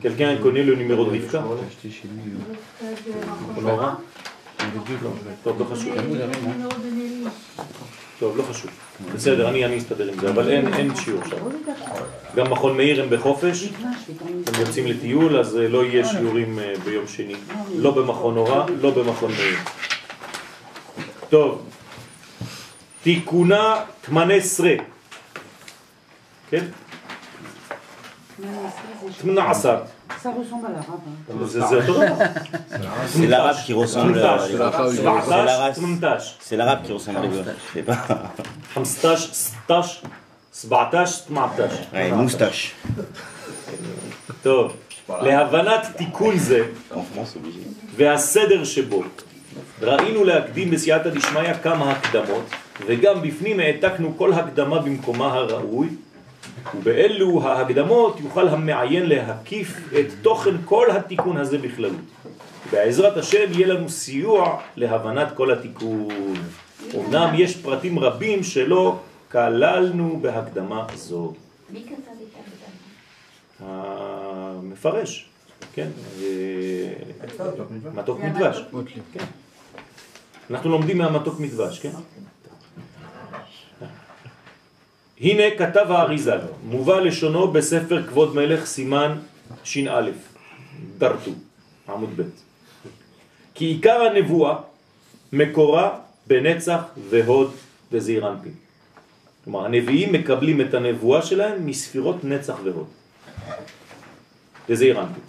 Quelqu'un 0.00 0.36
connaît 0.36 0.62
le 0.62 0.74
numéro 0.76 1.04
de 1.04 1.10
Rivka 1.10 1.42
On 3.56 3.60
l'aura 3.60 4.00
טוב, 8.18 8.36
לא 8.36 8.42
חשוב. 8.42 8.70
בסדר, 9.14 9.48
אני 9.48 9.78
אסתדר 9.78 10.08
עם 10.12 10.20
זה, 10.20 10.30
אבל 10.30 10.50
אין 10.50 10.96
שיעור 10.96 11.22
שם. 11.24 11.36
גם 12.36 12.50
מכון 12.50 12.76
מאיר 12.76 13.02
הם 13.02 13.10
בחופש, 13.10 13.68
הם 14.46 14.60
יוצאים 14.60 14.86
לטיול, 14.86 15.38
אז 15.38 15.56
לא 15.56 15.84
יהיה 15.84 16.04
שיעורים 16.04 16.58
ביום 16.84 17.06
שני. 17.06 17.34
לא 17.76 17.90
במכון 17.90 18.36
הוראה, 18.36 18.66
לא 18.80 18.90
במכון 18.90 19.30
מאיר. 19.32 19.58
טוב, 21.28 21.62
תיקונה 23.02 23.84
תמנסרה. 24.00 24.74
כן? 26.50 26.64
תמנסרה. 28.36 28.89
18. 29.10 29.24
Ça 30.22 30.30
ressemble 30.38 30.66
à 30.66 30.70
l'arabe. 30.70 31.00
C'est 33.06 33.26
l'arabe 33.26 33.56
qui 33.64 33.72
ressemble 33.72 34.18
à 34.18 34.22
l'arabe. 34.22 35.74
C'est 36.40 36.56
l'arabe 36.56 36.82
qui 36.82 36.92
ressemble 36.92 37.18
à 37.18 37.22
l'arabe. 37.22 37.54
Je 37.68 37.72
sais 37.78 37.82
pas. 37.82 38.32
15, 38.74 38.98
16, 39.32 40.02
17, 40.52 41.28
18. 41.30 41.88
Ouais, 41.92 42.10
moustache. 42.12 42.74
טוב, 44.42 44.72
להבנת 45.08 45.86
תיקון 45.96 46.38
זה 46.38 46.66
והסדר 47.96 48.64
שבו 48.64 49.02
ראינו 49.82 50.24
להקדים 50.24 50.70
בסייעתא 50.70 51.10
דשמיא 51.10 51.54
כמה 51.62 51.92
הקדמות 51.92 52.50
וגם 52.86 53.22
בפנים 53.22 53.60
העתקנו 53.60 54.18
כל 54.18 54.32
הקדמה 54.32 54.78
במקומה 54.78 55.26
הראוי 55.26 55.88
ובאלו 56.74 57.42
ההקדמות 57.42 58.20
יוכל 58.20 58.48
המעיין 58.48 59.06
להקיף 59.06 59.92
את 60.00 60.06
תוכן 60.22 60.54
כל 60.64 60.90
התיקון 60.90 61.36
הזה 61.36 61.58
בכללות. 61.58 62.00
בעזרת 62.72 63.16
השם 63.16 63.52
יהיה 63.52 63.66
לנו 63.66 63.88
סיוע 63.88 64.60
להבנת 64.76 65.28
כל 65.36 65.50
התיקון. 65.50 66.08
אמנם 66.94 67.34
יש 67.34 67.56
פרטים 67.56 67.98
רבים 67.98 68.42
שלא 68.42 68.98
כללנו 69.32 70.18
בהקדמה 70.22 70.86
זו. 70.94 71.32
מי 71.70 71.82
כתב 71.82 71.92
את 71.92 72.34
ההקדמה? 73.60 73.84
המפרש, 74.58 75.28
כן, 75.74 75.88
אה, 76.22 76.92
מתוק 77.94 78.20
מדבש. 78.20 78.62
כן. 79.12 79.24
אנחנו 80.50 80.70
לומדים 80.70 80.98
מהמתוק 80.98 81.40
מדבש, 81.40 81.78
כן? 81.78 81.90
הנה 85.20 85.42
כתב 85.58 85.86
האריזל, 85.88 86.38
מובא 86.64 87.00
לשונו 87.00 87.48
בספר 87.48 88.06
כבוד 88.06 88.34
מלך 88.34 88.64
סימן 88.64 89.18
ש"א, 89.64 90.10
דרטו, 90.98 91.30
עמוד 91.88 92.10
ב'. 92.16 92.22
כי 93.54 93.64
עיקר 93.64 94.00
הנבואה 94.02 94.56
מקורה 95.32 95.98
בנצח 96.26 96.80
והוד 97.10 97.54
וזעיר. 97.92 98.26
כלומר, 99.44 99.64
הנביאים 99.64 100.12
מקבלים 100.12 100.60
את 100.60 100.74
הנבואה 100.74 101.22
שלהם 101.22 101.66
מספירות 101.66 102.24
נצח 102.24 102.54
והוד. 102.64 102.86
אנפין. 104.70 105.24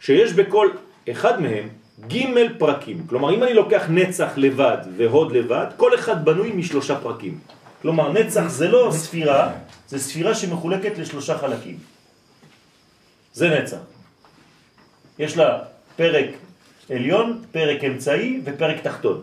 שיש 0.00 0.32
בכל 0.32 0.68
אחד 1.10 1.42
מהם 1.42 1.68
ג' 2.08 2.58
פרקים. 2.58 3.06
כלומר, 3.06 3.34
אם 3.34 3.42
אני 3.42 3.54
לוקח 3.54 3.84
נצח 3.90 4.32
לבד 4.36 4.78
והוד 4.96 5.32
לבד, 5.32 5.66
כל 5.76 5.94
אחד 5.94 6.24
בנוי 6.24 6.52
משלושה 6.52 7.00
פרקים. 7.00 7.38
כלומר, 7.84 8.12
נצח 8.12 8.46
זה 8.48 8.68
לא 8.68 8.88
ספירה, 8.92 9.52
זה 9.88 9.98
ספירה 9.98 10.34
שמחולקת 10.34 10.98
לשלושה 10.98 11.38
חלקים. 11.38 11.78
זה 13.32 13.48
נצח. 13.48 13.76
יש 15.18 15.36
לה 15.36 15.58
פרק 15.96 16.26
עליון, 16.90 17.42
פרק 17.52 17.84
אמצעי 17.84 18.40
ופרק 18.44 18.80
תחתון. 18.80 19.22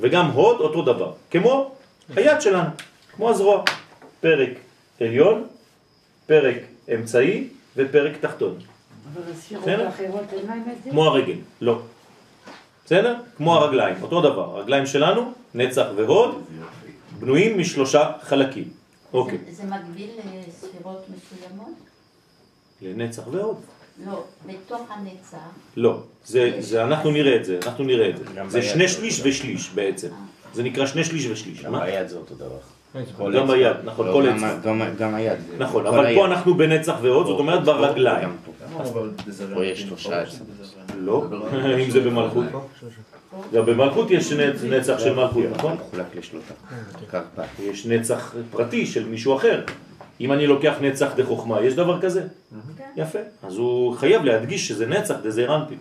וגם 0.00 0.26
הוד 0.26 0.60
אותו 0.60 0.82
דבר, 0.82 1.12
כמו 1.30 1.74
היד 2.16 2.40
שלנו, 2.40 2.70
כמו 3.16 3.30
הזרוע. 3.30 3.64
פרק 4.20 4.50
עליון, 5.00 5.46
פרק 6.26 6.56
אמצעי 6.94 7.48
ופרק 7.76 8.12
תחתון. 8.20 8.58
אבל 9.14 9.32
הספירות? 9.32 9.68
האחרות, 9.68 10.24
אין 10.32 10.46
להם 10.46 10.62
את 10.78 10.84
זה? 10.84 10.90
כמו 10.90 11.04
הרגל, 11.04 11.36
לא. 11.60 11.82
בסדר? 12.86 13.14
כמו 13.36 13.54
הרגליים, 13.54 14.02
אותו 14.02 14.20
דבר. 14.20 14.56
הרגליים 14.56 14.86
שלנו, 14.86 15.32
נצח 15.54 15.86
והוד, 15.96 16.42
בנויים 17.20 17.58
משלושה 17.58 18.10
חלקים. 18.22 18.68
אוקיי. 19.12 19.38
זה- 19.50 19.52
זה 19.54 19.62
מקביל 19.64 20.10
לספירות 20.48 21.04
מסוימות? 21.08 21.74
לנצח 22.82 23.22
והוד. 23.30 23.56
לא, 24.06 24.24
בתוך 24.46 24.82
הנצח. 24.90 25.36
לא. 25.76 25.98
זה, 26.24 26.56
זה, 26.58 26.84
אנחנו 26.84 27.10
נראה 27.10 27.36
את 27.36 27.44
זה, 27.44 27.58
אנחנו 27.66 27.84
נראה 27.84 28.08
את 28.10 28.16
זה. 28.18 28.24
זה 28.48 28.62
שני 28.62 28.88
זה 28.88 28.94
שליש 28.94 29.20
ושליש 29.24 29.70
בעצם. 29.74 30.08
זה 30.54 30.62
נקרא 30.62 30.86
שני 30.86 31.04
שליש 31.04 31.26
ושליש. 31.26 31.62
גם 31.64 31.72
מה? 31.72 31.84
ביד 31.86 32.08
זה 32.08 32.16
אותו 32.16 32.34
דבר. 32.34 32.56
גם. 33.34 33.46
ביד, 33.48 33.76
נכון, 33.84 34.06
לא, 34.06 34.12
כל 34.12 34.26
גם- 34.28 34.44
אצבע. 34.44 34.88
גם- 34.98 35.14
היד. 35.14 35.38
נכון, 35.58 35.86
אבל 35.86 36.06
היד. 36.06 36.18
פה 36.18 36.26
אנחנו 36.26 36.54
בנצח 36.54 36.94
והוד, 37.02 37.26
זאת 37.26 37.38
אומרת 37.38 37.64
ברגליים. 37.64 38.36
פה. 38.44 38.52
פה 39.54 39.64
יש 39.64 39.80
שלושה 39.82 40.24
לא, 40.98 41.24
אם 41.84 41.90
זה 41.90 42.00
במלכות. 42.00 42.44
גם 43.54 43.66
במלכות 43.66 44.10
יש 44.10 44.32
נצ- 44.32 44.64
נצח 44.64 44.98
של 44.98 45.12
מלכות, 45.14 45.44
נכון? 45.56 45.72
מחולק 45.72 46.06
לשלושה. 46.16 46.54
קרפט. 47.10 47.44
יש 47.62 47.86
נצח 47.86 48.34
פרטי 48.50 48.86
של 48.86 49.08
מישהו 49.08 49.36
אחר. 49.36 49.62
אם 50.20 50.32
אני 50.32 50.46
לוקח 50.46 50.74
נצח 50.80 51.10
דחוכמה, 51.16 51.60
יש 51.62 51.74
דבר 51.74 52.00
כזה? 52.00 52.22
יפה. 52.96 53.18
אז 53.42 53.56
הוא 53.56 53.94
חייב 53.96 54.24
להדגיש 54.24 54.68
שזה 54.68 54.86
נצח 54.86 55.14
דזעיר 55.24 55.56
אנפין. 55.56 55.78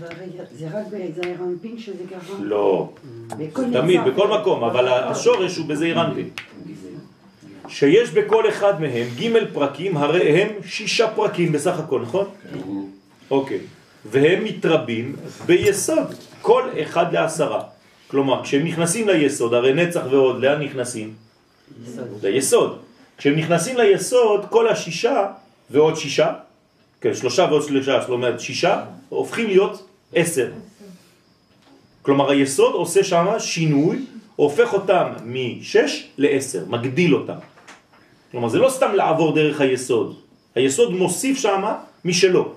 אבל 0.00 0.06
רגע, 0.06 0.42
זה 0.58 0.66
רק 0.66 0.86
בזעיר 0.86 1.36
אנפין 1.44 1.78
שזה 1.78 2.02
ככה? 2.10 2.32
לא, 2.42 2.92
בכל 3.38 3.62
תמיד. 3.72 4.00
בכל 4.06 4.40
מקום, 4.40 4.64
אבל 4.64 4.88
השורש 4.88 5.56
הוא 5.56 5.66
בזעיר 5.66 6.00
אנפין. 6.00 6.28
שיש 7.68 8.10
בכל 8.10 8.48
אחד 8.48 8.80
מהם 8.80 9.06
ג' 9.20 9.52
פרקים, 9.52 9.96
הרי 9.96 10.42
הם 10.42 10.48
שישה 10.66 11.08
פרקים 11.10 11.52
בסך 11.52 11.78
הכל, 11.78 12.00
נכון? 12.02 12.24
אוקיי. 13.30 13.58
והם 14.10 14.44
מתרבים 14.44 15.16
ביסוד, 15.46 16.14
כל 16.42 16.62
אחד 16.82 17.12
לעשרה. 17.12 17.62
כלומר, 18.08 18.44
כשהם 18.44 18.64
נכנסים 18.64 19.08
ליסוד, 19.08 19.54
הרי 19.54 19.74
נצח 19.74 20.02
ועוד, 20.10 20.40
לאן 20.40 20.62
נכנסים? 20.62 21.14
ליסוד. 22.22 22.78
כשהם 23.18 23.36
נכנסים 23.36 23.76
ליסוד, 23.76 24.46
כל 24.50 24.68
השישה 24.68 25.26
ועוד 25.70 25.96
שישה, 25.96 26.32
כן, 27.00 27.14
שלושה 27.14 27.46
ועוד 27.50 27.62
שלושה, 27.62 28.00
זאת 28.00 28.10
אומרת 28.10 28.40
שישה, 28.40 28.84
הופכים 29.08 29.46
להיות 29.46 29.86
עשר. 30.14 30.50
כלומר, 32.02 32.30
היסוד 32.30 32.74
עושה 32.74 33.04
שם 33.04 33.26
שינוי, 33.38 33.98
הופך 34.36 34.72
אותם 34.72 35.06
משש 35.26 36.08
לעשר, 36.18 36.64
מגדיל 36.68 37.14
אותם. 37.14 37.38
כלומר, 38.30 38.48
זה 38.48 38.58
לא 38.58 38.70
סתם 38.70 38.94
לעבור 38.94 39.34
דרך 39.34 39.60
היסוד. 39.60 40.16
היסוד 40.54 40.92
מוסיף 40.92 41.38
שם 41.38 41.62
משלו. 42.04 42.52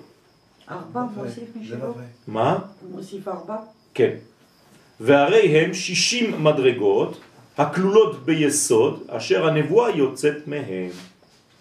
ארבע 0.72 1.02
מוסיף 1.16 1.50
משלו? 1.56 1.94
מה? 2.28 2.60
מוסיף 2.92 3.28
ארבע? 3.28 3.56
כן. 3.94 4.16
והרי 5.00 5.58
הם 5.58 5.74
שישים 5.74 6.44
מדרגות 6.44 7.20
הכלולות 7.58 8.26
ביסוד 8.26 9.04
אשר 9.08 9.48
הנבואה 9.48 9.90
יוצאת 9.90 10.48
מהם. 10.48 10.90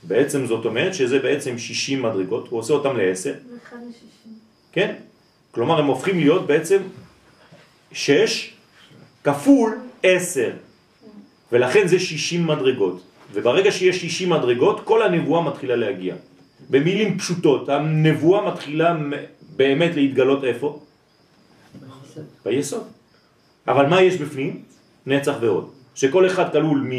בעצם 0.03 0.47
זאת 0.47 0.65
אומרת 0.65 0.95
שזה 0.95 1.19
בעצם 1.19 1.59
שישים 1.59 2.03
מדרגות, 2.03 2.49
הוא 2.49 2.59
עושה 2.59 2.73
אותם 2.73 2.97
לעשר, 2.97 3.35
לשישים. 3.73 4.33
כן? 4.73 4.95
כלומר 5.51 5.79
הם 5.79 5.87
הופכים 5.87 6.19
להיות 6.19 6.47
בעצם 6.47 6.83
שש 7.93 8.55
כפול 9.25 9.79
עשר. 10.03 10.51
ולכן 11.53 11.87
זה 11.89 11.99
שישים 11.99 12.47
מדרגות. 12.47 13.03
וברגע 13.33 13.73
שיש 13.73 14.01
שישים 14.01 14.31
מדרגות, 14.31 14.81
כל 14.85 15.03
הנבואה 15.03 15.43
מתחילה 15.43 15.77
להגיע. 15.77 16.15
במילים 16.71 17.19
פשוטות, 17.19 17.69
הנבואה 17.69 18.53
מתחילה 18.53 18.97
באמת 19.57 19.95
להתגלות 19.95 20.45
איפה? 20.45 20.81
ביסוד. 22.45 22.83
אבל 23.69 23.87
מה 23.87 24.03
יש 24.03 24.17
בפנים? 24.17 24.63
נצח 25.07 25.35
ועוד. 25.41 25.71
שכל 25.95 26.27
אחד 26.27 26.53
כלול 26.53 26.91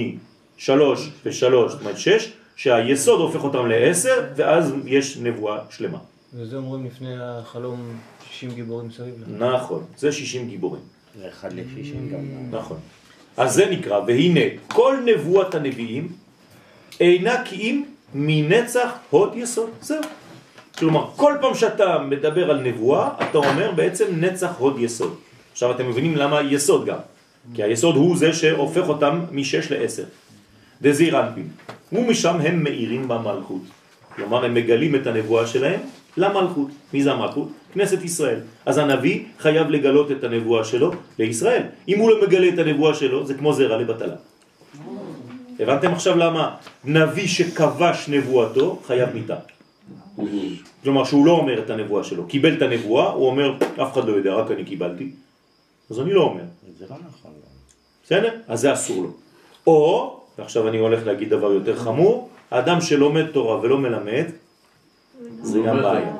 משלוש 0.58 1.10
ושלוש, 1.26 1.72
זאת 1.72 1.82
אומרת 1.82 1.98
שש, 1.98 2.32
שהיסוד 2.56 3.20
הופך 3.20 3.44
אותם 3.44 3.68
לעשר, 3.68 4.28
ואז 4.36 4.74
יש 4.86 5.18
נבואה 5.18 5.60
שלמה. 5.70 5.98
וזה 6.34 6.58
אומרים 6.58 6.86
לפני 6.86 7.16
החלום 7.20 7.98
60 8.32 8.52
גיבורים 8.52 8.88
מסביב. 8.88 9.16
נכון, 9.38 9.84
זה 9.98 10.12
שישים 10.12 10.48
גיבורים. 10.48 10.82
זה 11.20 11.28
אחד 11.30 11.54
לשישים 11.54 12.10
גם. 12.14 12.58
נכון. 12.60 12.78
אז 13.38 13.54
זה 13.54 13.70
נקרא, 13.70 14.00
והנה, 14.08 14.40
כל 14.68 14.98
נבואת 15.06 15.56
הנביאים 15.56 16.08
אינה 17.00 17.46
כי 17.46 17.56
אם 17.56 17.84
מנצח 18.16 18.90
הוד 19.10 19.34
יסוד. 19.36 19.70
זהו. 19.82 20.02
כלומר, 20.78 21.08
כל 21.16 21.34
פעם 21.42 21.56
שאתה 21.56 22.00
מדבר 22.00 22.52
על 22.52 22.62
נבואה, 22.62 23.10
אתה 23.22 23.38
אומר 23.38 23.72
בעצם 23.72 24.06
נצח 24.12 24.52
הוד 24.58 24.80
יסוד. 24.80 25.16
עכשיו 25.52 25.72
אתם 25.72 25.90
מבינים 25.90 26.16
למה 26.16 26.42
יסוד 26.42 26.86
גם. 26.86 26.98
כי 27.54 27.64
היסוד 27.64 27.96
הוא 27.96 28.18
זה 28.18 28.34
שהופך 28.34 28.90
אותם 28.90 29.20
משש 29.32 29.72
לעשר. 29.72 30.04
דזיר 30.82 31.20
אנפין. 31.20 31.48
ומשם 31.92 32.36
הם 32.42 32.64
מאירים 32.64 33.08
במלכות. 33.08 33.62
כלומר, 34.16 34.46
הם 34.46 34.54
מגלים 34.54 34.96
את 34.96 35.08
הנבואה 35.08 35.48
שלהם 35.48 35.80
למלכות. 36.18 36.70
מי 36.94 37.04
זה 37.04 37.12
המלכות? 37.12 37.48
כנסת 37.74 38.04
ישראל. 38.04 38.40
אז 38.66 38.78
הנביא 38.78 39.24
חייב 39.40 39.70
לגלות 39.70 40.12
את 40.12 40.24
הנבואה 40.24 40.64
שלו 40.64 40.92
לישראל. 41.20 41.64
אם 41.88 42.00
הוא 42.00 42.10
לא 42.10 42.22
מגלה 42.22 42.50
את 42.50 42.60
הנבואה 42.60 42.94
שלו, 42.94 43.26
זה 43.26 43.34
כמו 43.34 43.54
זרע 43.54 43.78
לבטלה. 43.78 44.16
הבנתם 45.62 45.94
עכשיו 45.94 46.18
למה 46.18 46.56
נביא 46.84 47.28
שכבש 47.28 48.10
נבואתו 48.10 48.80
חייב 48.86 49.10
מיתה. 49.14 49.36
כלומר 50.84 51.04
שהוא 51.04 51.26
לא 51.26 51.32
אומר 51.32 51.60
את 51.60 51.70
הנבואה 51.70 52.04
שלו, 52.04 52.26
קיבל 52.26 52.58
את 52.58 52.62
הנבואה, 52.62 53.10
הוא 53.10 53.28
אומר, 53.28 53.58
אף 53.84 53.94
אחד 53.94 54.06
לא 54.06 54.12
יודע, 54.12 54.34
רק 54.34 54.52
אני 54.52 54.64
קיבלתי. 54.66 55.12
אז 55.90 56.00
אני 56.00 56.14
לא 56.14 56.22
אומר. 56.22 56.44
זה 56.78 56.86
לא 56.90 56.96
נכון. 57.08 57.32
בסדר? 58.06 58.36
אז 58.48 58.60
זה 58.62 58.74
אסור 58.74 59.04
לו. 59.04 59.12
או, 59.68 60.20
ועכשיו 60.38 60.68
אני 60.68 60.78
הולך 60.78 61.06
להגיד 61.06 61.30
דבר 61.30 61.52
יותר 61.52 61.76
חמור, 61.76 62.30
האדם 62.52 62.82
שלומד 62.82 63.26
תורה 63.26 63.60
ולא 63.62 63.78
מלמד, 63.78 64.26
זה 65.42 65.60
גם 65.60 65.82
בעיה. 65.82 66.14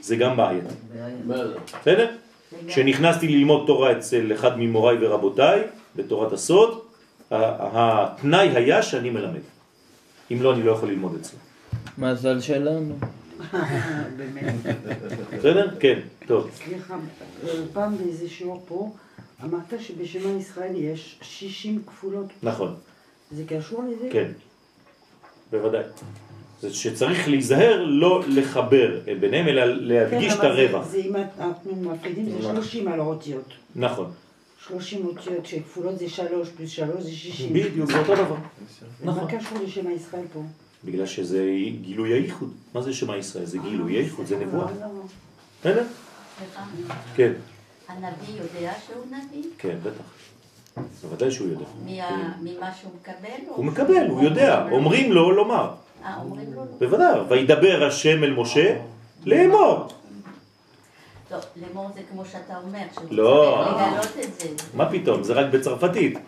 זה 0.00 0.16
גם 0.16 0.36
בעיה. 0.36 0.62
בסדר? 1.80 2.06
כשנכנסתי 2.68 3.28
ללמוד 3.28 3.64
תורה 3.66 3.92
אצל 3.92 4.32
אחד 4.34 4.58
ממוריי 4.58 4.96
ורבותיי, 5.00 5.62
בתורת 5.96 6.32
הסוד, 6.32 6.80
התנאי 7.30 8.48
היה 8.48 8.82
שאני 8.82 9.10
מלמד. 9.10 9.40
אם 10.30 10.42
לא, 10.42 10.54
אני 10.54 10.62
לא 10.62 10.72
יכול 10.72 10.88
ללמוד 10.88 11.16
אצלו. 11.20 11.38
מזל 11.98 12.40
שלנו. 12.40 12.96
באמת. 14.16 14.54
בסדר? 15.38 15.70
כן, 15.80 16.00
טוב. 16.26 16.50
סליחה, 16.54 16.96
פעם 17.72 17.96
באיזה 17.96 18.28
שיעור 18.28 18.64
פה, 18.68 18.92
אמרת 19.44 19.74
שבשמע 19.80 20.30
ישראל 20.30 20.72
יש 20.76 21.18
60 21.22 21.82
כפולות. 21.86 22.26
נכון, 22.42 22.74
זה 23.30 23.42
קשור 23.48 23.84
לזה? 23.84 24.08
כן. 24.12 24.30
בוודאי. 25.50 25.82
זה 26.60 26.74
שצריך 26.74 27.28
להיזהר 27.28 27.84
לא 27.84 28.22
לחבר 28.28 29.00
ביניהם, 29.20 29.48
אלא 29.48 29.64
להדגיש 29.64 30.32
כן, 30.32 30.38
את 30.38 30.44
הרווח. 30.44 30.86
זה 30.86 30.98
אם 30.98 31.16
אנחנו 31.16 31.76
מפרידים 31.76 32.30
זה 32.30 32.42
30 32.42 32.88
על 32.88 33.00
האותיות. 33.00 33.52
נכון. 33.76 34.12
30 34.68 35.06
אותיות 35.06 35.46
שכפולות 35.46 35.98
זה 35.98 36.08
3 36.08 36.48
פלוס 36.56 36.70
3 36.70 37.02
זה 37.02 37.12
60. 37.12 37.52
בדיוק, 37.52 37.90
זה 37.90 37.98
אותו 37.98 38.14
דבר. 38.14 38.34
נכון. 39.04 39.24
מה 39.24 39.38
קשור 39.38 39.58
לשמע 39.64 39.90
ישראל 39.92 40.24
פה? 40.32 40.40
בגלל 40.84 41.06
שזה 41.06 41.44
גילוי 41.80 42.12
הייחוד. 42.12 42.50
מה 42.74 42.82
זה 42.82 42.92
שמע 42.94 43.16
ישראל? 43.16 43.44
זה 43.44 43.58
גילוי 43.58 43.92
הייחוד, 43.92 44.26
זה 44.26 44.38
נבואה. 44.38 44.64
לא, 44.64 44.80
לא. 44.80 44.88
בסדר? 45.60 45.84
סליחה, 46.38 46.62
כן, 47.16 47.32
הנביא 47.88 48.08
יודע 48.42 48.72
שהוא 48.86 49.04
נביא? 49.06 49.42
כן, 49.58 49.76
בטח. 49.82 50.82
בוודאי 51.02 51.30
שהוא 51.30 51.48
יודע. 51.48 51.64
מה- 51.86 52.32
ממה 52.42 52.70
שהוא 52.80 52.90
מקבל? 53.00 53.46
הוא 53.48 53.64
מקבל, 53.64 54.06
הוא 54.08 54.22
יודע. 54.22 54.66
אומרים 54.72 55.12
לו 55.12 55.32
לומר. 55.32 55.70
אה, 56.04 56.16
אומרים 56.22 56.52
לו 56.54 56.64
לא. 56.64 56.70
בוודאי. 56.78 57.20
וידבר 57.28 57.84
השם 57.86 58.24
אל 58.24 58.34
משה 58.34 58.80
לאמור. 59.26 59.88
לא, 61.30 61.38
לאמור 61.56 61.90
זה 61.94 62.00
כמו 62.10 62.24
שאתה 62.24 62.56
אומר, 62.64 62.84
לא. 63.10 63.64
צריך 63.64 63.88
לגלות 63.88 64.28
את 64.28 64.40
זה. 64.40 64.48
מה 64.74 64.90
פתאום? 64.90 65.22
זה 65.22 65.32
רק 65.32 65.46
בצרפתית. 65.50 66.18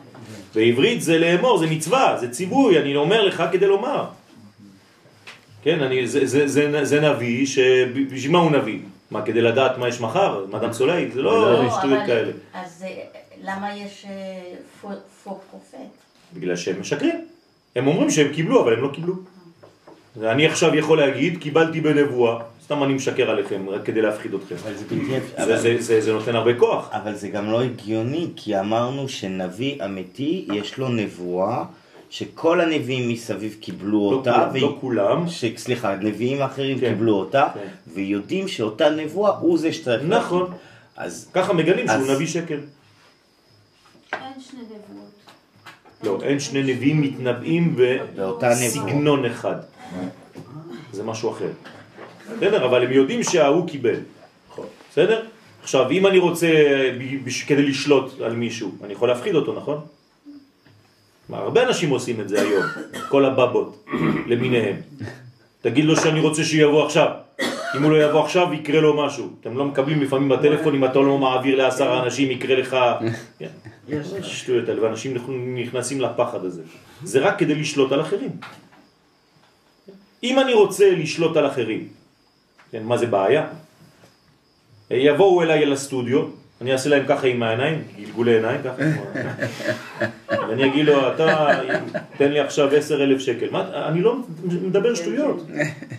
בעברית 0.55 1.03
זה 1.03 1.19
לאמור, 1.19 1.59
זה 1.59 1.67
מצווה, 1.67 2.17
זה 2.21 2.31
ציווי, 2.31 2.79
אני 2.79 2.97
אומר 2.97 3.25
לך 3.25 3.43
כדי 3.53 3.67
לומר. 3.67 4.05
כן, 5.63 5.83
אני, 5.83 6.07
זה, 6.07 6.27
זה, 6.27 6.49
זה, 6.49 6.85
זה 6.85 7.01
נביא, 7.01 7.47
שבשביל 7.47 8.33
מה 8.33 8.39
הוא 8.39 8.51
נביא? 8.51 8.79
מה, 9.11 9.23
כדי 9.23 9.41
לדעת 9.41 9.79
מה 9.79 9.89
יש 9.89 10.01
מחר? 10.01 10.47
מדאם 10.53 10.73
סולי? 10.73 11.11
זה 11.11 11.23
לא 11.23 11.65
לא, 11.65 11.71
שטויות 11.79 12.03
כאלה. 12.07 12.33
אז 12.55 12.85
אה, 12.87 13.05
למה 13.43 13.77
יש 13.77 14.05
אה, 14.09 14.55
פו 14.81 14.89
פו 15.25 15.41
פרופט? 15.51 15.79
בגלל 16.35 16.57
שהם 16.57 16.81
משקרים. 16.81 17.25
הם 17.77 17.87
אומרים 17.87 18.11
שהם 18.11 18.33
קיבלו, 18.33 18.63
אבל 18.63 18.73
הם 18.73 18.83
לא 18.83 18.89
קיבלו. 18.93 19.15
ואני 20.17 20.47
עכשיו 20.47 20.75
יכול 20.75 20.99
להגיד, 20.99 21.39
קיבלתי 21.41 21.81
בנבואה, 21.81 22.39
סתם 22.69 22.83
אני 22.83 22.95
משקר 22.95 23.31
עליכם, 23.31 23.69
רק 23.69 23.85
כדי 23.85 24.03
להפחיד 24.03 24.35
אתכם. 24.35 24.55
אבל 24.65 24.75
זה 24.77 24.85
בלתי 24.89 25.17
אפשרי. 25.19 25.47
זה, 25.47 25.57
זה, 25.57 25.77
זה, 25.81 26.01
זה 26.01 26.13
נותן 26.13 26.35
הרבה 26.37 26.59
כוח. 26.59 26.89
אבל 26.93 27.15
זה 27.15 27.29
גם 27.29 27.51
לא 27.51 27.63
הגיוני, 27.63 28.27
כי 28.37 28.61
אמרנו 28.61 29.09
שנביא 29.09 29.85
אמיתי, 29.85 30.47
יש 30.55 30.79
לו 30.79 30.89
נבואה, 30.89 31.65
שכל 32.11 32.61
הנביאים 32.61 33.09
מסביב 33.09 33.57
קיבלו 33.61 34.11
לא 34.11 34.17
אותה, 34.17 34.33
כולם, 34.33 34.49
והיא- 34.53 34.63
לא 34.63 34.77
כולם. 34.81 35.29
ש... 35.29 35.45
סליחה, 35.57 35.97
נביאים 35.97 36.43
אחרים 36.43 36.79
כן. 36.81 36.89
קיבלו 36.89 37.15
אותה, 37.15 37.47
כן. 37.55 37.61
ויודעים 37.95 38.49
שאותה 38.49 38.91
נבואה 38.91 39.31
הוא 39.31 39.59
זה 39.59 39.73
שצריך 39.73 40.03
נכון. 40.09 40.41
להגיד. 40.43 40.57
אז 40.97 41.29
ככה 41.35 41.53
מגלים 41.53 41.89
אז- 41.89 42.01
שהוא 42.05 42.15
נביא 42.15 42.27
שקר. 42.27 42.59
אין 44.13 44.21
שני 44.51 44.61
נבואות. 44.61 45.11
לא, 46.03 46.27
אין 46.27 46.41
שני 46.41 46.63
נביאים 46.63 47.01
מתנבאים. 47.01 47.77
בסגנון 48.41 49.25
אחד. 49.25 49.57
זה 50.93 51.03
משהו 51.03 51.31
אחר. 51.31 51.51
בסדר? 52.37 52.65
אבל 52.65 52.85
הם 52.85 52.93
יודעים 52.93 53.23
שההוא 53.23 53.69
קיבל. 53.69 54.01
בסדר? 54.91 55.23
עכשיו, 55.63 55.91
אם 55.91 56.07
אני 56.07 56.19
רוצה, 56.19 56.49
כדי 57.47 57.63
לשלוט 57.63 58.21
על 58.21 58.33
מישהו, 58.33 58.73
אני 58.85 58.93
יכול 58.93 59.09
להפחיד 59.09 59.35
אותו, 59.35 59.53
נכון? 59.53 59.81
הרבה 61.33 61.63
אנשים 61.63 61.91
עושים 61.91 62.21
את 62.21 62.29
זה 62.29 62.41
היום, 62.41 62.63
כל 63.11 63.25
הבבות 63.25 63.85
למיניהם. 64.31 64.77
תגיד 65.61 65.85
לו 65.85 65.97
שאני 65.97 66.21
רוצה 66.21 66.45
שיבוא 66.45 66.87
עכשיו. 66.87 67.09
אם 67.77 67.83
הוא 67.83 67.93
לא 67.93 68.05
יבוא 68.05 68.25
עכשיו, 68.25 68.55
יקרה 68.55 68.81
לו 68.81 69.07
משהו. 69.07 69.29
אתם 69.41 69.59
לא 69.59 69.65
מקבלים 69.65 70.03
לפעמים 70.03 70.29
בטלפון, 70.29 70.75
אם 70.75 70.85
אתה 70.85 70.99
לא 70.99 71.19
מעביר 71.19 71.57
לעשרה 71.57 72.03
אנשים, 72.03 72.31
יקרה 72.31 72.57
לך... 72.57 72.77
כן. 73.39 73.49
שטויות 74.23 74.69
האלה, 74.69 74.83
ואנשים 74.83 75.17
נכנסים 75.55 76.01
לפחד 76.01 76.45
הזה. 76.45 76.63
זה 77.03 77.19
רק 77.21 77.39
כדי 77.39 77.55
לשלוט 77.55 77.93
על 77.93 78.01
אחרים. 78.01 78.31
אם 80.23 80.39
אני 80.39 80.55
רוצה 80.55 80.91
לשלוט 80.91 81.37
על 81.37 81.47
אחרים, 81.47 81.89
כן, 82.71 82.83
מה 82.83 82.97
זה 82.97 83.07
בעיה? 83.07 83.47
יבואו 84.91 85.43
אליי 85.43 85.67
לסטודיו, 85.67 86.25
אני 86.61 86.73
אעשה 86.73 86.91
להם 86.91 87.07
ככה 87.09 87.27
עם 87.27 87.43
העיניים, 87.43 87.83
גלגולי 88.01 88.35
עיניים 88.35 88.61
ככה, 88.65 88.83
ואני 90.49 90.67
אגיד 90.67 90.87
לו, 90.87 91.13
אתה 91.15 91.49
תן 92.17 92.33
לי 92.33 92.41
עכשיו 92.41 92.75
עשר 92.75 93.03
אלף 93.03 93.21
שקל. 93.21 93.47
מה, 93.51 93.89
אני 93.89 94.01
לא 94.03 94.17
מדבר 94.45 94.95
שטויות. 94.95 95.47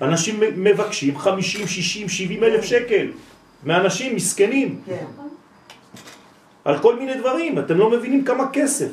אנשים 0.02 0.40
מבקשים 0.56 1.18
חמישים, 1.18 1.68
שישים, 1.68 2.10
שבעים 2.10 2.44
אלף 2.44 2.64
שקל 2.64 3.08
מאנשים 3.64 4.16
מסכנים. 4.16 4.82
על 6.66 6.78
כל 6.78 7.00
מיני 7.00 7.16
דברים, 7.16 7.60
אתם 7.60 7.78
לא 7.78 7.90
מבינים 7.90 8.24
כמה 8.24 8.44
כסף 8.54 8.90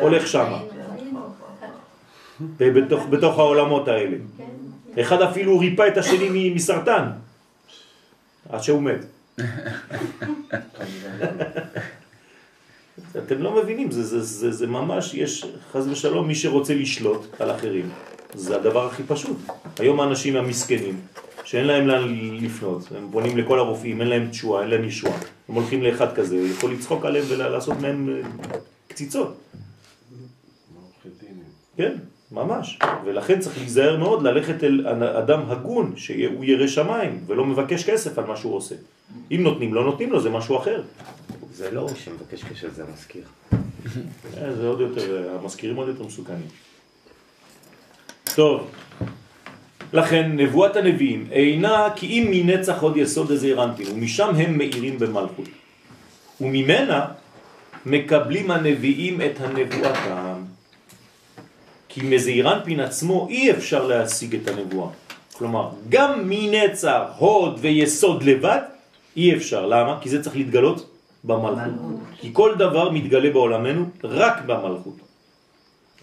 הולך 0.00 0.26
שם. 0.26 0.52
בתוך, 2.58 3.06
בתוך 3.10 3.38
העולמות 3.38 3.88
האלה. 3.88 4.16
אחד 5.00 5.22
אפילו 5.22 5.58
ריפא 5.58 5.88
את 5.88 5.96
השני 5.96 6.50
מסרטן, 6.50 7.08
עד 8.48 8.62
שהוא 8.62 8.82
מת. 8.82 9.04
אתם 13.18 13.42
לא 13.42 13.62
מבינים, 13.62 13.90
זה, 13.90 14.02
זה, 14.02 14.20
זה, 14.22 14.52
זה 14.52 14.66
ממש, 14.66 15.14
יש 15.14 15.46
חז 15.72 15.88
ושלום 15.88 16.28
מי 16.28 16.34
שרוצה 16.34 16.74
לשלוט 16.74 17.40
על 17.40 17.50
אחרים. 17.50 17.90
זה 18.34 18.56
הדבר 18.56 18.86
הכי 18.86 19.02
פשוט. 19.06 19.36
היום 19.78 20.00
האנשים 20.00 20.36
המסכנים, 20.36 21.00
שאין 21.44 21.64
להם 21.64 21.86
לאן 21.86 22.16
לפנות, 22.40 22.92
הם 22.96 23.08
פונים 23.12 23.38
לכל 23.38 23.58
הרופאים, 23.58 24.00
אין 24.00 24.08
להם 24.08 24.28
תשועה, 24.30 24.62
אין 24.62 24.70
להם 24.70 24.84
ישועה. 24.84 25.18
הם 25.48 25.54
הולכים 25.54 25.82
לאחד 25.82 26.14
כזה, 26.14 26.36
הוא 26.36 26.46
יכול 26.46 26.72
לצחוק 26.72 27.04
עליהם 27.04 27.24
ולעשות 27.28 27.80
מהם 27.80 28.08
אה, 28.08 28.28
קציצות. 28.88 29.38
כן, 31.76 31.92
ממש. 32.32 32.78
ולכן 33.04 33.40
צריך 33.40 33.58
להיזהר 33.58 33.96
מאוד 33.96 34.22
ללכת 34.22 34.64
אל 34.64 34.86
אדם 35.04 35.40
הגון, 35.48 35.92
שהוא 35.96 36.44
ירא 36.44 36.66
שמיים, 36.66 37.24
ולא 37.26 37.44
מבקש 37.44 37.90
כסף 37.90 38.18
על 38.18 38.24
מה 38.24 38.36
שהוא 38.36 38.54
עושה. 38.54 38.74
אם 39.30 39.40
נותנים, 39.42 39.74
לא 39.74 39.84
נותנים 39.84 40.12
לו, 40.12 40.20
זה 40.20 40.30
משהו 40.30 40.58
אחר. 40.58 40.82
זה 41.54 41.70
לא 41.70 41.80
הוא 41.80 41.90
שמבקש 41.94 42.44
כסף, 42.44 42.74
זה 42.74 42.84
המזכיר. 42.88 43.22
אה, 44.36 44.52
זה 44.54 44.66
עוד 44.66 44.80
יותר, 44.80 45.30
המזכירים 45.40 45.76
עוד 45.76 45.88
יותר 45.88 46.04
מסוכנים. 46.04 46.46
טוב, 48.34 48.70
לכן 49.92 50.32
נבואת 50.36 50.76
הנביאים 50.76 51.26
אינה 51.30 51.88
כי 51.96 52.06
אם 52.06 52.28
מנצח 52.30 52.82
עוד 52.82 52.96
יסוד 52.96 53.30
איזה 53.30 53.46
אירנטין, 53.46 53.86
ומשם 53.92 54.34
הם 54.36 54.58
מאירים 54.58 54.98
במלכות. 54.98 55.48
וממנה 56.40 57.06
מקבלים 57.86 58.50
הנביאים 58.50 59.20
את 59.20 59.40
הנבואתם. 59.40 60.31
כי 61.92 62.00
מזעירנפין 62.04 62.80
עצמו 62.80 63.28
אי 63.30 63.50
אפשר 63.50 63.86
להשיג 63.86 64.34
את 64.34 64.48
הנבואה. 64.48 64.88
כלומר, 65.32 65.68
גם 65.88 66.28
מנצח, 66.28 67.02
הוד 67.18 67.58
ויסוד 67.60 68.22
לבד, 68.22 68.60
אי 69.16 69.36
אפשר. 69.36 69.66
למה? 69.66 69.98
כי 70.00 70.08
זה 70.08 70.22
צריך 70.22 70.36
להתגלות 70.36 70.90
במלכות. 71.24 71.72
כי 72.20 72.30
כל 72.32 72.54
דבר 72.58 72.90
מתגלה 72.90 73.30
בעולמנו 73.30 73.84
רק 74.04 74.42
במלכות. 74.46 74.96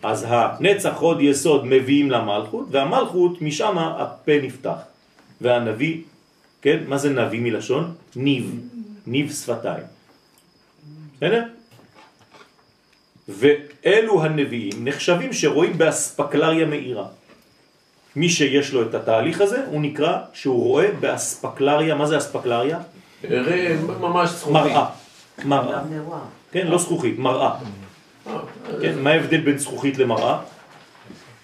אז 0.03 0.26
הנצח, 0.30 0.98
הוד, 0.99 1.22
יסוד 1.22 1.66
מביאים 1.66 2.11
למלכות, 2.11 2.66
והמלכות 2.72 3.41
משם 3.41 3.78
הפה 3.78 4.32
נפתח. 4.41 4.80
והנביא, 5.41 6.02
כן, 6.61 6.80
מה 6.88 6.98
זה 6.98 7.10
נביא 7.10 7.41
מלשון? 7.41 7.94
ניב, 8.16 8.60
ניב 9.07 9.32
שפתיים. 9.32 9.84
בסדר? 11.18 11.44
ואלו 13.30 14.24
הנביאים 14.24 14.88
נחשבים 14.88 15.34
שרואים 15.34 15.78
באספקלריה 15.78 16.66
מאירה. 16.66 17.06
מי 18.16 18.30
שיש 18.30 18.74
לו 18.74 18.82
את 18.82 18.96
התהליך 18.96 19.42
הזה, 19.42 19.66
הוא 19.66 19.82
נקרא 19.82 20.18
שהוא 20.34 20.64
רואה 20.64 20.92
באספקלריה, 21.00 21.96
מה 21.96 22.06
זה 22.06 22.18
אספקלריה? 22.18 22.80
ממש 24.00 24.30
זכוכית. 24.30 24.54
מראה. 24.54 24.86
מראה. 25.46 25.82
כן, 26.52 26.68
לא 26.68 26.78
זכוכית, 26.78 27.20
מראה. 27.20 27.56
כן, 28.82 29.00
מה 29.00 29.10
ההבדל 29.10 29.42
בין 29.42 29.58
זכוכית 29.58 29.98
למראה? 29.98 30.40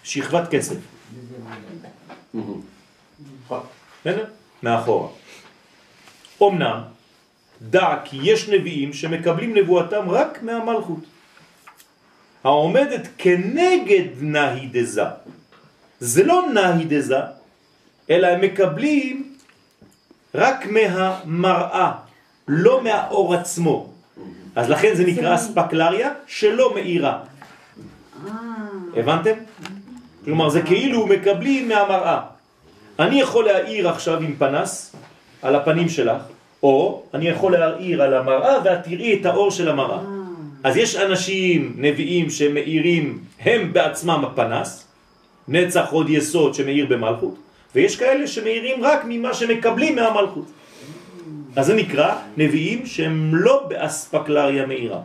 שכבת 0.03 0.49
כסף. 0.49 0.75
מאחורה. 4.63 5.09
אמנם, 6.43 6.81
דע 7.61 7.95
כי 8.05 8.19
יש 8.23 8.49
נביאים 8.49 8.93
שמקבלים 8.93 9.57
נבואתם 9.57 10.09
רק 10.09 10.43
מהמלכות. 10.43 11.14
העומדת 12.45 13.07
כנגד 13.17 14.07
נהי 14.21 14.67
דזה. 14.71 15.03
זה 15.99 16.23
לא 16.23 16.43
נהי 16.53 16.85
דזה, 16.85 17.19
אלא 18.09 18.27
הם 18.27 18.41
מקבלים 18.41 19.33
רק 20.35 20.65
מהמראה, 20.65 21.91
לא 22.47 22.83
מהאור 22.83 23.33
עצמו. 23.33 23.89
אז 24.55 24.69
לכן 24.69 24.95
זה 24.95 25.03
נקרא 25.03 25.37
ספקלריה 25.37 26.09
שלא 26.27 26.73
מאירה. 26.73 27.19
הבנתם? 28.95 29.33
כלומר 30.25 30.49
זה 30.49 30.61
כאילו 30.61 31.07
מקבלים 31.07 31.69
מהמראה. 31.69 32.21
אני 32.99 33.21
יכול 33.21 33.45
להאיר 33.45 33.89
עכשיו 33.89 34.19
עם 34.19 34.35
פנס 34.37 34.95
על 35.41 35.55
הפנים 35.55 35.89
שלך, 35.89 36.21
או 36.63 37.03
אני 37.13 37.27
יכול 37.27 37.51
להאיר 37.57 38.01
על 38.01 38.13
המראה 38.13 38.57
ואת 38.63 38.83
תראי 38.83 39.19
את 39.21 39.25
האור 39.25 39.51
של 39.51 39.69
המראה. 39.69 40.14
אז 40.65 40.77
יש 40.77 40.95
אנשים 40.95 41.73
נביאים 41.77 42.29
שמאירים 42.29 43.19
הם 43.39 43.73
בעצמם 43.73 44.25
הפנס, 44.25 44.87
נצח 45.47 45.91
עוד 45.91 46.09
יסוד 46.09 46.53
שמאיר 46.53 46.85
במלכות, 46.85 47.35
ויש 47.75 47.95
כאלה 47.95 48.27
שמאירים 48.27 48.83
רק 48.83 49.01
ממה 49.07 49.33
שמקבלים 49.33 49.95
מהמלכות. 49.95 50.45
אז 51.55 51.65
זה 51.65 51.73
נקרא 51.73 52.15
נביאים 52.37 52.85
שהם 52.85 53.31
לא 53.35 53.65
באספקלריה 53.69 54.65
מאירה. 54.65 55.01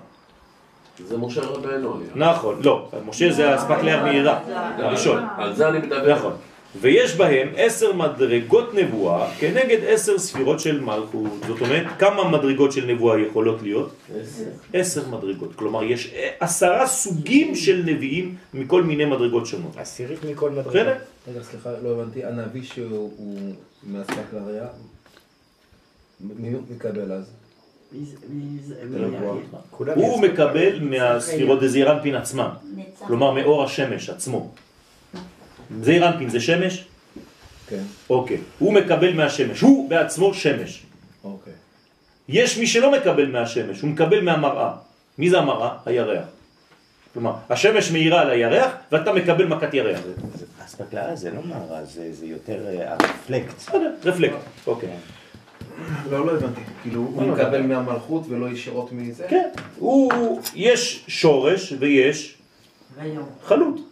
זה 1.09 1.19
משה 1.19 1.41
רבנו 1.41 2.01
היה. 2.01 2.33
נכון, 2.33 2.61
לא, 2.65 2.89
משה 3.07 3.33
זה 3.33 3.51
האספקלריה 3.53 4.03
מאירה, 4.03 4.41
הראשון. 4.79 5.25
על 5.37 5.55
זה 5.55 5.69
אני 5.69 5.79
מדבר. 5.79 6.17
נכון. 6.17 6.33
ויש 6.81 7.17
בהם 7.17 7.49
עשר 7.57 7.93
מדרגות 7.93 8.75
נבואה 8.75 9.31
כנגד 9.39 9.79
עשר 9.87 10.19
ספירות 10.19 10.61
של 10.61 10.81
מלכות. 10.81 11.31
זאת 11.47 11.61
אומרת, 11.61 11.87
כמה 11.99 12.31
מדרגות 12.31 12.73
של 12.73 12.87
נבואה 12.87 13.21
יכולות 13.21 13.63
להיות? 13.63 13.93
עשר. 14.21 14.45
עשר 14.73 15.09
מדרגות. 15.09 15.55
כלומר, 15.55 15.83
יש 15.85 16.15
עשרה 16.41 16.87
סוגים 16.87 17.57
של 17.57 17.83
נביאים 17.87 18.37
מכל 18.55 18.83
מיני 18.83 19.05
מדרגות 19.05 19.47
שונות. 19.47 19.77
עשירית 19.77 20.25
מכל 20.25 20.51
מדרגה. 20.51 20.71
בסדר? 20.71 20.95
רגע, 21.29 21.43
סליחה, 21.43 21.71
לא 21.83 21.89
הבנתי. 21.89 22.25
הנביא 22.25 22.63
שהוא 22.63 23.11
מהספקלריה, 23.83 24.67
מי 26.21 26.53
הוא 26.53 26.63
מקבל 26.71 27.13
אז? 27.13 27.31
הוא 29.95 30.23
מקבל 30.23 30.81
מהספירות 30.81 31.61
דזעירנפין 31.61 32.15
עצמם, 32.15 32.49
כלומר 32.99 33.31
מאור 33.35 33.65
השמש 33.65 34.11
עצמו. 34.11 34.51
זעירנפין 35.83 36.29
זה 36.29 36.41
שמש? 36.41 36.85
כן. 37.69 37.83
אוקיי. 38.11 38.39
הוא 38.59 38.73
מקבל 38.73 39.15
מהשמש, 39.15 39.61
הוא 39.61 39.91
בעצמו 39.91 40.35
שמש. 40.35 40.83
אוקיי. 41.25 41.53
יש 42.29 42.59
מי 42.59 42.67
שלא 42.67 42.93
מקבל 42.93 43.27
מהשמש, 43.27 43.81
הוא 43.81 43.91
מקבל 43.91 44.21
מהמראה. 44.21 44.73
מי 45.19 45.31
זה 45.31 45.39
המראה? 45.39 45.71
הירח. 45.87 46.25
כלומר, 47.13 47.33
השמש 47.51 47.91
מאירה 47.91 48.21
על 48.21 48.31
הירח 48.31 48.73
ואתה 48.93 49.13
מקבל 49.13 49.47
מכת 49.47 49.75
ירח. 49.75 50.01
אספקלריה 50.65 51.17
זה 51.17 51.31
לא 51.31 51.43
מערה, 51.45 51.85
זה 51.85 52.13
זה 52.13 52.27
יותר 52.27 52.67
אה, 52.69 52.93
הרפלקט. 52.93 53.55
בסדר, 53.57 53.93
רפלקט. 54.05 54.37
אוקיי. 54.67 54.89
לא, 56.11 56.27
לא 56.27 56.33
הבנתי. 56.33 56.61
כאילו, 56.83 57.01
הוא 57.01 57.23
מקבל 57.23 57.63
מהמלכות 57.63 58.23
ולא 58.29 58.49
ישירות 58.49 58.93
מזה? 58.93 59.27
כן. 59.29 59.49
הוא, 59.79 60.41
יש 60.55 61.05
שורש 61.09 61.73
ויש 61.79 62.37
חלוט. 63.45 63.90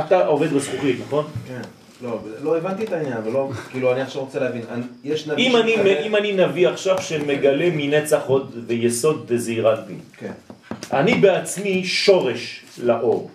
אתה 0.00 0.26
עובד 0.26 0.52
בזכוכית, 0.52 0.96
נכון? 1.06 1.24
כן. 1.48 1.60
לא, 2.02 2.18
לא 2.42 2.56
הבנתי 2.56 2.84
את 2.84 2.92
העניין, 2.92 3.16
אבל 3.16 3.32
לא, 3.32 3.50
כאילו, 3.70 3.92
אני 3.92 4.00
עכשיו 4.00 4.20
רוצה 4.22 4.40
להבין. 4.40 4.62
יש 5.04 5.26
נביא 5.26 5.48
אם 5.50 5.56
אני, 5.56 5.72
שמקבל- 5.72 6.02
אם 6.06 6.16
אני 6.16 6.32
נביא 6.32 6.68
עכשיו 6.68 7.02
שמגלה 7.02 7.68
מנצח 7.72 8.20
עוד 8.26 8.64
ויסוד 8.66 9.32
דזעירנפין, 9.32 9.98
כן, 10.16 10.32
אני 10.92 11.14
בעצמי 11.14 11.84
שורש 11.84 12.64
לאור. 12.82 13.30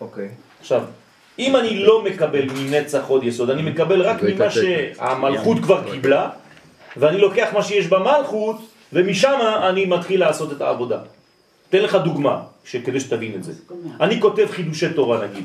אוקיי. 0.00 0.28
עכשיו, 0.60 0.82
אם 1.38 1.56
אני 1.56 1.78
לא 1.78 2.04
מקבל 2.04 2.44
מנצח 2.44 3.04
עוד 3.08 3.24
יסוד, 3.24 3.50
אני 3.50 3.62
מקבל 3.62 4.02
רק 4.02 4.22
ממה. 4.22 4.50
שהמלכות 4.50 5.58
כבר 5.62 5.90
קיבלה, 5.90 6.30
ואני 6.96 7.18
לוקח 7.18 7.48
מה 7.54 7.62
שיש 7.62 7.86
במלכות, 7.86 8.56
ומשם 8.92 9.38
אני 9.68 9.84
מתחיל 9.86 10.20
לעשות 10.20 10.52
את 10.52 10.60
העבודה. 10.60 10.98
אתן 11.68 11.78
לך 11.82 11.94
דוגמה, 11.94 12.40
כדי 12.84 13.00
שתבין 13.00 13.32
את 13.34 13.44
זה. 13.44 13.52
אני 14.00 14.20
כותב 14.20 14.46
חידושי 14.50 14.88
תורה 14.92 15.26
נגיד, 15.26 15.44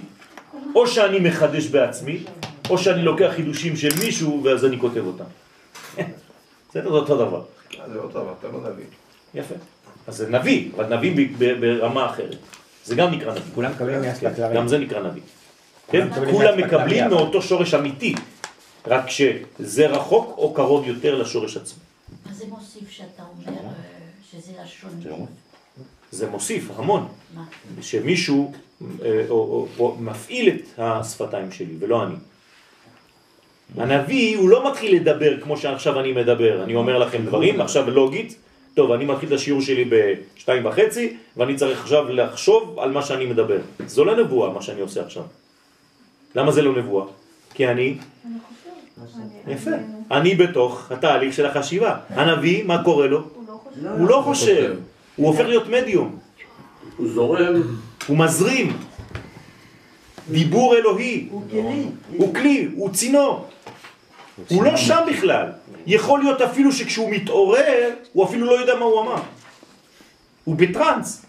או 0.75 0.87
שאני 0.87 1.19
מחדש 1.19 1.67
בעצמי, 1.67 2.23
או 2.69 2.77
שאני 2.77 3.01
לוקח 3.01 3.31
חידושים 3.35 3.75
של 3.77 3.89
מישהו 3.99 4.43
ואז 4.43 4.65
אני 4.65 4.79
כותב 4.79 5.05
אותם. 5.05 5.23
בסדר, 6.69 6.89
זה 6.91 6.97
אותו 6.97 7.17
דבר. 7.17 7.41
זה 7.93 7.99
אותו 7.99 8.09
דבר, 8.09 8.33
אתה 8.39 8.47
לא 8.47 8.59
נביא. 8.71 8.85
יפה. 9.33 9.55
אז 10.07 10.17
זה 10.17 10.29
נביא, 10.29 10.69
אבל 10.75 10.97
נביא 10.97 11.27
ברמה 11.59 12.09
אחרת. 12.09 12.37
זה 12.85 12.95
גם 12.95 13.11
נקרא 13.11 13.31
נביא. 13.31 13.51
כולם 13.55 13.71
מקבלים 13.71 14.01
מאספקלריה. 14.01 14.55
גם 14.55 14.67
זה 14.67 14.77
נקרא 14.77 14.99
נביא. 14.99 15.21
כן? 15.91 16.07
מקבלים 16.07 16.35
כולם. 16.35 16.57
מקבלים 16.57 17.07
מאותו 17.09 17.41
שורש 17.41 17.73
אמיתי, 17.73 18.15
רק 18.87 19.09
שזה 19.09 19.87
רחוק 19.87 20.37
או 20.37 20.53
קרוב 20.53 20.87
יותר 20.87 21.15
לשורש 21.15 21.57
עצמו. 21.57 21.79
אז 22.29 22.37
זה 22.37 22.45
מוסיף 22.49 22.89
שאתה 22.89 23.23
אומר 23.23 23.57
אה, 23.57 23.71
שזה 24.31 24.51
לשון. 24.63 25.25
זה 26.11 26.29
מוסיף 26.29 26.69
המון, 26.75 27.07
מה? 27.35 27.43
שמישהו 27.81 28.51
אה, 28.53 28.59
או, 28.81 28.87
או, 29.29 29.67
או 29.79 29.95
מפעיל 29.99 30.49
את 30.49 30.61
השפתיים 30.77 31.51
שלי 31.51 31.73
ולא 31.79 32.03
אני. 32.03 32.15
הנביא 33.77 34.37
הוא 34.37 34.49
לא 34.49 34.71
מתחיל 34.71 34.95
לדבר 34.95 35.41
כמו 35.41 35.57
שעכשיו 35.57 35.99
אני 35.99 36.11
מדבר, 36.11 36.63
אני 36.63 36.75
אומר 36.75 36.97
לכם 36.97 37.25
דברים, 37.25 37.61
עכשיו 37.61 37.89
לוגית, 37.89 38.35
טוב, 38.73 38.91
אני 38.91 39.05
מתחיל 39.05 39.29
את 39.29 39.33
השיעור 39.33 39.61
שלי 39.61 39.89
בשתיים 39.89 40.65
וחצי, 40.65 41.17
ואני 41.37 41.55
צריך 41.55 41.81
עכשיו 41.81 42.09
לחשוב 42.09 42.79
על 42.79 42.91
מה 42.91 43.01
שאני 43.01 43.25
מדבר. 43.25 43.57
זו 43.87 44.05
לא 44.05 44.23
נבואה 44.23 44.49
מה 44.49 44.61
שאני 44.61 44.81
עושה 44.81 45.01
עכשיו. 45.01 45.23
למה 46.35 46.51
זה 46.51 46.61
לא 46.61 46.77
נבואה? 46.77 47.05
כי 47.53 47.67
אני, 47.67 47.97
יפה, 49.47 49.71
אני 50.11 50.35
בתוך 50.35 50.91
התהליך 50.91 51.33
של 51.33 51.45
החשיבה. 51.45 51.97
הנביא, 52.09 52.63
מה 52.63 52.83
קורה 52.83 53.07
לו? 53.07 53.21
הוא 53.97 54.09
לא 54.09 54.21
חושב, 54.25 54.75
הוא 55.15 55.27
הופך 55.27 55.45
להיות 55.45 55.67
מדיום. 55.67 56.19
הוא 56.97 57.07
זורם. 57.07 57.61
הוא 58.07 58.17
מזרים. 58.17 58.77
דיבור 60.31 60.75
אלוהי. 60.75 61.27
הוא 61.31 61.43
כלי. 61.51 61.85
הוא 62.17 62.33
כלי, 62.33 62.69
הוא 62.75 62.89
צינור. 62.93 63.47
הוא 64.49 64.63
לא 64.63 64.77
שם 64.77 64.99
בכלל. 65.09 65.51
יכול 65.87 66.19
להיות 66.19 66.41
אפילו 66.41 66.71
שכשהוא 66.71 67.11
מתעורר, 67.11 67.89
הוא 68.13 68.25
אפילו 68.25 68.45
לא 68.45 68.59
יודע 68.59 68.75
מה 68.75 68.85
הוא 68.85 69.01
אמר. 69.01 69.21
הוא 70.43 70.55
בטרנס. 70.55 71.25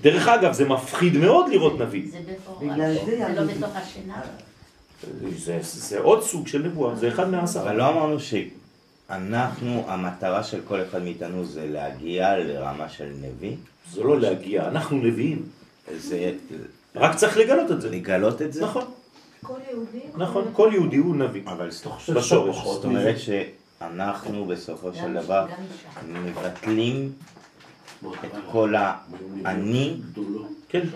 דרך 0.00 0.28
אגב, 0.28 0.52
זה 0.52 0.68
מפחיד 0.68 1.16
מאוד 1.16 1.48
לראות 1.48 1.80
נביא. 1.80 2.02
זה 2.10 2.18
בפורש. 2.32 2.78
זה 3.06 3.34
לא 3.36 3.52
בתוך 3.52 3.76
השינה. 3.76 4.20
זה, 5.36 5.58
זה 5.62 5.98
עוד 5.98 6.22
סוג 6.22 6.46
של 6.46 6.62
נבואה, 6.62 6.94
זה 6.94 7.08
אחד 7.08 7.30
מהעשרה. 7.30 7.62
אבל 7.62 7.76
לא 7.76 7.88
אמרנו 7.88 8.20
שאנחנו, 9.12 9.84
המטרה 9.88 10.44
של 10.44 10.60
כל 10.68 10.82
אחד 10.82 11.02
מאיתנו 11.02 11.44
זה 11.44 11.66
להגיע 11.66 12.36
לרמה 12.36 12.88
של 12.88 13.12
נביא? 13.20 13.56
זה 13.90 14.02
לא 14.02 14.20
להגיע, 14.20 14.68
אנחנו 14.68 14.96
נביאים. 14.96 15.42
זה 15.96 16.32
רק 16.96 17.16
צריך 17.16 17.36
לגלות 17.36 17.70
את 17.70 17.80
זה. 17.80 17.90
לגלות 17.90 18.42
את 18.42 18.52
זה? 18.52 18.62
נכון, 18.64 18.84
כל 19.42 19.58
יהודי 19.70 20.00
נכון, 20.16 20.44
כל 20.52 20.70
יהודי 20.72 20.96
הוא 20.96 21.16
נביא. 21.16 21.42
אבל 21.46 21.68
בשורש. 22.14 22.64
זאת 22.64 22.84
אומרת 22.84 23.16
שאנחנו 23.18 24.44
בסופו 24.44 24.94
של 24.94 25.12
דבר 25.12 25.46
מבטלים 26.08 27.12
את 28.04 28.30
כל 28.52 28.74
האני 29.44 29.96
כן. 30.68 30.86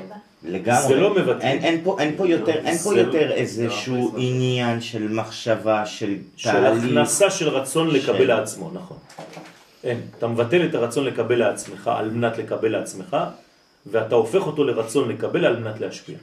לגמרי. 0.45 0.89
זה 0.89 0.95
לא 0.95 1.15
מבטלים. 1.15 1.41
אין, 1.41 1.59
אין, 1.65 1.81
פה, 1.85 1.97
אין 2.01 2.15
פה 2.17 2.29
יותר, 2.29 2.53
אין 2.53 2.79
פה 2.79 2.91
זה- 2.91 2.99
יותר 3.01 3.33
איזשהו 3.33 4.15
עניין 4.17 4.81
של 4.81 5.09
מחשבה, 5.09 5.87
של 5.87 6.15
של 6.37 6.51
תהליך. 6.53 6.85
הכנסה 6.85 7.31
של 7.31 7.49
רצון 7.49 7.91
לקבל 7.91 8.17
של- 8.19 8.25
לעצמו, 8.27 8.71
נכון. 8.75 8.97
אין, 9.85 10.01
אתה 10.19 10.27
מבטל 10.27 10.65
את 10.67 10.75
הרצון 10.75 11.05
לקבל 11.05 11.39
לעצמך 11.39 11.91
על 11.95 12.11
מנת 12.11 12.39
לקבל 12.39 12.73
לעצמך, 12.73 13.17
ואתה 13.87 14.15
הופך 14.15 14.47
אותו 14.47 14.65
לרצון 14.65 15.09
לקבל 15.09 15.45
על 15.45 15.57
מנת 15.57 15.81
להשפיע. 15.81 16.17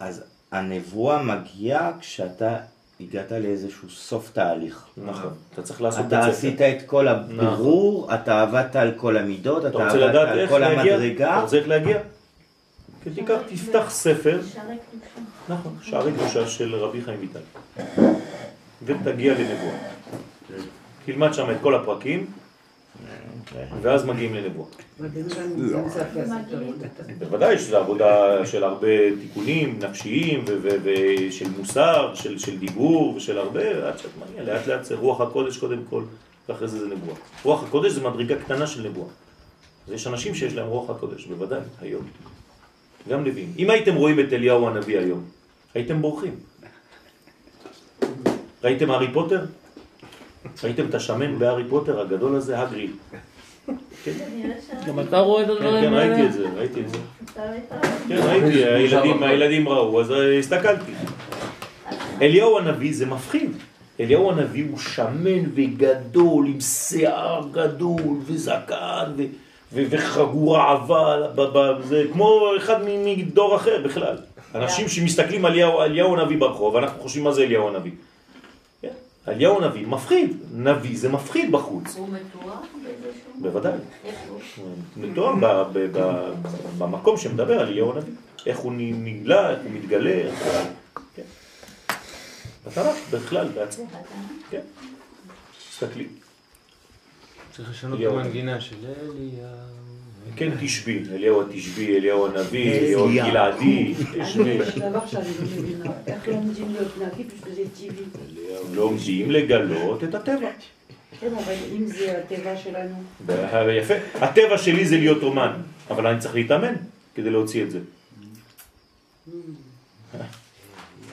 אז 0.00 0.22
הנבואה 0.52 1.22
מגיעה 1.22 1.90
כשאתה 2.00 2.56
הגעת 3.00 3.32
לאיזשהו 3.32 3.90
סוף 3.90 4.30
תהליך. 4.32 4.84
נכון, 4.96 5.32
אתה 5.54 5.62
צריך 5.62 5.82
לעשות 5.82 6.00
את 6.00 6.06
אתה 6.06 6.22
זה. 6.22 6.28
עשית 6.30 6.62
את 6.62 6.76
כל 6.86 7.08
הבירור, 7.08 8.14
אתה 8.14 8.42
עבדת 8.42 8.76
על 8.76 8.92
כל 8.96 9.16
המידות, 9.16 9.66
אתה 9.66 9.68
אתה 9.68 9.86
עבדת 9.88 9.94
לדעת 10.10 10.28
על 10.28 10.46
כל 10.48 10.58
להגיע? 10.58 10.82
אתה 10.82 10.92
המדרגה. 10.94 11.40
רוצה 11.40 11.56
איך 11.56 11.68
להגיע? 11.68 11.98
תיקח, 13.14 13.38
תפתח 13.48 13.86
ספר. 13.90 14.40
נכון, 15.48 15.76
שערי 15.82 16.12
קדושה 16.12 16.48
של 16.48 16.74
רבי 16.74 17.02
חיים 17.02 17.20
ויטל, 17.20 17.40
ותגיע 18.82 19.34
לנבואה. 19.34 19.78
תלמד 21.04 21.34
שם 21.34 21.50
את 21.50 21.56
כל 21.62 21.74
הפרקים, 21.74 22.26
ואז 23.82 24.04
מגיעים 24.04 24.34
לנבואה. 24.34 24.68
בוודאי 27.18 27.58
שזו 27.58 27.76
עבודה 27.76 28.46
של 28.46 28.64
הרבה 28.64 29.16
תיקונים 29.20 29.78
נפשיים 29.78 30.44
ושל 30.62 31.50
מוסר, 31.58 32.14
של, 32.14 32.58
דיבור 32.58 33.14
ושל 33.16 33.38
הרבה, 33.38 33.88
עד 33.88 33.98
שאת 33.98 34.10
מגיעה, 34.16 34.44
לאט 34.44 34.66
לאט 34.66 34.84
זה 34.84 34.94
רוח 34.94 35.20
הקודש 35.20 35.58
קודם 35.58 35.80
כל, 35.90 36.02
ואחרי 36.48 36.68
זה 36.68 36.78
זה 36.78 36.94
נבואה. 36.94 37.16
רוח 37.42 37.64
הקודש 37.64 37.92
זה 37.92 38.00
מדרגה 38.00 38.36
קטנה 38.44 38.66
של 38.66 38.88
נבואה. 38.88 39.08
יש 39.88 40.06
אנשים 40.06 40.34
שיש 40.34 40.54
להם 40.54 40.66
רוח 40.66 40.90
הקודש, 40.90 41.26
בוודאי, 41.26 41.60
היום. 41.80 42.02
גם 43.08 43.24
נביאים. 43.24 43.52
אם 43.58 43.70
הייתם 43.70 43.94
רואים 43.94 44.20
את 44.20 44.32
אליהו 44.32 44.68
הנביא 44.68 44.98
היום, 44.98 45.24
הייתם 45.74 46.02
בורחים. 46.02 46.34
ראיתם 48.64 48.90
הארי 48.90 49.12
פוטר? 49.12 49.44
ראיתם 50.64 50.86
את 50.86 50.94
השמן 50.94 51.38
בהארי 51.38 51.64
פוטר 51.68 52.00
הגדול 52.00 52.36
הזה, 52.36 52.60
הגריל. 52.60 52.92
כן, 54.04 54.12
גם 54.86 55.00
אתה 55.00 55.18
רואה 55.18 55.42
את 55.42 55.46
כן, 55.46 55.52
הדברים 55.52 55.84
כן, 55.84 55.94
האלה? 55.94 56.14
ראיתי 56.14 56.26
את 56.26 56.32
זה, 56.32 56.48
ראיתי 56.56 56.80
את 56.80 56.88
זה. 56.90 56.98
כן, 58.08 58.20
ראיתי, 58.22 58.64
הילדים, 58.64 59.22
הילדים 59.22 59.68
ראו, 59.68 60.00
אז 60.00 60.12
הסתכלתי. 60.38 60.92
אליהו 62.22 62.58
הנביא 62.58 62.94
זה 62.94 63.06
מפחיד. 63.06 63.50
אליהו 64.00 64.30
הנביא 64.30 64.64
הוא 64.70 64.78
שמן 64.78 65.42
וגדול, 65.54 66.46
עם 66.46 66.60
שיער 66.60 67.48
גדול 67.52 68.16
וזקן 68.26 69.12
ו- 69.74 69.82
ו- 69.82 69.86
וחגורה 69.90 70.72
עבה, 70.72 71.16
ב- 71.34 71.58
ב- 71.58 71.82
זה 71.84 72.04
כמו 72.12 72.50
אחד 72.56 72.76
מדור 72.88 73.56
אחר 73.56 73.82
בכלל. 73.84 74.16
אנשים 74.54 74.88
שמסתכלים 74.88 75.44
על 75.44 75.52
אליהו, 75.52 76.16
הנביא 76.16 76.38
ברחוב, 76.38 76.76
אנחנו 76.76 77.02
חושבים 77.02 77.24
מה 77.24 77.32
זה 77.32 77.42
אליהו 77.42 77.68
הנביא. 77.68 77.90
כן? 78.82 78.88
אליהו 79.28 79.62
הנביא 79.62 79.86
מפחיד, 79.86 80.36
נביא 80.54 80.98
זה 80.98 81.08
מפחיד 81.08 81.52
בחוץ, 81.52 81.96
הוא 81.96 82.08
מתואר. 82.08 82.54
בוודאי. 83.34 83.72
ב- 85.92 86.32
במקום 86.78 87.16
שמדבר 87.16 87.60
על 87.60 87.68
אליהו 87.68 87.92
הנביא. 87.92 88.12
איך 88.46 88.58
הוא 88.58 88.72
נגלה, 88.76 89.50
איך 89.50 89.58
הוא 89.64 89.70
מתגלה. 89.72 90.22
הוא- 90.24 91.02
כן. 91.16 91.22
בתנ"ך 92.66 92.96
בכלל, 93.10 93.48
בעצמו. 93.54 93.84
כן. 94.50 94.60
תסתכלי. 95.70 96.06
צריך 97.56 97.70
לשנות 97.70 98.00
את. 98.00 98.20
המנגינה 98.20 98.60
של 98.60 98.76
אליהו. 98.82 99.12
כן 100.36 100.50
תשבי, 100.60 101.02
אליהו 101.12 101.42
התשבי, 101.42 101.96
אליהו 101.96 102.26
הנביא, 102.26 102.72
אליהו 102.72 103.08
הגלעדי, 103.08 103.94
תשבי. 103.94 104.58
לא 104.58 105.00
לומדים 106.26 106.74
זה 107.54 107.62
טבעי. 107.82 108.04
לומדים 108.74 109.30
לגלות 109.30 110.04
את 110.04 110.14
הטבע. 110.14 110.48
כן, 111.20 111.34
אבל 111.34 111.54
אם 111.76 111.86
זה 111.86 112.18
הטבע 112.18 112.56
שלנו, 112.56 112.94
יפה. 113.72 113.94
הטבע 114.14 114.58
שלי 114.58 114.84
זה 114.84 114.96
להיות 114.96 115.22
אומן, 115.22 115.52
אבל 115.90 116.06
אני 116.06 116.20
צריך 116.20 116.34
להתאמן 116.34 116.74
כדי 117.14 117.30
להוציא 117.30 117.62
את 117.62 117.70
זה. 117.70 117.78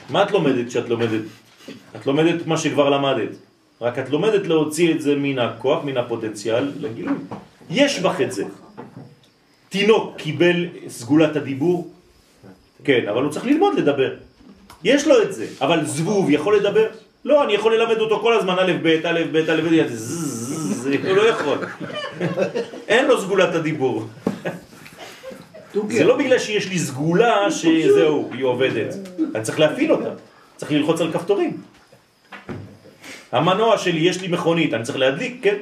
מה 0.10 0.24
את 0.24 0.32
לומדת 0.32 0.68
כשאת 0.68 0.90
לומדת? 0.90 1.22
את 1.96 2.06
לומדת 2.06 2.48
מה 2.48 2.58
שכבר 2.58 2.90
למדת, 2.90 3.36
רק 3.82 4.00
את 4.00 4.10
לומדת 4.10 4.48
להוציא 4.48 4.94
את 4.94 5.02
זה 5.02 5.16
מן 5.16 5.40
הכוח, 5.40 5.84
מן 5.84 5.98
הפוטנציאל 5.98 6.72
לגילוי. 6.80 7.18
יש 7.70 8.00
בך 8.00 8.22
את 8.22 8.32
זה. 8.32 8.44
תינוק 9.70 10.16
קיבל 10.18 10.68
סגולת 10.88 11.36
הדיבור? 11.36 11.92
כן, 12.84 13.08
אבל 13.10 13.24
הוא 13.24 13.32
צריך 13.32 13.46
ללמוד 13.46 13.78
לדבר. 13.78 14.14
יש 14.84 15.08
לו 15.08 15.24
את 15.24 15.34
זה, 15.34 15.46
אבל 15.62 15.86
זבוב 15.86 16.30
יכול 16.30 16.58
לדבר? 16.58 16.88
לא, 17.26 17.44
אני 17.44 17.54
יכול 17.54 17.76
ללמד 17.76 17.98
אותו 17.98 18.20
כל 18.20 18.34
הזמן 18.34 18.56
א', 18.60 18.72
ב', 18.84 18.88
א', 18.88 19.22
ב', 19.32 19.36
א', 19.36 19.62
ב', 19.62 19.86
הוא 21.08 21.18
לא 21.18 21.22
יכול. 21.22 21.58
אין 22.88 23.06
לו 23.06 23.22
סגולת 23.22 23.56
הדיבור. 23.56 24.08
זה 25.90 26.04
לא 26.04 26.18
בגלל 26.18 26.40
שיש 26.40 26.70
לי 26.70 26.80
סגולה 26.80 27.52
שזהו, 27.52 28.30
היא 28.34 28.44
עובדת. 28.44 28.96
אני 29.36 29.44
צריך 29.44 29.60
להפעיל 29.60 29.92
אותה. 29.92 30.10
צריך 30.58 30.72
ללחוץ 30.72 31.02
על 31.02 31.12
כפתורים. 31.14 31.71
המנוע 33.32 33.78
שלי, 33.78 34.00
יש 34.00 34.22
לי 34.22 34.28
מכונית, 34.28 34.74
אני 34.74 34.84
צריך 34.84 34.98
להדליק, 34.98 35.40
כן? 35.44 35.56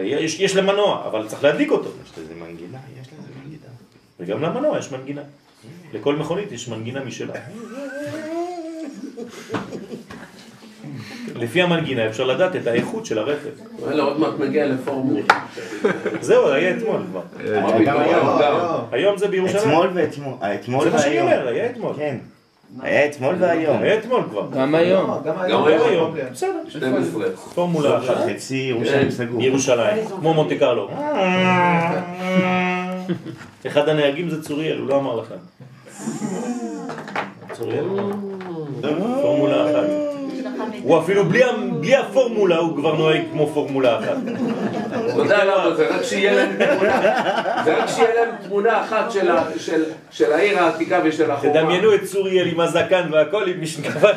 יש, 0.00 0.40
יש 0.40 0.56
למנוע, 0.56 1.02
אבל 1.06 1.28
צריך 1.28 1.44
להדליק 1.44 1.70
אותו. 1.70 1.90
יש 2.04 2.18
לזה 2.18 2.34
מנגינה, 2.34 2.78
יש 3.00 3.06
לזה 3.06 3.28
מנגינה. 3.42 3.66
וגם 4.20 4.42
למנוע 4.42 4.78
יש 4.78 4.92
מנגינה. 4.92 5.22
לכל 5.92 6.16
מכונית 6.16 6.52
יש 6.52 6.68
מנגינה 6.68 7.04
משלה. 7.04 7.34
לפי 11.34 11.62
המנגינה 11.62 12.06
אפשר 12.06 12.24
לדעת 12.24 12.56
את 12.56 12.66
האיכות 12.66 13.06
של 13.06 13.18
הרכב. 13.18 13.48
וואלה, 13.78 14.02
עוד 14.02 14.20
מעט 14.20 14.34
מגיע 14.38 14.66
לפורמולה. 14.66 15.22
זהו, 16.20 16.48
היה 16.50 16.76
אתמול 16.76 17.02
כבר. 17.10 17.20
פתאום, 17.38 18.00
היום 18.00 18.38
גם. 18.42 18.56
היום 18.92 19.18
זה 19.18 19.28
בירושלים. 19.28 19.62
אתמול 19.62 19.90
ואתמול, 19.94 20.34
אה, 20.42 20.54
אתמול 20.54 20.84
זה 20.84 20.90
מה 20.90 20.98
שאני. 20.98 21.20
אומר, 21.20 21.48
היה 21.48 21.70
אתמול. 21.70 21.94
כן. 21.96 22.18
היה 22.80 23.06
אתמול 23.06 23.34
והיום. 23.38 23.82
היה 23.82 23.98
אתמול 23.98 24.22
כבר. 24.30 24.46
גם 24.52 24.74
היום. 24.74 25.10
גם 25.10 25.20
גם 25.24 25.40
היום. 25.40 25.68
היום. 25.68 26.14
בסדר. 26.32 26.50
12. 26.68 27.30
פורמולה 27.54 27.98
אחת. 27.98 28.16
חצי 28.28 28.56
ירושלים 28.56 29.10
סגור. 29.10 29.42
ירושלים, 29.42 30.04
כמו 30.20 30.34
מונטה 30.34 30.54
קרלו. 30.54 30.88
אחד 33.66 33.88
הנהגים 33.88 34.30
זה 34.30 34.42
צוריאל, 34.42 34.78
הוא 34.78 34.88
לא 34.88 34.98
אמר 34.98 35.20
לכם. 35.20 35.34
צוריאל. 37.52 37.84
פורמולה 39.22 39.70
אחת. 39.70 39.86
הוא 40.82 40.98
אפילו 40.98 41.24
בלי 41.80 41.96
הפורמולה 41.96 42.58
הוא 42.58 42.76
כבר 42.76 42.96
נוהג 42.96 43.20
כמו 43.32 43.46
פורמולה 43.46 43.98
אחת. 43.98 44.16
אתה 45.12 45.22
יודע 45.22 45.44
למה? 45.44 45.74
זה 45.76 45.88
רק 45.88 46.02
שיהיה 46.02 46.32
להם 46.34 46.50
תמונה, 46.56 47.00
זה 47.64 47.76
רק 47.76 47.88
שיהיה 47.88 48.14
להם 48.14 48.34
תמונה 48.48 48.80
אחת 48.84 49.10
של 49.10 49.30
ה- 49.30 49.44
של- 49.58 49.84
של 50.10 50.32
העיר 50.32 50.58
העתיקה 50.58 51.00
ושל 51.04 51.30
החומה. 51.30 51.52
תדמיינו 51.52 51.94
את 51.94 52.02
צוריאל 52.04 52.46
עם 52.48 52.60
הזקן 52.60 53.08
והכל 53.12 53.48
עם 53.48 53.62
משקפה. 53.62 54.08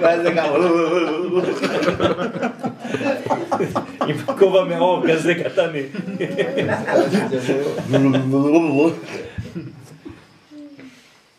ואז 0.00 0.22
זה 0.22 0.30
גם... 0.30 0.48
עם 4.06 4.16
כובע 4.38 4.64
מאור 4.64 5.04
כזה 5.12 5.34
קטן. 5.34 5.70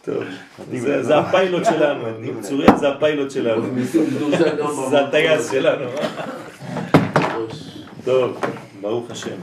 טוב, 0.05 0.23
זה 0.73 1.03
זה 1.03 1.17
הפיילוט 1.17 1.65
שלנו, 1.65 2.03
צוריאל 2.41 2.77
זה 2.77 2.89
הפיילוט 2.89 3.31
שלנו. 3.31 3.63
זה 4.89 4.99
הטייס 5.01 5.51
שלנו. 5.51 5.85
טוב, 8.05 8.37
ברוך 8.81 9.11
השם. 9.11 9.35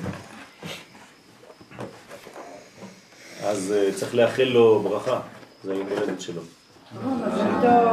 אז 3.44 3.74
אה, 3.76 3.92
צריך 3.94 4.14
לאחל 4.14 4.42
לו 4.42 4.80
ברכה, 4.82 5.20
זה 5.64 5.72
היום 5.72 5.86
הולדת 5.90 6.20
שלו. 6.20 6.42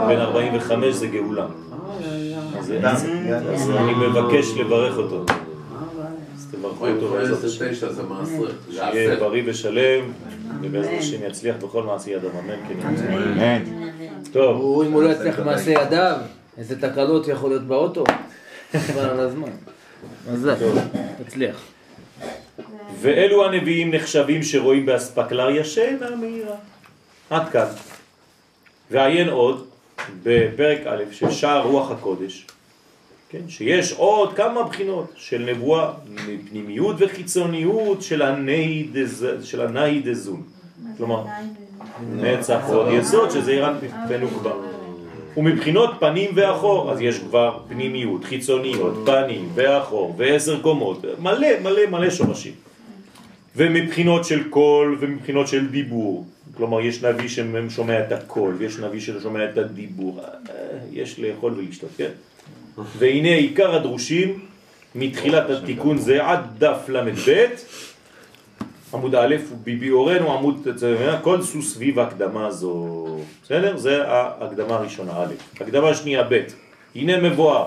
בן 0.07 0.19
45 0.19 0.95
זה 0.95 1.07
גאולה. 1.07 1.45
אז 2.59 2.73
אז- 2.83 3.05
אז 3.53 3.69
אני 3.69 3.93
מבקש 3.93 4.51
לברך 4.57 4.97
אותו. 4.97 5.25
אז 6.37 6.47
תברכו 6.51 6.87
אותו 6.87 7.09
בעזרת 7.09 7.37
השם. 7.43 7.47
29 7.65 7.91
זה 7.93 8.03
מעשר. 8.03 8.51
זה 8.69 8.73
שיהיה. 8.91 9.15
בריא 9.15 9.43
ושלם, 9.45 10.11
ובעזרת 10.61 10.99
השם 10.99 11.17
יצליח 11.27 11.55
בכל 11.61 11.83
מעשי 11.83 12.11
ידיו, 12.11 12.29
אמן 12.39 12.55
כן. 12.67 13.07
אמן. 13.13 13.63
טוב, 14.31 14.57
הוא, 14.61 14.83
אם 14.85 14.91
הוא 14.91 15.03
לא 15.03 15.09
יצליח 15.09 15.39
מעשה 15.39 15.71
ידיו, 15.71 16.15
איזה 16.57 16.81
תקלות 16.81 17.27
יכול 17.27 17.49
להיות 17.49 17.63
באוטו, 17.63 18.03
חבל 18.77 18.99
על 19.09 19.19
הזמן. 19.19 19.49
מזל, 20.33 20.55
תצליח. 21.27 21.61
ואלו 23.01 23.45
הנביאים 23.45 23.91
נחשבים 23.95 24.43
שרואים 24.43 24.85
באספקלריה 24.85 25.63
שאינה 25.65 26.15
מהירה. 26.15 26.55
עד 27.29 27.49
כאן. 27.49 27.67
ועיין 28.91 29.29
עוד 29.29 29.65
בפרק 30.23 30.79
א' 30.87 31.03
של 31.11 31.31
שער 31.31 31.61
רוח 31.67 31.91
הקודש, 31.91 32.45
כן, 33.29 33.41
שיש 33.49 33.93
עוד 33.93 34.33
כמה 34.33 34.63
בחינות 34.63 35.13
של 35.15 35.49
נבואה, 35.53 35.91
פנימיות 36.49 36.95
וחיצוניות 36.99 38.01
של 38.01 38.21
הנאי 38.21 38.87
דז- 38.93 39.43
של 39.45 39.61
הנאי 39.61 39.99
דזון. 40.05 40.43
כלומר, 40.97 41.23
נצח 42.15 42.59
ועוד 42.69 42.87
יסוד 42.93 43.31
שזה 43.31 43.51
איראן 43.51 43.73
ונוקבה. 44.09 44.51
ומבחינות 45.37 45.89
פנים 45.99 46.31
ואחור, 46.35 46.91
אז 46.91 47.01
יש 47.01 47.19
כבר 47.19 47.59
פנימיות, 47.67 48.23
חיצוניות, 48.23 48.93
פנים 49.05 49.49
ואחור 49.55 50.15
ועשר 50.17 50.61
קומות, 50.61 51.05
מלא 51.19 51.47
מלא 51.63 51.85
מלא 51.91 52.09
שורשים. 52.09 52.53
ומבחינות 53.55 54.25
של 54.25 54.49
קול 54.49 54.97
ומבחינות 54.99 55.47
של 55.47 55.67
דיבור, 55.67 56.25
כלומר 56.57 56.81
יש 56.81 57.03
נביא 57.03 57.27
ששומע 57.27 57.99
את 57.99 58.11
הקול 58.11 58.55
ויש 58.57 58.77
נביא 58.79 58.99
ששומע 58.99 59.49
את 59.49 59.57
הדיבור, 59.57 60.19
אה, 60.19 60.53
יש 60.91 61.19
לאכול 61.19 61.53
ולשתות, 61.57 61.89
כן? 61.97 62.09
והנה 62.97 63.29
עיקר 63.29 63.75
הדרושים 63.75 64.39
מתחילת 64.95 65.49
התיקון 65.49 65.97
זה 65.97 66.25
עד 66.25 66.39
דף 66.57 66.89
ל"ב 66.89 67.45
עמוד 68.95 69.15
א', 69.15 69.35
בביאורנו 69.63 70.33
עמוד, 70.33 70.67
כל 71.21 71.41
סוס 71.41 71.73
סביב 71.73 71.99
הקדמה 71.99 72.51
זו. 72.51 73.05
בסדר? 73.43 73.77
זה 73.77 74.07
ההקדמה 74.07 74.75
הראשונה, 74.75 75.11
א'. 75.11 75.33
הקדמה 75.61 75.89
השנייה, 75.89 76.23
ב'. 76.29 76.43
הנה 76.95 77.17
מבואר, 77.29 77.65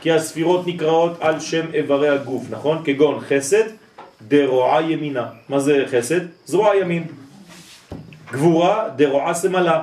כי 0.00 0.12
הספירות 0.12 0.66
נקראות 0.66 1.12
על 1.20 1.40
שם 1.40 1.66
איברי 1.74 2.08
הגוף, 2.08 2.44
נכון? 2.50 2.82
כגון 2.84 3.20
חסד, 3.20 3.64
דרועה 4.28 4.82
ימינה. 4.82 5.26
מה 5.48 5.60
זה 5.60 5.84
חסד? 5.90 6.20
זרוע 6.46 6.76
ימין. 6.76 7.04
גבורה, 8.32 8.88
דרועה 8.96 9.34
שמאלה. 9.34 9.82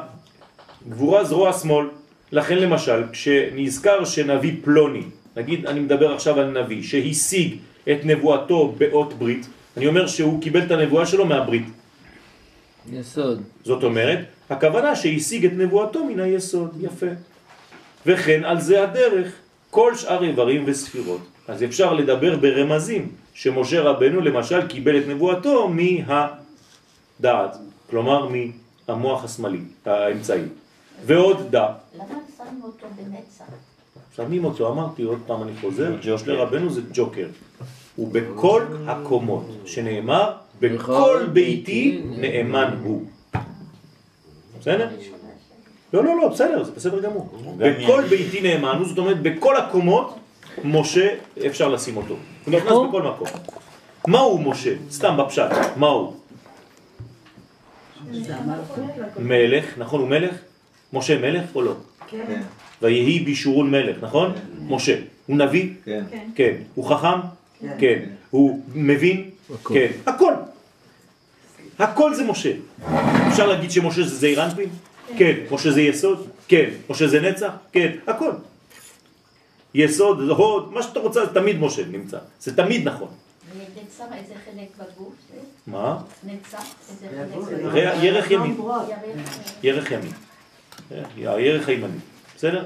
גבורה, 0.89 1.23
זרוע 1.23 1.53
שמאל. 1.53 1.85
לכן 2.31 2.57
למשל, 2.57 3.03
כשנזכר 3.11 4.05
שנביא 4.05 4.53
פלוני, 4.63 5.03
נגיד 5.37 5.65
אני 5.65 5.79
מדבר 5.79 6.13
עכשיו 6.13 6.39
על 6.39 6.61
נביא, 6.61 6.83
שהשיג 6.83 7.55
את 7.91 7.97
נבואתו 8.03 8.75
באות 8.77 9.13
ברית, 9.13 9.47
אני 9.77 9.87
אומר 9.87 10.07
שהוא 10.07 10.41
קיבל 10.41 10.63
את 10.63 10.71
הנבואה 10.71 11.05
שלו 11.05 11.25
מהברית. 11.25 11.65
יסוד. 12.91 13.41
זאת 13.63 13.83
אומרת, 13.83 14.19
הכוונה 14.49 14.95
שהשיג 14.95 15.45
את 15.45 15.51
נבואתו 15.53 16.05
מן 16.05 16.19
היסוד, 16.19 16.77
יפה. 16.81 17.05
וכן 18.05 18.43
על 18.43 18.61
זה 18.61 18.83
הדרך, 18.83 19.33
כל 19.69 19.95
שאר 19.95 20.23
איברים 20.23 20.63
וספירות. 20.67 21.21
אז 21.47 21.63
אפשר 21.63 21.93
לדבר 21.93 22.35
ברמזים, 22.37 23.11
שמשה 23.33 23.81
רבנו 23.81 24.21
למשל 24.21 24.67
קיבל 24.67 24.97
את 24.97 25.07
נבואתו 25.07 25.69
מהדעת, 25.69 27.57
כלומר 27.89 28.29
מהמוח 28.87 29.23
השמאלי, 29.23 29.59
האמצעי. 29.85 30.41
ועוד 31.05 31.51
דע, 31.51 31.67
למה 31.95 32.05
שמים 32.37 32.61
אותו 32.63 32.87
בנצח? 32.95 33.43
שמים 34.15 34.45
אותו, 34.45 34.71
אמרתי 34.71 35.03
עוד 35.03 35.19
פעם 35.27 35.43
אני 35.43 35.51
חוזר, 35.61 35.95
משה 36.13 36.33
רבנו 36.33 36.69
זה 36.69 36.81
ג'וקר. 36.93 37.27
הוא 37.95 38.09
בכל 38.11 38.65
הקומות, 38.87 39.45
שנאמר, 39.65 40.31
בכל 40.59 41.25
ביתי 41.33 42.01
נאמן 42.05 42.77
הוא. 42.83 43.01
בסדר? 44.59 44.89
לא, 45.93 46.03
לא, 46.03 46.17
לא, 46.21 46.27
בסדר, 46.27 46.63
זה 46.63 46.71
בסדר 46.71 46.99
גמור. 46.99 47.29
בכל 47.57 48.03
ביתי 48.09 48.41
נאמן 48.41 48.75
הוא, 48.77 48.87
זאת 48.87 48.97
אומרת, 48.97 49.21
בכל 49.21 49.57
הקומות, 49.57 50.15
משה, 50.63 51.07
אפשר 51.45 51.69
לשים 51.69 51.97
אותו. 51.97 52.15
הוא 52.45 52.53
נכנס 52.53 52.71
בכל 52.89 53.01
מקום. 53.01 53.27
מהו 54.07 54.37
משה? 54.37 54.73
סתם 54.91 55.17
בפשט, 55.17 55.49
מהו? 55.77 56.13
מלך, 59.19 59.77
נכון, 59.77 59.99
הוא 60.01 60.09
מלך? 60.09 60.35
משה 60.93 61.19
מלך 61.19 61.55
או 61.55 61.61
לא? 61.61 61.73
כן. 62.07 62.41
ויהי 62.81 63.19
בישורון 63.19 63.71
מלך, 63.71 63.97
נכון? 64.01 64.31
משה. 64.61 64.95
הוא 65.25 65.37
נביא? 65.37 65.69
כן. 65.85 66.03
כן. 66.35 66.53
הוא 66.75 66.85
חכם? 66.85 67.19
כן. 67.79 67.99
הוא 68.29 68.63
מבין? 68.75 69.29
כן. 69.73 69.91
הכל. 70.05 70.33
הכל 71.79 72.13
זה 72.13 72.23
משה. 72.23 72.51
אפשר 73.27 73.47
להגיד 73.47 73.71
שמשה 73.71 74.03
זה 74.03 74.15
זעיר 74.15 74.45
אנפין? 74.45 74.69
כן. 75.17 75.35
משה 75.51 75.71
זה 75.71 75.81
יסוד? 75.81 76.27
כן. 76.47 76.69
משה 76.89 77.07
זה 77.07 77.21
נצח? 77.21 77.51
כן. 77.71 77.91
הכל. 78.07 78.31
יסוד, 79.73 80.29
הוד, 80.29 80.73
מה 80.73 80.83
שאתה 80.83 80.99
רוצה, 80.99 81.25
זה 81.25 81.33
תמיד 81.33 81.59
משה 81.59 81.85
נמצא. 81.85 82.17
זה 82.39 82.55
תמיד 82.55 82.87
נכון. 82.87 83.07
ונצח 83.55 84.05
איזה 84.15 84.33
חלק 84.45 84.69
בגוף? 84.77 85.13
מה? 85.67 85.97
נצח 86.23 86.63
איזה 86.89 87.07
חלק 87.71 88.03
ירך 88.03 88.31
ימין. 88.31 88.57
ירך. 89.63 89.91
ימין. 89.91 90.11
הירך 91.17 91.67
הימני. 91.67 91.97
בסדר? 92.35 92.65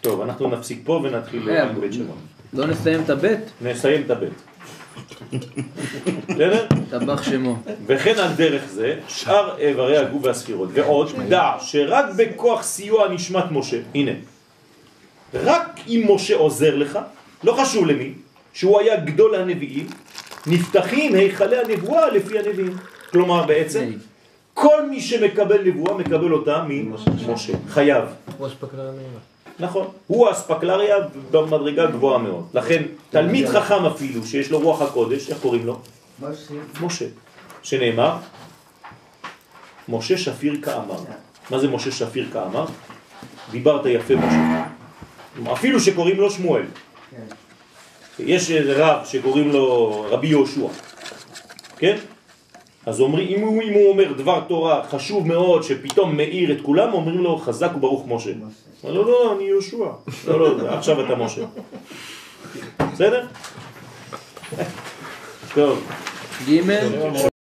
טוב, 0.00 0.20
אנחנו 0.20 0.48
נפסיק 0.48 0.80
פה 0.84 1.00
ונתחיל 1.04 1.50
אה, 1.50 1.62
עם 1.62 1.80
בית 1.80 1.92
שלום. 1.92 2.35
לא 2.52 2.66
נסיים 2.66 3.00
את 3.04 3.10
הבית? 3.10 3.40
נסיים 3.60 4.02
את 4.02 4.10
הבית. 4.10 4.32
בסדר? 6.28 6.66
טבח 6.90 7.22
שמו. 7.22 7.56
וכן 7.86 8.18
על 8.18 8.32
דרך 8.36 8.64
זה 8.68 8.98
שאר 9.08 9.58
איברי 9.58 9.96
הגוף 9.96 10.24
והספירות. 10.24 10.68
ועוד, 10.72 11.12
דע 11.28 11.52
שרק 11.60 12.04
בכוח 12.16 12.62
סיוע 12.62 13.08
נשמת 13.08 13.44
משה, 13.50 13.76
הנה, 13.94 14.12
רק 15.34 15.80
אם 15.88 16.06
משה 16.08 16.36
עוזר 16.36 16.76
לך, 16.76 16.98
לא 17.44 17.52
חשוב 17.52 17.86
למי, 17.86 18.12
שהוא 18.52 18.80
היה 18.80 18.96
גדול 18.96 19.34
הנביאים, 19.34 19.86
נפתחים 20.46 21.14
היכלי 21.14 21.56
הנבואה 21.58 22.10
לפי 22.10 22.38
הנביאים. 22.38 22.76
כלומר 23.10 23.46
בעצם, 23.46 23.90
כל 24.54 24.88
מי 24.90 25.00
שמקבל 25.00 25.62
נבואה 25.64 25.94
מקבל 25.94 26.32
אותה 26.32 26.64
ממשה, 26.68 27.52
חייב. 27.68 28.04
ראש 28.40 28.54
פקלר 28.54 28.90
נעימה. 28.90 29.35
נכון, 29.58 29.86
הוא 30.06 30.28
האספקלריה 30.28 30.96
במדרגה 31.30 31.86
גבוהה 31.86 32.18
מאוד. 32.18 32.44
לכן, 32.54 32.82
תלמיד 33.10 33.48
חכם 33.48 33.86
אפילו, 33.86 34.26
שיש 34.26 34.50
לו 34.50 34.58
רוח 34.58 34.82
הקודש, 34.82 35.30
איך 35.30 35.38
קוראים 35.42 35.66
לו? 35.66 35.80
משה. 36.80 37.04
שנאמר, 37.62 38.16
משה 39.88 40.18
שפיר 40.18 40.58
כאמר. 40.62 40.98
מה 41.50 41.58
זה 41.58 41.68
משה 41.68 41.90
שפיר 41.90 42.28
כאמר? 42.32 42.64
דיברת 43.50 43.86
יפה 43.86 44.14
משה. 44.16 44.64
אפילו 45.52 45.80
שקוראים 45.80 46.16
לו 46.16 46.30
שמואל. 46.30 46.62
יש 48.18 48.50
רב 48.50 49.04
שקוראים 49.04 49.52
לו 49.52 49.90
רבי 50.10 50.26
יהושע, 50.26 50.66
כן? 51.78 51.96
אז 52.86 53.00
אומרים, 53.00 53.28
אם 53.28 53.46
הוא, 53.46 53.62
אם 53.62 53.72
הוא 53.72 53.88
אומר 53.88 54.12
דבר 54.12 54.40
תורה 54.48 54.82
חשוב 54.90 55.28
מאוד 55.28 55.62
שפתאום 55.62 56.16
מאיר 56.16 56.52
את 56.52 56.60
כולם, 56.62 56.92
אומרים 56.92 57.18
לו 57.18 57.38
חזק 57.38 57.70
וברוך 57.76 58.04
משה. 58.08 58.30
לא, 58.84 58.94
לא, 58.94 59.06
לא, 59.06 59.34
אני 59.36 59.44
יהושע. 59.44 59.76
לא, 60.26 60.40
לא, 60.40 60.68
עכשיו 60.68 61.06
אתה 61.06 61.14
משה. 61.14 61.44
בסדר? 62.92 63.26
טוב. 65.54 65.86
ג' 66.48 67.26